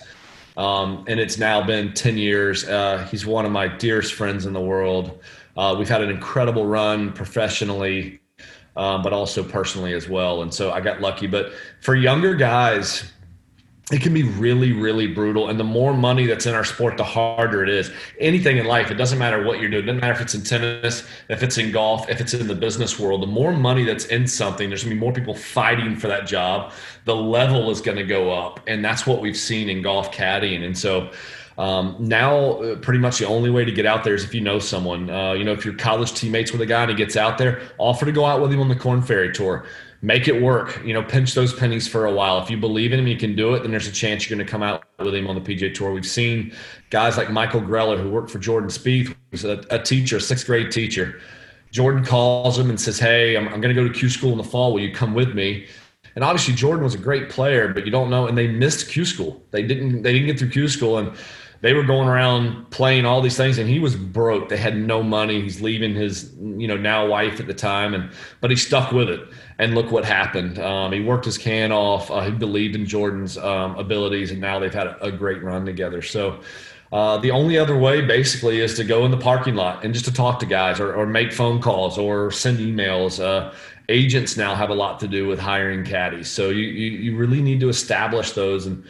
Um, 0.56 1.04
and 1.08 1.20
it's 1.20 1.38
now 1.38 1.66
been 1.66 1.94
10 1.94 2.18
years. 2.18 2.68
Uh, 2.68 3.08
he's 3.10 3.26
one 3.26 3.46
of 3.46 3.52
my 3.52 3.68
dearest 3.68 4.14
friends 4.14 4.46
in 4.46 4.54
the 4.54 4.62
world. 4.62 5.20
Uh, 5.58 5.76
we've 5.78 5.90
had 5.90 6.02
an 6.02 6.10
incredible 6.10 6.66
run 6.66 7.12
professionally, 7.12 8.22
um, 8.78 9.02
but 9.02 9.14
also 9.14 9.44
personally 9.44 9.94
as 9.94 10.08
well. 10.08 10.44
And 10.44 10.54
so 10.54 10.72
I 10.72 10.80
got 10.80 11.02
lucky. 11.02 11.28
But 11.28 11.52
for 11.82 11.96
younger 11.96 12.36
guys, 12.36 13.12
it 13.92 14.02
can 14.02 14.14
be 14.14 14.24
really, 14.24 14.72
really 14.72 15.08
brutal. 15.08 15.50
And 15.50 15.60
the 15.60 15.66
more 15.66 15.94
money 15.94 16.26
that's 16.26 16.46
in 16.46 16.56
our 16.56 16.64
sport, 16.64 16.98
the 16.98 17.04
harder 17.04 17.64
it 17.64 17.70
is. 17.70 17.92
Anything 18.20 18.58
in 18.58 18.66
life, 18.66 18.90
it 18.90 18.96
doesn't 18.96 19.20
matter 19.20 19.44
what 19.44 19.60
you're 19.60 19.70
doing. 19.70 19.84
It 19.84 19.88
doesn't 19.88 20.02
matter 20.02 20.14
if 20.14 20.22
it's 20.22 20.34
in 20.34 20.44
tennis, 20.44 21.08
if 21.30 21.44
it's 21.44 21.58
in 21.58 21.72
golf, 21.72 22.10
if 22.10 22.22
it's 22.22 22.34
in 22.34 22.48
the 22.48 22.56
business 22.56 23.00
world. 23.00 23.22
The 23.22 23.28
more 23.28 23.52
money 23.52 23.84
that's 23.84 24.06
in 24.06 24.28
something, 24.28 24.70
there's 24.70 24.84
gonna 24.84 24.96
be 24.96 25.00
more 25.00 25.14
people 25.14 25.36
fighting 25.36 25.96
for 25.98 26.08
that 26.08 26.26
job. 26.26 26.72
The 27.06 27.16
level 27.16 27.70
is 27.70 27.82
gonna 27.82 28.06
go 28.06 28.32
up. 28.32 28.62
And 28.68 28.84
that's 28.84 29.06
what 29.06 29.22
we've 29.22 29.38
seen 29.38 29.70
in 29.70 29.82
golf 29.82 30.12
caddying. 30.12 30.64
And 30.64 30.78
so 30.78 31.12
um, 31.58 31.98
now, 32.00 32.54
uh, 32.62 32.76
pretty 32.78 33.00
much 33.00 33.20
the 33.20 33.28
only 33.28 33.50
way 33.50 33.66
to 33.66 33.72
get 33.72 33.86
out 33.86 34.04
there 34.04 34.16
is 34.16 34.24
if 34.24 34.34
you 34.34 34.42
know 34.42 34.58
someone. 34.58 35.10
Uh, 35.10 35.34
you 35.34 35.44
know, 35.44 35.52
if 35.52 35.66
you're 35.66 35.76
college 35.76 36.14
teammates 36.14 36.52
with 36.52 36.62
a 36.62 36.66
guy 36.66 36.84
and 36.84 36.92
he 36.92 36.96
gets 36.96 37.18
out 37.18 37.38
there, 37.38 37.62
offer 37.78 38.06
to 38.06 38.12
go 38.12 38.26
out 38.26 38.42
with 38.42 38.54
him 38.54 38.62
on 38.62 38.70
the 38.70 38.76
Corn 38.76 39.02
Ferry 39.02 39.34
Tour 39.34 39.66
make 40.02 40.28
it 40.28 40.42
work. 40.42 40.82
You 40.84 40.94
know, 40.94 41.04
pinch 41.04 41.34
those 41.34 41.54
pennies 41.54 41.88
for 41.88 42.06
a 42.06 42.12
while. 42.12 42.42
If 42.42 42.50
you 42.50 42.58
believe 42.58 42.94
in 42.94 43.00
him, 43.00 43.08
you 43.08 43.18
can 43.18 43.36
do 43.36 43.54
it. 43.54 43.62
Then 43.62 43.72
there's 43.72 43.88
a 43.88 43.92
chance 43.92 44.30
you're 44.30 44.36
going 44.36 44.46
to 44.46 44.52
come 44.52 44.64
out 44.64 44.84
with 45.00 45.14
him 45.14 45.28
on 45.28 45.36
the 45.36 45.42
PGA 45.42 45.74
Tour. 45.74 45.92
We've 45.92 46.06
seen 46.06 46.54
guys 46.90 47.18
like 47.18 47.32
Michael 47.32 47.62
Greller, 47.62 48.02
who 48.02 48.10
worked 48.10 48.32
for 48.32 48.40
Jordan 48.40 48.70
Spieth, 48.70 49.16
who's 49.32 49.46
a, 49.46 49.64
a 49.70 49.80
teacher, 49.80 50.18
a 50.18 50.22
sixth 50.22 50.46
grade 50.46 50.72
teacher. 50.72 51.20
Jordan 51.72 52.04
calls 52.04 52.60
him 52.60 52.70
and 52.70 52.80
says, 52.80 53.00
"Hey, 53.00 53.38
I'm, 53.38 53.48
I'm 53.48 53.62
going 53.62 53.74
to 53.74 53.82
go 53.82 53.88
to 53.88 53.94
Q 53.94 54.10
school 54.10 54.32
in 54.32 54.38
the 54.38 54.44
fall. 54.44 54.74
Will 54.74 54.82
you 54.82 54.94
come 54.94 55.14
with 55.14 55.34
me?" 55.34 55.68
And 56.16 56.24
obviously 56.24 56.54
Jordan 56.54 56.84
was 56.84 56.94
a 56.94 56.98
great 56.98 57.30
player, 57.30 57.70
but 57.70 57.86
you 57.86 57.92
don't 57.92 58.10
know. 58.10 58.28
And 58.28 58.38
they 58.38 58.48
missed 58.48 58.90
Q 58.90 59.06
school. 59.06 59.42
They 59.52 59.64
didn't. 59.64 60.02
They 60.02 60.12
didn't 60.12 60.28
get 60.28 60.40
through 60.40 60.50
Q 60.50 60.68
school, 60.68 60.98
and 60.98 61.16
they 61.62 61.74
were 61.74 61.84
going 61.84 62.08
around 62.08 62.70
playing 62.72 63.06
all 63.06 63.22
these 63.22 63.38
things. 63.38 63.58
And 63.58 63.70
he 63.70 63.80
was 63.80 63.96
broke. 63.96 64.50
They 64.50 64.58
had 64.58 64.76
no 64.76 65.02
money. 65.02 65.42
He's 65.42 65.62
leaving 65.62 65.96
his 65.96 66.34
you 66.40 66.68
know 66.68 66.78
now 66.78 67.08
wife 67.08 67.40
at 67.40 67.48
the 67.48 67.54
time, 67.54 67.94
and 67.94 68.12
but 68.42 68.50
he 68.50 68.58
stuck 68.58 68.92
with 68.92 69.10
it. 69.10 69.22
And 69.60 69.76
look 69.76 69.92
what 69.92 70.06
happened. 70.06 70.58
Um, 70.58 70.92
he 70.92 71.02
worked 71.02 71.26
his 71.26 71.38
can 71.38 71.72
off. 71.72 72.10
Uh, 72.10 72.22
he 72.22 72.32
believed 72.32 72.76
in 72.76 72.86
Jordan's 72.86 73.38
um, 73.38 73.78
abilities, 73.78 74.32
and 74.32 74.42
now 74.42 74.60
they've 74.60 74.74
had 74.74 74.88
a, 74.88 75.06
a 75.06 75.12
great 75.12 75.42
run 75.44 75.66
together. 75.66 76.02
So. 76.02 76.42
Uh, 76.94 77.18
the 77.20 77.32
only 77.32 77.58
other 77.58 77.78
way 77.78 78.02
basically 78.02 78.60
is 78.60 78.74
to 78.74 78.84
go 78.84 79.06
in 79.06 79.12
the 79.12 79.18
parking 79.18 79.56
lot 79.56 79.82
and 79.86 79.94
just 79.94 80.04
to 80.04 80.12
talk 80.12 80.40
to 80.40 80.46
guys 80.46 80.78
or, 80.78 80.94
or 80.94 81.06
make 81.06 81.32
phone 81.32 81.62
calls 81.62 81.98
or 81.98 82.30
send 82.32 82.60
emails. 82.60 83.24
Uh, 83.24 83.54
agents 83.88 84.36
now 84.36 84.54
have 84.56 84.70
a 84.70 84.74
lot 84.74 85.00
to 85.00 85.08
do 85.08 85.26
with 85.26 85.40
hiring 85.40 85.86
caddies. 85.86 86.30
So 86.30 86.50
you, 86.50 86.66
you, 86.66 86.92
you 86.92 87.18
really 87.18 87.42
need 87.42 87.62
to 87.62 87.70
establish 87.70 88.34
those. 88.34 88.66
And, 88.66 88.84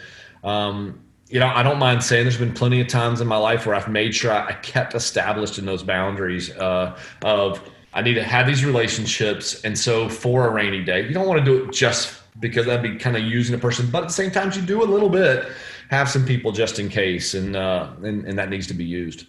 um, 0.44 1.00
you 1.32 1.40
know, 1.40 1.48
I 1.48 1.64
don't 1.64 1.80
mind 1.80 2.04
saying 2.04 2.26
there's 2.26 2.38
been 2.38 2.54
plenty 2.54 2.82
of 2.82 2.88
times 2.88 3.22
in 3.22 3.28
my 3.28 3.38
life 3.38 3.66
where 3.66 3.74
I've 3.74 3.88
made 3.88 4.14
sure 4.14 4.32
I 4.32 4.54
kept 4.54 4.94
established 4.94 5.58
in 5.58 5.66
those 5.66 5.82
boundaries 5.82 6.52
uh, 6.52 6.98
of 7.24 7.62
I 7.94 8.02
need 8.02 8.16
to 8.16 8.24
have 8.24 8.48
these 8.48 8.66
relationships. 8.66 9.62
And 9.64 9.78
so 9.78 10.10
for 10.10 10.48
a 10.48 10.52
rainy 10.52 10.84
day, 10.84 11.08
you 11.08 11.14
don't 11.14 11.28
want 11.28 11.40
to 11.40 11.46
do 11.46 11.64
it 11.64 11.74
just 11.74 12.22
because 12.40 12.66
that'd 12.66 12.84
be 12.84 12.98
kind 12.98 13.16
of 13.16 13.24
using 13.24 13.56
a 13.56 13.58
person, 13.58 13.90
but 13.90 14.04
at 14.04 14.08
the 14.08 14.14
same 14.14 14.32
time, 14.32 14.52
you 14.54 14.62
do 14.62 14.84
a 14.84 14.86
little 14.86 15.10
bit 15.10 15.50
have 15.92 16.10
some 16.10 16.26
people 16.26 16.54
just 16.54 16.80
in 16.80 16.88
case, 16.88 17.34
and 17.34 17.56
uh, 17.56 17.92
and, 18.02 18.26
and 18.26 18.40
that 18.40 18.50
needs 18.50 18.66
to 18.68 18.74
be 18.74 18.86
used. 18.86 19.28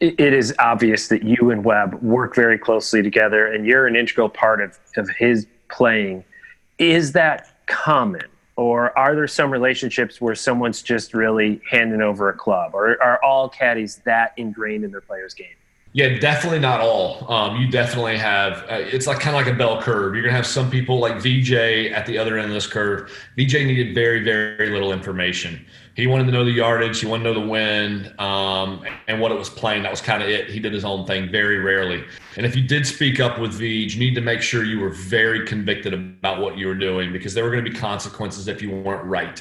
It 0.00 0.34
is 0.34 0.52
obvious 0.58 1.08
that 1.08 1.22
you 1.22 1.50
and 1.50 1.64
Webb 1.64 1.94
work 2.02 2.34
very 2.34 2.58
closely 2.58 3.02
together, 3.02 3.46
and 3.46 3.64
you're 3.64 3.86
an 3.86 3.94
integral 3.96 4.28
part 4.28 4.60
of, 4.60 4.76
of 4.96 5.08
his 5.08 5.46
playing. 5.70 6.24
Is 6.78 7.12
that 7.12 7.64
common? 7.66 8.26
Or 8.56 8.96
are 8.96 9.14
there 9.14 9.26
some 9.26 9.50
relationships 9.50 10.20
where 10.20 10.34
someone's 10.34 10.82
just 10.82 11.12
really 11.12 11.60
handing 11.68 12.00
over 12.00 12.28
a 12.28 12.34
club? 12.34 12.74
Or 12.74 13.02
are 13.02 13.22
all 13.22 13.48
caddies 13.48 13.96
that 14.04 14.32
ingrained 14.36 14.84
in 14.84 14.90
their 14.90 15.00
player's 15.00 15.34
game? 15.34 15.56
Yeah, 15.94 16.18
definitely 16.18 16.58
not 16.58 16.80
all. 16.80 17.30
Um, 17.32 17.60
you 17.60 17.68
definitely 17.68 18.16
have. 18.16 18.64
Uh, 18.68 18.80
it's 18.80 19.06
like 19.06 19.20
kind 19.20 19.36
of 19.36 19.44
like 19.44 19.54
a 19.54 19.56
bell 19.56 19.80
curve. 19.80 20.14
You're 20.14 20.24
gonna 20.24 20.34
have 20.34 20.46
some 20.46 20.68
people 20.68 20.98
like 20.98 21.22
VJ 21.22 21.52
at 21.92 22.04
the 22.04 22.18
other 22.18 22.36
end 22.36 22.48
of 22.48 22.54
this 22.54 22.66
curve. 22.66 23.12
VJ 23.36 23.54
needed 23.64 23.94
very, 23.94 24.24
very 24.24 24.70
little 24.70 24.92
information. 24.92 25.64
He 25.94 26.08
wanted 26.08 26.24
to 26.26 26.32
know 26.32 26.44
the 26.44 26.50
yardage. 26.50 27.00
He 27.00 27.06
wanted 27.06 27.24
to 27.24 27.32
know 27.32 27.40
the 27.40 27.46
wind 27.46 28.18
um, 28.18 28.84
and 29.06 29.20
what 29.20 29.30
it 29.30 29.38
was 29.38 29.48
playing. 29.48 29.84
That 29.84 29.92
was 29.92 30.00
kind 30.00 30.22
of 30.22 30.28
it. 30.28 30.50
He 30.50 30.58
did 30.58 30.72
his 30.72 30.84
own 30.84 31.06
thing 31.06 31.30
very 31.30 31.58
rarely. 31.58 32.04
And 32.36 32.44
if 32.44 32.56
you 32.56 32.66
did 32.66 32.86
speak 32.86 33.20
up 33.20 33.38
with 33.38 33.52
VJ, 33.52 33.94
you 33.94 34.00
need 34.00 34.14
to 34.16 34.20
make 34.20 34.42
sure 34.42 34.64
you 34.64 34.80
were 34.80 34.90
very 34.90 35.46
convicted 35.46 35.94
about 35.94 36.40
what 36.40 36.58
you 36.58 36.66
were 36.66 36.74
doing 36.74 37.12
because 37.12 37.32
there 37.32 37.44
were 37.44 37.50
going 37.50 37.64
to 37.64 37.70
be 37.70 37.76
consequences 37.76 38.48
if 38.48 38.60
you 38.60 38.72
weren't 38.72 39.04
right. 39.04 39.40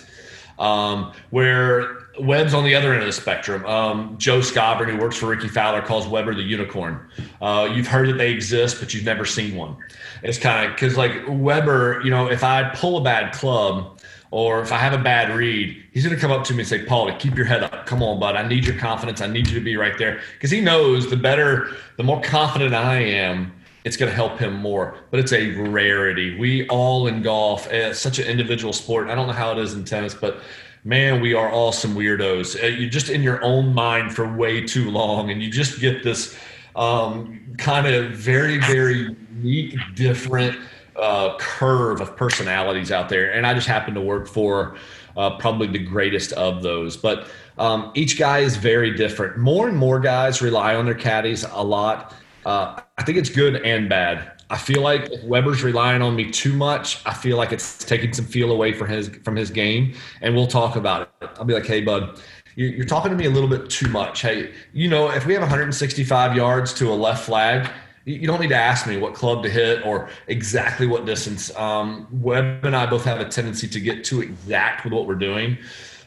Um, 0.60 1.14
where 1.32 2.04
Webb's 2.20 2.54
on 2.54 2.64
the 2.64 2.76
other 2.76 2.93
end 2.93 3.01
of 3.01 3.08
the 3.08 3.14
spectrum. 3.14 3.66
Um, 3.66 4.16
Joe 4.20 4.39
Skovron, 4.39 4.91
who 4.91 4.97
works 4.97 5.18
for 5.18 5.26
Rickie 5.26 5.47
Fowler, 5.47 5.82
calls 5.82 6.08
Weber 6.08 6.36
the 6.36 6.43
unicorn. 6.43 7.10
Uh, 7.41 7.68
you've 7.74 7.88
heard 7.88 8.08
that 8.10 8.20
they 8.20 8.32
exist, 8.32 8.80
but 8.80 8.93
you've 8.93 9.04
never 9.04 9.26
seen 9.26 9.56
one. 9.56 9.76
It's 10.22 10.38
kind 10.38 10.68
of 10.68 10.76
because, 10.76 10.95
like 10.95 11.24
Weber, 11.28 12.01
you 12.04 12.12
know, 12.12 12.30
if 12.30 12.43
I 12.43 12.70
pull 12.76 12.97
a 12.97 13.04
bad 13.04 13.34
club 13.34 13.93
or 14.34 14.61
if 14.61 14.71
I 14.71 14.79
have 14.79 14.93
a 14.93 15.03
bad 15.03 15.29
read, 15.36 15.79
he's 15.91 16.03
going 16.03 16.15
to 16.15 16.19
come 16.19 16.31
up 16.31 16.43
to 16.45 16.53
me 16.53 16.61
and 16.61 16.67
say, 16.67 16.84
Paul, 16.84 17.05
to 17.05 17.15
keep 17.17 17.36
your 17.36 17.45
head 17.45 17.61
up. 17.61 17.86
Come 17.86 18.01
on, 18.01 18.19
bud. 18.19 18.36
I 18.36 18.47
need 18.47 18.65
your 18.65 18.75
confidence. 18.75 19.21
I 19.21 19.27
need 19.27 19.47
you 19.47 19.53
to 19.53 19.63
be 19.63 19.77
right 19.77 19.95
there. 19.95 20.21
Because 20.34 20.49
he 20.49 20.59
knows 20.59 21.07
the 21.07 21.15
better, 21.15 21.69
the 21.97 22.03
more 22.03 22.19
confident 22.19 22.73
I 22.73 22.97
am, 22.97 23.53
it's 23.84 23.95
going 23.95 24.09
to 24.09 24.15
help 24.15 24.39
him 24.39 24.55
more. 24.55 24.97
But 25.11 25.19
it's 25.19 25.34
a 25.34 25.51
rarity. 25.51 26.36
We 26.39 26.67
all 26.69 27.05
in 27.05 27.21
golf, 27.21 27.71
it's 27.71 27.99
such 27.99 28.17
an 28.17 28.25
individual 28.25 28.73
sport. 28.73 29.07
I 29.07 29.13
don't 29.13 29.27
know 29.27 29.34
how 29.34 29.51
it 29.51 29.59
is 29.59 29.75
in 29.75 29.86
tennis, 29.86 30.15
but 30.15 30.39
man, 30.84 31.21
we 31.21 31.36
are 31.36 31.51
all 31.51 31.71
some 31.71 31.93
weirdos. 31.93 32.59
Uh, 32.61 32.65
you're 32.65 32.89
just 32.89 33.09
in 33.09 33.21
your 33.21 33.43
own 33.43 33.71
mind 33.71 34.15
for 34.15 34.36
way 34.36 34.65
too 34.65 34.89
long, 34.89 35.29
and 35.29 35.43
you 35.43 35.51
just 35.51 35.79
get 35.79 36.03
this 36.03 36.36
um, 36.75 37.39
kind 37.59 37.86
of 37.86 38.13
very, 38.13 38.57
very 38.57 39.15
unique, 39.43 39.75
different 39.93 40.57
uh, 40.96 41.38
curve 41.38 42.02
of 42.02 42.16
personalities 42.16 42.91
out 42.91 43.10
there. 43.10 43.32
And 43.32 43.46
I 43.46 43.54
just 43.54 43.68
happen 43.68 43.94
to 43.94 44.02
work 44.02 44.28
for 44.28 44.76
uh, 45.18 45.38
probably 45.38 45.68
the 45.68 45.84
greatest 45.84 46.32
of 46.34 46.64
those. 46.64 46.98
But 46.98 47.28
um, 47.58 47.91
each 47.96 48.18
guy 48.18 48.39
is 48.39 48.58
very 48.58 48.96
different. 48.96 49.38
More 49.38 49.68
and 49.68 49.78
more 49.78 50.00
guys 50.00 50.41
rely 50.41 50.76
on 50.76 50.86
their 50.86 50.96
caddies 50.96 51.44
a 51.44 51.64
lot. 51.64 52.14
Uh, 52.46 52.80
I 52.98 53.04
think 53.04 53.18
it's 53.18 53.30
good 53.30 53.56
and 53.66 53.88
bad. 53.88 54.32
I 54.50 54.58
feel 54.58 54.82
like 54.82 55.10
if 55.12 55.24
Weber's 55.24 55.64
relying 55.64 56.02
on 56.02 56.16
me 56.16 56.30
too 56.30 56.54
much, 56.54 57.04
I 57.06 57.14
feel 57.14 57.38
like 57.38 57.52
it's 57.52 57.84
taking 57.84 58.14
some 58.14 58.26
feel 58.26 58.52
away 58.52 58.74
from 58.74 58.88
his 58.89 59.08
from 59.24 59.36
his 59.36 59.50
game, 59.50 59.96
and 60.22 60.36
we'll 60.36 60.48
talk 60.48 60.76
about 60.76 61.10
it. 61.22 61.30
I'll 61.38 61.46
be 61.46 61.56
like, 61.56 61.66
"Hey, 61.66 61.82
bud, 61.82 62.20
you're 62.56 62.86
talking 62.86 63.12
to 63.12 63.18
me 63.18 63.26
a 63.26 63.30
little 63.30 63.50
bit 63.50 63.70
too 63.70 63.88
much. 63.88 64.22
Hey, 64.22 64.54
you 64.74 64.88
know, 64.88 65.10
if 65.10 65.26
we 65.26 65.34
have 65.34 65.41
165 65.41 66.36
yards 66.36 66.74
to 66.76 66.91
a 66.91 66.94
left 66.94 67.26
flag, 67.26 67.70
you 68.06 68.28
don't 68.28 68.41
need 68.41 68.49
to 68.49 68.56
ask 68.56 68.86
me 68.86 68.97
what 68.97 69.14
club 69.14 69.43
to 69.43 69.49
hit 69.49 69.86
or 69.86 70.10
exactly 70.28 70.88
what 70.88 71.06
distance. 71.06 71.56
Um, 71.56 72.08
Webb 72.12 72.66
and 72.66 72.76
I 72.76 72.86
both 72.86 73.06
have 73.06 73.20
a 73.20 73.26
tendency 73.26 73.68
to 73.68 73.80
get 73.80 74.04
too 74.04 74.22
exact 74.22 74.84
with 74.84 74.93
what 74.93 75.08
we're 75.08 75.16
doing. 75.16 75.58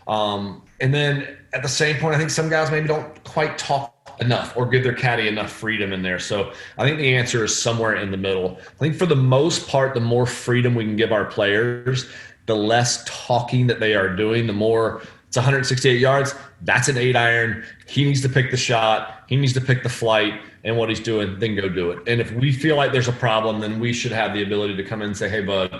Um, 0.06 0.62
and 0.80 0.92
then 0.92 1.38
at 1.52 1.62
the 1.62 1.68
same 1.68 1.96
point, 1.96 2.14
I 2.14 2.18
think 2.18 2.30
some 2.30 2.48
guys 2.48 2.70
maybe 2.70 2.86
don't 2.86 3.24
quite 3.24 3.56
talk 3.56 3.92
enough 4.20 4.56
or 4.56 4.66
give 4.66 4.82
their 4.82 4.94
caddy 4.94 5.26
enough 5.28 5.50
freedom 5.50 5.92
in 5.92 6.02
there. 6.02 6.18
So 6.18 6.52
I 6.78 6.84
think 6.84 6.98
the 6.98 7.14
answer 7.14 7.44
is 7.44 7.60
somewhere 7.60 7.96
in 7.96 8.10
the 8.10 8.16
middle. 8.16 8.58
I 8.60 8.78
think 8.78 8.94
for 8.94 9.06
the 9.06 9.16
most 9.16 9.66
part, 9.68 9.94
the 9.94 10.00
more 10.00 10.26
freedom 10.26 10.74
we 10.74 10.84
can 10.84 10.96
give 10.96 11.12
our 11.12 11.24
players, 11.24 12.08
the 12.46 12.56
less 12.56 13.04
talking 13.06 13.66
that 13.66 13.80
they 13.80 13.94
are 13.94 14.14
doing, 14.14 14.46
the 14.46 14.52
more 14.52 15.02
it's 15.26 15.36
168 15.36 15.98
yards. 15.98 16.34
That's 16.62 16.88
an 16.88 16.96
eight 16.96 17.16
iron. 17.16 17.64
He 17.86 18.04
needs 18.04 18.22
to 18.22 18.28
pick 18.28 18.50
the 18.50 18.56
shot. 18.56 19.24
He 19.28 19.36
needs 19.36 19.52
to 19.54 19.60
pick 19.60 19.82
the 19.82 19.88
flight 19.88 20.40
and 20.66 20.76
what 20.76 20.90
he's 20.90 21.00
doing, 21.00 21.38
then 21.38 21.54
go 21.54 21.68
do 21.68 21.92
it. 21.92 22.06
And 22.06 22.20
if 22.20 22.30
we 22.32 22.52
feel 22.52 22.76
like 22.76 22.92
there's 22.92 23.08
a 23.08 23.12
problem, 23.12 23.60
then 23.60 23.80
we 23.80 23.94
should 23.94 24.12
have 24.12 24.34
the 24.34 24.42
ability 24.42 24.76
to 24.76 24.84
come 24.84 25.00
in 25.00 25.08
and 25.08 25.16
say, 25.16 25.30
hey, 25.30 25.40
bud, 25.40 25.72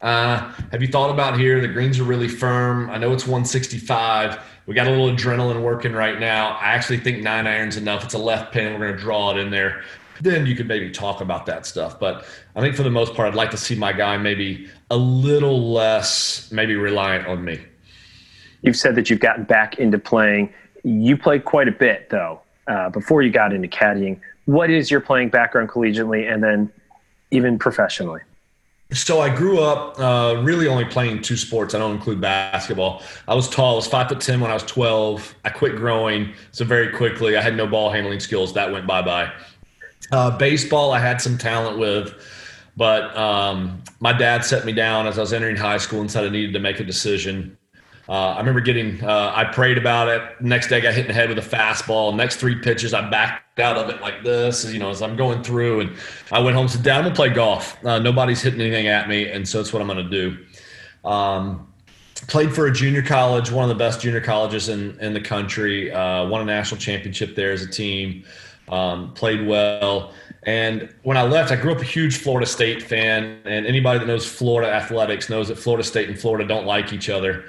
uh, 0.00 0.52
have 0.72 0.80
you 0.80 0.88
thought 0.88 1.10
about 1.10 1.38
here? 1.38 1.60
The 1.60 1.68
greens 1.68 1.98
are 1.98 2.04
really 2.04 2.28
firm. 2.28 2.88
I 2.88 2.96
know 2.96 3.12
it's 3.12 3.26
165 3.26 4.40
we 4.68 4.74
got 4.74 4.86
a 4.86 4.90
little 4.90 5.08
adrenaline 5.08 5.62
working 5.62 5.94
right 5.94 6.20
now. 6.20 6.50
I 6.60 6.74
actually 6.74 6.98
think 6.98 7.22
nine 7.22 7.46
irons 7.46 7.78
enough. 7.78 8.04
It's 8.04 8.12
a 8.12 8.18
left 8.18 8.52
pin. 8.52 8.74
We're 8.74 8.86
going 8.88 8.92
to 8.92 8.98
draw 8.98 9.30
it 9.30 9.38
in 9.38 9.50
there. 9.50 9.82
Then 10.20 10.44
you 10.44 10.54
could 10.54 10.68
maybe 10.68 10.90
talk 10.90 11.22
about 11.22 11.46
that 11.46 11.64
stuff. 11.64 11.98
But 11.98 12.26
I 12.54 12.60
think 12.60 12.76
for 12.76 12.82
the 12.82 12.90
most 12.90 13.14
part, 13.14 13.28
I'd 13.28 13.34
like 13.34 13.50
to 13.52 13.56
see 13.56 13.74
my 13.74 13.94
guy 13.94 14.18
maybe 14.18 14.68
a 14.90 14.96
little 14.96 15.72
less, 15.72 16.52
maybe 16.52 16.76
reliant 16.76 17.26
on 17.26 17.42
me. 17.42 17.62
You've 18.60 18.76
said 18.76 18.94
that 18.96 19.08
you've 19.08 19.20
gotten 19.20 19.44
back 19.44 19.78
into 19.78 19.98
playing. 19.98 20.52
You 20.84 21.16
played 21.16 21.46
quite 21.46 21.68
a 21.68 21.72
bit, 21.72 22.10
though, 22.10 22.42
uh, 22.68 22.90
before 22.90 23.22
you 23.22 23.30
got 23.30 23.52
into 23.52 23.68
caddying. 23.68 24.20
What 24.44 24.70
is 24.70 24.90
your 24.90 25.00
playing 25.00 25.30
background 25.30 25.68
collegiately 25.68 26.30
and 26.32 26.42
then 26.42 26.72
even 27.30 27.58
professionally? 27.58 28.20
So 28.92 29.20
I 29.20 29.34
grew 29.34 29.60
up 29.60 29.98
uh, 29.98 30.40
really 30.42 30.66
only 30.66 30.86
playing 30.86 31.20
two 31.20 31.36
sports. 31.36 31.74
I 31.74 31.78
don't 31.78 31.94
include 31.94 32.22
basketball. 32.22 33.02
I 33.26 33.34
was 33.34 33.46
tall. 33.46 33.74
I 33.74 33.76
was 33.76 33.86
five 33.86 34.08
foot 34.08 34.20
ten 34.20 34.40
when 34.40 34.50
I 34.50 34.54
was 34.54 34.62
twelve. 34.62 35.34
I 35.44 35.50
quit 35.50 35.76
growing 35.76 36.32
so 36.52 36.64
very 36.64 36.96
quickly. 36.96 37.36
I 37.36 37.42
had 37.42 37.54
no 37.54 37.66
ball 37.66 37.90
handling 37.90 38.20
skills. 38.20 38.54
That 38.54 38.72
went 38.72 38.86
bye 38.86 39.02
bye. 39.02 39.30
Uh, 40.10 40.36
baseball, 40.38 40.92
I 40.92 41.00
had 41.00 41.20
some 41.20 41.36
talent 41.36 41.78
with, 41.78 42.14
but 42.78 43.14
um, 43.14 43.82
my 44.00 44.14
dad 44.14 44.42
set 44.42 44.64
me 44.64 44.72
down 44.72 45.06
as 45.06 45.18
I 45.18 45.20
was 45.20 45.34
entering 45.34 45.56
high 45.56 45.76
school 45.76 46.00
and 46.00 46.10
said 46.10 46.24
I 46.24 46.30
needed 46.30 46.54
to 46.54 46.58
make 46.58 46.80
a 46.80 46.84
decision. 46.84 47.57
Uh, 48.08 48.30
I 48.30 48.38
remember 48.38 48.60
getting, 48.60 49.04
uh, 49.04 49.32
I 49.34 49.44
prayed 49.44 49.76
about 49.76 50.08
it. 50.08 50.40
Next 50.40 50.68
day, 50.68 50.78
I 50.78 50.80
got 50.80 50.94
hit 50.94 51.02
in 51.02 51.08
the 51.08 51.14
head 51.14 51.28
with 51.28 51.38
a 51.38 51.56
fastball. 51.56 52.16
Next 52.16 52.36
three 52.36 52.54
pitches, 52.54 52.94
I 52.94 53.08
backed 53.10 53.60
out 53.60 53.76
of 53.76 53.90
it 53.90 54.00
like 54.00 54.24
this, 54.24 54.64
you 54.72 54.78
know, 54.78 54.88
as 54.88 55.02
I'm 55.02 55.14
going 55.14 55.42
through. 55.42 55.80
And 55.80 55.96
I 56.32 56.38
went 56.40 56.54
home 56.54 56.62
and 56.62 56.70
said, 56.70 56.82
Dad, 56.82 56.96
I'm 56.96 57.02
going 57.02 57.14
to 57.14 57.16
play 57.16 57.28
golf. 57.28 57.84
Uh, 57.84 57.98
nobody's 57.98 58.40
hitting 58.40 58.62
anything 58.62 58.86
at 58.86 59.10
me. 59.10 59.28
And 59.30 59.46
so 59.46 59.60
it's 59.60 59.74
what 59.74 59.82
I'm 59.82 59.88
going 59.88 60.08
to 60.08 60.10
do. 60.10 60.38
Um, 61.06 61.70
played 62.28 62.54
for 62.54 62.66
a 62.66 62.72
junior 62.72 63.02
college, 63.02 63.50
one 63.50 63.64
of 63.64 63.68
the 63.68 63.74
best 63.74 64.00
junior 64.00 64.22
colleges 64.22 64.70
in, 64.70 64.98
in 65.00 65.12
the 65.12 65.20
country. 65.20 65.92
Uh, 65.92 66.26
won 66.28 66.40
a 66.40 66.44
national 66.46 66.80
championship 66.80 67.34
there 67.34 67.52
as 67.52 67.62
a 67.62 67.68
team. 67.68 68.24
Um, 68.70 69.12
played 69.12 69.46
well. 69.46 70.14
And 70.44 70.94
when 71.02 71.18
I 71.18 71.22
left, 71.24 71.52
I 71.52 71.56
grew 71.56 71.72
up 71.72 71.80
a 71.80 71.84
huge 71.84 72.16
Florida 72.16 72.46
State 72.46 72.82
fan. 72.82 73.40
And 73.44 73.66
anybody 73.66 73.98
that 73.98 74.06
knows 74.06 74.26
Florida 74.26 74.72
athletics 74.72 75.28
knows 75.28 75.48
that 75.48 75.58
Florida 75.58 75.84
State 75.84 76.08
and 76.08 76.18
Florida 76.18 76.46
don't 76.46 76.66
like 76.66 76.92
each 76.92 77.10
other. 77.10 77.44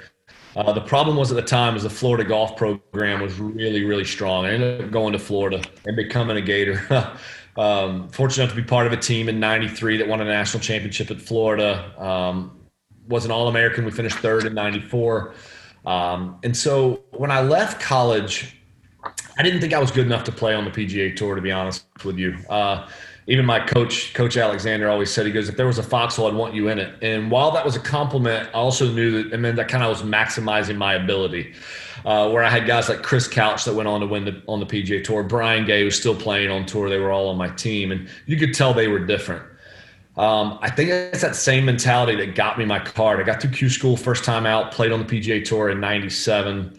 Uh, 0.56 0.72
the 0.72 0.80
problem 0.80 1.16
was 1.16 1.30
at 1.30 1.36
the 1.36 1.42
time 1.42 1.74
was 1.74 1.84
the 1.84 1.90
Florida 1.90 2.24
golf 2.24 2.56
program 2.56 3.20
was 3.20 3.38
really, 3.38 3.84
really 3.84 4.04
strong. 4.04 4.46
I 4.46 4.52
ended 4.52 4.80
up 4.80 4.90
going 4.90 5.12
to 5.12 5.18
Florida 5.18 5.62
and 5.86 5.96
becoming 5.96 6.36
a 6.36 6.40
Gator. 6.40 6.80
um, 7.56 8.08
fortunate 8.08 8.44
enough 8.44 8.56
to 8.56 8.60
be 8.60 8.66
part 8.66 8.86
of 8.86 8.92
a 8.92 8.96
team 8.96 9.28
in 9.28 9.38
'93 9.38 9.98
that 9.98 10.08
won 10.08 10.20
a 10.20 10.24
national 10.24 10.60
championship 10.62 11.10
at 11.10 11.20
Florida. 11.20 11.94
Um, 12.02 12.58
was 13.06 13.24
an 13.24 13.30
All-American. 13.30 13.84
We 13.84 13.90
finished 13.90 14.18
third 14.18 14.44
in 14.44 14.54
'94. 14.54 15.34
Um, 15.86 16.38
and 16.42 16.56
so 16.56 17.04
when 17.12 17.30
I 17.30 17.40
left 17.40 17.80
college, 17.80 18.56
I 19.38 19.42
didn't 19.42 19.60
think 19.60 19.72
I 19.72 19.78
was 19.78 19.90
good 19.90 20.06
enough 20.06 20.24
to 20.24 20.32
play 20.32 20.54
on 20.54 20.64
the 20.64 20.70
PGA 20.70 21.14
Tour. 21.14 21.36
To 21.36 21.40
be 21.40 21.52
honest 21.52 21.86
with 22.04 22.18
you, 22.18 22.36
uh, 22.48 22.88
even 23.26 23.44
my 23.44 23.60
coach, 23.60 24.12
Coach 24.14 24.36
Alexander, 24.36 24.88
always 24.88 25.10
said, 25.10 25.26
he 25.26 25.32
goes, 25.32 25.48
if 25.48 25.56
there 25.56 25.66
was 25.66 25.78
a 25.78 25.82
foxhole, 25.82 26.26
I'd 26.26 26.34
want 26.34 26.54
you 26.54 26.68
in 26.68 26.78
it. 26.78 26.94
And 27.02 27.30
while 27.30 27.50
that 27.52 27.64
was 27.64 27.76
a 27.76 27.80
compliment, 27.80 28.48
I 28.48 28.52
also 28.52 28.90
knew 28.90 29.22
that 29.22 29.32
it 29.32 29.38
meant 29.38 29.56
that 29.56 29.68
kind 29.68 29.84
of 29.84 29.90
was 29.90 30.02
maximizing 30.02 30.76
my 30.76 30.94
ability. 30.94 31.54
Uh, 32.04 32.30
where 32.30 32.42
I 32.42 32.48
had 32.48 32.66
guys 32.66 32.88
like 32.88 33.02
Chris 33.02 33.28
Couch 33.28 33.66
that 33.66 33.74
went 33.74 33.86
on 33.86 34.00
to 34.00 34.06
win 34.06 34.24
the, 34.24 34.42
on 34.48 34.58
the 34.58 34.64
PGA 34.64 35.04
Tour, 35.04 35.22
Brian 35.22 35.66
Gay 35.66 35.84
was 35.84 35.94
still 35.96 36.16
playing 36.16 36.50
on 36.50 36.64
tour. 36.64 36.88
They 36.88 36.98
were 36.98 37.12
all 37.12 37.28
on 37.28 37.36
my 37.36 37.50
team, 37.50 37.92
and 37.92 38.08
you 38.24 38.38
could 38.38 38.54
tell 38.54 38.72
they 38.72 38.88
were 38.88 38.98
different. 38.98 39.44
Um, 40.16 40.58
I 40.62 40.70
think 40.70 40.90
it's 40.90 41.20
that 41.20 41.36
same 41.36 41.66
mentality 41.66 42.16
that 42.16 42.34
got 42.34 42.58
me 42.58 42.64
my 42.64 42.78
card. 42.78 43.20
I 43.20 43.22
got 43.22 43.40
through 43.40 43.50
Q 43.50 43.68
school 43.68 43.96
first 43.96 44.24
time 44.24 44.46
out, 44.46 44.72
played 44.72 44.92
on 44.92 44.98
the 44.98 45.04
PGA 45.04 45.44
Tour 45.44 45.70
in 45.70 45.78
'97. 45.78 46.76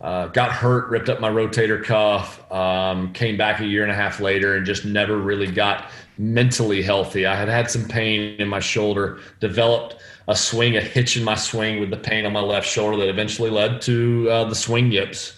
Uh, 0.00 0.28
got 0.28 0.50
hurt, 0.50 0.88
ripped 0.88 1.10
up 1.10 1.20
my 1.20 1.28
rotator 1.28 1.82
cuff, 1.82 2.50
um, 2.50 3.12
came 3.12 3.36
back 3.36 3.60
a 3.60 3.66
year 3.66 3.82
and 3.82 3.92
a 3.92 3.94
half 3.94 4.18
later, 4.18 4.56
and 4.56 4.64
just 4.64 4.86
never 4.86 5.18
really 5.18 5.50
got 5.50 5.90
mentally 6.16 6.80
healthy. 6.80 7.26
I 7.26 7.34
had 7.34 7.48
had 7.48 7.70
some 7.70 7.86
pain 7.86 8.36
in 8.40 8.48
my 8.48 8.60
shoulder, 8.60 9.20
developed 9.40 9.96
a 10.28 10.36
swing, 10.36 10.76
a 10.76 10.80
hitch 10.80 11.16
in 11.16 11.24
my 11.24 11.34
swing 11.34 11.80
with 11.80 11.90
the 11.90 11.98
pain 11.98 12.24
on 12.24 12.32
my 12.32 12.40
left 12.40 12.66
shoulder 12.66 12.96
that 12.98 13.08
eventually 13.08 13.50
led 13.50 13.82
to 13.82 14.28
uh, 14.30 14.44
the 14.44 14.54
swing 14.54 14.90
yips. 14.90 15.34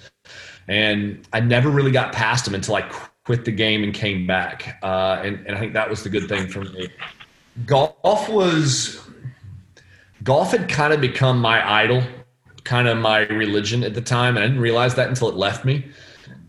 And 0.69 1.27
I 1.33 1.41
never 1.41 1.69
really 1.69 1.91
got 1.91 2.13
past 2.13 2.45
them 2.45 2.55
until 2.55 2.77
I 2.77 2.83
quit 3.25 3.45
the 3.45 3.53
game 3.53 3.83
and 3.83 3.93
came 3.93 4.27
back. 4.27 4.79
Uh, 4.83 5.21
and, 5.25 5.45
and 5.47 5.57
I 5.57 5.61
think 5.61 5.73
that 5.73 5.91
was 5.91 6.05
the 6.05 6.09
good 6.09 6.29
thing 6.29 6.47
for 6.49 6.61
me. 6.61 6.89
Golf 7.67 8.29
was, 8.29 9.01
golf 10.23 10.53
had 10.53 10.69
kind 10.69 10.93
of 10.93 11.01
become 11.01 11.41
my 11.41 11.69
idol 11.69 12.03
kind 12.65 12.89
of 12.89 12.99
my 12.99 13.21
religion 13.27 13.85
at 13.85 13.95
the 13.95 14.01
time, 14.01 14.37
and 14.37 14.45
I 14.45 14.49
didn't 14.49 14.63
realize 14.63 14.95
that 14.95 15.09
until 15.09 15.29
it 15.29 15.37
left 15.37 15.65
me. 15.65 15.87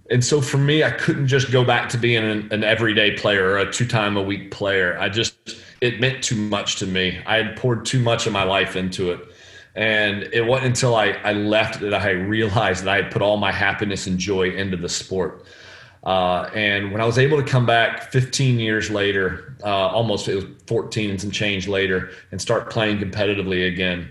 And 0.09 0.23
so 0.23 0.41
for 0.41 0.57
me, 0.57 0.83
I 0.83 0.91
couldn't 0.91 1.27
just 1.27 1.51
go 1.51 1.63
back 1.63 1.89
to 1.89 1.97
being 1.97 2.23
an, 2.23 2.47
an 2.51 2.63
everyday 2.63 3.15
player 3.15 3.51
or 3.51 3.57
a 3.59 3.71
two 3.71 3.87
time 3.87 4.17
a 4.17 4.21
week 4.21 4.51
player. 4.51 4.97
I 4.99 5.09
just 5.09 5.57
it 5.81 5.99
meant 5.99 6.23
too 6.23 6.35
much 6.35 6.77
to 6.77 6.85
me. 6.85 7.21
I 7.25 7.37
had 7.37 7.57
poured 7.57 7.85
too 7.85 7.99
much 7.99 8.25
of 8.25 8.33
my 8.33 8.43
life 8.43 8.75
into 8.75 9.11
it. 9.11 9.19
And 9.75 10.23
it 10.31 10.45
wasn't 10.45 10.67
until 10.67 10.95
I, 10.95 11.09
I 11.23 11.33
left 11.33 11.79
that 11.81 11.93
I 11.93 12.11
realized 12.11 12.83
that 12.83 12.89
I 12.89 13.01
had 13.01 13.11
put 13.11 13.21
all 13.21 13.37
my 13.37 13.51
happiness 13.51 14.07
and 14.07 14.19
joy 14.19 14.51
into 14.51 14.77
the 14.77 14.87
sport. 14.87 15.45
Uh, 16.03 16.49
and 16.53 16.91
when 16.91 17.01
I 17.01 17.05
was 17.05 17.17
able 17.17 17.37
to 17.41 17.43
come 17.43 17.65
back 17.65 18.11
15 18.11 18.59
years 18.59 18.89
later, 18.89 19.55
uh, 19.63 19.87
almost 19.87 20.27
it 20.27 20.35
was 20.35 20.45
14 20.67 21.09
and 21.09 21.19
some 21.19 21.31
change 21.31 21.67
later, 21.67 22.11
and 22.31 22.41
start 22.41 22.69
playing 22.69 22.99
competitively 22.99 23.67
again, 23.67 24.09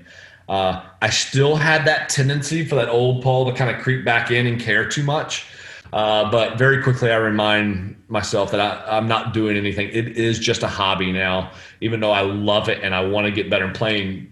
uh, 0.52 0.84
I 1.00 1.08
still 1.08 1.56
had 1.56 1.86
that 1.86 2.10
tendency 2.10 2.62
for 2.62 2.74
that 2.74 2.90
old 2.90 3.22
Paul 3.22 3.50
to 3.50 3.56
kind 3.56 3.74
of 3.74 3.82
creep 3.82 4.04
back 4.04 4.30
in 4.30 4.46
and 4.46 4.60
care 4.60 4.86
too 4.86 5.02
much. 5.02 5.46
Uh, 5.94 6.30
but 6.30 6.58
very 6.58 6.82
quickly, 6.82 7.10
I 7.10 7.16
remind 7.16 7.96
myself 8.08 8.50
that 8.50 8.60
I, 8.60 8.98
am 8.98 9.08
not 9.08 9.32
doing 9.32 9.56
anything. 9.56 9.88
It 9.88 10.08
is 10.08 10.38
just 10.38 10.62
a 10.62 10.66
hobby 10.66 11.10
now, 11.10 11.52
even 11.80 12.00
though 12.00 12.10
I 12.10 12.20
love 12.20 12.68
it 12.68 12.80
and 12.82 12.94
I 12.94 13.02
want 13.02 13.24
to 13.24 13.32
get 13.32 13.48
better. 13.48 13.64
I'm 13.64 13.72
playing 13.72 14.30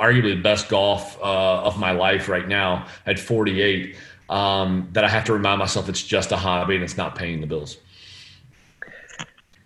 arguably 0.00 0.34
the 0.34 0.42
best 0.42 0.68
golf 0.68 1.16
uh, 1.22 1.62
of 1.62 1.78
my 1.78 1.92
life 1.92 2.28
right 2.28 2.48
now 2.48 2.88
at 3.06 3.20
48. 3.20 3.94
Um, 4.30 4.88
that 4.90 5.04
I 5.04 5.08
have 5.08 5.24
to 5.26 5.32
remind 5.32 5.60
myself 5.60 5.88
it's 5.88 6.02
just 6.02 6.32
a 6.32 6.36
hobby 6.36 6.74
and 6.74 6.82
it's 6.82 6.96
not 6.96 7.14
paying 7.14 7.40
the 7.40 7.46
bills. 7.46 7.76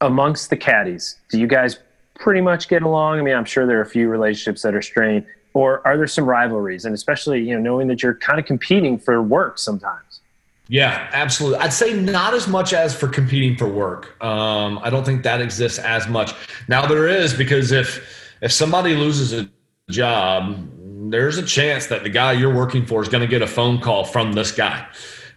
Amongst 0.02 0.50
the 0.50 0.56
caddies, 0.56 1.16
do 1.30 1.40
you 1.40 1.46
guys 1.46 1.78
pretty 2.14 2.42
much 2.42 2.68
get 2.68 2.82
along? 2.82 3.20
I 3.20 3.22
mean, 3.22 3.34
I'm 3.34 3.46
sure 3.46 3.66
there 3.66 3.78
are 3.78 3.82
a 3.82 3.86
few 3.86 4.08
relationships 4.08 4.60
that 4.62 4.74
are 4.74 4.82
strained 4.82 5.24
or 5.58 5.86
are 5.86 5.96
there 5.96 6.06
some 6.06 6.24
rivalries? 6.24 6.84
And 6.84 6.94
especially 6.94 7.40
you 7.42 7.54
know 7.54 7.60
knowing 7.60 7.88
that 7.88 8.02
you're 8.02 8.14
kind 8.14 8.38
of 8.38 8.46
competing 8.46 8.98
for 8.98 9.22
work 9.22 9.58
sometimes. 9.58 10.20
Yeah 10.68 11.08
absolutely. 11.12 11.58
I'd 11.60 11.72
say 11.72 11.94
not 11.94 12.34
as 12.34 12.46
much 12.46 12.72
as 12.72 12.94
for 12.94 13.08
competing 13.08 13.56
for 13.56 13.68
work. 13.68 14.22
Um, 14.22 14.78
i 14.82 14.90
don't 14.90 15.04
think 15.04 15.22
that 15.22 15.40
exists 15.40 15.78
as 15.78 16.08
much. 16.08 16.32
Now 16.68 16.86
there 16.86 17.08
is 17.08 17.34
because 17.34 17.72
if 17.72 18.32
if 18.40 18.52
somebody 18.52 18.94
loses 18.94 19.32
a 19.32 19.48
job 19.90 20.56
there's 21.10 21.38
a 21.38 21.42
chance 21.42 21.86
that 21.86 22.02
the 22.02 22.08
guy 22.08 22.32
you're 22.32 22.54
working 22.54 22.84
for 22.84 23.02
is 23.02 23.08
going 23.08 23.20
to 23.22 23.26
get 23.28 23.42
a 23.42 23.46
phone 23.46 23.80
call 23.80 24.04
from 24.04 24.32
this 24.32 24.52
guy. 24.52 24.86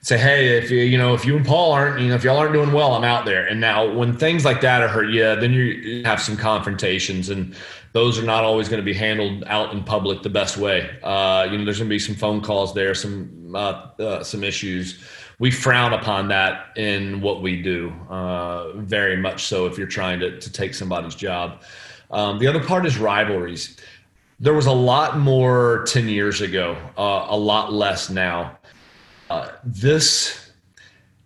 Say, 0.04 0.18
hey, 0.18 0.58
if 0.58 0.72
you 0.72 0.80
you 0.80 0.98
know 0.98 1.14
if 1.14 1.26
you 1.26 1.38
and 1.38 1.46
Paul 1.46 1.72
aren't 1.74 2.02
you 2.02 2.10
know 2.10 2.16
if 2.16 2.24
y'all 2.24 2.38
aren't 2.38 2.54
doing 2.54 2.72
well, 2.72 2.94
I'm 2.94 3.04
out 3.04 3.26
there. 3.26 3.46
And 3.46 3.62
now 3.62 3.88
when 3.92 4.18
things 4.18 4.44
like 4.44 4.62
that 4.62 4.82
are 4.82 4.88
hurt, 4.88 5.12
yeah, 5.12 5.36
then 5.36 5.54
you 5.54 6.02
have 6.06 6.20
some 6.20 6.36
confrontations, 6.36 7.30
and 7.30 7.56
those 7.94 8.18
are 8.18 8.24
not 8.24 8.44
always 8.44 8.70
going 8.70 8.80
to 8.80 8.86
be 8.86 8.94
handled 8.94 9.44
out 9.48 9.74
in 9.74 9.84
public 9.84 10.22
the 10.24 10.30
best 10.30 10.58
way. 10.58 10.90
Uh, 11.04 11.48
you 11.50 11.58
know, 11.58 11.66
there's 11.66 11.80
going 11.80 11.90
to 11.90 11.94
be 11.94 12.00
some 12.00 12.16
phone 12.16 12.42
calls 12.42 12.74
there, 12.74 12.94
some 12.94 13.56
uh, 13.56 13.90
uh, 14.00 14.24
some 14.24 14.44
issues. 14.44 15.04
We 15.40 15.52
frown 15.52 15.94
upon 15.94 16.28
that 16.30 16.78
in 16.78 17.20
what 17.20 17.42
we 17.42 17.62
do, 17.62 17.92
uh, 18.10 18.74
very 18.78 19.18
much 19.18 19.46
so. 19.46 19.66
If 19.66 19.78
you're 19.78 19.88
trying 19.88 20.20
to 20.22 20.40
to 20.40 20.52
take 20.52 20.74
somebody's 20.74 21.16
job, 21.16 21.64
um, 22.12 22.40
the 22.40 22.48
other 22.48 22.64
part 22.64 22.86
is 22.86 22.98
rivalries. 22.98 23.78
There 24.40 24.54
was 24.54 24.68
a 24.68 24.72
lot 24.72 25.20
more 25.20 25.84
ten 25.88 26.08
years 26.08 26.42
ago, 26.42 26.78
uh, 26.98 27.28
a 27.30 27.38
lot 27.38 27.74
less 27.74 28.10
now 28.10 28.58
this 29.64 30.52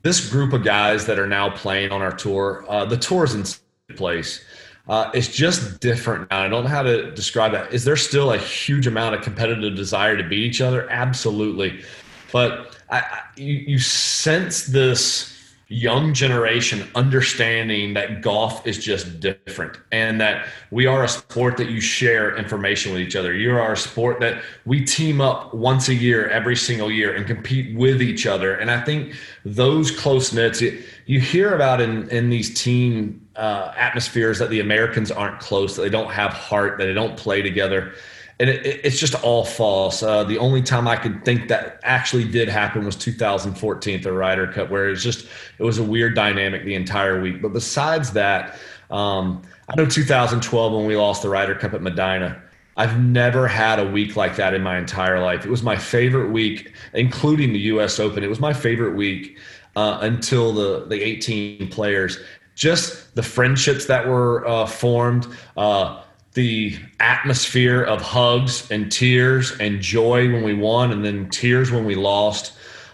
this 0.04 0.30
group 0.30 0.54
of 0.54 0.64
guys 0.64 1.08
that 1.08 1.18
are 1.18 1.26
now 1.26 1.50
playing 1.50 1.92
on 1.92 2.02
our 2.04 2.12
tour, 2.12 2.64
the 2.88 2.98
tour 2.98 3.24
is 3.24 3.34
in 3.34 3.96
place. 3.96 4.46
Uh, 4.88 5.10
it's 5.14 5.28
just 5.28 5.80
different 5.80 6.30
now. 6.30 6.44
I 6.44 6.48
don't 6.48 6.64
know 6.64 6.70
how 6.70 6.84
to 6.84 7.12
describe 7.12 7.52
that. 7.54 7.74
Is 7.74 7.86
there 7.86 7.96
still 7.96 8.34
a 8.34 8.38
huge 8.38 8.86
amount 8.86 9.16
of 9.16 9.22
competitive 9.22 9.76
desire 9.76 10.16
to 10.16 10.24
beat 10.24 10.44
each 10.44 10.62
other? 10.62 10.90
Absolutely, 10.92 11.84
but 12.32 12.78
I, 12.90 13.00
I, 13.00 13.22
you, 13.36 13.54
you 13.54 13.80
sense 13.80 14.68
this 14.68 15.36
young 15.68 16.14
generation 16.14 16.88
understanding 16.94 17.96
that 17.96 18.22
golf 18.22 18.66
is 18.68 18.78
just 18.78 19.20
different 19.20 19.78
and 19.92 20.22
that 20.22 20.48
we 20.70 20.86
are 20.86 21.04
a 21.04 21.08
sport 21.08 21.58
that 21.58 21.70
you 21.70 21.82
share 21.82 22.38
information 22.38 22.92
with 22.92 23.02
each 23.02 23.16
other. 23.16 23.34
You 23.34 23.58
are 23.58 23.74
a 23.74 23.78
sport 23.78 24.20
that 24.20 24.44
we 24.66 24.86
team 24.86 25.22
up 25.22 25.56
once 25.56 25.90
a 25.90 25.96
year, 25.96 26.28
every 26.30 26.56
single 26.56 26.92
year, 26.92 27.16
and 27.16 27.26
compete 27.26 27.76
with 27.76 28.02
each 28.02 28.28
other. 28.28 28.54
And 28.56 28.70
I 28.70 28.82
think 28.82 29.16
those 29.44 29.90
close 29.90 30.32
knits, 30.32 30.62
you 30.62 31.20
hear 31.20 31.56
about 31.56 31.82
in, 31.82 32.08
in 32.10 32.30
these 32.30 32.54
team 32.54 33.25
uh, 33.36 33.74
atmospheres 33.76 34.40
that 34.40 34.50
the 34.50 34.60
Americans 34.60 35.12
aren't 35.12 35.40
close, 35.40 35.76
that 35.76 35.82
they 35.82 35.90
don't 35.90 36.12
have 36.12 36.34
heart, 36.34 36.78
that 36.78 36.86
they 36.86 36.94
don't 36.94 37.18
play 37.18 37.42
together 37.42 37.94
and 38.40 38.50
it, 38.50 38.82
it's 38.84 39.00
just 39.00 39.16
all 39.24 39.46
false. 39.46 40.04
Uh, 40.04 40.24
the 40.24 40.38
only 40.38 40.62
time 40.62 40.88
I 40.88 40.96
could 40.96 41.24
think 41.24 41.48
that 41.48 41.80
actually 41.84 42.26
did 42.26 42.50
happen 42.50 42.86
was 42.86 42.96
2014, 42.96 44.02
the 44.02 44.12
Ryder 44.12 44.52
Cup, 44.52 44.70
where 44.70 44.88
it 44.88 44.92
was 44.92 45.04
just 45.04 45.28
it 45.58 45.64
was 45.64 45.78
a 45.78 45.84
weird 45.84 46.16
dynamic 46.16 46.66
the 46.66 46.76
entire 46.76 47.22
week. 47.22 47.42
But 47.42 47.54
besides 47.54 48.12
that, 48.14 48.58
um, 48.92 49.42
I 49.70 49.76
know 49.76 49.86
2012 49.86 50.74
when 50.74 50.86
we 50.86 50.96
lost 50.96 51.22
the 51.22 51.30
Ryder 51.30 51.56
Cup 51.56 51.74
at 51.74 51.82
Medinah. 51.82 52.42
I've 52.78 53.00
never 53.00 53.48
had 53.48 53.80
a 53.80 53.90
week 53.90 54.18
like 54.18 54.36
that 54.36 54.54
in 54.54 54.62
my 54.62 54.78
entire 54.78 55.22
life. 55.22 55.46
It 55.46 55.50
was 55.50 55.64
my 55.64 55.78
favorite 55.78 56.30
week, 56.32 56.74
including 56.94 57.54
the 57.54 57.60
U.S. 57.60 58.02
Open. 58.02 58.22
It 58.22 58.28
was 58.28 58.42
my 58.42 58.52
favorite 58.52 58.98
week 58.98 59.38
uh, 59.78 60.00
until 60.02 60.52
the 60.52 60.86
the 60.86 61.02
18 61.02 61.70
players. 61.70 62.20
Just 62.56 63.14
the 63.16 63.24
friendships 63.24 63.86
that 63.86 64.08
were 64.08 64.48
uh, 64.48 64.66
formed. 64.66 65.28
Uh, 65.56 66.02
the 66.34 66.78
atmosphere 67.00 67.82
of 67.82 68.02
hugs 68.02 68.70
and 68.70 68.92
tears 68.92 69.58
and 69.60 69.82
joy 69.82 70.32
when 70.32 70.44
we 70.44 70.54
won 70.54 70.92
and 70.92 71.04
then 71.04 71.30
tears 71.30 71.72
when 71.72 71.86
we 71.86 71.96
lost. 71.96 72.54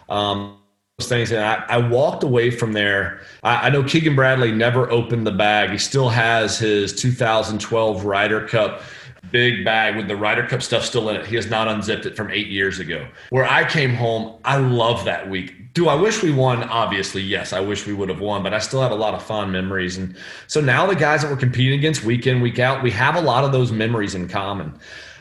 Um, 0.10 0.60
those 0.98 1.10
things. 1.10 1.32
And 1.32 1.42
I, 1.42 1.64
I, 1.68 1.78
walked 1.78 2.24
away 2.24 2.52
from 2.52 2.74
there. 2.74 3.22
I, 3.44 3.68
I, 3.68 3.70
know 3.70 3.84
Keegan 3.84 4.16
Bradley 4.16 4.52
never 4.52 4.90
opened 4.92 5.26
the 5.26 5.32
bag. 5.32 5.72
He 5.72 5.78
still 5.80 6.10
has 6.10 6.60
his 6.60 6.94
2012 6.94 8.06
Ryder 8.06 8.48
Cup 8.48 8.82
big 9.30 9.64
bag 9.64 9.96
with 9.96 10.08
the 10.08 10.16
Ryder 10.16 10.48
Cup 10.48 10.62
stuff 10.62 10.84
still 10.84 11.10
in 11.10 11.16
it. 11.16 11.26
He 11.26 11.36
has 11.36 11.50
not 11.50 11.68
unzipped 11.68 12.06
it 12.06 12.16
from 12.16 12.32
eight 12.32 12.48
years 12.48 12.80
ago. 12.80 13.08
Where 13.30 13.46
I 13.46 13.70
came 13.70 13.94
home, 13.94 14.40
I 14.44 14.58
love 14.58 15.06
that 15.06 15.30
week 15.30 15.62
do 15.74 15.88
I 15.88 15.96
wish 15.96 16.22
we 16.22 16.32
won? 16.32 16.64
Obviously, 16.64 17.22
yes, 17.22 17.54
I 17.54 17.62
wish 17.62 17.88
we 17.88 17.94
would 17.94 18.10
have 18.10 18.20
won, 18.20 18.44
but 18.44 18.54
I 18.54 18.60
still 18.60 18.82
have 18.82 18.92
a 18.92 18.96
lot 18.96 19.14
of 19.14 19.24
fond 19.24 19.52
memories. 19.52 19.98
And 19.98 20.16
so 20.48 20.60
now 20.60 20.86
the 20.86 20.96
guys 20.96 21.22
that 21.22 21.32
we're 21.32 21.38
competing 21.38 21.80
against 21.80 22.04
week 22.04 22.28
in, 22.28 22.42
week 22.42 22.60
out, 22.60 22.84
we 22.84 22.92
have 22.92 23.16
a 23.16 23.22
lot 23.22 23.44
of 23.44 23.52
those 23.52 23.72
memories 23.72 24.14
in 24.14 24.28
common. 24.28 24.78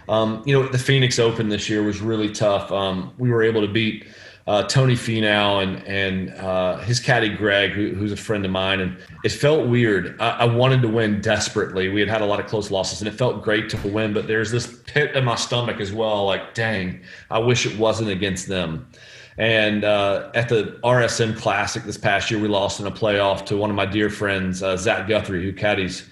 Um, 0.08 0.42
you 0.44 0.60
know, 0.60 0.66
the 0.66 0.78
Phoenix 0.78 1.20
Open 1.20 1.48
this 1.48 1.68
year 1.68 1.84
was 1.84 2.00
really 2.00 2.32
tough. 2.32 2.72
Um, 2.72 3.12
we 3.16 3.30
were 3.30 3.44
able 3.44 3.60
to 3.60 3.68
beat 3.68 4.06
uh, 4.46 4.62
Tony 4.64 4.94
Finau 4.94 5.62
and 5.62 5.86
and 5.86 6.30
uh, 6.40 6.78
his 6.78 6.98
caddy 6.98 7.28
Greg, 7.28 7.70
who, 7.70 7.90
who's 7.90 8.12
a 8.12 8.16
friend 8.16 8.44
of 8.44 8.50
mine, 8.50 8.80
and 8.80 8.96
it 9.22 9.32
felt 9.32 9.68
weird. 9.68 10.20
I, 10.20 10.30
I, 10.30 10.44
wanted 10.44 10.82
to 10.82 10.88
win 10.88 11.20
desperately. 11.20 11.88
We 11.88 12.00
had 12.00 12.08
had 12.08 12.20
a 12.22 12.26
lot 12.26 12.40
of 12.40 12.46
close 12.46 12.70
losses, 12.70 13.00
and 13.00 13.08
it 13.08 13.12
felt 13.12 13.42
great 13.42 13.68
to 13.70 13.88
win. 13.88 14.12
But 14.12 14.26
there's 14.26 14.50
this 14.50 14.82
pit 14.86 15.14
in 15.14 15.24
my 15.24 15.36
stomach 15.36 15.80
as 15.80 15.92
well. 15.92 16.24
Like, 16.24 16.54
dang, 16.54 17.00
I 17.30 17.38
wish 17.38 17.66
it 17.66 17.78
wasn't 17.78 18.10
against 18.10 18.48
them. 18.48 18.88
And 19.38 19.84
uh, 19.84 20.30
at 20.34 20.48
the 20.48 20.78
RSM 20.84 21.36
Classic 21.36 21.82
this 21.84 21.96
past 21.96 22.30
year, 22.30 22.40
we 22.40 22.48
lost 22.48 22.80
in 22.80 22.86
a 22.86 22.90
playoff 22.90 23.46
to 23.46 23.56
one 23.56 23.70
of 23.70 23.76
my 23.76 23.86
dear 23.86 24.10
friends, 24.10 24.62
uh, 24.62 24.76
Zach 24.76 25.08
Guthrie, 25.08 25.42
who 25.42 25.52
caddies 25.52 26.06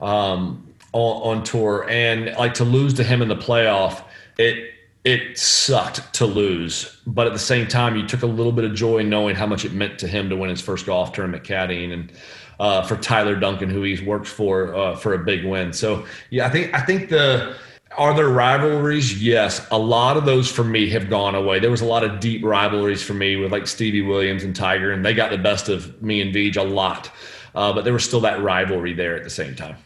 um, 0.00 0.74
on, 0.92 1.38
on, 1.38 1.44
tour. 1.44 1.86
And 1.88 2.34
like 2.36 2.54
to 2.54 2.64
lose 2.64 2.94
to 2.94 3.04
him 3.04 3.22
in 3.22 3.28
the 3.28 3.36
playoff, 3.36 4.02
it 4.38 4.73
it 5.04 5.38
sucked 5.38 6.12
to 6.14 6.24
lose, 6.24 6.98
but 7.06 7.26
at 7.26 7.34
the 7.34 7.38
same 7.38 7.66
time, 7.66 7.94
you 7.94 8.06
took 8.06 8.22
a 8.22 8.26
little 8.26 8.52
bit 8.52 8.64
of 8.64 8.74
joy 8.74 9.02
knowing 9.02 9.36
how 9.36 9.46
much 9.46 9.66
it 9.66 9.72
meant 9.72 9.98
to 9.98 10.08
him 10.08 10.30
to 10.30 10.36
win 10.36 10.48
his 10.48 10.62
first 10.62 10.86
golf 10.86 11.12
tournament 11.12 11.44
caddying, 11.44 11.92
and 11.92 12.12
uh, 12.58 12.82
for 12.82 12.96
Tyler 12.96 13.36
Duncan, 13.36 13.68
who 13.68 13.82
he's 13.82 14.02
worked 14.02 14.26
for 14.26 14.74
uh, 14.74 14.96
for 14.96 15.14
a 15.14 15.18
big 15.18 15.44
win. 15.44 15.72
So 15.72 16.06
yeah, 16.30 16.46
I 16.46 16.50
think 16.50 16.72
I 16.74 16.80
think 16.80 17.10
the 17.10 17.54
are 17.98 18.14
there 18.14 18.28
rivalries? 18.28 19.22
Yes, 19.22 19.66
a 19.70 19.78
lot 19.78 20.16
of 20.16 20.24
those 20.24 20.50
for 20.50 20.64
me 20.64 20.88
have 20.90 21.10
gone 21.10 21.34
away. 21.34 21.58
There 21.60 21.70
was 21.70 21.82
a 21.82 21.86
lot 21.86 22.02
of 22.02 22.18
deep 22.18 22.42
rivalries 22.42 23.02
for 23.02 23.14
me 23.14 23.36
with 23.36 23.52
like 23.52 23.66
Stevie 23.66 24.02
Williams 24.02 24.42
and 24.42 24.56
Tiger, 24.56 24.90
and 24.90 25.04
they 25.04 25.12
got 25.12 25.30
the 25.30 25.38
best 25.38 25.68
of 25.68 26.00
me 26.02 26.22
and 26.22 26.34
Vij 26.34 26.56
a 26.56 26.62
lot, 26.62 27.10
uh, 27.54 27.72
but 27.72 27.84
there 27.84 27.92
was 27.92 28.04
still 28.04 28.20
that 28.20 28.42
rivalry 28.42 28.94
there 28.94 29.14
at 29.14 29.22
the 29.22 29.30
same 29.30 29.54
time. 29.54 29.76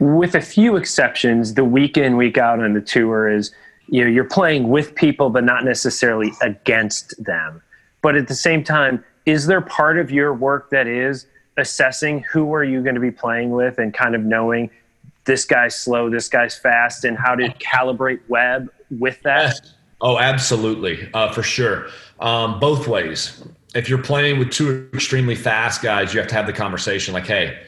With 0.00 0.34
a 0.34 0.40
few 0.40 0.76
exceptions, 0.76 1.54
the 1.54 1.64
week 1.64 1.96
in 1.96 2.16
week 2.16 2.36
out 2.36 2.60
on 2.60 2.72
the 2.72 2.80
tour 2.80 3.28
is 3.28 3.52
you 3.88 4.04
know 4.04 4.10
you're 4.10 4.24
playing 4.24 4.68
with 4.68 4.94
people 4.94 5.30
but 5.30 5.44
not 5.44 5.64
necessarily 5.64 6.32
against 6.42 7.22
them. 7.22 7.62
But 8.02 8.16
at 8.16 8.28
the 8.28 8.34
same 8.34 8.62
time 8.62 9.04
is 9.26 9.46
there 9.46 9.60
part 9.60 9.98
of 9.98 10.10
your 10.10 10.32
work 10.32 10.70
that 10.70 10.86
is 10.86 11.26
assessing 11.56 12.24
who 12.30 12.54
are 12.54 12.64
you 12.64 12.82
going 12.82 12.94
to 12.94 13.00
be 13.00 13.10
playing 13.10 13.50
with 13.50 13.78
and 13.78 13.92
kind 13.92 14.14
of 14.14 14.22
knowing 14.22 14.70
this 15.24 15.44
guy's 15.44 15.74
slow 15.74 16.08
this 16.08 16.28
guy's 16.28 16.56
fast 16.56 17.04
and 17.04 17.18
how 17.18 17.34
to 17.34 17.48
calibrate 17.54 18.20
Webb 18.28 18.70
with 18.90 19.20
that? 19.22 19.60
Oh 20.00 20.18
absolutely. 20.18 21.10
Uh, 21.12 21.32
for 21.32 21.42
sure. 21.42 21.88
Um, 22.20 22.60
both 22.60 22.86
ways. 22.86 23.42
If 23.74 23.88
you're 23.88 24.02
playing 24.02 24.38
with 24.38 24.50
two 24.50 24.88
extremely 24.94 25.34
fast 25.34 25.82
guys 25.82 26.12
you 26.12 26.20
have 26.20 26.28
to 26.28 26.34
have 26.34 26.46
the 26.46 26.52
conversation 26.52 27.14
like 27.14 27.26
hey 27.26 27.58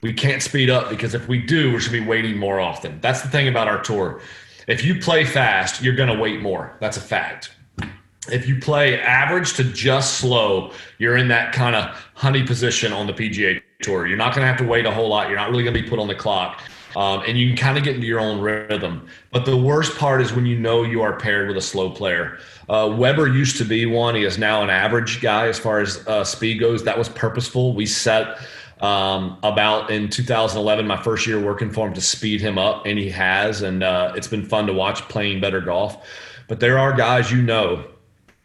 we 0.00 0.12
can't 0.12 0.42
speed 0.42 0.70
up 0.70 0.90
because 0.90 1.14
if 1.14 1.26
we 1.28 1.40
do 1.40 1.72
we 1.72 1.80
should 1.80 1.92
be 1.92 2.00
waiting 2.00 2.36
more 2.36 2.60
often. 2.60 3.00
That's 3.00 3.22
the 3.22 3.28
thing 3.28 3.48
about 3.48 3.68
our 3.68 3.80
tour 3.82 4.20
if 4.68 4.84
you 4.84 5.00
play 5.00 5.24
fast, 5.24 5.82
you're 5.82 5.96
going 5.96 6.14
to 6.14 6.20
wait 6.20 6.40
more. 6.40 6.76
That's 6.78 6.98
a 6.98 7.00
fact. 7.00 7.52
If 8.30 8.46
you 8.46 8.60
play 8.60 9.00
average 9.00 9.54
to 9.54 9.64
just 9.64 10.18
slow, 10.18 10.72
you're 10.98 11.16
in 11.16 11.28
that 11.28 11.54
kind 11.54 11.74
of 11.74 11.96
honey 12.14 12.44
position 12.44 12.92
on 12.92 13.06
the 13.06 13.14
PGA 13.14 13.62
Tour. 13.80 14.06
You're 14.06 14.18
not 14.18 14.34
going 14.34 14.42
to 14.42 14.46
have 14.46 14.58
to 14.58 14.66
wait 14.66 14.84
a 14.84 14.90
whole 14.90 15.08
lot. 15.08 15.28
You're 15.28 15.38
not 15.38 15.50
really 15.50 15.64
going 15.64 15.74
to 15.74 15.82
be 15.82 15.88
put 15.88 15.98
on 15.98 16.06
the 16.06 16.14
clock. 16.14 16.60
Um, 16.96 17.22
and 17.26 17.38
you 17.38 17.48
can 17.48 17.56
kind 17.56 17.78
of 17.78 17.84
get 17.84 17.94
into 17.94 18.06
your 18.06 18.20
own 18.20 18.40
rhythm. 18.40 19.06
But 19.30 19.44
the 19.46 19.56
worst 19.56 19.96
part 19.96 20.20
is 20.20 20.32
when 20.32 20.44
you 20.46 20.58
know 20.58 20.82
you 20.82 21.00
are 21.00 21.18
paired 21.18 21.48
with 21.48 21.56
a 21.56 21.62
slow 21.62 21.90
player. 21.90 22.38
Uh, 22.68 22.94
Weber 22.94 23.28
used 23.28 23.56
to 23.58 23.64
be 23.64 23.86
one. 23.86 24.14
He 24.14 24.24
is 24.24 24.36
now 24.36 24.62
an 24.62 24.70
average 24.70 25.20
guy 25.22 25.48
as 25.48 25.58
far 25.58 25.80
as 25.80 26.06
uh, 26.06 26.24
speed 26.24 26.60
goes. 26.60 26.84
That 26.84 26.98
was 26.98 27.08
purposeful. 27.08 27.74
We 27.74 27.86
set 27.86 28.38
um, 28.80 29.38
about 29.42 29.90
in 29.90 30.08
2011, 30.08 30.86
my 30.86 31.00
first 31.02 31.26
year 31.26 31.40
working 31.40 31.70
for 31.70 31.88
him 31.88 31.94
to 31.94 32.00
speed 32.00 32.40
him 32.40 32.58
up, 32.58 32.86
and 32.86 32.98
he 32.98 33.10
has. 33.10 33.62
And 33.62 33.82
uh, 33.82 34.12
it's 34.16 34.28
been 34.28 34.44
fun 34.44 34.66
to 34.66 34.72
watch 34.72 35.00
playing 35.08 35.40
better 35.40 35.60
golf. 35.60 36.06
But 36.48 36.60
there 36.60 36.78
are 36.78 36.92
guys 36.92 37.30
you 37.30 37.42
know 37.42 37.84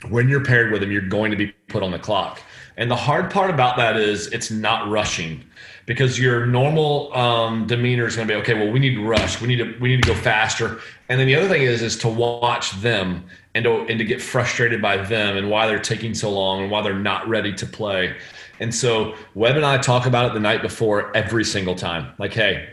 when 0.09 0.27
you're 0.27 0.43
paired 0.43 0.71
with 0.71 0.83
him, 0.83 0.91
you're 0.91 1.01
going 1.01 1.31
to 1.31 1.37
be 1.37 1.47
put 1.67 1.83
on 1.83 1.91
the 1.91 1.99
clock. 1.99 2.41
And 2.75 2.89
the 2.89 2.95
hard 2.95 3.31
part 3.31 3.49
about 3.49 3.77
that 3.77 3.97
is 3.97 4.27
it's 4.27 4.49
not 4.49 4.89
rushing 4.89 5.43
because 5.85 6.19
your 6.19 6.45
normal 6.45 7.15
um, 7.15 7.67
demeanor 7.67 8.07
is 8.07 8.15
going 8.15 8.27
to 8.27 8.33
be 8.33 8.39
okay. 8.41 8.53
Well, 8.53 8.71
we 8.71 8.79
need 8.79 8.95
to 8.95 9.05
rush. 9.05 9.39
We 9.41 9.47
need 9.47 9.57
to 9.57 9.77
we 9.79 9.89
need 9.89 10.01
to 10.03 10.09
go 10.09 10.15
faster. 10.15 10.79
And 11.09 11.19
then 11.19 11.27
the 11.27 11.35
other 11.35 11.47
thing 11.47 11.61
is 11.61 11.81
is 11.81 11.97
to 11.99 12.07
watch 12.07 12.71
them 12.81 13.25
and 13.53 13.63
to, 13.65 13.81
and 13.81 13.99
to 13.99 14.05
get 14.05 14.21
frustrated 14.21 14.81
by 14.81 14.97
them 14.97 15.37
and 15.37 15.49
why 15.49 15.67
they're 15.67 15.79
taking 15.79 16.13
so 16.13 16.31
long 16.31 16.61
and 16.63 16.71
why 16.71 16.81
they're 16.81 16.97
not 16.97 17.27
ready 17.27 17.53
to 17.53 17.65
play. 17.65 18.15
And 18.63 18.73
so 18.73 19.13
Webb 19.35 19.57
and 19.57 19.65
I 19.65 19.77
talk 19.77 20.05
about 20.05 20.25
it 20.31 20.33
the 20.33 20.39
night 20.39 20.61
before 20.61 21.15
every 21.15 21.43
single 21.43 21.75
time. 21.75 22.13
Like, 22.17 22.33
hey, 22.33 22.69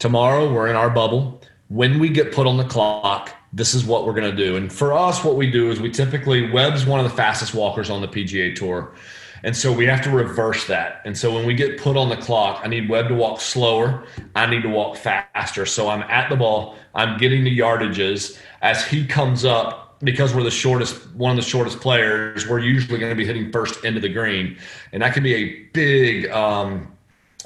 tomorrow 0.00 0.52
we're 0.52 0.66
in 0.66 0.74
our 0.74 0.90
bubble. 0.90 1.40
When 1.68 2.00
we 2.00 2.08
get 2.08 2.32
put 2.32 2.48
on 2.48 2.56
the 2.56 2.64
clock, 2.64 3.32
this 3.52 3.72
is 3.72 3.84
what 3.84 4.06
we're 4.06 4.12
going 4.12 4.28
to 4.28 4.36
do. 4.36 4.56
And 4.56 4.72
for 4.72 4.92
us, 4.92 5.22
what 5.22 5.36
we 5.36 5.48
do 5.48 5.70
is 5.70 5.80
we 5.80 5.88
typically, 5.88 6.50
Webb's 6.50 6.84
one 6.84 6.98
of 6.98 7.08
the 7.08 7.16
fastest 7.16 7.54
walkers 7.54 7.90
on 7.90 8.00
the 8.00 8.08
PGA 8.08 8.56
Tour. 8.56 8.92
And 9.44 9.56
so 9.56 9.72
we 9.72 9.86
have 9.86 10.02
to 10.02 10.10
reverse 10.10 10.66
that. 10.66 11.00
And 11.04 11.16
so 11.16 11.32
when 11.32 11.46
we 11.46 11.54
get 11.54 11.78
put 11.78 11.96
on 11.96 12.08
the 12.08 12.16
clock, 12.16 12.62
I 12.64 12.66
need 12.66 12.88
Webb 12.88 13.06
to 13.08 13.14
walk 13.14 13.40
slower. 13.40 14.04
I 14.34 14.46
need 14.46 14.62
to 14.62 14.68
walk 14.68 14.96
faster. 14.96 15.64
So 15.64 15.88
I'm 15.88 16.02
at 16.02 16.28
the 16.28 16.36
ball, 16.36 16.76
I'm 16.92 17.18
getting 17.18 17.44
the 17.44 17.56
yardages. 17.56 18.36
As 18.62 18.84
he 18.84 19.06
comes 19.06 19.44
up, 19.44 19.89
because 20.02 20.34
we're 20.34 20.42
the 20.42 20.50
shortest, 20.50 21.12
one 21.14 21.30
of 21.30 21.36
the 21.36 21.48
shortest 21.48 21.80
players, 21.80 22.48
we're 22.48 22.60
usually 22.60 22.98
going 22.98 23.10
to 23.10 23.16
be 23.16 23.26
hitting 23.26 23.52
first 23.52 23.84
into 23.84 24.00
the 24.00 24.08
green, 24.08 24.56
and 24.92 25.02
that 25.02 25.14
can 25.14 25.22
be 25.22 25.34
a 25.34 25.62
big. 25.72 26.30
Um, 26.30 26.92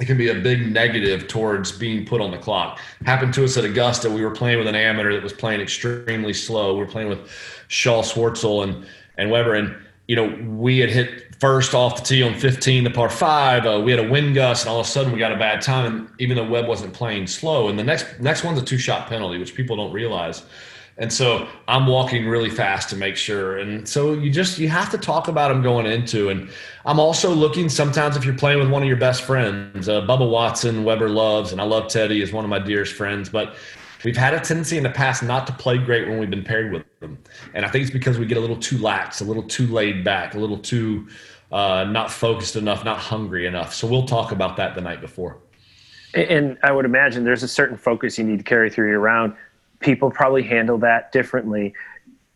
it 0.01 0.07
can 0.07 0.19
be 0.19 0.29
a 0.29 0.35
big 0.35 0.73
negative 0.73 1.29
towards 1.29 1.71
being 1.71 2.05
put 2.05 2.21
on 2.21 2.33
the 2.33 2.39
clock. 2.39 2.81
Happened 3.05 3.33
to 3.35 3.45
us 3.45 3.57
at 3.57 3.65
Augusta. 3.65 4.11
We 4.11 4.25
were 4.25 4.33
playing 4.33 4.59
with 4.59 4.67
an 4.67 4.75
amateur 4.75 5.13
that 5.13 5.23
was 5.23 5.33
playing 5.33 5.61
extremely 5.61 6.33
slow. 6.33 6.75
We 6.75 6.81
were 6.81 6.91
playing 6.91 7.09
with 7.09 7.31
Charl 7.69 8.03
Schwartzel 8.03 8.65
and 8.65 8.87
and 9.19 9.31
Weber, 9.31 9.55
and 9.55 9.77
you 10.09 10.17
know 10.17 10.27
we 10.59 10.79
had 10.79 10.91
hit 10.91 11.37
first 11.41 11.75
off 11.75 11.97
the 11.97 12.03
tee 12.03 12.23
on 12.23 12.35
15, 12.35 12.85
the 12.85 12.91
par 12.91 13.09
five. 13.09 13.67
Uh, 13.67 13.81
we 13.85 13.91
had 13.91 14.01
a 14.01 14.09
wind 14.09 14.35
gust, 14.35 14.65
and 14.65 14.71
all 14.71 14.81
of 14.81 14.87
a 14.87 14.89
sudden 14.89 15.13
we 15.13 15.19
got 15.19 15.33
a 15.33 15.37
bad 15.37 15.61
time. 15.61 15.87
And 15.87 16.11
even 16.19 16.37
though 16.37 16.49
Webb 16.49 16.67
wasn't 16.67 16.93
playing 16.93 17.27
slow, 17.27 17.69
and 17.69 17.79
the 17.79 17.85
next 17.85 18.21
next 18.21 18.45
one's 18.45 18.61
a 18.61 18.65
two 18.65 18.79
shot 18.79 19.09
penalty, 19.09 19.39
which 19.39 19.55
people 19.55 19.77
don't 19.77 19.93
realize. 19.93 20.45
And 20.97 21.12
so 21.12 21.49
I'm 21.66 21.86
walking 21.86 22.26
really 22.26 22.51
fast 22.51 22.88
to 22.90 22.97
make 22.97 23.16
sure. 23.16 23.59
And 23.59 23.88
so 23.88 24.12
you 24.12 24.30
just 24.30 24.59
you 24.59 24.68
have 24.68 24.90
to 24.90 24.99
talk 24.99 25.26
about 25.26 25.49
them 25.49 25.61
going 25.61 25.86
into. 25.86 26.28
And 26.28 26.51
I'm 26.84 27.01
also 27.01 27.30
looking 27.30 27.68
sometimes 27.68 28.16
if 28.16 28.24
you're 28.24 28.36
playing 28.36 28.61
with 28.61 28.70
one 28.70 28.82
of 28.82 28.88
your 28.88 28.97
best 28.97 29.22
friends, 29.22 29.88
uh, 29.88 30.03
Bubba 30.03 30.28
Watson, 30.30 30.84
Weber 30.84 31.09
loves, 31.09 31.51
and 31.51 31.61
I 31.61 31.64
love 31.64 31.88
Teddy 31.88 32.22
is 32.22 32.32
one 32.32 32.45
of 32.45 32.51
my 32.51 32.61
dearest 32.61 32.92
friends. 32.92 33.28
But 33.28 33.57
we've 34.05 34.16
had 34.16 34.34
a 34.34 34.40
tendency 34.40 34.76
in 34.76 34.84
the 34.84 34.90
past 34.90 35.24
not 35.24 35.49
to 35.49 35.53
play 35.53 35.78
great 35.78 36.07
when 36.09 36.18
we've 36.18 36.30
been 36.30 36.45
paired 36.45 36.72
with 36.72 36.84
them. 37.01 37.18
And 37.55 37.64
I 37.64 37.68
think 37.68 37.82
it's 37.82 37.92
because 37.92 38.16
we 38.16 38.26
get 38.26 38.38
a 38.38 38.40
little 38.40 38.59
too 38.59 38.78
lax, 38.78 39.20
a 39.20 39.24
little 39.24 39.42
too 39.42 39.66
laid 39.66 40.05
back, 40.05 40.34
a 40.34 40.38
little 40.38 40.59
too 40.59 41.09
uh, 41.51 41.84
not 41.84 42.11
focused 42.11 42.55
enough, 42.55 42.84
not 42.84 42.99
hungry 42.99 43.47
enough. 43.47 43.74
So 43.74 43.88
we'll 43.88 44.07
talk 44.07 44.30
about 44.30 44.57
that 44.59 44.76
the 44.76 44.80
night 44.80 45.01
before. 45.01 45.38
And 46.14 46.57
I 46.62 46.70
would 46.70 46.84
imagine 46.84 47.24
there's 47.24 47.42
a 47.42 47.49
certain 47.49 47.76
focus 47.76 48.18
you 48.18 48.24
need 48.24 48.38
to 48.38 48.45
carry 48.45 48.70
through 48.70 48.88
your 48.88 49.01
round 49.01 49.34
people 49.85 50.11
probably 50.11 50.43
handle 50.43 50.78
that 50.78 51.12
differently 51.12 51.74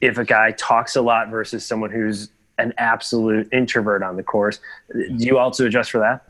if 0.00 0.18
a 0.18 0.24
guy 0.24 0.52
talks 0.52 0.94
a 0.94 1.02
lot 1.02 1.30
versus 1.30 1.64
someone 1.64 1.90
who's 1.90 2.28
an 2.58 2.74
absolute 2.76 3.48
introvert 3.52 4.02
on 4.02 4.16
the 4.16 4.22
course. 4.22 4.60
Do 4.92 5.14
you 5.16 5.38
also 5.38 5.66
adjust 5.66 5.90
for 5.90 5.98
that? 5.98 6.26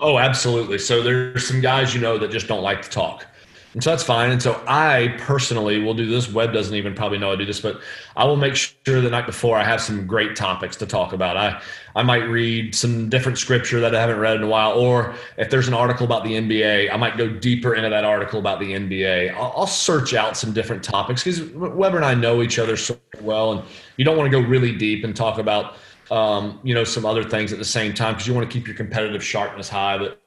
Oh, 0.00 0.18
absolutely. 0.18 0.78
So 0.78 1.02
there's 1.02 1.46
some 1.46 1.60
guys 1.60 1.94
you 1.94 2.00
know 2.00 2.18
that 2.18 2.30
just 2.30 2.48
don't 2.48 2.62
like 2.62 2.82
to 2.82 2.90
talk. 2.90 3.26
And 3.74 3.82
so 3.82 3.90
that's 3.90 4.02
fine. 4.02 4.30
And 4.30 4.42
so 4.42 4.62
I 4.66 5.14
personally 5.18 5.80
will 5.80 5.94
do 5.94 6.06
this. 6.06 6.30
Webb 6.30 6.52
doesn't 6.52 6.74
even 6.74 6.94
probably 6.94 7.16
know 7.16 7.32
I 7.32 7.36
do 7.36 7.46
this, 7.46 7.60
but 7.60 7.80
I 8.16 8.24
will 8.24 8.36
make 8.36 8.54
sure 8.54 9.00
the 9.00 9.08
night 9.08 9.24
before 9.24 9.56
I 9.56 9.64
have 9.64 9.80
some 9.80 10.06
great 10.06 10.36
topics 10.36 10.76
to 10.76 10.86
talk 10.86 11.14
about. 11.14 11.38
I, 11.38 11.62
I 11.96 12.02
might 12.02 12.24
read 12.24 12.74
some 12.74 13.08
different 13.08 13.38
scripture 13.38 13.80
that 13.80 13.94
I 13.94 14.00
haven't 14.00 14.18
read 14.18 14.36
in 14.36 14.42
a 14.42 14.46
while, 14.46 14.72
or 14.72 15.14
if 15.38 15.50
there's 15.50 15.68
an 15.68 15.74
article 15.74 16.04
about 16.04 16.24
the 16.24 16.32
NBA, 16.32 16.92
I 16.92 16.96
might 16.96 17.16
go 17.16 17.28
deeper 17.28 17.74
into 17.74 17.88
that 17.88 18.04
article 18.04 18.38
about 18.38 18.60
the 18.60 18.72
NBA. 18.72 19.34
I'll, 19.34 19.54
I'll 19.56 19.66
search 19.66 20.12
out 20.12 20.36
some 20.36 20.52
different 20.52 20.84
topics 20.84 21.24
because 21.24 21.42
Weber 21.52 21.96
and 21.96 22.04
I 22.04 22.14
know 22.14 22.42
each 22.42 22.58
other 22.58 22.76
so 22.76 22.98
well, 23.20 23.52
and 23.52 23.62
you 23.96 24.04
don't 24.04 24.18
want 24.18 24.30
to 24.30 24.40
go 24.40 24.46
really 24.46 24.76
deep 24.76 25.04
and 25.04 25.16
talk 25.16 25.38
about 25.38 25.76
um, 26.10 26.60
you 26.62 26.74
know 26.74 26.84
some 26.84 27.06
other 27.06 27.24
things 27.24 27.52
at 27.52 27.58
the 27.58 27.64
same 27.64 27.94
time 27.94 28.14
because 28.14 28.26
you 28.26 28.34
want 28.34 28.48
to 28.48 28.52
keep 28.52 28.66
your 28.66 28.76
competitive 28.76 29.24
sharpness 29.24 29.68
high. 29.68 29.98
But 29.98 30.21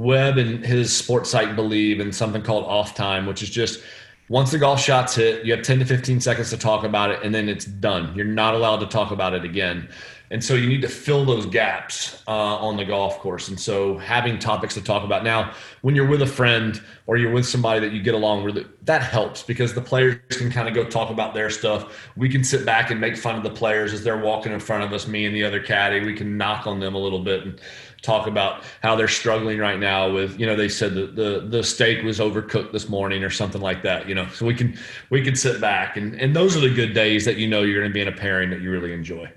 Webb 0.00 0.38
and 0.38 0.64
his 0.64 0.96
sports 0.96 1.28
site 1.28 1.54
believe 1.54 2.00
in 2.00 2.10
something 2.10 2.40
called 2.40 2.64
off 2.64 2.94
time, 2.94 3.26
which 3.26 3.42
is 3.42 3.50
just 3.50 3.82
once 4.30 4.50
the 4.50 4.58
golf 4.58 4.80
shot's 4.80 5.14
hit, 5.14 5.44
you 5.44 5.54
have 5.54 5.62
10 5.62 5.80
to 5.80 5.84
15 5.84 6.20
seconds 6.22 6.48
to 6.48 6.56
talk 6.56 6.84
about 6.84 7.10
it, 7.10 7.20
and 7.22 7.34
then 7.34 7.50
it's 7.50 7.66
done. 7.66 8.14
You're 8.14 8.24
not 8.24 8.54
allowed 8.54 8.78
to 8.78 8.86
talk 8.86 9.10
about 9.10 9.34
it 9.34 9.44
again. 9.44 9.90
And 10.32 10.42
so 10.44 10.54
you 10.54 10.68
need 10.68 10.82
to 10.82 10.88
fill 10.88 11.24
those 11.24 11.44
gaps 11.44 12.22
uh, 12.28 12.30
on 12.30 12.76
the 12.76 12.84
golf 12.84 13.18
course. 13.18 13.48
And 13.48 13.58
so 13.58 13.98
having 13.98 14.38
topics 14.38 14.74
to 14.74 14.80
talk 14.80 15.02
about. 15.02 15.24
Now, 15.24 15.52
when 15.82 15.96
you're 15.96 16.06
with 16.06 16.22
a 16.22 16.26
friend 16.26 16.80
or 17.08 17.16
you're 17.16 17.32
with 17.32 17.46
somebody 17.46 17.80
that 17.80 17.92
you 17.92 18.00
get 18.00 18.14
along 18.14 18.44
with, 18.44 18.64
that 18.86 19.02
helps 19.02 19.42
because 19.42 19.74
the 19.74 19.80
players 19.80 20.20
can 20.30 20.48
kind 20.48 20.68
of 20.68 20.74
go 20.74 20.84
talk 20.84 21.10
about 21.10 21.34
their 21.34 21.50
stuff. 21.50 22.08
We 22.16 22.28
can 22.28 22.44
sit 22.44 22.64
back 22.64 22.92
and 22.92 23.00
make 23.00 23.16
fun 23.16 23.34
of 23.34 23.42
the 23.42 23.50
players 23.50 23.92
as 23.92 24.04
they're 24.04 24.18
walking 24.18 24.52
in 24.52 24.60
front 24.60 24.84
of 24.84 24.92
us, 24.92 25.08
me 25.08 25.26
and 25.26 25.34
the 25.34 25.42
other 25.42 25.60
caddy. 25.60 25.98
We 26.06 26.14
can 26.14 26.36
knock 26.36 26.64
on 26.64 26.78
them 26.78 26.94
a 26.94 26.98
little 26.98 27.24
bit 27.24 27.42
and 27.42 27.60
talk 28.00 28.28
about 28.28 28.62
how 28.84 28.94
they're 28.94 29.08
struggling 29.08 29.58
right 29.58 29.80
now 29.80 30.12
with, 30.12 30.38
you 30.38 30.46
know, 30.46 30.54
they 30.54 30.68
said 30.68 30.94
that 30.94 31.16
the, 31.16 31.44
the 31.48 31.64
steak 31.64 32.04
was 32.04 32.20
overcooked 32.20 32.70
this 32.70 32.88
morning 32.88 33.24
or 33.24 33.30
something 33.30 33.60
like 33.60 33.82
that, 33.82 34.08
you 34.08 34.14
know, 34.14 34.28
so 34.28 34.46
we 34.46 34.54
can, 34.54 34.78
we 35.10 35.22
can 35.22 35.34
sit 35.34 35.60
back 35.60 35.96
and, 35.96 36.14
and 36.20 36.34
those 36.34 36.56
are 36.56 36.60
the 36.60 36.72
good 36.72 36.94
days 36.94 37.24
that, 37.24 37.36
you 37.36 37.48
know, 37.48 37.62
you're 37.62 37.80
going 37.80 37.90
to 37.90 37.92
be 37.92 38.00
in 38.00 38.08
a 38.08 38.12
pairing 38.12 38.48
that 38.48 38.60
you 38.60 38.70
really 38.70 38.92
enjoy 38.92 39.30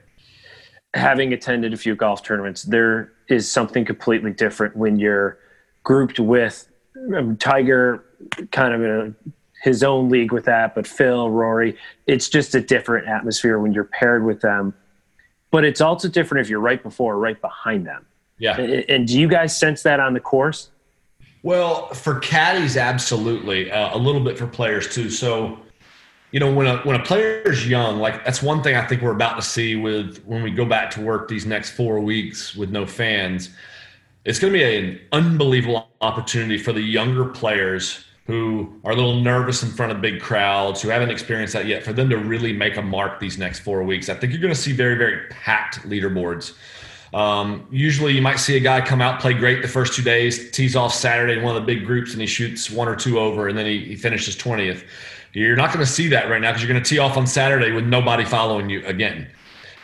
having 0.93 1.33
attended 1.33 1.73
a 1.73 1.77
few 1.77 1.95
golf 1.95 2.23
tournaments, 2.23 2.63
there 2.63 3.11
is 3.27 3.51
something 3.51 3.85
completely 3.85 4.31
different 4.31 4.75
when 4.75 4.99
you're 4.99 5.37
grouped 5.83 6.19
with 6.19 6.67
um, 7.15 7.37
Tiger, 7.37 8.03
kind 8.51 8.73
of 8.73 8.81
in 8.81 8.89
a, 8.89 9.31
his 9.63 9.81
own 9.81 10.09
league 10.09 10.31
with 10.31 10.45
that, 10.45 10.75
but 10.75 10.85
Phil, 10.85 11.29
Rory. 11.29 11.77
It's 12.05 12.27
just 12.27 12.53
a 12.53 12.61
different 12.61 13.07
atmosphere 13.07 13.59
when 13.59 13.73
you're 13.73 13.85
paired 13.85 14.25
with 14.25 14.41
them. 14.41 14.73
But 15.51 15.63
it's 15.63 15.81
also 15.81 16.09
different 16.09 16.45
if 16.45 16.49
you're 16.49 16.59
right 16.59 16.81
before 16.81 17.13
or 17.13 17.19
right 17.19 17.39
behind 17.39 17.85
them. 17.85 18.05
Yeah. 18.39 18.59
And, 18.59 18.85
and 18.89 19.07
do 19.07 19.19
you 19.19 19.27
guys 19.27 19.57
sense 19.57 19.83
that 19.83 19.99
on 19.99 20.13
the 20.13 20.19
course? 20.19 20.69
Well, 21.43 21.87
for 21.93 22.19
caddies, 22.19 22.75
absolutely. 22.75 23.71
Uh, 23.71 23.95
a 23.95 23.97
little 23.97 24.21
bit 24.21 24.37
for 24.37 24.47
players 24.47 24.93
too. 24.93 25.09
So 25.09 25.59
you 26.33 26.39
know, 26.39 26.51
when 26.51 26.65
a 26.65 26.77
when 26.79 26.99
a 26.99 27.03
player 27.03 27.43
is 27.43 27.67
young, 27.67 27.99
like 27.99 28.25
that's 28.25 28.41
one 28.41 28.63
thing 28.63 28.75
I 28.75 28.85
think 28.85 29.03
we're 29.03 29.11
about 29.11 29.35
to 29.35 29.43
see 29.43 29.75
with 29.75 30.17
when 30.25 30.41
we 30.41 30.49
go 30.49 30.65
back 30.65 30.89
to 30.91 31.01
work 31.01 31.29
these 31.29 31.45
next 31.45 31.69
four 31.71 31.99
weeks 31.99 32.55
with 32.55 32.71
no 32.71 32.87
fans. 32.87 33.51
It's 34.25 34.39
going 34.39 34.51
to 34.51 34.57
be 34.57 34.63
an 34.63 34.99
unbelievable 35.11 35.89
opportunity 36.01 36.57
for 36.57 36.73
the 36.73 36.81
younger 36.81 37.25
players 37.25 38.03
who 38.25 38.73
are 38.83 38.93
a 38.93 38.95
little 38.95 39.19
nervous 39.21 39.61
in 39.61 39.69
front 39.69 39.91
of 39.91 40.01
big 40.01 40.21
crowds, 40.21 40.81
who 40.81 40.89
haven't 40.89 41.11
experienced 41.11 41.53
that 41.53 41.67
yet, 41.67 41.83
for 41.83 41.93
them 41.93 42.09
to 42.09 42.17
really 42.17 42.53
make 42.53 42.77
a 42.77 42.81
mark 42.81 43.19
these 43.19 43.37
next 43.37 43.59
four 43.59 43.83
weeks. 43.83 44.09
I 44.09 44.15
think 44.15 44.31
you're 44.31 44.41
going 44.41 44.53
to 44.53 44.59
see 44.59 44.71
very, 44.71 44.95
very 44.95 45.27
packed 45.29 45.81
leaderboards. 45.81 46.55
Um, 47.13 47.67
usually, 47.69 48.13
you 48.13 48.21
might 48.23 48.37
see 48.37 48.57
a 48.57 48.61
guy 48.61 48.81
come 48.81 49.01
out, 49.01 49.19
play 49.19 49.33
great 49.33 49.61
the 49.61 49.67
first 49.67 49.93
two 49.93 50.01
days, 50.01 50.49
tees 50.49 50.75
off 50.75 50.95
Saturday 50.95 51.33
in 51.33 51.43
one 51.43 51.55
of 51.55 51.61
the 51.61 51.75
big 51.75 51.85
groups, 51.85 52.13
and 52.13 52.21
he 52.21 52.25
shoots 52.25 52.71
one 52.71 52.87
or 52.87 52.95
two 52.95 53.19
over, 53.19 53.49
and 53.49 53.57
then 53.57 53.67
he, 53.67 53.85
he 53.85 53.95
finishes 53.95 54.35
20th. 54.35 54.85
You're 55.33 55.55
not 55.55 55.73
going 55.73 55.85
to 55.85 55.91
see 55.91 56.07
that 56.09 56.29
right 56.29 56.39
now 56.39 56.51
because 56.51 56.63
you're 56.63 56.71
going 56.71 56.83
to 56.83 56.87
tee 56.87 56.99
off 56.99 57.17
on 57.17 57.25
Saturday 57.25 57.71
with 57.71 57.85
nobody 57.85 58.23
following 58.23 58.69
you 58.69 58.85
again. 58.85 59.27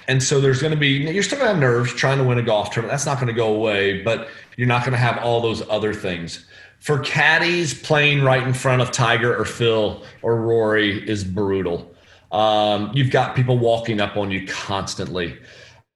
And 0.08 0.22
so 0.22 0.40
there's 0.40 0.62
going 0.62 0.74
to 0.74 0.80
be, 0.80 0.90
you're 0.90 1.24
still 1.24 1.38
going 1.38 1.50
to 1.50 1.54
have 1.54 1.62
nerves 1.62 1.94
trying 1.94 2.18
to 2.18 2.24
win 2.24 2.38
a 2.38 2.44
golf 2.44 2.72
tournament. 2.72 2.92
That's 2.92 3.06
not 3.06 3.18
going 3.18 3.28
to 3.28 3.34
go 3.34 3.54
away, 3.54 4.02
but 4.02 4.30
you're 4.58 4.68
not 4.68 4.82
going 4.82 4.94
to 4.94 4.98
have 4.98 5.18
all 5.20 5.42
those 5.42 5.68
other 5.70 5.94
things. 5.94 6.46
For 6.80 7.00
caddies, 7.00 7.80
playing 7.80 8.24
right 8.24 8.42
in 8.42 8.54
front 8.54 8.82
of 8.82 8.92
Tiger 8.92 9.36
or 9.36 9.46
Phil 9.46 10.04
or 10.22 10.42
Rory 10.42 11.08
is 11.08 11.24
brutal. 11.24 11.94
Um, 12.32 12.92
you've 12.94 13.12
got 13.12 13.36
people 13.36 13.58
walking 13.58 14.00
up 14.00 14.18
on 14.18 14.32
you 14.32 14.48
constantly. 14.48 15.38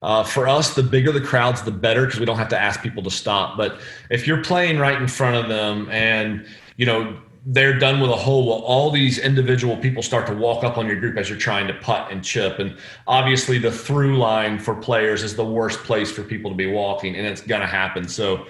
Uh, 0.01 0.24
for 0.24 0.47
us, 0.47 0.76
the 0.76 0.84
bigger 0.84 1.12
the 1.12 1.22
crowds, 1.22 1.62
the 1.62 1.72
better 1.72 2.06
because 2.06 2.20
we 2.20 2.26
don't 2.26 2.38
have 2.38 2.49
to 2.49 2.60
ask 2.60 2.82
people 2.82 3.01
to 3.04 3.12
stop. 3.12 3.56
But 3.56 3.80
if 4.10 4.28
you're 4.28 4.43
playing 4.43 4.78
right 4.78 5.01
in 5.01 5.08
front 5.08 5.38
of 5.38 5.47
them 5.47 5.89
and, 5.89 6.45
you 6.76 6.86
know, 6.86 7.18
they're 7.46 7.78
done 7.78 8.00
with 8.00 8.10
a 8.10 8.16
hole. 8.16 8.48
Well, 8.48 8.60
all 8.60 8.89
these 8.89 9.20
individual 9.20 9.76
people 9.76 10.02
start 10.02 10.26
to 10.28 10.34
walk 10.34 10.64
up 10.64 10.78
on 10.78 10.88
your 10.88 10.96
group 10.96 11.18
as 11.18 11.30
you're 11.30 11.38
trying 11.38 11.68
to 11.68 11.74
putt 11.74 12.12
and 12.12 12.24
chip. 12.24 12.60
And 12.60 12.78
obviously, 13.06 13.58
the 13.58 13.72
through 13.72 14.18
line 14.18 14.60
for 14.60 14.74
players 14.76 15.24
is 15.24 15.36
the 15.36 15.46
worst 15.46 15.80
place 15.84 16.12
for 16.12 16.24
people 16.24 16.50
to 16.52 16.56
be 16.56 16.72
walking, 16.72 17.16
and 17.16 17.28
it's 17.28 17.41
going 17.41 17.62
to 17.62 17.68
happen. 17.68 18.08
So, 18.08 18.48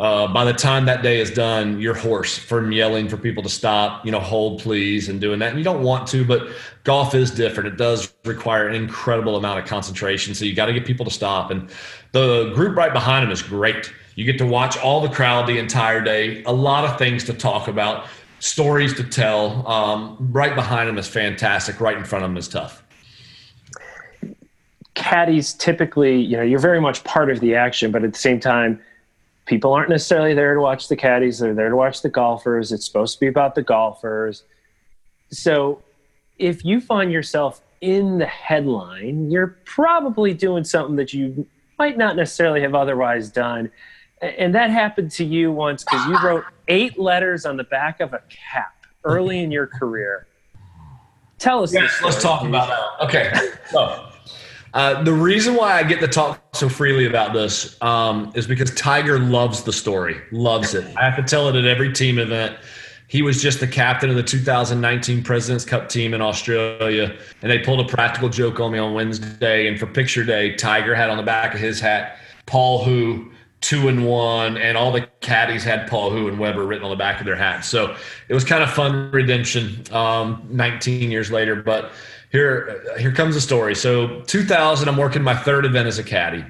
uh, 0.00 0.26
by 0.32 0.44
the 0.44 0.52
time 0.52 0.86
that 0.86 1.02
day 1.02 1.20
is 1.20 1.30
done, 1.30 1.80
you're 1.80 1.94
hoarse 1.94 2.36
from 2.36 2.72
yelling 2.72 3.08
for 3.08 3.16
people 3.16 3.44
to 3.44 3.48
stop, 3.48 4.04
you 4.04 4.10
know, 4.10 4.18
hold 4.18 4.60
please, 4.60 5.08
and 5.08 5.20
doing 5.20 5.38
that. 5.38 5.50
And 5.50 5.58
you 5.58 5.64
don't 5.64 5.84
want 5.84 6.08
to, 6.08 6.24
but 6.24 6.48
golf 6.82 7.14
is 7.14 7.30
different. 7.30 7.68
It 7.68 7.76
does 7.76 8.12
require 8.24 8.66
an 8.66 8.74
incredible 8.74 9.36
amount 9.36 9.60
of 9.60 9.66
concentration. 9.66 10.34
So 10.34 10.44
you 10.44 10.54
got 10.54 10.66
to 10.66 10.72
get 10.72 10.84
people 10.84 11.04
to 11.04 11.12
stop. 11.12 11.52
And 11.52 11.70
the 12.10 12.50
group 12.54 12.76
right 12.76 12.92
behind 12.92 13.22
them 13.22 13.30
is 13.30 13.40
great. 13.40 13.92
You 14.16 14.24
get 14.24 14.38
to 14.38 14.46
watch 14.46 14.76
all 14.78 15.00
the 15.00 15.08
crowd 15.08 15.46
the 15.46 15.58
entire 15.58 16.00
day, 16.00 16.42
a 16.42 16.52
lot 16.52 16.84
of 16.84 16.98
things 16.98 17.22
to 17.24 17.32
talk 17.32 17.68
about 17.68 18.06
stories 18.44 18.92
to 18.92 19.02
tell. 19.02 19.66
Um, 19.66 20.18
right 20.30 20.54
behind 20.54 20.86
him 20.86 20.98
is 20.98 21.08
fantastic. 21.08 21.80
Right 21.80 21.96
in 21.96 22.04
front 22.04 22.26
of 22.26 22.30
him 22.30 22.36
is 22.36 22.46
tough. 22.46 22.82
Caddies 24.92 25.54
typically, 25.54 26.20
you 26.20 26.36
know, 26.36 26.42
you're 26.42 26.58
very 26.58 26.80
much 26.80 27.02
part 27.04 27.30
of 27.30 27.40
the 27.40 27.54
action, 27.54 27.90
but 27.90 28.04
at 28.04 28.12
the 28.12 28.18
same 28.18 28.38
time, 28.38 28.80
people 29.46 29.72
aren't 29.72 29.88
necessarily 29.88 30.34
there 30.34 30.54
to 30.54 30.60
watch 30.60 30.88
the 30.88 30.96
caddies. 30.96 31.38
They're 31.38 31.54
there 31.54 31.70
to 31.70 31.76
watch 31.76 32.02
the 32.02 32.10
golfers. 32.10 32.70
It's 32.70 32.84
supposed 32.84 33.14
to 33.14 33.20
be 33.20 33.28
about 33.28 33.54
the 33.54 33.62
golfers. 33.62 34.44
So 35.30 35.82
if 36.38 36.64
you 36.66 36.82
find 36.82 37.10
yourself 37.10 37.62
in 37.80 38.18
the 38.18 38.26
headline, 38.26 39.30
you're 39.30 39.56
probably 39.64 40.34
doing 40.34 40.64
something 40.64 40.96
that 40.96 41.14
you 41.14 41.46
might 41.78 41.96
not 41.96 42.14
necessarily 42.14 42.60
have 42.60 42.74
otherwise 42.74 43.30
done 43.30 43.70
and 44.24 44.54
that 44.54 44.70
happened 44.70 45.10
to 45.12 45.24
you 45.24 45.52
once 45.52 45.84
because 45.84 46.06
you 46.06 46.18
wrote 46.22 46.44
eight 46.68 46.98
letters 46.98 47.46
on 47.46 47.56
the 47.56 47.64
back 47.64 48.00
of 48.00 48.12
a 48.12 48.22
cap 48.28 48.86
early 49.04 49.42
in 49.42 49.50
your 49.50 49.66
career. 49.66 50.26
Tell 51.38 51.62
us. 51.62 51.72
Yes, 51.72 52.00
let's 52.02 52.22
talk 52.22 52.40
please. 52.40 52.48
about 52.48 52.68
that. 52.68 53.04
Okay, 53.06 53.32
so 53.70 54.10
uh, 54.74 55.02
the 55.02 55.12
reason 55.12 55.54
why 55.54 55.78
I 55.78 55.84
get 55.84 56.00
to 56.00 56.08
talk 56.08 56.42
so 56.54 56.68
freely 56.68 57.06
about 57.06 57.32
this 57.32 57.80
um, 57.80 58.32
is 58.34 58.46
because 58.46 58.74
Tiger 58.74 59.18
loves 59.18 59.62
the 59.62 59.72
story, 59.72 60.20
loves 60.32 60.74
it. 60.74 60.84
I 60.96 61.04
have 61.04 61.16
to 61.16 61.22
tell 61.22 61.48
it 61.48 61.54
at 61.54 61.64
every 61.64 61.92
team 61.92 62.18
event. 62.18 62.56
He 63.06 63.22
was 63.22 63.40
just 63.40 63.60
the 63.60 63.68
captain 63.68 64.10
of 64.10 64.16
the 64.16 64.22
2019 64.22 65.22
President's 65.22 65.64
Cup 65.64 65.88
team 65.88 66.14
in 66.14 66.20
Australia, 66.20 67.16
and 67.42 67.50
they 67.50 67.58
pulled 67.58 67.80
a 67.80 67.84
practical 67.84 68.28
joke 68.28 68.58
on 68.58 68.72
me 68.72 68.78
on 68.78 68.94
Wednesday. 68.94 69.68
And 69.68 69.78
for 69.78 69.86
picture 69.86 70.24
day, 70.24 70.54
Tiger 70.56 70.94
had 70.94 71.10
on 71.10 71.18
the 71.18 71.22
back 71.22 71.54
of 71.54 71.60
his 71.60 71.78
hat 71.78 72.18
Paul 72.46 72.82
Who 72.84 73.30
two 73.64 73.88
and 73.88 74.06
one, 74.06 74.58
and 74.58 74.76
all 74.76 74.92
the 74.92 75.08
caddies 75.22 75.64
had 75.64 75.88
Paul 75.88 76.10
Who 76.10 76.28
and 76.28 76.38
Weber 76.38 76.66
written 76.66 76.84
on 76.84 76.90
the 76.90 76.96
back 76.96 77.18
of 77.18 77.24
their 77.24 77.34
hats. 77.34 77.66
So 77.66 77.96
it 78.28 78.34
was 78.34 78.44
kind 78.44 78.62
of 78.62 78.70
fun 78.70 79.10
redemption. 79.10 79.82
Um, 79.90 80.46
19 80.50 81.10
years 81.10 81.30
later, 81.30 81.56
but 81.56 81.92
here 82.30 82.84
here 82.98 83.10
comes 83.10 83.34
the 83.34 83.40
story. 83.40 83.74
So 83.74 84.20
2000, 84.22 84.86
I'm 84.86 84.98
working 84.98 85.22
my 85.22 85.34
third 85.34 85.64
event 85.64 85.88
as 85.88 85.98
a 85.98 86.04
caddy. 86.04 86.44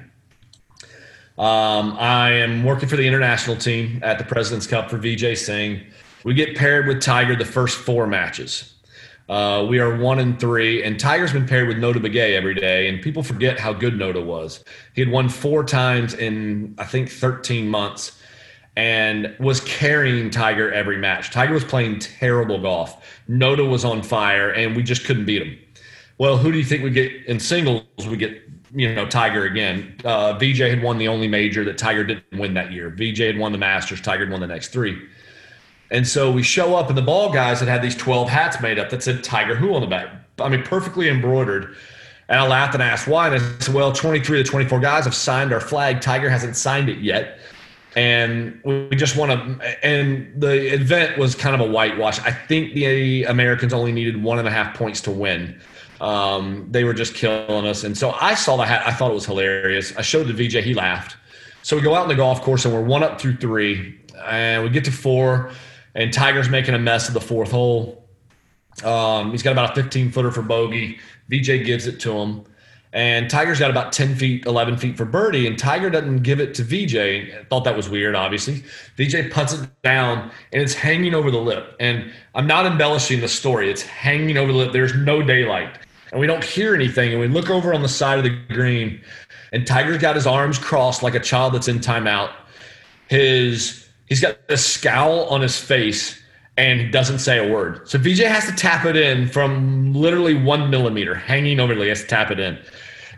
Um, 1.37 1.95
I 1.97 2.31
am 2.31 2.63
working 2.65 2.89
for 2.89 2.97
the 2.97 3.07
international 3.07 3.55
team 3.55 3.99
at 4.03 4.17
the 4.17 4.25
President's 4.25 4.67
Cup 4.67 4.89
for 4.89 4.97
Vijay 4.97 5.37
Singh. 5.37 5.85
We 6.25 6.33
get 6.33 6.57
paired 6.57 6.87
with 6.87 7.01
Tiger 7.01 7.35
the 7.35 7.45
first 7.45 7.77
four 7.77 8.07
matches. 8.07 8.74
Uh, 9.27 9.65
we 9.67 9.79
are 9.79 9.97
one 9.97 10.19
and 10.19 10.39
three, 10.39 10.83
and 10.83 10.99
Tiger's 10.99 11.33
been 11.33 11.47
paired 11.47 11.67
with 11.67 11.77
Notah 11.77 11.95
Begay 11.95 12.35
every 12.35 12.53
day, 12.53 12.87
and 12.87 13.01
people 13.01 13.23
forget 13.23 13.59
how 13.59 13.73
good 13.73 13.95
Notah 13.95 14.23
was. 14.23 14.63
He 14.93 15.01
had 15.01 15.09
won 15.09 15.29
four 15.29 15.63
times 15.63 16.13
in 16.13 16.75
I 16.77 16.85
think 16.85 17.09
13 17.09 17.67
months, 17.67 18.21
and 18.75 19.35
was 19.39 19.61
carrying 19.61 20.29
Tiger 20.29 20.71
every 20.71 20.97
match. 20.97 21.31
Tiger 21.31 21.53
was 21.53 21.63
playing 21.63 21.99
terrible 21.99 22.61
golf. 22.61 23.03
Notah 23.27 23.67
was 23.67 23.83
on 23.83 24.03
fire, 24.03 24.51
and 24.51 24.75
we 24.75 24.83
just 24.83 25.05
couldn't 25.05 25.25
beat 25.25 25.41
him. 25.41 25.57
Well, 26.19 26.37
who 26.37 26.51
do 26.51 26.57
you 26.59 26.63
think 26.63 26.83
we 26.83 26.91
get 26.91 27.11
in 27.25 27.39
singles? 27.39 27.83
We 28.07 28.17
get 28.17 28.41
you 28.75 28.93
know 28.93 29.07
Tiger 29.07 29.45
again. 29.45 29.95
Uh, 30.05 30.37
Vijay 30.37 30.69
had 30.69 30.83
won 30.83 30.99
the 30.99 31.07
only 31.07 31.27
major 31.27 31.63
that 31.63 31.79
Tiger 31.79 32.03
didn't 32.03 32.25
win 32.33 32.53
that 32.53 32.71
year. 32.71 32.91
VJ 32.91 33.19
had 33.19 33.39
won 33.39 33.51
the 33.51 33.57
Masters. 33.57 34.01
Tiger 34.01 34.29
won 34.29 34.39
the 34.39 34.47
next 34.47 34.69
three. 34.69 35.01
And 35.91 36.07
so 36.07 36.31
we 36.31 36.43
show 36.43 36.75
up, 36.75 36.89
and 36.89 36.97
the 36.97 37.03
ball 37.03 37.31
guys 37.31 37.59
had 37.59 37.69
had 37.69 37.81
these 37.81 37.95
12 37.95 38.29
hats 38.29 38.59
made 38.61 38.79
up 38.79 38.89
that 38.89 39.03
said 39.03 39.23
Tiger 39.23 39.55
Who 39.55 39.73
on 39.75 39.81
the 39.81 39.87
back. 39.87 40.09
I 40.39 40.49
mean, 40.49 40.63
perfectly 40.63 41.09
embroidered. 41.09 41.75
And 42.27 42.39
I 42.39 42.47
laughed 42.47 42.73
and 42.73 42.81
asked 42.81 43.07
why. 43.07 43.27
And 43.27 43.35
I 43.35 43.59
said, 43.59 43.73
well, 43.73 43.91
23 43.91 44.39
of 44.39 44.45
the 44.45 44.49
24 44.49 44.79
guys 44.79 45.05
have 45.05 45.13
signed 45.13 45.53
our 45.53 45.59
flag. 45.59 46.01
Tiger 46.01 46.29
hasn't 46.29 46.55
signed 46.55 46.89
it 46.89 46.99
yet. 46.99 47.39
And 47.95 48.59
we 48.65 48.95
just 48.95 49.15
want 49.15 49.31
to, 49.31 49.85
and 49.85 50.41
the 50.41 50.73
event 50.73 51.17
was 51.17 51.33
kind 51.33 51.55
of 51.55 51.65
a 51.65 51.71
whitewash. 51.71 52.19
I 52.19 52.31
think 52.31 52.73
the 52.73 53.23
Americans 53.23 53.73
only 53.73 53.93
needed 53.93 54.21
one 54.21 54.37
and 54.37 54.47
a 54.47 54.51
half 54.51 54.75
points 54.75 54.99
to 55.01 55.11
win. 55.11 55.61
Um, 56.01 56.67
they 56.71 56.83
were 56.83 56.93
just 56.93 57.13
killing 57.13 57.65
us. 57.65 57.85
And 57.85 57.97
so 57.97 58.11
I 58.19 58.33
saw 58.33 58.57
the 58.57 58.65
hat. 58.65 58.85
I 58.85 58.91
thought 58.91 59.11
it 59.11 59.13
was 59.13 59.25
hilarious. 59.25 59.95
I 59.95 60.01
showed 60.01 60.27
the 60.27 60.33
VJ. 60.33 60.55
He 60.55 60.73
laughed. 60.73 61.15
So 61.61 61.77
we 61.77 61.81
go 61.81 61.95
out 61.95 62.03
on 62.03 62.09
the 62.09 62.15
golf 62.15 62.41
course 62.41 62.65
and 62.65 62.73
we're 62.73 62.83
one 62.83 63.01
up 63.01 63.21
through 63.21 63.37
three. 63.37 63.97
And 64.25 64.63
we 64.63 64.69
get 64.69 64.83
to 64.85 64.91
four 64.91 65.51
and 65.95 66.13
Tiger's 66.13 66.49
making 66.49 66.75
a 66.75 66.79
mess 66.79 67.07
of 67.07 67.13
the 67.13 67.21
fourth 67.21 67.51
hole. 67.51 68.05
Um, 68.83 69.31
he's 69.31 69.41
got 69.41 69.53
about 69.53 69.71
a 69.71 69.81
15 69.81 70.11
footer 70.11 70.31
for 70.31 70.41
bogey. 70.41 70.99
VJ 71.29 71.65
gives 71.65 71.87
it 71.87 71.99
to 72.01 72.11
him. 72.11 72.45
And 72.91 73.29
Tiger's 73.29 73.59
got 73.59 73.69
about 73.71 73.91
10 73.91 74.15
feet, 74.15 74.45
11 74.45 74.77
feet 74.77 74.95
for 74.95 75.03
birdie, 75.03 75.47
and 75.47 75.59
Tiger 75.59 75.89
doesn't 75.89 76.23
give 76.23 76.39
it 76.39 76.53
to 76.55 76.63
VJ. 76.63 77.47
Thought 77.49 77.65
that 77.65 77.75
was 77.75 77.89
weird, 77.89 78.15
obviously. 78.15 78.63
VJ 78.95 79.31
puts 79.31 79.51
it 79.51 79.69
down, 79.83 80.31
and 80.53 80.61
it's 80.61 80.73
hanging 80.73 81.13
over 81.13 81.29
the 81.29 81.37
lip. 81.37 81.75
And 81.81 82.09
I'm 82.35 82.47
not 82.47 82.65
embellishing 82.65 83.19
the 83.19 83.27
story. 83.27 83.69
It's 83.69 83.81
hanging 83.81 84.37
over 84.37 84.53
the 84.53 84.57
lip. 84.57 84.71
There's 84.71 84.95
no 84.95 85.21
daylight. 85.21 85.77
And 86.11 86.21
we 86.21 86.27
don't 86.27 86.43
hear 86.43 86.73
anything. 86.73 87.11
And 87.11 87.19
we 87.19 87.27
look 87.27 87.49
over 87.49 87.73
on 87.73 87.81
the 87.81 87.89
side 87.89 88.17
of 88.17 88.23
the 88.23 88.29
green, 88.53 89.01
and 89.51 89.67
Tiger's 89.67 89.97
got 89.97 90.15
his 90.15 90.25
arms 90.25 90.57
crossed 90.57 91.03
like 91.03 91.15
a 91.15 91.19
child 91.19 91.53
that's 91.53 91.67
in 91.67 91.79
timeout. 91.79 92.31
His 93.09 93.84
He's 94.07 94.21
got 94.21 94.37
a 94.49 94.57
scowl 94.57 95.25
on 95.25 95.41
his 95.41 95.59
face 95.59 96.21
and 96.57 96.91
doesn't 96.91 97.19
say 97.19 97.45
a 97.45 97.51
word. 97.51 97.87
So 97.87 97.97
VJ 97.97 98.19
has 98.19 98.45
to 98.45 98.53
tap 98.53 98.85
it 98.85 98.95
in 98.95 99.27
from 99.27 99.93
literally 99.93 100.35
one 100.35 100.69
millimeter, 100.69 101.15
hanging 101.15 101.59
over. 101.59 101.73
He 101.75 101.89
has 101.89 102.01
to 102.01 102.07
tap 102.07 102.31
it 102.31 102.39
in. 102.39 102.57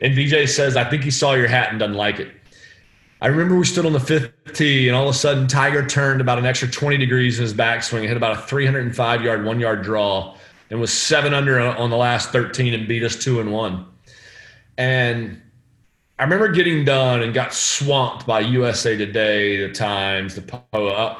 And 0.02 0.16
VJ 0.16 0.50
says, 0.50 0.76
I 0.76 0.84
think 0.84 1.04
he 1.04 1.12
saw 1.12 1.34
your 1.34 1.48
hat 1.48 1.70
and 1.70 1.80
doesn't 1.80 1.96
like 1.96 2.20
it. 2.20 2.32
I 3.20 3.28
remember 3.28 3.56
we 3.58 3.66
stood 3.66 3.86
on 3.86 3.94
the 3.94 4.00
fifth 4.00 4.32
tee, 4.54 4.88
and 4.88 4.96
all 4.96 5.10
of 5.10 5.16
a 5.16 5.18
sudden, 5.18 5.48
Tiger 5.48 5.86
turned 5.88 6.22
about 6.22 6.38
an 6.38 6.46
extra 6.46 6.68
20 6.68 6.98
degrees 6.98 7.40
in 7.40 7.44
his 7.44 7.54
backswing 7.54 8.00
and 8.00 8.08
hit 8.08 8.18
about 8.18 8.38
a 8.38 8.42
305 8.44 9.24
yard, 9.24 9.44
one 9.44 9.60
yard 9.60 9.82
draw, 9.82 10.36
and 10.70 10.80
was 10.80 10.94
seven 10.94 11.34
under 11.34 11.60
on 11.60 11.90
the 11.90 11.98
last 11.98 12.32
13 12.32 12.76
and 12.76 12.88
beat 12.88 13.04
us 13.04 13.16
two 13.16 13.40
and 13.40 13.52
one. 13.52 13.88
And 14.78 15.42
I 16.20 16.24
remember 16.24 16.48
getting 16.48 16.84
done 16.84 17.22
and 17.22 17.32
got 17.32 17.54
swamped 17.54 18.26
by 18.26 18.40
USA 18.40 18.98
Today, 18.98 19.58
the 19.58 19.72
Times, 19.72 20.34
the 20.34 20.42
POA. 20.42 21.20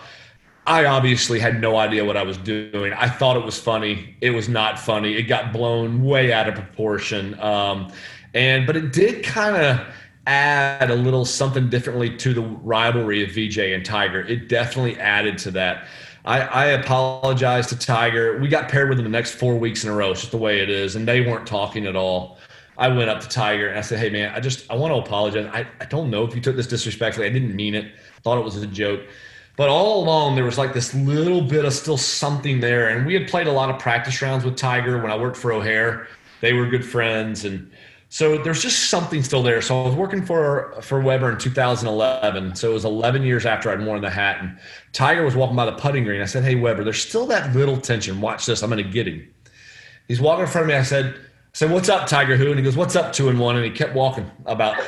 I 0.66 0.86
obviously 0.86 1.40
had 1.40 1.62
no 1.62 1.78
idea 1.78 2.04
what 2.04 2.18
I 2.18 2.24
was 2.24 2.38
doing. 2.38 2.94
I 2.94 3.08
thought 3.08 3.38
it 3.38 3.46
was 3.46 3.60
funny. 3.60 4.18
It 4.22 4.32
was 4.32 4.50
not 4.50 4.80
funny. 4.80 5.14
It 5.14 5.24
got 5.24 5.54
blown 5.54 6.04
way 6.04 6.34
out 6.34 6.50
of 6.50 6.56
proportion. 6.56 7.40
Um, 7.40 7.92
and 8.34 8.66
but 8.66 8.76
it 8.76 8.92
did 8.92 9.24
kind 9.24 9.56
of 9.56 9.86
add 10.26 10.90
a 10.90 10.96
little 10.96 11.26
something 11.26 11.70
differently 11.70 12.18
to 12.18 12.34
the 12.34 12.42
rivalry 12.42 13.24
of 13.24 13.32
VJ 13.32 13.60
and 13.60 13.86
Tiger. 13.86 14.22
It 14.22 14.50
definitely 14.50 15.00
added 15.00 15.38
to 15.40 15.52
that. 15.52 15.88
I, 16.26 16.42
I 16.42 16.66
apologized 16.66 17.70
to 17.70 17.80
Tiger. 17.80 18.38
We 18.40 18.50
got 18.50 18.68
paired 18.68 18.90
with 18.90 18.98
him 18.98 19.06
the 19.06 19.12
next 19.12 19.36
four 19.36 19.56
weeks 19.58 19.84
in 19.84 19.92
a 19.92 19.96
row. 19.96 20.12
It's 20.12 20.22
just 20.22 20.32
the 20.32 20.38
way 20.38 20.60
it 20.60 20.70
is, 20.70 20.96
and 20.96 21.08
they 21.08 21.22
weren't 21.22 21.48
talking 21.48 21.86
at 21.86 21.96
all. 21.96 22.37
I 22.78 22.90
went 22.90 23.10
up 23.10 23.22
to 23.22 23.28
Tiger 23.28 23.70
and 23.70 23.78
I 23.78 23.82
said, 23.82 24.00
"Hey 24.00 24.10
man, 24.10 24.34
I 24.36 24.40
just 24.40 24.70
I 24.70 24.76
want 24.76 24.94
to 24.94 25.00
apologize. 25.00 25.50
I, 25.52 25.68
I 25.80 25.86
don't 25.86 26.10
know 26.10 26.24
if 26.26 26.36
you 26.36 26.42
took 26.42 26.56
this 26.56 26.68
disrespectfully. 26.68 27.28
I 27.28 27.32
didn't 27.32 27.56
mean 27.56 27.76
it. 27.76 27.86
I 27.86 28.20
thought 28.22 28.38
it 28.38 28.44
was 28.44 28.56
a 28.58 28.68
joke." 28.68 29.02
But 29.58 29.70
all 29.70 30.04
along, 30.04 30.36
there 30.36 30.44
was 30.44 30.60
like 30.60 30.74
this 30.74 30.94
little 30.94 31.42
bit 31.42 31.66
of 31.66 31.74
still 31.74 31.98
something 31.98 32.60
there. 32.60 32.90
And 32.90 33.08
we 33.08 33.16
had 33.16 33.28
played 33.28 33.48
a 33.48 33.52
lot 33.52 33.72
of 33.72 33.80
practice 33.80 34.22
rounds 34.22 34.46
with 34.46 34.56
Tiger 34.56 35.02
when 35.02 35.12
I 35.12 35.18
worked 35.18 35.36
for 35.36 35.52
O'Hair. 35.52 36.08
They 36.42 36.54
were 36.54 36.68
good 36.68 36.86
friends. 36.86 37.44
And 37.44 37.72
so 38.10 38.38
there's 38.38 38.62
just 38.62 38.92
something 38.92 39.24
still 39.24 39.42
there. 39.42 39.64
So 39.64 39.82
I 39.82 39.88
was 39.88 39.96
working 39.96 40.24
for 40.24 40.76
for 40.84 41.02
Weber 41.02 41.32
in 41.32 41.40
2011. 41.40 42.56
So 42.56 42.70
it 42.70 42.74
was 42.74 42.86
11 42.86 43.24
years 43.24 43.48
after 43.48 43.72
I'd 43.72 43.84
worn 43.84 44.00
the 44.02 44.12
hat. 44.12 44.38
And 44.42 44.60
Tiger 44.94 45.26
was 45.26 45.36
walking 45.36 45.56
by 45.56 45.66
the 45.66 45.72
putting 45.72 46.04
green. 46.04 46.22
I 46.22 46.26
said, 46.26 46.44
Hey, 46.44 46.54
Weber, 46.54 46.84
there's 46.84 47.02
still 47.02 47.26
that 47.26 47.56
little 47.56 47.82
tension. 47.82 48.22
Watch 48.22 48.46
this. 48.46 48.62
I'm 48.62 48.70
going 48.70 48.84
to 48.84 48.90
get 48.90 49.08
him. 49.08 49.28
He's 50.08 50.22
walking 50.22 50.46
in 50.46 50.52
front 50.52 50.66
of 50.66 50.68
me. 50.70 50.76
I 50.76 50.84
said, 50.84 51.20
said, 51.58 51.72
What's 51.72 51.90
up, 51.90 52.06
Tiger 52.06 52.38
Who? 52.38 52.52
And 52.52 52.60
he 52.60 52.64
goes, 52.64 52.78
What's 52.78 52.96
up, 52.96 53.12
two 53.12 53.30
and 53.30 53.40
one? 53.40 53.56
And 53.56 53.66
he 53.66 53.72
kept 53.72 53.96
walking 53.96 54.30
about 54.46 54.80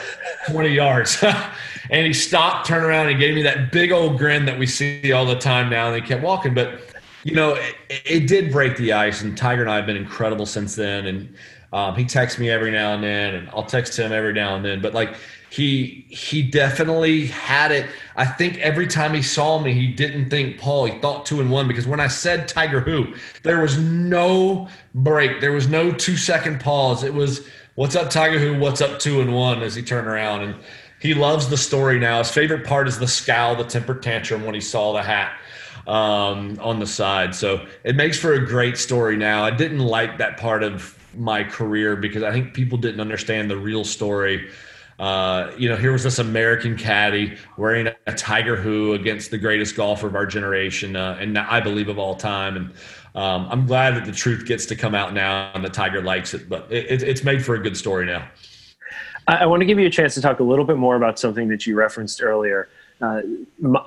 20 0.51 0.70
yards. 0.70 1.17
and 1.89 2.05
he 2.05 2.13
stopped, 2.13 2.67
turned 2.67 2.86
around, 2.86 3.09
and 3.09 3.20
gave 3.20 3.34
me 3.34 3.41
that 3.41 3.72
big 3.72 3.91
old 3.91 4.20
grin 4.20 4.45
that 4.45 4.59
we 4.59 4.67
see 4.67 5.11
all 5.11 5.26
the 5.26 5.36
time 5.36 5.72
now. 5.72 5.88
And 5.88 5.95
he 5.95 6.07
kept 6.07 6.22
walking. 6.22 6.53
But, 6.53 6.80
you 7.24 7.34
know, 7.34 7.55
it, 7.55 7.76
it 8.05 8.28
did 8.28 8.51
break 8.51 8.78
the 8.78 8.93
ice. 8.93 9.24
And 9.24 9.36
Tiger 9.36 9.63
and 9.63 9.72
I 9.72 9.78
have 9.78 9.88
been 9.88 9.97
incredible 9.97 10.45
since 10.45 10.76
then. 10.76 11.07
And 11.07 11.36
um, 11.74 11.95
he 11.95 12.05
texts 12.05 12.39
me 12.39 12.51
every 12.51 12.70
now 12.70 12.93
and 12.93 13.03
then, 13.03 13.34
and 13.34 13.49
I'll 13.49 13.65
text 13.65 13.97
him 13.97 14.11
every 14.11 14.34
now 14.34 14.55
and 14.55 14.63
then. 14.63 14.80
But, 14.80 14.93
like, 14.93 15.15
he 15.49 16.05
he 16.09 16.43
definitely 16.43 17.26
had 17.26 17.72
it. 17.72 17.89
I 18.20 18.26
think 18.26 18.57
every 18.57 18.86
time 18.86 19.13
he 19.13 19.22
saw 19.22 19.59
me, 19.59 19.72
he 19.72 19.88
didn't 19.88 20.30
think 20.30 20.59
Paul. 20.59 20.88
He 20.88 20.99
thought 20.99 21.26
two 21.26 21.39
and 21.39 21.49
one 21.49 21.70
because 21.70 21.88
when 21.88 22.01
I 22.01 22.09
said 22.09 22.49
Tiger 22.49 22.82
Who, 22.82 23.13
there 23.43 23.61
was 23.61 23.78
no 23.78 24.67
break. 24.93 25.39
There 25.39 25.53
was 25.53 25.70
no 25.70 25.93
two 25.93 26.17
second 26.17 26.59
pause. 26.59 27.05
It 27.05 27.13
was 27.13 27.47
what's 27.76 27.95
up 27.95 28.09
Tiger 28.09 28.38
Who, 28.38 28.59
what's 28.59 28.82
up 28.82 28.99
two 28.99 29.22
and 29.22 29.34
one 29.34 29.63
as 29.63 29.74
he 29.74 29.82
turned 29.82 30.05
around 30.05 30.41
and 30.41 30.55
he 30.99 31.13
loves 31.13 31.47
the 31.47 31.55
story 31.55 31.97
now. 31.97 32.17
His 32.17 32.30
favorite 32.30 32.65
part 32.65 32.89
is 32.89 32.99
the 32.99 33.07
scowl, 33.07 33.55
the 33.55 33.63
temper 33.63 33.95
tantrum 33.95 34.43
when 34.43 34.53
he 34.53 34.59
saw 34.59 34.91
the 34.91 35.01
hat 35.01 35.32
um, 35.88 36.59
on 36.61 36.80
the 36.80 36.88
side. 36.88 37.34
So 37.34 37.65
it 37.86 37.95
makes 37.95 38.20
for 38.20 38.34
a 38.34 38.45
great 38.45 38.78
story 38.78 39.15
now. 39.15 39.45
I 39.45 39.51
didn't 39.51 39.80
like 39.80 40.17
that 40.17 40.36
part 40.36 40.61
of 40.63 40.93
my 41.15 41.45
career 41.45 41.95
because 41.95 42.24
I 42.24 42.34
think 42.34 42.53
people 42.53 42.78
didn't 42.78 42.99
understand 42.99 43.49
the 43.49 43.55
real 43.55 43.86
story 43.86 44.49
uh, 44.99 45.51
you 45.57 45.69
know, 45.69 45.77
here 45.77 45.93
was 45.93 46.03
this 46.03 46.19
American 46.19 46.77
caddy 46.77 47.37
wearing 47.57 47.87
a 48.05 48.13
Tiger 48.13 48.57
Who 48.57 48.93
against 48.93 49.31
the 49.31 49.37
greatest 49.37 49.75
golfer 49.75 50.07
of 50.07 50.15
our 50.15 50.25
generation, 50.25 50.97
uh, 50.97 51.17
and 51.19 51.37
I 51.37 51.61
believe 51.61 51.87
of 51.87 51.97
all 51.97 52.15
time. 52.15 52.57
And 52.57 52.73
um, 53.15 53.47
I'm 53.49 53.65
glad 53.65 53.95
that 53.95 54.05
the 54.05 54.11
truth 54.11 54.45
gets 54.45 54.65
to 54.67 54.75
come 54.75 54.93
out 54.93 55.13
now, 55.13 55.51
and 55.53 55.63
the 55.63 55.69
Tiger 55.69 56.01
likes 56.01 56.33
it. 56.33 56.49
But 56.49 56.69
it, 56.69 57.01
it's 57.01 57.23
made 57.23 57.45
for 57.45 57.55
a 57.55 57.59
good 57.59 57.77
story 57.77 58.05
now. 58.05 58.27
I 59.27 59.45
want 59.45 59.61
to 59.61 59.65
give 59.65 59.79
you 59.79 59.85
a 59.85 59.91
chance 59.91 60.15
to 60.15 60.21
talk 60.21 60.39
a 60.39 60.43
little 60.43 60.65
bit 60.65 60.77
more 60.77 60.95
about 60.95 61.19
something 61.19 61.47
that 61.49 61.65
you 61.65 61.75
referenced 61.75 62.21
earlier. 62.21 62.67
Uh, 63.01 63.21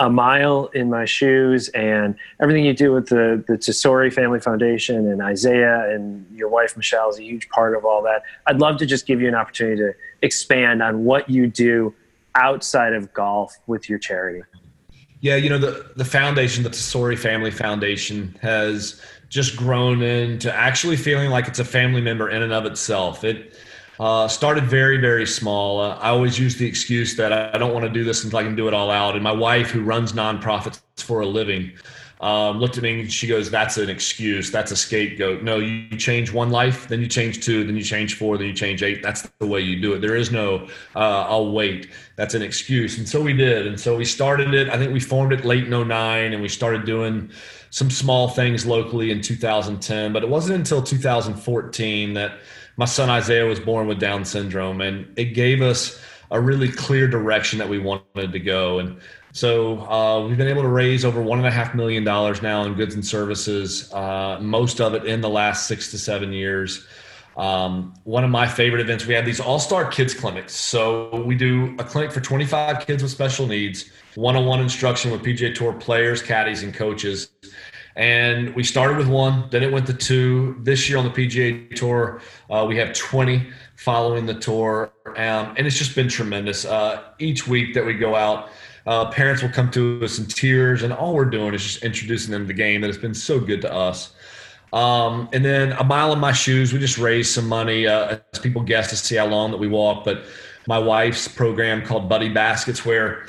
a 0.01 0.09
mile 0.09 0.71
in 0.73 0.89
my 0.89 1.05
shoes 1.05 1.69
and 1.71 2.15
everything 2.41 2.65
you 2.65 2.73
do 2.73 2.93
with 2.93 3.09
the, 3.09 3.45
the 3.47 3.59
Tesori 3.59 4.11
Family 4.11 4.41
Foundation 4.41 5.07
and 5.11 5.21
Isaiah 5.21 5.95
and 5.95 6.25
your 6.35 6.49
wife 6.49 6.79
Michelle 6.79 7.11
is 7.11 7.19
a 7.19 7.23
huge 7.23 7.51
part 7.51 7.77
of 7.77 7.85
all 7.85 8.03
that. 8.05 8.23
I'd 8.47 8.59
love 8.59 8.79
to 8.79 8.87
just 8.87 9.05
give 9.05 9.21
you 9.21 9.29
an 9.29 9.35
opportunity 9.35 9.77
to 9.83 9.93
expand 10.23 10.83
on 10.83 11.05
what 11.05 11.29
you 11.29 11.47
do 11.47 11.95
outside 12.35 12.95
of 12.95 13.13
golf 13.13 13.55
with 13.67 13.89
your 13.89 13.99
charity. 13.99 14.43
Yeah, 15.21 15.37
you 15.37 15.49
know 15.51 15.59
the 15.59 15.93
the 15.97 16.05
foundation, 16.05 16.65
the 16.65 16.71
Tesori 16.71 17.17
Family 17.17 17.51
Foundation, 17.51 18.37
has 18.43 19.01
just 19.29 19.57
grown 19.57 20.03
into 20.03 20.53
actually 20.53 20.97
feeling 20.97 21.31
like 21.31 21.47
it's 21.47 21.59
a 21.59 21.65
family 21.65 22.01
member 22.01 22.29
in 22.29 22.43
and 22.43 22.53
of 22.53 22.67
itself. 22.67 23.23
It 23.23 23.55
uh, 24.01 24.27
started 24.27 24.65
very, 24.65 24.99
very 24.99 25.27
small. 25.27 25.81
Uh, 25.81 25.97
I 25.99 26.09
always 26.09 26.39
use 26.39 26.57
the 26.57 26.67
excuse 26.67 27.15
that 27.17 27.33
I, 27.33 27.51
I 27.55 27.59
don't 27.59 27.73
want 27.73 27.85
to 27.85 27.91
do 27.91 28.03
this 28.03 28.25
until 28.25 28.41
I 28.41 28.43
can 28.43 28.57
do 28.57 28.67
it 28.67 28.75
all 28.75 28.91
out. 28.91 29.15
And 29.15 29.23
my 29.23 29.33
wife, 29.33 29.71
who 29.71 29.83
runs 29.83 30.13
nonprofits 30.13 30.81
for 30.97 31.21
a 31.21 31.27
living, 31.27 31.73
um, 32.23 32.61
looked 32.61 32.77
at 32.77 32.85
me 32.85 33.01
and 33.01 33.13
she 33.13 33.27
goes, 33.27 33.51
That's 33.51 33.77
an 33.77 33.91
excuse. 33.91 34.53
That's 34.53 34.71
a 34.71 34.77
scapegoat. 34.77 35.43
No, 35.43 35.59
you 35.59 35.89
change 35.99 36.33
one 36.33 36.51
life, 36.51 36.87
then 36.87 37.01
you 37.01 37.09
change 37.09 37.45
two, 37.45 37.65
then 37.65 37.77
you 37.77 37.83
change 37.83 38.17
four, 38.17 38.39
then 38.39 38.47
you 38.47 38.55
change 38.55 38.83
eight. 38.85 39.03
That's 39.03 39.29
the 39.41 39.47
way 39.47 39.61
you 39.61 39.81
do 39.81 39.95
it. 39.95 40.01
There 40.01 40.15
is 40.15 40.31
no, 40.31 40.69
uh, 40.95 41.27
I'll 41.29 41.51
wait. 41.51 41.91
That's 42.15 42.35
an 42.35 42.43
excuse. 42.43 42.97
And 42.97 43.09
so 43.09 43.21
we 43.21 43.33
did. 43.33 43.67
And 43.67 43.79
so 43.79 43.97
we 43.97 44.05
started 44.05 44.55
it. 44.55 44.69
I 44.69 44.79
think 44.79 44.93
we 44.93 45.01
formed 45.01 45.33
it 45.33 45.45
late 45.45 45.65
in 45.65 45.71
09 45.71 46.33
and 46.33 46.41
we 46.41 46.49
started 46.49 46.85
doing 46.85 47.29
some 47.71 47.91
small 47.91 48.29
things 48.29 48.65
locally 48.65 49.11
in 49.11 49.21
2010. 49.21 50.13
But 50.13 50.23
it 50.23 50.29
wasn't 50.29 50.57
until 50.57 50.81
2014 50.81 52.15
that 52.15 52.39
my 52.77 52.85
son 52.85 53.11
Isaiah 53.11 53.47
was 53.47 53.59
born 53.59 53.89
with 53.89 53.99
Down 53.99 54.25
syndrome. 54.25 54.81
And 54.81 55.13
it 55.19 55.35
gave 55.35 55.61
us 55.61 56.01
a 56.31 56.41
really 56.41 56.71
clear 56.71 57.09
direction 57.09 57.59
that 57.59 57.69
we 57.69 57.81
wanted 57.81 58.33
to 58.33 58.39
go. 58.39 58.79
And 58.79 59.01
so 59.33 59.81
uh, 59.91 60.27
we've 60.27 60.37
been 60.37 60.49
able 60.49 60.63
to 60.63 60.69
raise 60.69 61.05
over 61.05 61.23
one 61.23 61.39
and 61.39 61.49
a 61.49 61.51
half 61.51 61.75
million 61.75 62.05
dollars 62.05 62.43
now 62.43 62.65
in 62.65 62.75
goods 62.75 62.95
and 62.95 63.05
services, 63.05 63.93
uh, 63.93 64.39
most 64.41 64.81
of 64.81 64.95
it 64.95 65.07
in 65.07 65.21
the 65.23 65.29
last 65.29 65.67
six 65.67 65.91
to 65.91 65.99
seven 65.99 66.33
years. 66.33 66.87
Um, 67.37 67.95
one 68.05 68.25
of 68.25 68.31
my 68.31 68.47
favorite 68.47 68.83
events, 68.83 69.07
we 69.07 69.15
have 69.15 69.25
these 69.25 69.41
all-star 69.41 69.87
kids 69.91 70.13
clinics. 70.13 70.55
So 70.55 71.23
we 71.23 71.35
do 71.35 71.75
a 71.79 71.85
clinic 71.85 72.13
for 72.13 72.21
25 72.21 72.87
kids 72.87 73.03
with 73.03 73.11
special 73.11 73.47
needs, 73.47 73.91
one-on-one 74.17 74.61
instruction 74.61 75.11
with 75.11 75.23
PGA 75.23 75.55
Tour 75.55 75.73
players, 75.73 76.21
caddies, 76.21 76.63
and 76.63 76.75
coaches. 76.75 77.31
And 77.97 78.55
we 78.55 78.63
started 78.65 78.97
with 78.97 79.09
one, 79.09 79.49
then 79.51 79.63
it 79.63 79.73
went 79.73 79.87
to 79.87 79.95
two. 79.95 80.57
This 80.61 80.89
year 80.89 80.99
on 80.99 81.05
the 81.05 81.11
PGA 81.11 81.75
Tour, 81.75 82.21
uh, 82.51 82.65
we 82.67 82.77
have 82.77 82.93
20 82.93 83.51
following 83.77 84.27
the 84.27 84.35
tour, 84.35 84.93
um, 85.07 85.55
and 85.57 85.67
it's 85.67 85.77
just 85.77 85.95
been 85.95 86.09
tremendous. 86.09 86.65
Uh, 86.65 87.03
each 87.19 87.47
week 87.47 87.75
that 87.75 87.85
we 87.85 87.95
go 87.95 88.15
out, 88.15 88.51
uh, 88.87 89.11
parents 89.11 89.43
will 89.43 89.51
come 89.51 89.71
to 89.73 90.03
us 90.03 90.19
in 90.19 90.27
tears, 90.27 90.83
and 90.83 90.93
all 90.93 91.15
we're 91.15 91.25
doing 91.25 91.55
is 91.55 91.63
just 91.63 91.83
introducing 91.83 92.33
them 92.33 92.43
to 92.43 92.47
the 92.47 92.55
game 92.55 92.81
that 92.81 92.89
has 92.89 92.99
been 92.99 93.15
so 93.15 93.39
good 93.39 93.61
to 93.63 93.73
us. 93.73 94.13
Um, 94.73 95.29
and 95.33 95.45
then 95.45 95.73
a 95.73 95.85
mile 95.85 96.13
in 96.13 96.19
my 96.19 96.33
shoes, 96.33 96.73
we 96.73 96.79
just 96.79 96.99
raised 96.99 97.33
some 97.33 97.47
money 97.47 97.87
uh, 97.87 98.19
as 98.33 98.39
people 98.39 98.63
guess 98.63 98.89
to 98.91 98.97
see 98.97 99.17
how 99.17 99.27
long 99.27 99.51
that 99.51 99.59
we 99.59 99.69
walk. 99.69 100.05
But 100.05 100.25
my 100.67 100.79
wife's 100.79 101.29
program 101.29 101.85
called 101.85 102.09
Buddy 102.09 102.29
Baskets, 102.29 102.85
where 102.85 103.27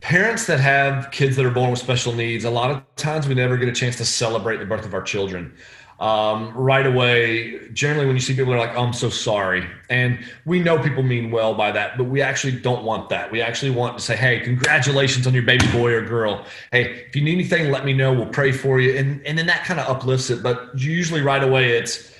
parents 0.00 0.46
that 0.46 0.60
have 0.60 1.10
kids 1.10 1.36
that 1.36 1.44
are 1.44 1.50
born 1.50 1.70
with 1.70 1.80
special 1.80 2.12
needs, 2.12 2.44
a 2.44 2.50
lot 2.50 2.70
of 2.70 2.82
times 2.96 3.26
we 3.26 3.34
never 3.34 3.56
get 3.56 3.68
a 3.68 3.72
chance 3.72 3.96
to 3.96 4.04
celebrate 4.04 4.58
the 4.58 4.66
birth 4.66 4.86
of 4.86 4.94
our 4.94 5.02
children 5.02 5.52
um, 5.98 6.52
right 6.54 6.86
away, 6.86 7.68
generally 7.72 8.06
when 8.06 8.16
you 8.16 8.20
see 8.20 8.34
people 8.34 8.52
are 8.52 8.58
like, 8.58 8.76
oh, 8.76 8.82
I'm 8.82 8.92
so 8.92 9.08
sorry. 9.08 9.66
And 9.88 10.18
we 10.44 10.60
know 10.60 10.78
people 10.78 11.02
mean 11.02 11.30
well 11.30 11.54
by 11.54 11.72
that, 11.72 11.96
but 11.96 12.04
we 12.04 12.20
actually 12.20 12.52
don't 12.60 12.84
want 12.84 13.08
that. 13.08 13.32
We 13.32 13.40
actually 13.40 13.70
want 13.70 13.96
to 13.96 14.04
say, 14.04 14.14
hey, 14.14 14.40
congratulations 14.40 15.26
on 15.26 15.32
your 15.32 15.44
baby 15.44 15.66
boy 15.72 15.92
or 15.92 16.02
girl. 16.02 16.44
Hey, 16.70 17.06
if 17.08 17.16
you 17.16 17.22
need 17.22 17.32
anything, 17.32 17.70
let 17.70 17.86
me 17.86 17.94
know. 17.94 18.12
We'll 18.12 18.26
pray 18.26 18.52
for 18.52 18.78
you. 18.78 18.94
And, 18.96 19.24
and 19.26 19.38
then 19.38 19.46
that 19.46 19.64
kind 19.64 19.80
of 19.80 19.88
uplifts 19.88 20.28
it. 20.28 20.42
But 20.42 20.78
usually 20.78 21.22
right 21.22 21.42
away, 21.42 21.78
it's, 21.78 22.12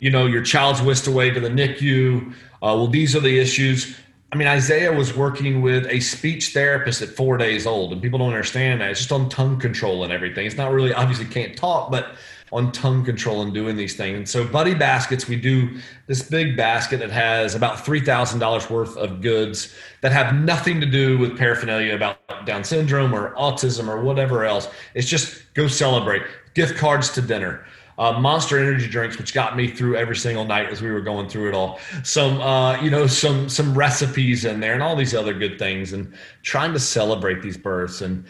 you 0.00 0.10
know, 0.10 0.26
your 0.26 0.42
child's 0.42 0.82
whisked 0.82 1.06
away 1.06 1.30
to 1.30 1.40
the 1.40 1.48
NICU. 1.48 2.30
Uh, 2.30 2.34
well, 2.60 2.88
these 2.88 3.16
are 3.16 3.20
the 3.20 3.38
issues. 3.38 3.96
I 4.32 4.36
mean, 4.36 4.48
Isaiah 4.48 4.92
was 4.92 5.16
working 5.16 5.62
with 5.62 5.86
a 5.86 6.00
speech 6.00 6.48
therapist 6.48 7.00
at 7.00 7.08
four 7.08 7.38
days 7.38 7.66
old, 7.66 7.92
and 7.92 8.02
people 8.02 8.18
don't 8.18 8.32
understand 8.32 8.80
that. 8.80 8.90
It's 8.90 8.98
just 8.98 9.12
on 9.12 9.28
tongue 9.30 9.60
control 9.60 10.02
and 10.02 10.12
everything. 10.12 10.44
It's 10.44 10.56
not 10.56 10.72
really 10.72 10.92
obviously 10.92 11.24
can't 11.26 11.56
talk, 11.56 11.90
but 11.90 12.16
on 12.54 12.70
tongue 12.70 13.04
control 13.04 13.42
and 13.42 13.52
doing 13.52 13.76
these 13.76 13.96
things. 13.96 14.16
And 14.16 14.28
so, 14.28 14.46
Buddy 14.46 14.74
Baskets, 14.74 15.26
we 15.26 15.34
do 15.34 15.76
this 16.06 16.22
big 16.22 16.56
basket 16.56 17.00
that 17.00 17.10
has 17.10 17.56
about 17.56 17.78
$3,000 17.78 18.70
worth 18.70 18.96
of 18.96 19.20
goods 19.20 19.74
that 20.02 20.12
have 20.12 20.36
nothing 20.36 20.80
to 20.80 20.86
do 20.86 21.18
with 21.18 21.36
paraphernalia 21.36 21.96
about 21.96 22.46
Down 22.46 22.62
syndrome 22.62 23.12
or 23.12 23.34
autism 23.34 23.88
or 23.88 24.02
whatever 24.02 24.44
else. 24.44 24.68
It's 24.94 25.08
just 25.08 25.52
go 25.54 25.66
celebrate. 25.66 26.22
Gift 26.54 26.78
cards 26.78 27.10
to 27.14 27.20
dinner. 27.20 27.66
Uh, 27.98 28.18
monster 28.20 28.58
energy 28.58 28.88
drinks, 28.88 29.18
which 29.18 29.34
got 29.34 29.56
me 29.56 29.68
through 29.68 29.96
every 29.96 30.16
single 30.16 30.44
night 30.44 30.68
as 30.68 30.80
we 30.80 30.90
were 30.90 31.00
going 31.00 31.28
through 31.28 31.48
it 31.48 31.54
all. 31.54 31.80
Some, 32.04 32.40
uh, 32.40 32.80
you 32.82 32.90
know, 32.90 33.06
some 33.06 33.48
some 33.48 33.72
recipes 33.72 34.44
in 34.44 34.58
there, 34.58 34.74
and 34.74 34.82
all 34.82 34.96
these 34.96 35.14
other 35.14 35.32
good 35.32 35.60
things, 35.60 35.92
and 35.92 36.12
trying 36.42 36.72
to 36.72 36.80
celebrate 36.80 37.40
these 37.40 37.56
births. 37.56 38.00
And 38.00 38.24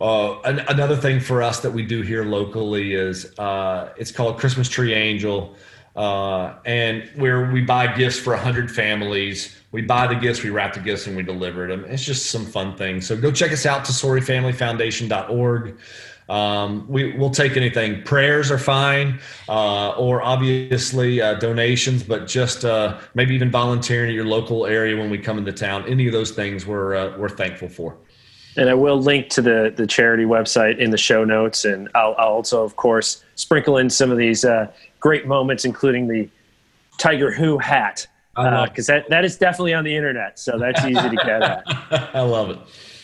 uh, 0.00 0.40
an, 0.42 0.60
another 0.68 0.96
thing 0.96 1.20
for 1.20 1.42
us 1.42 1.60
that 1.60 1.70
we 1.70 1.84
do 1.84 2.02
here 2.02 2.24
locally 2.24 2.94
is 2.94 3.38
uh, 3.38 3.92
it's 3.96 4.12
called 4.12 4.38
Christmas 4.38 4.68
Tree 4.68 4.92
Angel, 4.92 5.54
uh, 5.94 6.54
and 6.64 7.08
where 7.14 7.50
we 7.50 7.62
buy 7.62 7.94
gifts 7.96 8.18
for 8.18 8.36
hundred 8.36 8.70
families. 8.70 9.56
We 9.72 9.82
buy 9.82 10.06
the 10.06 10.14
gifts, 10.14 10.42
we 10.42 10.50
wrap 10.50 10.74
the 10.74 10.80
gifts, 10.80 11.06
and 11.06 11.16
we 11.16 11.22
deliver 11.22 11.66
them. 11.66 11.84
It's 11.86 12.04
just 12.04 12.30
some 12.30 12.44
fun 12.46 12.76
things. 12.76 13.06
So 13.06 13.16
go 13.16 13.30
check 13.30 13.52
us 13.52 13.66
out, 13.66 13.84
TesoriFamilyFoundation.org. 13.84 15.78
Um, 16.28 16.86
we, 16.88 17.12
will 17.12 17.30
take 17.30 17.56
anything. 17.56 18.02
Prayers 18.02 18.50
are 18.50 18.58
fine, 18.58 19.20
uh, 19.48 19.90
or 19.90 20.22
obviously 20.22 21.20
uh, 21.20 21.34
donations, 21.34 22.02
but 22.02 22.26
just 22.26 22.64
uh, 22.64 22.98
maybe 23.14 23.34
even 23.34 23.50
volunteering 23.50 24.10
at 24.10 24.14
your 24.14 24.24
local 24.24 24.66
area 24.66 24.96
when 24.96 25.08
we 25.08 25.18
come 25.18 25.38
into 25.38 25.52
town. 25.52 25.84
Any 25.86 26.06
of 26.06 26.12
those 26.12 26.32
things 26.32 26.66
we're 26.66 26.96
uh, 26.96 27.16
we're 27.16 27.28
thankful 27.28 27.68
for. 27.68 27.96
And 28.56 28.70
I 28.70 28.74
will 28.74 28.98
link 28.98 29.28
to 29.30 29.42
the 29.42 29.72
the 29.74 29.86
charity 29.86 30.24
website 30.24 30.78
in 30.78 30.90
the 30.90 30.98
show 30.98 31.24
notes, 31.24 31.64
and 31.64 31.88
I'll, 31.94 32.14
I'll 32.18 32.28
also, 32.28 32.64
of 32.64 32.76
course, 32.76 33.22
sprinkle 33.34 33.76
in 33.76 33.90
some 33.90 34.10
of 34.10 34.18
these 34.18 34.44
uh, 34.44 34.70
great 35.00 35.26
moments, 35.26 35.64
including 35.64 36.08
the 36.08 36.28
Tiger 36.98 37.30
Who 37.30 37.58
hat, 37.58 38.06
because 38.34 38.88
uh, 38.88 38.94
that 38.94 39.08
that 39.10 39.24
is 39.24 39.36
definitely 39.36 39.74
on 39.74 39.84
the 39.84 39.94
internet, 39.94 40.38
so 40.38 40.58
that's 40.58 40.84
easy 40.84 41.08
to 41.08 41.16
get 41.16 41.42
at. 41.42 41.64
I 42.14 42.20
love 42.20 42.50
it. 42.50 42.58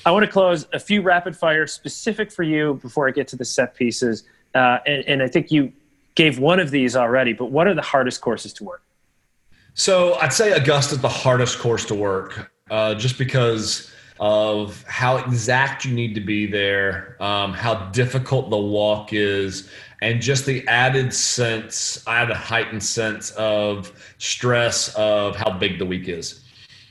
I 0.05 0.11
want 0.11 0.25
to 0.25 0.31
close 0.31 0.67
a 0.73 0.81
few 0.81 1.03
rapid 1.03 1.37
fire 1.37 1.67
specific 1.67 2.33
for 2.33 2.43
you 2.43 2.75
before 2.83 3.07
I 3.07 3.13
get 3.13 3.29
to 3.29 3.37
the 3.37 3.45
set 3.45 3.75
pieces, 3.75 4.25
uh, 4.55 4.79
and, 4.87 5.05
and 5.07 5.23
I 5.23 5.29
think 5.29 5.53
you 5.53 5.73
gave 6.15 6.39
one 6.39 6.61
of 6.61 6.71
these 6.71 6.97
already. 6.97 7.35
But 7.35 7.47
what 7.47 7.67
are 7.67 7.75
the 7.75 7.83
hardest 7.83 8.21
courses 8.21 8.53
to 8.55 8.65
work? 8.65 8.83
So 9.75 10.15
I'd 10.15 10.33
say 10.33 10.53
Augusta's 10.53 11.01
the 11.01 11.09
hardest 11.09 11.59
course 11.59 11.85
to 11.87 11.95
work, 11.95 12.53
uh, 12.71 12.95
just 12.95 13.17
because 13.19 13.92
of 14.21 14.85
how 14.85 15.17
exact 15.17 15.85
you 15.85 15.95
need 15.95 16.15
to 16.15 16.21
be 16.21 16.47
there, 16.47 17.17
um, 17.23 17.53
how 17.53 17.87
difficult 17.91 18.51
the 18.51 18.59
walk 18.59 19.13
is, 19.13 19.69
and 20.01 20.21
just 20.21 20.47
the 20.47 20.67
added 20.69 21.15
sense, 21.15 22.03
I 22.07 22.19
had 22.19 22.31
a 22.31 22.35
heightened 22.35 22.83
sense 22.83 23.31
of 23.33 23.93
stress 24.19 24.95
of 24.97 25.37
how 25.37 25.51
big 25.51 25.79
the 25.79 25.87
week 25.87 26.09
is. 26.09 26.41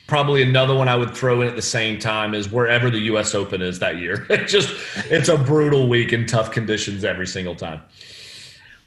Probably 0.08 0.42
another 0.44 0.76
one 0.76 0.90
I 0.90 0.96
would 0.96 1.16
throw 1.16 1.42
in 1.42 1.48
at 1.48 1.56
the 1.56 1.62
same 1.62 2.00
time 2.00 2.34
is 2.34 2.52
wherever 2.52 2.90
the 2.90 3.00
U.S. 3.00 3.34
Open 3.34 3.62
is 3.62 3.80
that 3.80 3.98
year. 3.98 4.26
It 4.30 4.48
just 4.48 4.74
it's 5.10 5.30
a 5.30 5.38
brutal 5.38 5.88
week 5.88 6.14
in 6.14 6.26
tough 6.26 6.52
conditions 6.52 7.04
every 7.06 7.28
single 7.28 7.56
time. 7.56 7.82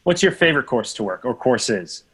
What's 0.05 0.23
your 0.23 0.33
favorite 0.33 0.67
course 0.67 0.93
to 0.95 1.03
work 1.03 1.25
or 1.25 1.35
courses? 1.35 2.05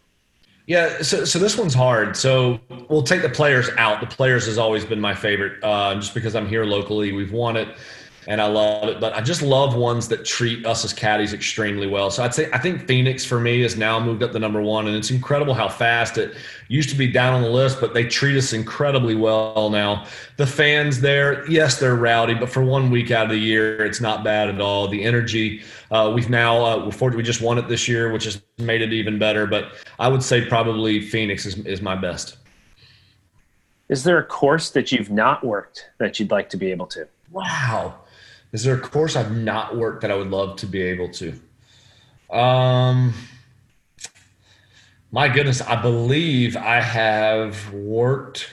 Yeah, 0.71 1.03
so, 1.03 1.25
so 1.25 1.41
this 1.41 1.59
one's 1.59 1.75
hard. 1.75 2.17
So 2.17 2.61
we'll 2.89 3.03
take 3.03 3.23
the 3.23 3.29
players 3.29 3.69
out. 3.77 4.01
The 4.01 4.07
players 4.07 4.47
has 4.47 4.57
always 4.57 4.85
been 4.85 5.01
my 5.01 5.17
favorite, 5.17 5.59
uh, 5.65 5.97
just 5.97 6.15
because 6.15 6.37
I'm 6.37 6.47
here 6.47 6.65
locally. 6.65 7.11
We've 7.11 7.33
won 7.33 7.57
it, 7.57 7.67
and 8.27 8.41
I 8.41 8.47
love 8.47 8.89
it. 8.89 9.01
But 9.01 9.15
I 9.15 9.21
just 9.21 9.43
love 9.43 9.75
ones 9.75 10.09
that 10.09 10.25
treat 10.25 10.67
us 10.67 10.85
as 10.85 10.93
caddies 10.93 11.33
extremely 11.33 11.87
well. 11.87 12.11
So 12.11 12.23
I'd 12.23 12.35
say 12.35 12.51
I 12.53 12.59
think 12.59 12.87
Phoenix 12.87 13.25
for 13.25 13.41
me 13.41 13.61
has 13.63 13.77
now 13.77 13.99
moved 13.99 14.23
up 14.23 14.33
to 14.33 14.39
number 14.39 14.61
one, 14.61 14.87
and 14.87 14.97
it's 14.97 15.11
incredible 15.11 15.55
how 15.55 15.69
fast 15.69 16.19
it 16.19 16.35
used 16.69 16.91
to 16.91 16.97
be 16.97 17.11
down 17.11 17.35
on 17.35 17.43
the 17.43 17.49
list, 17.49 17.81
but 17.81 17.95
they 17.95 18.05
treat 18.05 18.37
us 18.37 18.53
incredibly 18.53 19.15
well 19.15 19.71
now. 19.71 20.07
The 20.37 20.47
fans 20.47 21.01
there, 21.01 21.49
yes, 21.51 21.79
they're 21.79 21.97
rowdy, 21.97 22.35
but 22.35 22.49
for 22.49 22.63
one 22.63 22.91
week 22.91 23.11
out 23.11 23.27
of 23.27 23.33
the 23.33 23.39
year, 23.39 23.85
it's 23.85 24.01
not 24.01 24.23
bad 24.23 24.49
at 24.49 24.61
all. 24.61 24.89
The 24.89 25.03
energy. 25.03 25.63
Uh, 25.91 26.13
we've 26.15 26.31
now 26.31 26.65
uh, 26.65 26.91
we 27.15 27.23
just 27.23 27.41
won 27.41 27.59
it 27.59 27.69
this 27.69 27.89
year, 27.89 28.13
which 28.13 28.25
has 28.25 28.43
made 28.59 28.83
it 28.83 28.93
even 28.93 29.19
better. 29.19 29.47
But 29.47 29.73
I 29.99 30.09
would 30.09 30.23
say 30.23 30.45
probably 30.45 31.01
Phoenix 31.01 31.47
is 31.47 31.59
is 31.67 31.83
my 31.83 31.97
best. 31.97 32.37
Is 33.89 34.05
there 34.05 34.19
a 34.19 34.25
course 34.25 34.71
that 34.71 34.93
you've 34.93 35.11
not 35.11 35.43
worked 35.43 35.91
that 35.99 36.21
you'd 36.21 36.31
like 36.31 36.49
to 36.51 36.57
be 36.57 36.71
able 36.71 36.87
to? 36.87 37.09
Wow. 37.33 37.97
Is 38.53 38.65
there 38.65 38.75
a 38.75 38.81
course 38.81 39.17
I've 39.17 39.37
not 39.37 39.77
worked 39.77 40.03
that 40.03 40.11
I 40.11 40.17
would 40.17 40.31
love 40.31 40.57
to 40.57 40.67
be 40.67 40.83
able 40.83 41.09
to? 41.11 41.35
Um, 42.31 43.15
my 45.13 45.29
goodness, 45.29 45.61
I 45.61 45.81
believe 45.81 46.57
I 46.57 46.81
have 46.81 47.73
worked 47.73 48.49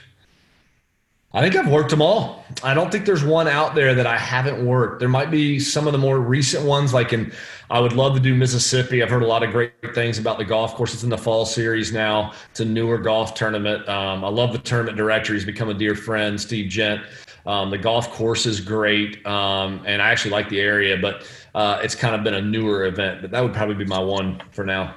I 1.38 1.42
think 1.42 1.56
I've 1.56 1.72
worked 1.72 1.92
them 1.92 2.02
all. 2.02 2.46
I 2.64 2.74
don't 2.74 2.92
think 2.92 3.06
there's 3.06 3.24
one 3.24 3.48
out 3.48 3.76
there 3.76 3.94
that 3.94 4.08
I 4.08 4.18
haven't 4.18 4.66
worked. 4.66 5.00
There 5.00 5.08
might 5.08 5.30
be 5.30 5.60
some 5.60 5.86
of 5.86 5.92
the 5.92 6.00
more 6.00 6.20
recent 6.20 6.66
ones, 6.66 6.96
like 6.96 7.14
in, 7.14 7.32
I 7.70 7.80
would 7.80 7.94
love 7.94 8.16
to 8.16 8.20
do 8.20 8.34
Mississippi. 8.34 9.04
I've 9.04 9.10
heard 9.10 9.22
a 9.22 9.28
lot 9.28 9.44
of 9.44 9.52
great 9.52 9.74
things 9.94 10.18
about 10.18 10.40
the 10.40 10.46
golf 10.46 10.74
course. 10.74 10.96
It's 10.96 11.04
in 11.04 11.10
the 11.10 11.18
fall 11.18 11.46
series 11.46 11.92
now. 11.92 12.34
It's 12.50 12.62
a 12.62 12.66
newer 12.66 12.98
golf 12.98 13.36
tournament. 13.36 13.88
Um, 13.90 14.26
I 14.26 14.30
love 14.30 14.52
the 14.52 14.58
tournament 14.58 14.98
director. 14.98 15.34
He's 15.34 15.46
become 15.46 15.70
a 15.70 15.76
dear 15.76 15.94
friend, 15.94 16.42
Steve 16.42 16.72
Jent. 16.72 17.04
Um, 17.48 17.70
the 17.70 17.78
golf 17.78 18.12
course 18.12 18.46
is 18.46 18.60
great, 18.60 19.26
um, 19.26 19.82
and 19.86 20.02
I 20.02 20.10
actually 20.10 20.32
like 20.32 20.50
the 20.50 20.60
area, 20.60 20.98
but 20.98 21.26
uh, 21.56 21.80
it's 21.82 21.96
kind 21.96 22.14
of 22.14 22.22
been 22.22 22.34
a 22.34 22.42
newer 22.42 22.86
event. 22.86 23.22
But 23.22 23.32
that 23.32 23.42
would 23.42 23.54
probably 23.54 23.76
be 23.76 23.86
my 23.86 24.00
one 24.00 24.42
for 24.52 24.66
now. 24.66 24.94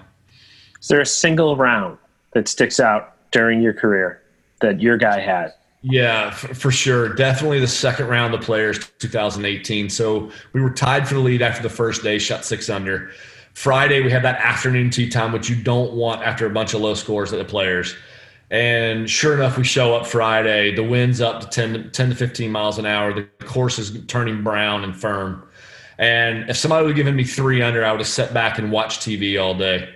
Is 0.80 0.88
there 0.88 1.00
a 1.00 1.06
single 1.06 1.56
round 1.56 1.96
that 2.32 2.48
sticks 2.48 2.80
out 2.80 3.14
during 3.30 3.62
your 3.62 3.72
career 3.72 4.20
that 4.60 4.80
your 4.80 4.98
guy 4.98 5.20
had? 5.20 5.54
Yeah, 5.82 6.30
for, 6.30 6.52
for, 6.52 6.70
sure. 6.72 7.14
Definitely 7.14 7.60
the 7.60 7.68
second 7.68 8.08
round 8.08 8.34
of 8.34 8.42
players 8.42 8.90
2018. 8.98 9.88
So 9.88 10.30
we 10.52 10.60
were 10.60 10.70
tied 10.70 11.06
for 11.08 11.14
the 11.14 11.20
lead 11.20 11.42
after 11.42 11.62
the 11.62 11.70
first 11.70 12.02
day, 12.02 12.18
shot 12.18 12.44
six 12.44 12.68
under. 12.68 13.12
Friday, 13.54 14.02
we 14.02 14.10
had 14.10 14.24
that 14.24 14.40
afternoon 14.40 14.90
tee 14.90 15.08
time, 15.08 15.32
which 15.32 15.48
you 15.48 15.56
don't 15.56 15.92
want 15.92 16.22
after 16.22 16.46
a 16.46 16.50
bunch 16.50 16.74
of 16.74 16.80
low 16.80 16.94
scores 16.94 17.32
at 17.32 17.38
the 17.38 17.44
players. 17.44 17.94
And 18.50 19.08
sure 19.08 19.34
enough, 19.34 19.56
we 19.56 19.64
show 19.64 19.94
up 19.94 20.06
Friday. 20.06 20.74
The 20.74 20.82
wind's 20.82 21.20
up 21.20 21.40
to 21.40 21.48
10, 21.48 21.90
10 21.92 22.10
to 22.10 22.16
15 22.16 22.50
miles 22.50 22.78
an 22.78 22.86
hour. 22.86 23.12
The 23.12 23.22
course 23.44 23.78
is 23.78 24.04
turning 24.06 24.42
brown 24.42 24.82
and 24.82 24.96
firm. 24.96 25.46
And 25.98 26.48
if 26.50 26.56
somebody 26.56 26.84
would 26.84 26.90
have 26.90 26.96
given 26.96 27.14
me 27.14 27.24
three 27.24 27.62
under, 27.62 27.84
I 27.84 27.92
would 27.92 28.00
have 28.00 28.08
sat 28.08 28.34
back 28.34 28.58
and 28.58 28.72
watched 28.72 29.02
TV 29.02 29.40
all 29.40 29.54
day 29.54 29.88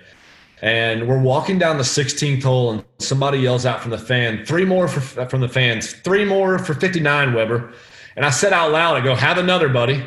and 0.61 1.07
we're 1.07 1.21
walking 1.21 1.59
down 1.59 1.77
the 1.77 1.83
16th 1.83 2.43
hole 2.43 2.71
and 2.71 2.83
somebody 2.99 3.39
yells 3.39 3.65
out 3.65 3.81
from 3.81 3.91
the 3.91 3.97
fan 3.97 4.45
three 4.45 4.65
more 4.65 4.87
for, 4.87 5.25
from 5.27 5.41
the 5.41 5.49
fans 5.49 5.93
three 5.93 6.25
more 6.25 6.57
for 6.57 6.73
59 6.73 7.33
weber 7.33 7.73
and 8.15 8.25
i 8.25 8.29
said 8.29 8.53
out 8.53 8.71
loud 8.71 8.95
i 8.95 9.03
go 9.03 9.15
have 9.15 9.37
another 9.37 9.69
buddy 9.69 10.03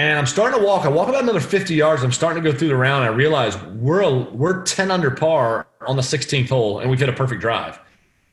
and 0.00 0.18
i'm 0.18 0.26
starting 0.26 0.58
to 0.58 0.64
walk. 0.64 0.86
I 0.86 0.88
walk 0.88 1.08
about 1.08 1.24
another 1.24 1.40
50 1.40 1.74
yards. 1.74 2.02
I'm 2.02 2.12
starting 2.12 2.42
to 2.42 2.50
go 2.50 2.56
through 2.56 2.68
the 2.68 2.76
round. 2.76 3.04
I 3.04 3.08
realize 3.08 3.62
we're 3.64 4.00
a, 4.00 4.10
we're 4.10 4.62
10 4.62 4.90
under 4.90 5.10
par 5.10 5.66
on 5.86 5.96
the 5.96 6.02
16th 6.02 6.48
hole 6.48 6.78
and 6.78 6.88
we've 6.88 6.98
hit 6.98 7.10
a 7.10 7.12
perfect 7.12 7.42
drive. 7.42 7.78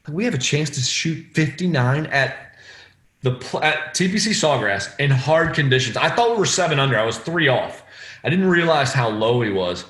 We 0.07 0.24
have 0.24 0.34
a 0.34 0.38
chance 0.38 0.70
to 0.72 0.80
shoot 0.80 1.26
59 1.34 2.05
at 2.05 2.55
the 3.22 3.32
at 3.61 3.93
tpc 3.93 4.30
sawgrass 4.32 4.97
in 4.99 5.11
hard 5.11 5.53
conditions? 5.53 5.97
I 5.97 6.09
thought 6.09 6.32
we 6.32 6.38
were 6.38 6.45
seven 6.45 6.80
under. 6.80 6.97
I 6.97 7.03
was 7.03 7.18
three 7.18 7.49
off. 7.49 7.84
I 8.24 8.30
didn't 8.30 8.47
realize 8.47 8.93
how 8.93 9.09
low 9.09 9.41
he 9.41 9.49
was 9.49 9.84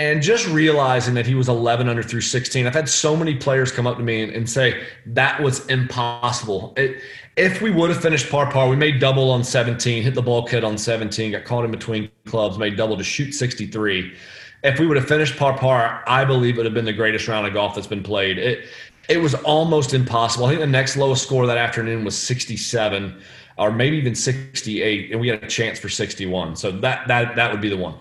and 0.00 0.22
just 0.22 0.48
realizing 0.48 1.12
that 1.12 1.26
he 1.26 1.34
was 1.34 1.50
11 1.50 1.86
under 1.86 2.02
through 2.02 2.22
16 2.22 2.66
i've 2.66 2.74
had 2.74 2.88
so 2.88 3.14
many 3.14 3.34
players 3.34 3.70
come 3.70 3.86
up 3.86 3.98
to 3.98 4.02
me 4.02 4.22
and, 4.22 4.32
and 4.32 4.48
say 4.48 4.82
that 5.06 5.40
was 5.40 5.66
impossible. 5.66 6.72
It, 6.76 7.02
if 7.36 7.62
we 7.62 7.70
would 7.70 7.90
have 7.90 8.02
finished 8.02 8.30
par 8.30 8.50
par 8.50 8.68
we 8.68 8.76
made 8.76 8.98
double 8.98 9.30
on 9.30 9.44
17 9.44 10.02
hit 10.02 10.14
the 10.14 10.22
ball 10.22 10.40
bulkhead 10.40 10.64
on 10.64 10.78
17 10.78 11.32
got 11.32 11.44
caught 11.44 11.64
in 11.64 11.70
between 11.70 12.10
clubs 12.24 12.58
made 12.58 12.76
double 12.76 12.96
to 12.96 13.04
shoot 13.04 13.32
63 13.32 14.14
if 14.64 14.78
we 14.80 14.86
would 14.86 14.96
have 14.96 15.06
finished 15.06 15.36
par 15.36 15.56
par 15.56 16.02
i 16.06 16.24
believe 16.24 16.54
it 16.54 16.56
would 16.56 16.66
have 16.66 16.74
been 16.74 16.84
the 16.86 16.92
greatest 16.92 17.28
round 17.28 17.46
of 17.46 17.52
golf 17.52 17.74
that's 17.74 17.86
been 17.86 18.02
played. 18.02 18.38
It, 18.38 18.66
it 19.08 19.20
was 19.20 19.34
almost 19.34 19.92
impossible. 19.92 20.46
I 20.46 20.50
think 20.50 20.60
the 20.60 20.66
next 20.68 20.96
lowest 20.96 21.24
score 21.24 21.44
that 21.46 21.56
afternoon 21.56 22.04
was 22.04 22.16
67 22.16 23.20
or 23.58 23.72
maybe 23.72 23.96
even 23.96 24.14
68 24.14 25.10
and 25.10 25.20
we 25.20 25.28
had 25.28 25.42
a 25.42 25.48
chance 25.48 25.78
for 25.78 25.88
61 25.88 26.56
so 26.56 26.70
that 26.70 27.06
that 27.08 27.36
that 27.36 27.52
would 27.52 27.60
be 27.60 27.68
the 27.68 27.76
one 27.76 27.96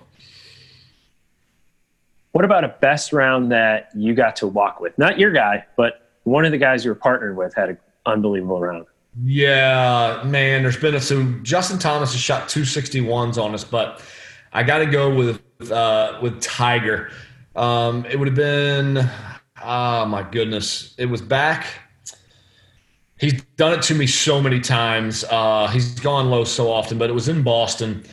what 2.32 2.46
about 2.46 2.64
a 2.64 2.76
best 2.80 3.14
round 3.14 3.52
that 3.52 3.90
you 3.96 4.14
got 4.14 4.36
to 4.38 4.48
walk 4.48 4.80
with? 4.80 4.98
Not 4.98 5.20
your 5.20 5.32
guy, 5.32 5.66
but 5.76 6.10
one 6.24 6.46
of 6.46 6.52
the 6.52 6.58
guys 6.58 6.86
you 6.86 6.92
were 6.92 6.96
partnered 6.96 7.36
with 7.36 7.54
had 7.56 7.70
an 7.70 7.78
unbelievable 8.06 8.60
round. 8.60 8.86
Yeah, 9.24 10.22
man. 10.26 10.62
There's 10.62 10.78
been 10.78 10.96
a 10.96 11.02
so 11.02 11.24
Justin 11.42 11.80
Thomas 11.80 12.12
has 12.14 12.22
shot 12.22 12.48
two 12.48 12.66
sixty 12.66 13.02
ones 13.02 13.38
on 13.38 13.54
us, 13.54 13.64
but 13.64 14.02
I 14.54 14.64
got 14.64 14.80
to 14.80 14.86
go 14.86 15.14
with 15.14 15.42
uh, 15.72 16.20
with 16.22 16.40
Tiger. 16.42 17.12
Um, 17.56 18.06
it 18.06 18.18
would 18.18 18.28
have 18.28 18.36
been 18.36 19.10
oh 19.64 20.06
my 20.06 20.24
goodness, 20.24 20.94
it 20.98 21.08
was 21.08 21.22
back. 21.22 21.68
He's 23.20 23.42
done 23.58 23.74
it 23.74 23.82
to 23.84 23.96
me 23.96 24.08
so 24.08 24.42
many 24.42 24.62
times. 24.62 25.26
Uh, 25.30 25.68
he's 25.68 26.00
gone 26.00 26.30
low 26.30 26.46
so 26.46 26.72
often, 26.72 26.98
but 26.98 27.10
it 27.10 27.14
was 27.14 27.28
in 27.28 27.44
Boston. 27.44 28.04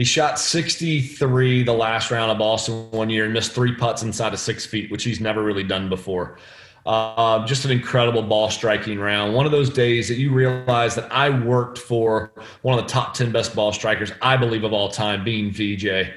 He 0.00 0.06
shot 0.06 0.38
63 0.38 1.62
the 1.62 1.74
last 1.74 2.10
round 2.10 2.30
of 2.30 2.38
Boston 2.38 2.90
one 2.90 3.10
year 3.10 3.26
and 3.26 3.34
missed 3.34 3.52
three 3.52 3.74
putts 3.74 4.02
inside 4.02 4.32
of 4.32 4.38
six 4.38 4.64
feet, 4.64 4.90
which 4.90 5.04
he's 5.04 5.20
never 5.20 5.42
really 5.42 5.62
done 5.62 5.90
before. 5.90 6.38
Uh, 6.86 7.44
just 7.44 7.66
an 7.66 7.70
incredible 7.70 8.22
ball 8.22 8.48
striking 8.48 8.98
round. 8.98 9.34
One 9.34 9.44
of 9.44 9.52
those 9.52 9.68
days 9.68 10.08
that 10.08 10.14
you 10.14 10.32
realize 10.32 10.94
that 10.94 11.12
I 11.12 11.28
worked 11.28 11.76
for 11.76 12.32
one 12.62 12.78
of 12.78 12.82
the 12.82 12.90
top 12.90 13.12
10 13.12 13.30
best 13.30 13.54
ball 13.54 13.74
strikers, 13.74 14.10
I 14.22 14.38
believe, 14.38 14.64
of 14.64 14.72
all 14.72 14.88
time, 14.88 15.22
being 15.22 15.50
Vijay. 15.50 16.10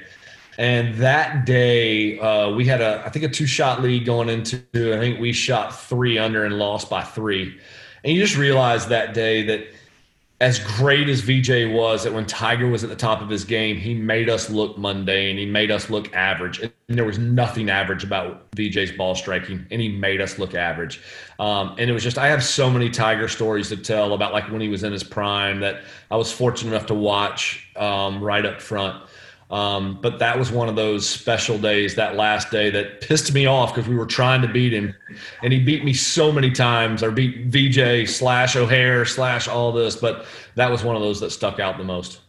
And 0.56 0.94
that 0.94 1.44
day, 1.44 2.18
uh, 2.20 2.52
we 2.52 2.64
had 2.64 2.80
a, 2.80 3.02
I 3.04 3.10
think, 3.10 3.26
a 3.26 3.28
two 3.28 3.46
shot 3.46 3.82
lead 3.82 4.06
going 4.06 4.30
into, 4.30 4.64
I 4.94 4.98
think 4.98 5.20
we 5.20 5.34
shot 5.34 5.78
three 5.78 6.16
under 6.16 6.46
and 6.46 6.58
lost 6.58 6.88
by 6.88 7.02
three. 7.02 7.54
And 8.02 8.14
you 8.14 8.22
just 8.22 8.38
realize 8.38 8.88
that 8.88 9.12
day 9.12 9.42
that 9.42 9.66
as 10.40 10.58
great 10.58 11.08
as 11.08 11.22
Vijay 11.22 11.72
was, 11.72 12.02
that 12.02 12.12
when 12.12 12.26
Tiger 12.26 12.66
was 12.68 12.82
at 12.82 12.90
the 12.90 12.96
top 12.96 13.22
of 13.22 13.28
his 13.28 13.44
game, 13.44 13.76
he 13.76 13.94
made 13.94 14.28
us 14.28 14.50
look 14.50 14.76
mundane. 14.76 15.38
He 15.38 15.46
made 15.46 15.70
us 15.70 15.88
look 15.90 16.12
average. 16.12 16.58
And 16.58 16.72
there 16.88 17.04
was 17.04 17.18
nothing 17.18 17.70
average 17.70 18.02
about 18.02 18.50
Vijay's 18.50 18.90
ball 18.90 19.14
striking, 19.14 19.64
and 19.70 19.80
he 19.80 19.88
made 19.88 20.20
us 20.20 20.38
look 20.38 20.54
average. 20.54 21.00
Um, 21.38 21.76
and 21.78 21.88
it 21.88 21.92
was 21.92 22.02
just, 22.02 22.18
I 22.18 22.26
have 22.26 22.42
so 22.42 22.68
many 22.68 22.90
Tiger 22.90 23.28
stories 23.28 23.68
to 23.68 23.76
tell 23.76 24.12
about 24.12 24.32
like 24.32 24.50
when 24.50 24.60
he 24.60 24.68
was 24.68 24.82
in 24.82 24.92
his 24.92 25.04
prime 25.04 25.60
that 25.60 25.82
I 26.10 26.16
was 26.16 26.32
fortunate 26.32 26.72
enough 26.72 26.86
to 26.86 26.94
watch 26.94 27.68
um, 27.76 28.22
right 28.22 28.44
up 28.44 28.60
front. 28.60 29.04
Um, 29.50 29.98
but 30.00 30.18
that 30.18 30.38
was 30.38 30.50
one 30.50 30.68
of 30.68 30.76
those 30.76 31.08
special 31.08 31.58
days, 31.58 31.94
that 31.94 32.16
last 32.16 32.50
day 32.50 32.70
that 32.70 33.00
pissed 33.00 33.32
me 33.34 33.46
off 33.46 33.74
because 33.74 33.88
we 33.88 33.94
were 33.94 34.06
trying 34.06 34.42
to 34.42 34.48
beat 34.48 34.72
him. 34.72 34.94
And 35.42 35.52
he 35.52 35.60
beat 35.60 35.84
me 35.84 35.92
so 35.92 36.32
many 36.32 36.50
times, 36.50 37.02
or 37.02 37.10
beat 37.10 37.50
Vijay 37.50 38.08
slash 38.08 38.56
O'Hair 38.56 39.04
slash 39.04 39.46
all 39.46 39.70
this. 39.70 39.96
But 39.96 40.26
that 40.56 40.70
was 40.70 40.82
one 40.82 40.96
of 40.96 41.02
those 41.02 41.20
that 41.20 41.30
stuck 41.30 41.60
out 41.60 41.78
the 41.78 41.84
most. 41.84 42.20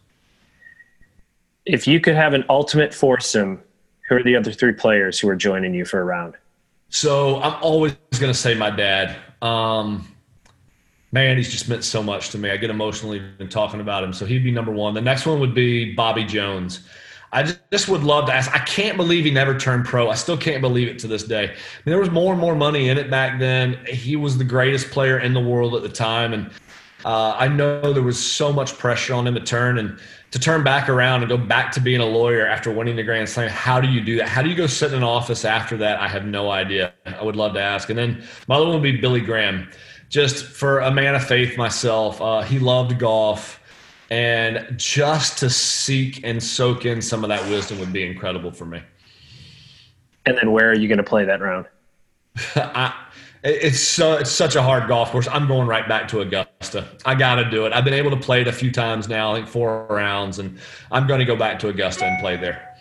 If 1.64 1.86
you 1.86 2.00
could 2.00 2.14
have 2.14 2.32
an 2.32 2.44
ultimate 2.48 2.94
foursome, 2.94 3.60
who 4.08 4.16
are 4.16 4.22
the 4.22 4.36
other 4.36 4.52
three 4.52 4.72
players 4.72 5.18
who 5.18 5.28
are 5.28 5.34
joining 5.36 5.74
you 5.74 5.84
for 5.84 6.00
a 6.00 6.04
round? 6.04 6.34
So 6.90 7.40
I'm 7.40 7.60
always 7.62 7.96
going 8.20 8.32
to 8.32 8.38
say 8.38 8.54
my 8.54 8.70
dad. 8.70 9.16
Um, 9.42 10.06
man, 11.10 11.36
he's 11.36 11.50
just 11.50 11.68
meant 11.68 11.82
so 11.82 12.02
much 12.02 12.30
to 12.30 12.38
me. 12.38 12.50
I 12.50 12.56
get 12.56 12.70
emotional 12.70 13.14
even 13.14 13.48
talking 13.48 13.80
about 13.80 14.04
him. 14.04 14.12
So 14.12 14.24
he'd 14.26 14.44
be 14.44 14.52
number 14.52 14.70
one. 14.70 14.94
The 14.94 15.00
next 15.00 15.26
one 15.26 15.40
would 15.40 15.54
be 15.54 15.92
Bobby 15.94 16.24
Jones. 16.24 16.86
I 17.36 17.42
just 17.70 17.88
would 17.90 18.02
love 18.02 18.24
to 18.28 18.32
ask. 18.32 18.50
I 18.54 18.60
can't 18.60 18.96
believe 18.96 19.26
he 19.26 19.30
never 19.30 19.58
turned 19.58 19.84
pro. 19.84 20.08
I 20.08 20.14
still 20.14 20.38
can't 20.38 20.62
believe 20.62 20.88
it 20.88 20.98
to 21.00 21.06
this 21.06 21.22
day. 21.22 21.44
I 21.44 21.48
mean, 21.48 21.56
there 21.84 21.98
was 21.98 22.10
more 22.10 22.32
and 22.32 22.40
more 22.40 22.56
money 22.56 22.88
in 22.88 22.96
it 22.96 23.10
back 23.10 23.38
then. 23.38 23.78
He 23.84 24.16
was 24.16 24.38
the 24.38 24.44
greatest 24.44 24.90
player 24.90 25.18
in 25.18 25.34
the 25.34 25.40
world 25.40 25.74
at 25.74 25.82
the 25.82 25.90
time, 25.90 26.32
and 26.32 26.50
uh, 27.04 27.36
I 27.36 27.46
know 27.48 27.92
there 27.92 28.02
was 28.02 28.18
so 28.18 28.54
much 28.54 28.78
pressure 28.78 29.12
on 29.12 29.26
him 29.26 29.34
to 29.34 29.40
turn 29.40 29.76
and 29.76 29.98
to 30.30 30.38
turn 30.38 30.64
back 30.64 30.88
around 30.88 31.20
and 31.20 31.28
go 31.28 31.36
back 31.36 31.72
to 31.72 31.80
being 31.80 32.00
a 32.00 32.06
lawyer 32.06 32.46
after 32.46 32.72
winning 32.72 32.96
the 32.96 33.02
Grand 33.02 33.28
Slam. 33.28 33.50
How 33.50 33.82
do 33.82 33.88
you 33.88 34.00
do 34.00 34.16
that? 34.16 34.28
How 34.28 34.40
do 34.40 34.48
you 34.48 34.56
go 34.56 34.66
sit 34.66 34.92
in 34.92 34.96
an 34.96 35.04
office 35.04 35.44
after 35.44 35.76
that? 35.76 36.00
I 36.00 36.08
have 36.08 36.24
no 36.24 36.50
idea. 36.50 36.94
I 37.04 37.22
would 37.22 37.36
love 37.36 37.52
to 37.52 37.60
ask. 37.60 37.90
And 37.90 37.98
then 37.98 38.24
my 38.48 38.54
other 38.54 38.64
one 38.64 38.76
would 38.76 38.82
be 38.82 38.96
Billy 38.96 39.20
Graham. 39.20 39.68
Just 40.08 40.42
for 40.42 40.78
a 40.78 40.90
man 40.90 41.14
of 41.14 41.22
faith 41.22 41.58
myself, 41.58 42.18
uh, 42.22 42.40
he 42.40 42.58
loved 42.58 42.98
golf 42.98 43.60
and 44.10 44.74
just 44.76 45.38
to 45.38 45.50
seek 45.50 46.24
and 46.24 46.42
soak 46.42 46.86
in 46.86 47.02
some 47.02 47.24
of 47.24 47.28
that 47.28 47.48
wisdom 47.50 47.78
would 47.80 47.92
be 47.92 48.06
incredible 48.06 48.52
for 48.52 48.64
me. 48.64 48.82
And 50.26 50.36
then 50.36 50.52
where 50.52 50.70
are 50.70 50.74
you 50.74 50.88
going 50.88 50.98
to 50.98 51.04
play 51.04 51.24
that 51.24 51.40
round? 51.40 51.66
I, 52.56 52.94
it's 53.42 53.80
so 53.80 54.14
it's 54.14 54.30
such 54.30 54.56
a 54.56 54.62
hard 54.62 54.88
golf 54.88 55.10
course. 55.10 55.28
I'm 55.28 55.46
going 55.46 55.68
right 55.68 55.88
back 55.88 56.08
to 56.08 56.20
Augusta. 56.20 56.88
I 57.04 57.14
got 57.14 57.36
to 57.36 57.48
do 57.48 57.64
it. 57.66 57.72
I've 57.72 57.84
been 57.84 57.94
able 57.94 58.10
to 58.10 58.16
play 58.16 58.40
it 58.40 58.48
a 58.48 58.52
few 58.52 58.72
times 58.72 59.08
now, 59.08 59.32
I 59.32 59.36
think 59.36 59.48
four 59.48 59.86
rounds, 59.88 60.40
and 60.40 60.58
I'm 60.90 61.06
going 61.06 61.20
to 61.20 61.24
go 61.24 61.36
back 61.36 61.58
to 61.60 61.68
Augusta 61.68 62.04
and 62.04 62.18
play 62.20 62.36
there. 62.36 62.76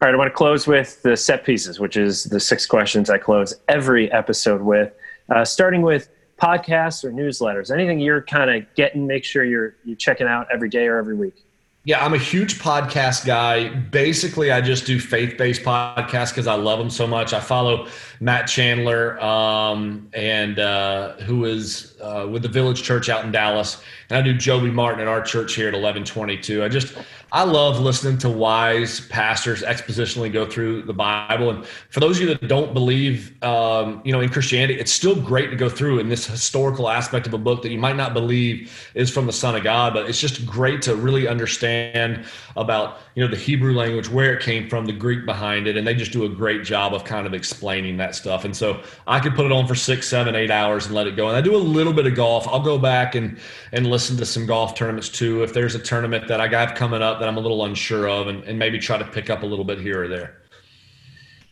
All 0.00 0.08
right, 0.08 0.14
I 0.14 0.16
want 0.16 0.28
to 0.28 0.34
close 0.34 0.66
with 0.66 1.02
the 1.02 1.16
set 1.16 1.44
pieces, 1.44 1.80
which 1.80 1.96
is 1.96 2.24
the 2.24 2.40
six 2.40 2.66
questions 2.66 3.10
I 3.10 3.18
close 3.18 3.54
every 3.68 4.10
episode 4.12 4.62
with. 4.62 4.92
Uh, 5.28 5.44
starting 5.44 5.82
with 5.82 6.08
podcasts 6.42 7.04
or 7.04 7.12
newsletters? 7.12 7.72
Anything 7.72 8.00
you're 8.00 8.22
kind 8.22 8.50
of 8.50 8.74
getting, 8.74 9.06
make 9.06 9.24
sure 9.24 9.44
you're 9.44 9.76
you're 9.84 9.96
checking 9.96 10.26
out 10.26 10.48
every 10.52 10.68
day 10.68 10.86
or 10.86 10.98
every 10.98 11.14
week. 11.14 11.44
Yeah, 11.84 12.04
I'm 12.04 12.14
a 12.14 12.18
huge 12.18 12.60
podcast 12.60 13.26
guy. 13.26 13.68
Basically, 13.68 14.52
I 14.52 14.60
just 14.60 14.86
do 14.86 15.00
faith 15.00 15.36
based 15.36 15.62
podcasts 15.62 16.30
because 16.30 16.46
I 16.46 16.54
love 16.54 16.78
them 16.78 16.90
so 16.90 17.08
much. 17.08 17.32
I 17.32 17.40
follow 17.40 17.88
Matt 18.20 18.46
Chandler, 18.46 19.20
um, 19.20 20.08
and 20.12 20.60
uh, 20.60 21.14
who 21.14 21.44
is 21.44 21.91
uh, 22.02 22.26
with 22.26 22.42
the 22.42 22.48
Village 22.48 22.82
Church 22.82 23.08
out 23.08 23.24
in 23.24 23.32
Dallas, 23.32 23.82
and 24.10 24.18
I 24.18 24.22
do 24.22 24.36
Joby 24.36 24.70
Martin 24.70 25.00
at 25.00 25.08
our 25.08 25.22
church 25.22 25.54
here 25.54 25.68
at 25.68 25.74
1122. 25.74 26.62
I 26.64 26.68
just 26.68 26.94
I 27.34 27.44
love 27.44 27.80
listening 27.80 28.18
to 28.18 28.28
wise 28.28 29.00
pastors 29.00 29.62
expositionally 29.62 30.30
go 30.30 30.44
through 30.44 30.82
the 30.82 30.92
Bible. 30.92 31.48
And 31.48 31.64
for 31.88 32.00
those 32.00 32.18
of 32.18 32.28
you 32.28 32.34
that 32.34 32.46
don't 32.46 32.74
believe, 32.74 33.42
um, 33.42 34.02
you 34.04 34.12
know, 34.12 34.20
in 34.20 34.28
Christianity, 34.28 34.78
it's 34.78 34.92
still 34.92 35.16
great 35.16 35.48
to 35.48 35.56
go 35.56 35.70
through 35.70 36.00
in 36.00 36.10
this 36.10 36.26
historical 36.26 36.90
aspect 36.90 37.26
of 37.26 37.32
a 37.32 37.38
book 37.38 37.62
that 37.62 37.70
you 37.70 37.78
might 37.78 37.96
not 37.96 38.12
believe 38.12 38.90
is 38.94 39.08
from 39.08 39.24
the 39.24 39.32
Son 39.32 39.56
of 39.56 39.64
God, 39.64 39.94
but 39.94 40.10
it's 40.10 40.20
just 40.20 40.44
great 40.44 40.82
to 40.82 40.94
really 40.94 41.26
understand 41.26 42.26
about, 42.54 42.98
you 43.14 43.22
know, 43.22 43.30
the 43.30 43.36
Hebrew 43.36 43.74
language, 43.74 44.08
where 44.08 44.32
it 44.32 44.42
came 44.42 44.68
from, 44.68 44.86
the 44.86 44.92
Greek 44.92 45.26
behind 45.26 45.66
it, 45.66 45.76
and 45.76 45.86
they 45.86 45.94
just 45.94 46.12
do 46.12 46.24
a 46.24 46.28
great 46.28 46.64
job 46.64 46.94
of 46.94 47.04
kind 47.04 47.26
of 47.26 47.34
explaining 47.34 47.98
that 47.98 48.14
stuff. 48.14 48.44
And 48.44 48.56
so 48.56 48.82
I 49.06 49.20
could 49.20 49.34
put 49.34 49.44
it 49.44 49.52
on 49.52 49.66
for 49.66 49.74
six, 49.74 50.08
seven, 50.08 50.34
eight 50.34 50.50
hours 50.50 50.86
and 50.86 50.94
let 50.94 51.06
it 51.06 51.14
go. 51.14 51.28
And 51.28 51.36
I 51.36 51.42
do 51.42 51.54
a 51.54 51.58
little 51.58 51.92
bit 51.92 52.06
of 52.06 52.14
golf. 52.14 52.48
I'll 52.48 52.62
go 52.62 52.78
back 52.78 53.14
and 53.14 53.38
and 53.72 53.86
listen 53.86 54.16
to 54.16 54.26
some 54.26 54.46
golf 54.46 54.74
tournaments 54.74 55.08
too. 55.08 55.42
If 55.42 55.52
there's 55.52 55.74
a 55.74 55.78
tournament 55.78 56.26
that 56.28 56.40
I 56.40 56.48
got 56.48 56.74
coming 56.74 57.02
up 57.02 57.18
that 57.20 57.28
I'm 57.28 57.36
a 57.36 57.40
little 57.40 57.64
unsure 57.64 58.08
of 58.08 58.28
and, 58.28 58.42
and 58.44 58.58
maybe 58.58 58.78
try 58.78 58.96
to 58.96 59.04
pick 59.04 59.28
up 59.28 59.42
a 59.42 59.46
little 59.46 59.64
bit 59.64 59.78
here 59.78 60.04
or 60.04 60.08
there. 60.08 60.38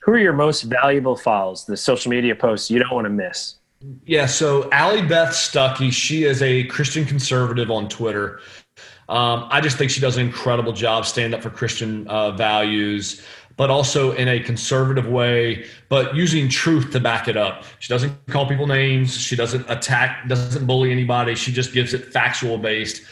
Who 0.03 0.13
are 0.13 0.19
your 0.19 0.33
most 0.33 0.63
valuable 0.63 1.15
follows, 1.15 1.67
the 1.67 1.77
social 1.77 2.11
media 2.11 2.35
posts 2.35 2.71
you 2.71 2.79
don't 2.79 2.95
want 2.95 3.05
to 3.05 3.11
miss? 3.11 3.57
Yeah, 4.05 4.27
so 4.27 4.69
Allie 4.73 5.03
Beth 5.03 5.31
Stuckey, 5.31 5.91
she 5.91 6.25
is 6.25 6.43
a 6.43 6.65
Christian 6.65 7.07
conservative 7.07 7.71
on 7.71 7.89
Twitter. 7.89 8.41
Um, 9.09 9.49
I 9.51 9.61
just 9.61 9.79
think 9.79 9.91
she 9.91 10.01
does 10.01 10.17
an 10.17 10.27
incredible 10.27 10.73
job 10.73 11.07
stand 11.07 11.35
up 11.35 11.43
for 11.43 11.51
Christian 11.51 12.07
uh, 12.07 12.33
values 12.33 13.23
but 13.61 13.69
also 13.69 14.13
in 14.13 14.27
a 14.27 14.41
conservative 14.41 15.07
way, 15.07 15.67
but 15.91 16.17
using 16.17 16.49
truth 16.49 16.93
to 16.93 16.99
back 16.99 17.29
it 17.29 17.37
up. 17.37 17.65
She 17.79 17.93
doesn't 17.93 18.27
call 18.29 18.49
people 18.49 18.67
names. 18.67 19.15
She 19.15 19.37
doesn't 19.37 19.69
attack, 19.69 20.27
doesn't 20.29 20.67
bully 20.67 20.91
anybody. 20.91 21.35
She 21.35 21.53
just 21.53 21.75
gives 21.75 21.93
it 21.93 22.07
factual 22.07 22.57
based 22.57 23.03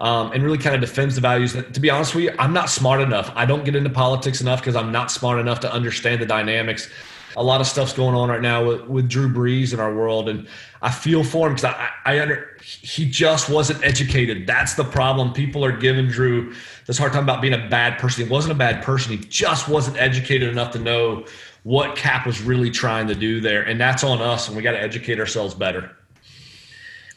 um, 0.00 0.32
and 0.32 0.42
really 0.42 0.56
kind 0.56 0.74
of 0.74 0.80
defends 0.80 1.16
the 1.16 1.20
values. 1.20 1.52
That, 1.52 1.74
to 1.74 1.80
be 1.80 1.90
honest 1.90 2.14
with 2.14 2.24
you, 2.24 2.34
I'm 2.38 2.54
not 2.54 2.70
smart 2.70 3.02
enough. 3.02 3.30
I 3.34 3.44
don't 3.44 3.62
get 3.62 3.76
into 3.76 3.90
politics 3.90 4.40
enough 4.40 4.60
because 4.60 4.74
I'm 4.74 4.90
not 4.90 5.10
smart 5.10 5.38
enough 5.38 5.60
to 5.60 5.70
understand 5.70 6.22
the 6.22 6.26
dynamics 6.26 6.88
a 7.36 7.42
lot 7.42 7.60
of 7.60 7.66
stuff's 7.66 7.92
going 7.92 8.14
on 8.14 8.28
right 8.28 8.40
now 8.40 8.64
with, 8.64 8.82
with 8.86 9.08
Drew 9.08 9.28
Brees 9.28 9.72
in 9.72 9.80
our 9.80 9.94
world, 9.94 10.28
and 10.28 10.48
I 10.82 10.90
feel 10.90 11.22
for 11.22 11.46
him 11.46 11.54
because 11.54 11.72
I, 11.74 11.90
I 12.04 12.20
under 12.20 12.56
he 12.62 13.08
just 13.08 13.48
wasn't 13.48 13.82
educated. 13.84 14.46
That's 14.46 14.74
the 14.74 14.84
problem. 14.84 15.32
People 15.32 15.64
are 15.64 15.72
giving 15.72 16.08
Drew 16.08 16.54
this 16.86 16.98
hard 16.98 17.12
time 17.12 17.24
about 17.24 17.40
being 17.40 17.54
a 17.54 17.68
bad 17.68 17.98
person. 17.98 18.26
He 18.26 18.30
wasn't 18.30 18.52
a 18.52 18.58
bad 18.58 18.82
person. 18.82 19.12
He 19.12 19.18
just 19.18 19.68
wasn't 19.68 19.96
educated 19.98 20.48
enough 20.48 20.72
to 20.72 20.78
know 20.78 21.24
what 21.62 21.96
Kap 21.96 22.26
was 22.26 22.42
really 22.42 22.70
trying 22.70 23.06
to 23.08 23.14
do 23.14 23.40
there, 23.40 23.62
and 23.62 23.80
that's 23.80 24.04
on 24.04 24.20
us. 24.20 24.48
And 24.48 24.56
we 24.56 24.62
got 24.62 24.72
to 24.72 24.80
educate 24.80 25.20
ourselves 25.20 25.54
better. 25.54 25.96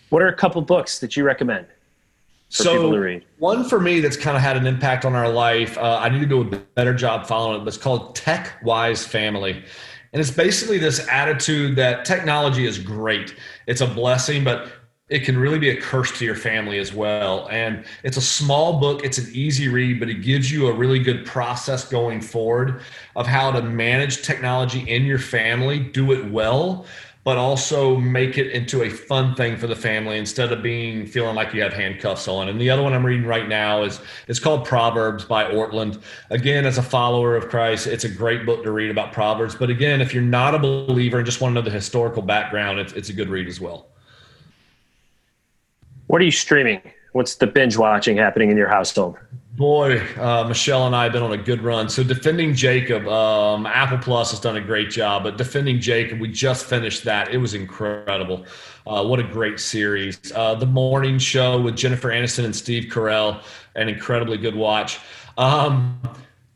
What 0.09 0.22
are 0.22 0.28
a 0.28 0.36
couple 0.36 0.61
books 0.61 0.99
that 0.99 1.18
you 1.18 1.24
recommend? 1.24 1.66
So 2.49 3.18
one 3.39 3.68
for 3.68 3.80
me 3.80 3.99
that's 3.99 4.16
kind 4.16 4.38
of 4.38 4.43
had 4.43 4.55
an 4.57 4.68
impact 4.68 5.05
on 5.05 5.16
our 5.16 5.28
life. 5.28 5.76
Uh, 5.76 5.97
I 5.99 6.09
need 6.09 6.20
to 6.20 6.28
do 6.28 6.41
a 6.41 6.43
better 6.76 6.93
job 6.93 7.26
following 7.26 7.55
it. 7.55 7.59
But 7.64 7.70
it's 7.70 7.78
called 7.78 8.16
Tech 8.16 8.61
Wise 8.64 9.03
Family 9.03 9.64
and 10.14 10.20
it's 10.22 10.32
basically 10.32 10.78
this 10.78 11.07
attitude 11.07 11.76
that 11.76 12.05
technology 12.05 12.66
is 12.66 12.78
great. 12.78 13.36
It's 13.66 13.82
a 13.82 13.88
blessing, 13.88 14.43
but 14.43 14.72
it 15.09 15.26
can 15.26 15.38
really 15.38 15.59
be 15.59 15.72
a 15.72 15.82
curse 15.82 16.18
to 16.20 16.26
your 16.26 16.36
family 16.36 16.78
as 16.78 16.93
well. 16.93 17.47
And 17.49 17.84
it's 18.03 18.18
a 18.18 18.22
small 18.22 18.80
book, 18.80 19.03
it's 19.03 19.18
an 19.18 19.28
easy 19.34 19.68
read, 19.68 19.99
but 19.99 20.09
it 20.09 20.22
gives 20.22 20.51
you 20.51 20.68
a 20.68 20.74
really 20.74 20.99
good 20.99 21.26
process 21.26 21.88
going 21.88 22.22
forward 22.22 22.82
of 23.16 23.28
how 23.28 23.51
to 23.51 23.61
manage 23.61 24.22
technology 24.22 24.80
in 24.89 25.03
your 25.03 25.20
family, 25.20 25.80
do 25.80 26.14
it 26.14 26.32
well, 26.32 26.86
but 27.24 27.38
also 27.38 27.95
make 27.95 28.38
it 28.38 28.51
into 28.51 28.84
a 28.84 28.89
fun 28.89 29.34
thing 29.36 29.55
for 29.55 29.67
the 29.67 29.76
family 29.76 30.17
instead 30.17 30.51
of 30.51 30.61
being 30.61 31.05
feeling 31.05 31.36
like 31.36 31.53
you 31.53 31.61
have 31.61 31.74
handcuffs 31.74 32.28
on. 32.28 32.49
And 32.49 32.59
the 32.59 32.69
other 32.69 32.84
one 32.84 32.93
I'm 32.93 33.05
reading 33.05 33.26
right 33.26 33.47
now 33.47 33.84
is 33.84 34.01
it's 34.28 34.39
called 34.39 34.65
Proverbs 34.65 35.24
by 35.24 35.45
Ortlund. 35.45 36.01
Again, 36.32 36.65
as 36.65 36.78
a 36.78 36.84
follower 36.84 37.38
of 37.38 37.47
Christ, 37.47 37.88
it's 37.88 38.03
a 38.03 38.09
great 38.09 38.45
book 38.45 38.63
to 38.63 38.71
read 38.71 38.91
about 38.91 39.13
Proverbs. 39.13 39.55
But 39.55 39.69
again, 39.69 40.01
if 40.01 40.13
you're 40.13 40.21
not 40.21 40.53
a 40.53 40.59
believer 40.59 41.17
and 41.17 41.26
just 41.26 41.39
want 41.39 41.53
to 41.55 41.61
know 41.61 41.65
the 41.65 41.71
historical 41.71 42.21
background, 42.21 42.80
it's, 42.80 42.91
it's 42.93 43.09
a 43.09 43.13
good 43.13 43.30
read 43.30 43.47
as 43.47 43.61
well. 43.61 43.88
What 46.07 46.21
are 46.21 46.26
you 46.26 46.32
streaming? 46.32 46.82
What's 47.13 47.36
the 47.36 47.47
binge 47.47 47.78
watching 47.78 48.17
happening 48.17 48.49
in 48.49 48.57
your 48.57 48.67
household? 48.67 49.17
Boy, 49.56 50.01
uh, 50.18 50.45
Michelle 50.47 50.88
and 50.88 50.95
I 50.95 51.04
have 51.04 51.14
been 51.14 51.22
on 51.22 51.34
a 51.34 51.38
good 51.38 51.62
run. 51.62 51.88
So 51.88 52.04
defending 52.04 52.56
Jacob, 52.56 53.08
um, 53.08 53.68
Apple 53.68 53.99
Plus 53.99 54.32
has 54.32 54.39
done 54.39 54.58
a 54.58 54.62
great 54.62 54.89
job. 54.89 55.22
But 55.22 55.38
defending 55.38 55.80
Jacob, 55.80 56.20
we 56.20 56.28
just 56.30 56.66
finished 56.66 57.04
that. 57.04 57.32
It 57.32 57.38
was 57.38 57.54
incredible. 57.54 58.45
Uh, 58.88 59.06
what 59.06 59.20
a 59.20 59.24
great 59.24 59.60
series. 59.60 60.20
Uh, 60.34 60.56
the 60.56 60.66
morning 60.66 61.20
show 61.20 61.62
with 61.62 61.76
Jennifer 61.76 62.10
Aniston 62.10 62.45
and 62.45 62.56
Steve 62.56 62.86
Carell, 62.91 63.43
an 63.75 63.89
incredibly 63.89 64.38
good 64.38 64.55
watch. 64.55 65.00
Um, 65.38 66.01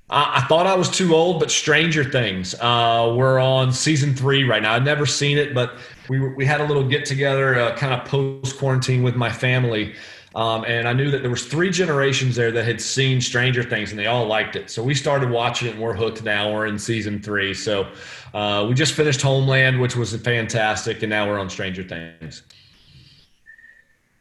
I, 0.10 0.40
I, 0.42 0.48
thought 0.48 0.66
I 0.66 0.76
was 0.76 0.90
too 0.90 1.14
old, 1.14 1.40
but 1.40 1.52
Stranger 1.52 2.04
Things. 2.04 2.56
Uh, 2.56 3.14
we're 3.16 3.38
on 3.38 3.72
season 3.72 4.16
three 4.16 4.44
right 4.44 4.62
now. 4.62 4.74
I've 4.74 4.84
never 4.84 5.06
seen 5.06 5.38
it, 5.38 5.54
but 5.54 5.78
we 6.10 6.34
we 6.34 6.46
had 6.46 6.62
a 6.62 6.66
little 6.66 6.84
get 6.84 7.06
together, 7.06 7.60
uh, 7.60 7.76
kind 7.76 7.94
of 7.94 8.08
post 8.08 8.58
quarantine 8.58 9.04
with 9.04 9.16
my 9.16 9.32
family 9.32 9.94
um, 10.36 10.66
and 10.66 10.88
I 10.88 10.94
knew 10.94 11.10
that 11.12 11.22
there 11.22 11.30
was 11.30 11.46
three 11.46 11.72
generations 11.72 12.36
there 12.36 12.52
that 12.52 12.66
had 12.66 12.82
seen 12.82 13.22
Stranger 13.22 13.64
Things, 13.64 13.92
and 13.92 14.00
they 14.00 14.08
all 14.08 14.26
liked 14.26 14.56
it. 14.56 14.70
So 14.70 14.84
we 14.84 14.94
started 14.94 15.30
watching 15.30 15.70
it, 15.70 15.72
and 15.72 15.82
we're 15.82 15.96
hooked 15.96 16.24
now. 16.24 16.54
We're 16.54 16.68
in 16.68 16.78
season 16.78 17.22
three. 17.22 17.54
So 17.54 17.88
uh, 18.34 18.66
we 18.68 18.76
just 18.76 18.94
finished 18.94 19.22
Homeland, 19.22 19.80
which 19.80 19.96
was 19.96 20.16
fantastic, 20.18 21.02
and 21.02 21.10
now 21.10 21.28
we're 21.28 21.40
on 21.40 21.50
Stranger 21.50 21.84
Things. 21.84 22.44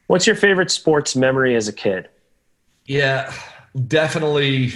What's 0.07 0.27
your 0.27 0.37
favorite 0.37 0.71
sports 0.71 1.17
memory 1.17 1.57
as 1.57 1.67
a 1.67 1.73
kid? 1.73 2.09
Yeah, 2.87 3.33
definitely 3.89 4.73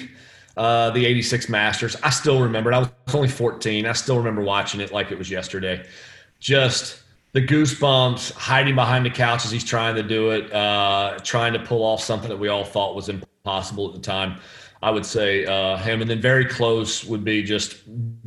uh, 0.56 0.90
the 0.90 1.06
86 1.06 1.48
Masters. 1.48 1.96
I 2.02 2.10
still 2.10 2.42
remember 2.42 2.72
it. 2.72 2.74
I 2.74 2.78
was 2.80 2.88
only 3.14 3.28
14. 3.28 3.86
I 3.86 3.92
still 3.92 4.18
remember 4.18 4.42
watching 4.42 4.80
it 4.80 4.92
like 4.92 5.12
it 5.12 5.18
was 5.18 5.30
yesterday. 5.30 5.86
Just 6.40 6.99
the 7.32 7.40
goosebumps, 7.40 8.32
hiding 8.32 8.74
behind 8.74 9.06
the 9.06 9.10
couch 9.10 9.44
as 9.44 9.50
he's 9.50 9.64
trying 9.64 9.94
to 9.94 10.02
do 10.02 10.30
it, 10.30 10.52
uh, 10.52 11.18
trying 11.22 11.52
to 11.52 11.60
pull 11.60 11.82
off 11.82 12.02
something 12.02 12.28
that 12.28 12.38
we 12.38 12.48
all 12.48 12.64
thought 12.64 12.94
was 12.94 13.08
impossible 13.08 13.88
at 13.88 13.94
the 13.94 14.00
time. 14.00 14.40
I 14.82 14.90
would 14.90 15.04
say 15.04 15.44
uh, 15.44 15.76
him, 15.76 16.00
and 16.00 16.10
then 16.10 16.20
very 16.20 16.44
close 16.44 17.04
would 17.04 17.22
be 17.22 17.42
just 17.42 17.76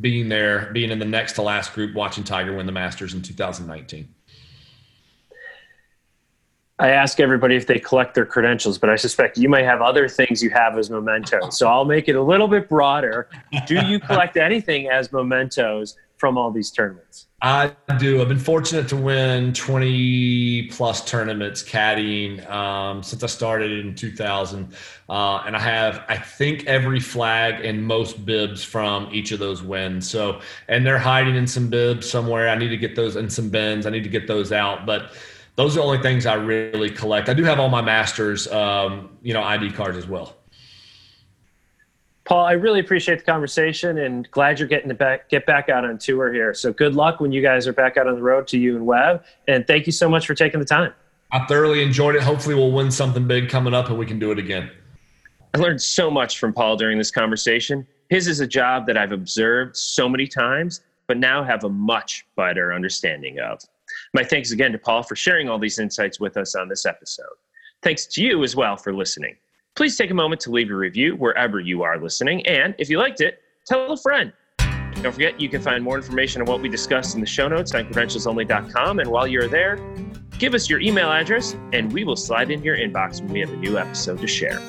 being 0.00 0.28
there, 0.28 0.70
being 0.72 0.90
in 0.90 1.00
the 1.00 1.04
next 1.04 1.32
to 1.32 1.42
last 1.42 1.72
group, 1.74 1.94
watching 1.94 2.22
Tiger 2.22 2.56
win 2.56 2.64
the 2.64 2.72
Masters 2.72 3.12
in 3.12 3.22
2019. 3.22 4.08
I 6.78 6.90
ask 6.90 7.20
everybody 7.20 7.56
if 7.56 7.66
they 7.66 7.78
collect 7.78 8.14
their 8.14 8.26
credentials, 8.26 8.78
but 8.78 8.90
I 8.90 8.96
suspect 8.96 9.38
you 9.38 9.48
might 9.48 9.64
have 9.64 9.80
other 9.80 10.08
things 10.08 10.42
you 10.42 10.50
have 10.50 10.76
as 10.76 10.90
mementos. 10.90 11.56
So 11.56 11.68
I'll 11.68 11.84
make 11.84 12.08
it 12.08 12.16
a 12.16 12.22
little 12.22 12.48
bit 12.48 12.68
broader. 12.68 13.28
Do 13.66 13.86
you 13.86 14.00
collect 14.00 14.36
anything 14.36 14.88
as 14.88 15.12
mementos 15.12 15.96
from 16.24 16.38
all 16.38 16.50
these 16.50 16.70
tournaments? 16.70 17.26
I 17.42 17.72
do. 17.98 18.22
I've 18.22 18.28
been 18.28 18.38
fortunate 18.38 18.88
to 18.88 18.96
win 18.96 19.52
20 19.52 20.68
plus 20.68 21.04
tournaments 21.04 21.62
caddying 21.62 22.48
um, 22.50 23.02
since 23.02 23.22
I 23.22 23.26
started 23.26 23.84
in 23.84 23.94
2000. 23.94 24.74
Uh, 25.06 25.42
and 25.44 25.54
I 25.54 25.58
have, 25.58 26.02
I 26.08 26.16
think, 26.16 26.64
every 26.64 26.98
flag 26.98 27.62
and 27.62 27.84
most 27.84 28.24
bibs 28.24 28.64
from 28.64 29.10
each 29.12 29.32
of 29.32 29.38
those 29.38 29.62
wins. 29.62 30.08
So, 30.08 30.40
and 30.68 30.86
they're 30.86 30.96
hiding 30.96 31.36
in 31.36 31.46
some 31.46 31.68
bibs 31.68 32.08
somewhere. 32.08 32.48
I 32.48 32.54
need 32.54 32.70
to 32.70 32.78
get 32.78 32.96
those 32.96 33.16
in 33.16 33.28
some 33.28 33.50
bins. 33.50 33.84
I 33.84 33.90
need 33.90 34.04
to 34.04 34.08
get 34.08 34.26
those 34.26 34.50
out. 34.50 34.86
But 34.86 35.12
those 35.56 35.76
are 35.76 35.80
the 35.80 35.84
only 35.84 35.98
things 35.98 36.24
I 36.24 36.36
really 36.36 36.88
collect. 36.88 37.28
I 37.28 37.34
do 37.34 37.44
have 37.44 37.60
all 37.60 37.68
my 37.68 37.82
masters, 37.82 38.48
um, 38.48 39.10
you 39.22 39.34
know, 39.34 39.42
ID 39.42 39.72
cards 39.72 39.98
as 39.98 40.08
well. 40.08 40.38
Paul, 42.24 42.46
I 42.46 42.52
really 42.52 42.80
appreciate 42.80 43.18
the 43.18 43.24
conversation 43.24 43.98
and 43.98 44.30
glad 44.30 44.58
you're 44.58 44.68
getting 44.68 44.88
to 44.88 44.94
back, 44.94 45.28
get 45.28 45.44
back 45.44 45.68
out 45.68 45.84
on 45.84 45.98
tour 45.98 46.32
here. 46.32 46.54
So 46.54 46.72
good 46.72 46.94
luck 46.94 47.20
when 47.20 47.32
you 47.32 47.42
guys 47.42 47.66
are 47.66 47.72
back 47.72 47.98
out 47.98 48.06
on 48.06 48.14
the 48.14 48.22
road 48.22 48.46
to 48.48 48.58
you 48.58 48.76
and 48.76 48.86
Webb. 48.86 49.24
And 49.46 49.66
thank 49.66 49.84
you 49.84 49.92
so 49.92 50.08
much 50.08 50.26
for 50.26 50.34
taking 50.34 50.58
the 50.58 50.66
time. 50.66 50.94
I 51.32 51.44
thoroughly 51.46 51.82
enjoyed 51.82 52.14
it. 52.14 52.22
Hopefully, 52.22 52.54
we'll 52.54 52.72
win 52.72 52.90
something 52.90 53.26
big 53.26 53.50
coming 53.50 53.74
up 53.74 53.90
and 53.90 53.98
we 53.98 54.06
can 54.06 54.18
do 54.18 54.30
it 54.30 54.38
again. 54.38 54.70
I 55.52 55.58
learned 55.58 55.82
so 55.82 56.10
much 56.10 56.38
from 56.38 56.52
Paul 56.52 56.76
during 56.76 56.96
this 56.96 57.10
conversation. 57.10 57.86
His 58.08 58.26
is 58.26 58.40
a 58.40 58.46
job 58.46 58.86
that 58.86 58.96
I've 58.96 59.12
observed 59.12 59.76
so 59.76 60.08
many 60.08 60.26
times, 60.26 60.80
but 61.06 61.18
now 61.18 61.44
have 61.44 61.64
a 61.64 61.68
much 61.68 62.26
better 62.36 62.72
understanding 62.72 63.38
of. 63.40 63.60
My 64.14 64.24
thanks 64.24 64.50
again 64.50 64.72
to 64.72 64.78
Paul 64.78 65.02
for 65.02 65.16
sharing 65.16 65.48
all 65.48 65.58
these 65.58 65.78
insights 65.78 66.18
with 66.18 66.36
us 66.36 66.54
on 66.54 66.68
this 66.68 66.86
episode. 66.86 67.26
Thanks 67.82 68.06
to 68.06 68.22
you 68.22 68.42
as 68.44 68.56
well 68.56 68.76
for 68.76 68.94
listening. 68.94 69.36
Please 69.76 69.96
take 69.96 70.10
a 70.10 70.14
moment 70.14 70.40
to 70.42 70.52
leave 70.52 70.70
a 70.70 70.74
review 70.74 71.16
wherever 71.16 71.58
you 71.58 71.82
are 71.82 71.98
listening. 71.98 72.46
And 72.46 72.76
if 72.78 72.88
you 72.88 72.98
liked 72.98 73.20
it, 73.20 73.40
tell 73.66 73.90
a 73.90 73.96
friend. 73.96 74.32
Don't 75.02 75.12
forget, 75.12 75.40
you 75.40 75.48
can 75.48 75.60
find 75.60 75.82
more 75.82 75.96
information 75.96 76.40
on 76.40 76.46
what 76.46 76.62
we 76.62 76.68
discussed 76.68 77.16
in 77.16 77.20
the 77.20 77.26
show 77.26 77.48
notes 77.48 77.74
on 77.74 77.84
credentialsonly.com. 77.86 79.00
And 79.00 79.10
while 79.10 79.26
you're 79.26 79.48
there, 79.48 79.76
give 80.38 80.54
us 80.54 80.70
your 80.70 80.80
email 80.80 81.10
address 81.10 81.56
and 81.72 81.92
we 81.92 82.04
will 82.04 82.14
slide 82.14 82.52
into 82.52 82.64
your 82.64 82.76
inbox 82.76 83.20
when 83.20 83.32
we 83.32 83.40
have 83.40 83.50
a 83.50 83.56
new 83.56 83.76
episode 83.76 84.20
to 84.20 84.28
share. 84.28 84.60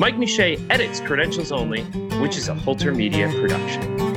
Mike 0.00 0.16
Miche 0.16 0.60
edits 0.70 0.98
Credentials 1.00 1.52
Only, 1.52 1.82
which 2.20 2.36
is 2.36 2.48
a 2.48 2.54
Holter 2.54 2.92
Media 2.92 3.28
production. 3.28 4.09